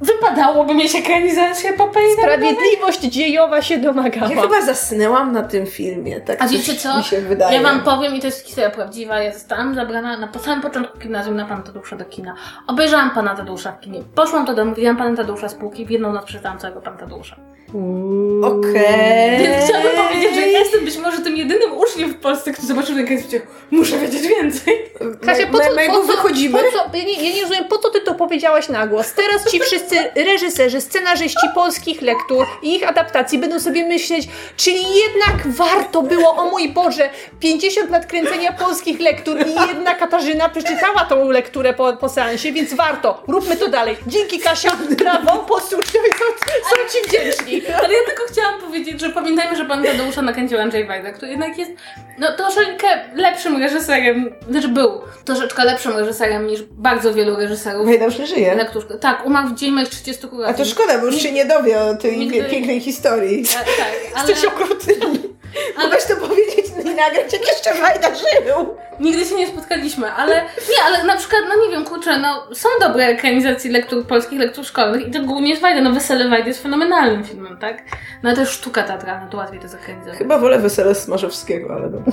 wypadałoby 0.00 0.74
mieć 0.74 0.94
ekranizację 0.94 1.72
Popeye. 1.72 2.12
Sprawiedliwość 2.18 3.00
dziejowa 3.00 3.62
się 3.62 3.78
domagała. 3.78 4.32
Ja 4.34 4.42
chyba 4.42 4.62
zasnęłam 4.62 5.32
na 5.32 5.42
tym 5.42 5.66
filmie, 5.66 6.20
tak 6.20 6.42
A 6.42 6.48
wiecie 6.48 6.74
co? 6.74 6.98
mi 6.98 7.04
się 7.04 7.20
wydaje. 7.20 7.56
Ja 7.56 7.62
wam 7.62 7.80
powiem, 7.80 8.14
i 8.14 8.20
to 8.20 8.26
jest 8.26 8.46
historia 8.46 8.70
prawdziwa, 8.70 9.20
ja 9.20 9.32
zostałam 9.32 9.74
zabrana 9.74 10.18
na 10.18 10.28
po 10.28 10.38
samym 10.38 10.62
początku 10.62 10.98
gimnazjum 10.98 11.36
na 11.36 11.44
Pana 11.44 11.62
Tadeusza 11.62 11.96
do 11.96 12.04
kina. 12.04 12.34
Obejrzałam 12.66 13.10
Pana 13.10 13.36
Tadeusza 13.36 13.72
w 13.72 13.80
kinie. 13.80 14.02
Poszłam 14.14 14.44
do 14.44 14.54
domu, 14.54 14.74
widziałam 14.74 14.96
Pana 14.96 15.16
Tadeusza 15.16 15.48
z 15.48 15.54
półki, 15.54 15.86
w 15.86 15.90
jedną 15.90 16.12
noc 16.12 16.24
przeczytałam 16.24 16.58
całego 16.58 16.80
Pana 16.80 16.96
Tadeusza. 16.96 17.36
Okej. 18.44 19.38
Więc 19.38 19.64
chciałabym 19.64 19.90
powiedzieć, 19.96 20.34
że 20.34 20.40
jestem 20.40 20.84
być 20.84 20.98
może 20.98 21.18
tym 21.18 21.36
jedynym 21.36 21.72
uczniem 21.72 22.10
w 22.12 22.16
Polsce, 22.16 22.52
który 22.52 22.68
zobaczył 22.68 22.98
i 22.98 23.04
powiedział, 23.04 23.40
muszę 23.70 23.98
wiedzieć 23.98 24.26
więcej. 24.26 24.90
Kasia, 25.26 25.46
po 25.46 25.58
My- 25.58 25.64
co, 25.64 25.74
mego 25.74 25.92
po 25.92 26.00
co, 26.00 26.06
wychodzimy? 26.06 26.58
Po 26.58 26.72
co, 26.72 26.98
ja, 26.98 27.04
nie, 27.04 27.28
ja 27.28 27.34
nie 27.34 27.42
rozumiem, 27.42 27.64
po 27.64 27.78
co 27.78 27.90
ty 27.90 28.00
to 28.00 28.14
powiedziałaś 28.14 28.68
na 28.68 28.86
głos? 28.86 29.12
Teraz 29.12 29.50
ci 29.50 29.60
wszyscy 29.60 29.96
reżyserzy, 30.16 30.80
scenarzyści 30.80 31.46
polskich 31.54 32.02
lektur 32.02 32.46
i 32.62 32.76
ich 32.76 32.88
adaptacji 32.88 33.38
będą 33.38 33.60
sobie 33.60 33.86
myśleć, 33.86 34.28
czyli 34.56 34.80
jednak 34.80 35.46
warto 35.46 36.02
było, 36.02 36.36
o 36.36 36.50
mój 36.50 36.68
Boże, 36.68 37.10
50 37.40 37.90
lat 37.90 38.06
kręcenia 38.06 38.52
polskich 38.52 39.00
lektur 39.00 39.38
i 39.46 39.68
jedna 39.68 39.94
Katarzyna 39.94 40.48
przeczytała 40.48 41.04
tą 41.08 41.30
lekturę 41.30 41.74
po, 41.74 41.96
po 41.96 42.08
seansie, 42.08 42.52
więc 42.52 42.74
warto, 42.74 43.22
róbmy 43.28 43.56
to 43.56 43.68
dalej. 43.68 43.96
Dzięki 44.06 44.38
Kasia, 44.38 44.76
brawo, 44.98 45.46
uczniowie 45.78 46.08
są, 46.08 46.24
są 46.70 46.92
ci 46.92 47.08
wdzięczni. 47.08 47.59
Ale 47.68 47.94
ja 47.94 48.00
tylko 48.06 48.22
chciałam 48.32 48.60
powiedzieć, 48.60 49.00
że 49.00 49.10
pamiętajmy, 49.10 49.56
że 49.56 49.64
Pan 49.64 49.84
Tadeusza 49.84 50.22
nakręcił 50.22 50.60
Andrzej 50.60 50.86
Wajda, 50.86 51.12
który 51.12 51.30
jednak 51.30 51.58
jest 51.58 51.70
no, 52.18 52.32
troszeczkę 52.36 52.86
lepszym 53.14 53.56
reżyserem, 53.62 54.34
znaczy 54.50 54.68
był 54.68 55.00
troszeczkę 55.24 55.64
lepszym 55.64 55.96
reżyserem 55.96 56.46
niż 56.46 56.62
bardzo 56.62 57.14
wielu 57.14 57.36
reżyserów. 57.36 57.86
Wejda 57.86 58.04
już 58.04 58.18
nie 58.18 58.26
żyje. 58.26 58.54
Lektuszka. 58.54 58.98
Tak, 58.98 59.26
umarł 59.26 59.48
w 59.48 59.54
dzień 59.54 59.70
moich 59.72 59.88
30 59.88 60.26
A 60.26 60.34
urodzin. 60.34 60.54
to 60.54 60.64
szkoda, 60.64 60.98
bo 60.98 61.06
już 61.06 61.16
się 61.16 61.32
nie 61.32 61.44
dowie 61.44 61.80
o 61.80 61.94
tej 61.94 62.18
Nigdy- 62.18 62.44
pięknej 62.50 62.80
historii. 62.80 63.44
A, 63.56 63.58
tak, 63.58 63.68
ale 64.14 64.28
Jesteś 64.30 64.48
okrutny. 64.50 64.94
Ale- 65.76 65.84
Mogłeś 65.84 66.04
to 66.04 66.16
powiedzieć 66.16 66.66
i 66.84 66.94
nagrać, 66.94 67.32
jak 67.32 67.46
jeszcze 67.48 67.74
Wajda 67.74 68.08
żył. 68.14 68.76
nigdy 69.00 69.24
się 69.24 69.34
nie 69.34 69.46
spotkaliśmy, 69.46 70.12
ale 70.12 70.34
nie, 70.44 70.84
ale 70.86 71.04
na 71.04 71.16
przykład, 71.16 71.40
no 71.48 71.64
nie 71.66 71.70
wiem, 71.70 71.84
kurczę, 71.84 72.18
no 72.18 72.46
są 72.54 72.68
dobre 72.80 73.04
ekranizacje 73.06 73.72
lektur 73.72 74.06
polskich, 74.06 74.38
lektur 74.40 74.64
szkolnych 74.64 75.08
i 75.08 75.10
to 75.10 75.20
głównie 75.22 75.50
jest 75.50 75.62
Wajda, 75.62 75.80
no 75.80 75.92
Wesele 75.92 76.28
Wajdy 76.28 76.48
jest 76.48 76.62
fenomenalnym 76.62 77.24
filmem, 77.24 77.58
tak? 77.58 77.82
No 78.22 78.34
to 78.34 78.40
jest 78.40 78.52
sztuka 78.52 78.82
teatralna, 78.82 79.26
to 79.26 79.36
łatwiej 79.36 79.60
to 79.60 79.68
zakranizować. 79.68 80.18
Chyba 80.18 80.38
wolę 80.38 80.58
Wesele 80.58 80.94
Smarzowskiego, 80.94 81.74
ale 81.74 81.90
dobra. 81.90 82.12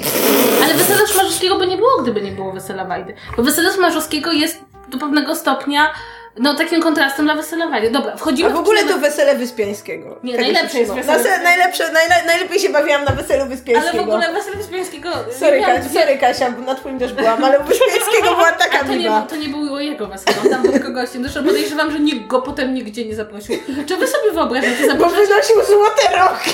Ale 0.64 0.74
Wesela 0.74 1.08
Smarzowskiego 1.08 1.56
by 1.58 1.68
nie 1.68 1.78
było, 1.78 2.02
gdyby 2.02 2.22
nie 2.22 2.32
było 2.32 2.52
Wesela 2.54 2.86
Wajdy. 2.86 3.14
Bo 3.38 3.44
Wesele 3.44 3.72
Smarzowskiego 3.72 4.32
jest 4.32 4.60
do 4.88 4.98
pewnego 4.98 5.36
stopnia 5.36 5.94
no 6.40 6.56
takim 6.56 6.82
kontrastem 6.82 7.26
dla 7.26 7.36
Wesela 7.36 7.68
Wajdy. 7.68 7.92
Dobra, 7.92 8.16
wchodzimy 8.18 8.50
A 8.50 8.54
w 8.54 8.56
ogóle 8.58 8.84
to 8.84 8.98
Wesele 8.98 9.36
Wyspiańskiego. 9.36 10.20
Nie, 10.24 10.38
najlepsze 10.38 10.80
jest. 10.80 10.94
Wesele 10.94 11.18
Nase- 11.20 11.44
najlepsze, 11.44 11.92
najle, 11.92 12.16
najlepiej 12.28 12.60
się 12.60 12.70
bawiłam 12.70 13.04
na 13.04 13.12
Weselu 13.12 13.42
Ale 13.42 13.50
Wyspiańskiego. 13.50 14.04
w 14.06 14.10
ogóle 14.10 14.34
Wesele 14.34 14.56
Wyspiańskiego... 14.58 15.10
Sorry, 15.40 15.62
Ka- 15.62 15.78
dwie- 15.78 16.00
sorry 16.02 16.18
Kasia, 16.18 16.52
bo 16.52 16.62
na 16.62 16.76
twoim 16.76 17.00
też 17.00 17.14
byłam, 17.14 17.44
ale 17.44 17.60
u 17.60 17.64
Wyspiańskiego 17.64 18.24
była 18.36 18.52
taka 18.66 18.80
A 18.80 18.84
to 18.84 18.92
nie, 18.92 18.98
miła. 19.00 19.22
to 19.22 19.36
nie 19.36 19.50
było 19.50 19.80
jego 19.80 20.08
wesele, 20.08 20.38
on 20.44 20.50
tam 20.50 20.62
był 20.62 20.72
tylko 20.72 20.92
gościem. 20.92 21.22
Zresztą 21.24 21.44
podejrzewam, 21.44 21.92
że 21.92 22.00
nikt 22.00 22.28
go 22.28 22.42
potem 22.42 22.74
nigdzie 22.74 23.06
nie 23.06 23.16
zaprosił. 23.16 23.56
Czy 23.88 23.98
wy 23.98 24.08
sobie 24.08 24.32
wyobrażacie, 24.34 24.82
Bo 24.82 24.88
zapraszacie, 24.88 25.22
wynosił 25.28 25.56
złote 25.66 26.18
roki. 26.18 26.52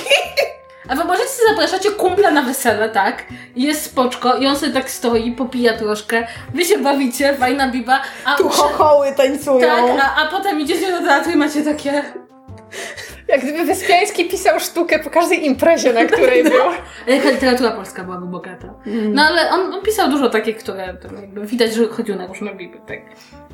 A 0.90 0.96
wyobrażacie 0.96 1.30
sobie, 1.30 1.50
zapraszacie 1.50 1.92
kumpla 1.92 2.32
na 2.32 2.42
wesele, 2.42 2.90
tak? 2.90 3.24
Jest 3.56 3.86
spoczko 3.86 4.38
i 4.38 4.48
on 4.48 4.56
sobie 4.56 4.72
tak 4.72 4.92
stoi, 4.92 5.32
popija 5.32 5.78
troszkę, 5.78 6.28
wy 6.54 6.66
się 6.66 6.78
bawicie, 6.78 7.34
fajna 7.34 7.68
biba, 7.68 8.02
a... 8.26 8.36
Tu 8.36 8.50
chochoły 8.50 9.12
tańcują. 9.18 9.60
Tak, 9.60 10.06
a, 10.06 10.16
a 10.22 10.28
potem 10.28 10.60
idziecie 10.62 10.92
do 10.92 11.08
teatru 11.08 11.32
i 11.32 11.36
macie 11.36 11.64
takie... 11.64 12.04
Jak 13.28 13.42
gdyby 13.42 13.66
Wyspiański 13.66 14.26
pisał 14.26 14.60
sztukę 14.60 15.00
po 15.00 15.10
każdej 15.10 15.46
imprezie, 15.46 15.94
na 15.94 16.06
której 16.06 16.44
był. 16.54 16.64
Jaka 17.08 17.30
literatura 17.30 17.72
polska 17.72 18.04
byłaby 18.04 18.26
bogata. 18.26 18.74
No 18.86 19.22
ale 19.24 19.50
on, 19.50 19.74
on 19.74 19.82
pisał 19.82 20.10
dużo 20.10 20.30
takich, 20.30 20.58
które 20.58 20.98
widać, 21.36 21.74
że 21.74 21.88
chodził 21.88 22.16
na 22.16 22.28
różne 22.28 22.56
biby, 22.56 22.78
tak. 22.88 23.00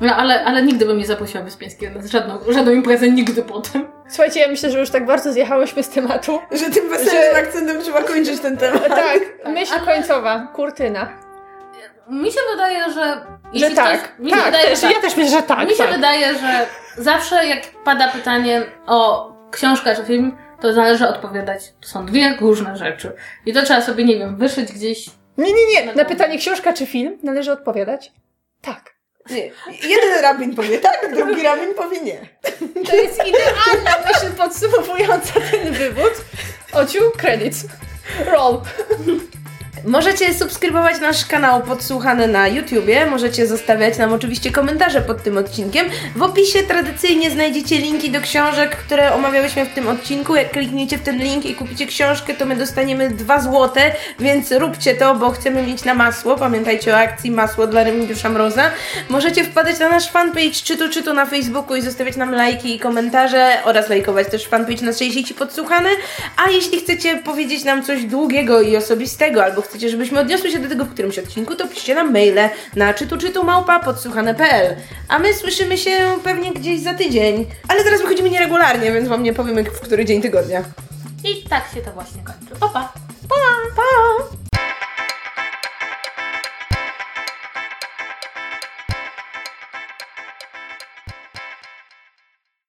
No 0.00 0.16
ale, 0.16 0.44
ale 0.44 0.62
nigdy 0.62 0.86
bym 0.86 0.98
nie 0.98 1.06
zaprosiła 1.06 1.44
Wyspiańskiego 1.44 2.00
na 2.00 2.06
żadną, 2.06 2.38
żadną 2.48 2.72
imprezę, 2.72 3.10
nigdy 3.10 3.42
potem. 3.42 3.88
Słuchajcie, 4.08 4.40
ja 4.40 4.48
myślę, 4.48 4.70
że 4.70 4.78
już 4.80 4.90
tak 4.90 5.06
bardzo 5.06 5.32
zjechałyśmy 5.32 5.82
z 5.82 5.88
tematu. 5.88 6.40
Że 6.52 6.70
tym 6.70 6.88
weselnym 6.88 7.36
akcentem 7.36 7.82
trzeba 7.82 8.02
kończyć 8.02 8.40
ten 8.40 8.56
temat. 8.56 8.88
Tak, 9.00 9.20
myśl 9.46 9.72
Ale- 9.74 9.94
końcowa, 9.94 10.48
kurtyna. 10.54 11.08
Mi 12.08 12.32
się 12.32 12.40
wydaje, 12.50 12.92
że... 12.92 13.26
Że 13.52 13.70
tak, 13.70 13.98
ktoś, 14.02 14.18
mi 14.18 14.30
się 14.30 14.36
tak, 14.36 14.44
wydaje, 14.44 14.68
też, 14.68 14.80
że 14.80 14.86
tak. 14.86 14.96
ja 14.96 15.02
też 15.02 15.16
myślę, 15.16 15.40
że 15.40 15.42
tak. 15.42 15.68
Mi 15.68 15.74
się 15.74 15.84
tak. 15.84 15.92
wydaje, 15.92 16.34
że 16.34 16.66
zawsze 16.96 17.46
jak 17.46 17.60
pada 17.84 18.08
pytanie 18.08 18.62
o 18.86 19.29
książkę 19.50 19.96
czy 19.96 20.04
film, 20.04 20.36
to 20.60 20.72
należy 20.72 21.08
odpowiadać. 21.08 21.72
To 21.80 21.88
są 21.88 22.06
dwie 22.06 22.36
różne 22.40 22.76
rzeczy. 22.76 23.12
I 23.46 23.52
to 23.52 23.62
trzeba 23.62 23.82
sobie, 23.82 24.04
nie 24.04 24.18
wiem, 24.18 24.36
wyszyć 24.36 24.72
gdzieś. 24.72 25.06
Nie, 25.38 25.52
nie, 25.52 25.66
nie. 25.66 25.94
Na 25.94 26.04
pytanie 26.04 26.38
książka 26.38 26.72
czy 26.72 26.86
film 26.86 27.18
należy 27.22 27.52
odpowiadać 27.52 28.12
tak. 28.60 28.94
Nie. 29.30 29.50
Jeden 29.88 30.22
rabin 30.22 30.54
powie 30.54 30.78
tak, 30.78 31.14
drugi 31.14 31.42
rabin 31.42 31.74
powie 31.74 32.00
nie. 32.00 32.20
To 32.86 32.96
jest 32.96 33.20
idealna 33.26 33.96
myśl 34.06 34.36
podsumowująca 34.36 35.32
ten 35.50 35.72
wywód. 35.72 36.12
Ociu, 36.72 37.00
credits. 37.16 37.64
Roll. 38.26 38.60
Możecie 39.86 40.34
subskrybować 40.34 41.00
nasz 41.00 41.24
kanał 41.24 41.62
Podsłuchane 41.62 42.26
na 42.26 42.48
YouTubie, 42.48 43.06
możecie 43.06 43.46
zostawiać 43.46 43.98
nam 43.98 44.12
oczywiście 44.12 44.50
komentarze 44.50 45.00
pod 45.00 45.22
tym 45.22 45.38
odcinkiem. 45.38 45.86
W 46.16 46.22
opisie 46.22 46.62
tradycyjnie 46.62 47.30
znajdziecie 47.30 47.78
linki 47.78 48.10
do 48.10 48.20
książek, 48.20 48.76
które 48.76 49.14
omawiałyśmy 49.14 49.64
w 49.64 49.74
tym 49.74 49.88
odcinku. 49.88 50.34
Jak 50.34 50.50
klikniecie 50.50 50.98
w 50.98 51.02
ten 51.02 51.18
link 51.18 51.46
i 51.46 51.54
kupicie 51.54 51.86
książkę, 51.86 52.34
to 52.34 52.46
my 52.46 52.56
dostaniemy 52.56 53.10
2 53.10 53.40
złote, 53.40 53.92
więc 54.18 54.52
róbcie 54.52 54.94
to, 54.94 55.14
bo 55.14 55.30
chcemy 55.30 55.62
mieć 55.62 55.84
na 55.84 55.94
masło. 55.94 56.36
Pamiętajcie 56.36 56.94
o 56.94 56.98
akcji 56.98 57.30
Masło 57.30 57.66
dla 57.66 57.84
Remigiusza 57.84 58.28
Mroza. 58.28 58.70
Możecie 59.08 59.44
wpadać 59.44 59.78
na 59.78 59.88
nasz 59.88 60.10
fanpage 60.10 60.50
Czytu 60.50 60.88
Czytu 60.88 61.14
na 61.14 61.26
Facebooku 61.26 61.76
i 61.76 61.82
zostawiać 61.82 62.16
nam 62.16 62.34
lajki 62.34 62.74
i 62.74 62.78
komentarze 62.78 63.58
oraz 63.64 63.88
lajkować 63.88 64.28
też 64.28 64.46
fanpage 64.46 64.82
naszej 64.82 65.12
sieci 65.12 65.34
Podsłuchane. 65.34 65.88
A 66.46 66.50
jeśli 66.50 66.80
chcecie 66.80 67.16
powiedzieć 67.16 67.64
nam 67.64 67.82
coś 67.82 68.04
długiego 68.04 68.60
i 68.60 68.76
osobistego, 68.76 69.44
albo 69.44 69.62
chcecie, 69.70 69.88
żebyśmy 69.88 70.20
odniosły 70.20 70.50
się 70.50 70.58
do 70.58 70.68
tego 70.68 70.84
w 70.84 70.92
którymś 70.92 71.18
odcinku, 71.18 71.54
to 71.54 71.68
piszcie 71.68 71.94
nam 71.94 72.12
maile 72.12 72.50
na 72.76 72.94
czytuczytumałpa 72.94 73.80
podsłuchane.pl 73.80 74.76
A 75.08 75.18
my 75.18 75.34
słyszymy 75.34 75.78
się 75.78 75.90
pewnie 76.24 76.52
gdzieś 76.52 76.80
za 76.80 76.94
tydzień. 76.94 77.46
Ale 77.68 77.84
teraz 77.84 78.02
wychodzimy 78.02 78.30
nieregularnie, 78.30 78.92
więc 78.92 79.08
wam 79.08 79.22
nie 79.22 79.32
powiemy 79.32 79.64
w 79.64 79.80
który 79.80 80.04
dzień 80.04 80.22
tygodnia. 80.22 80.62
I 81.24 81.48
tak 81.48 81.64
się 81.74 81.80
to 81.80 81.92
właśnie 81.92 82.22
kończy. 82.24 82.60
Pa, 82.60 82.68
pa! 82.68 82.92
Pa! 83.28 84.49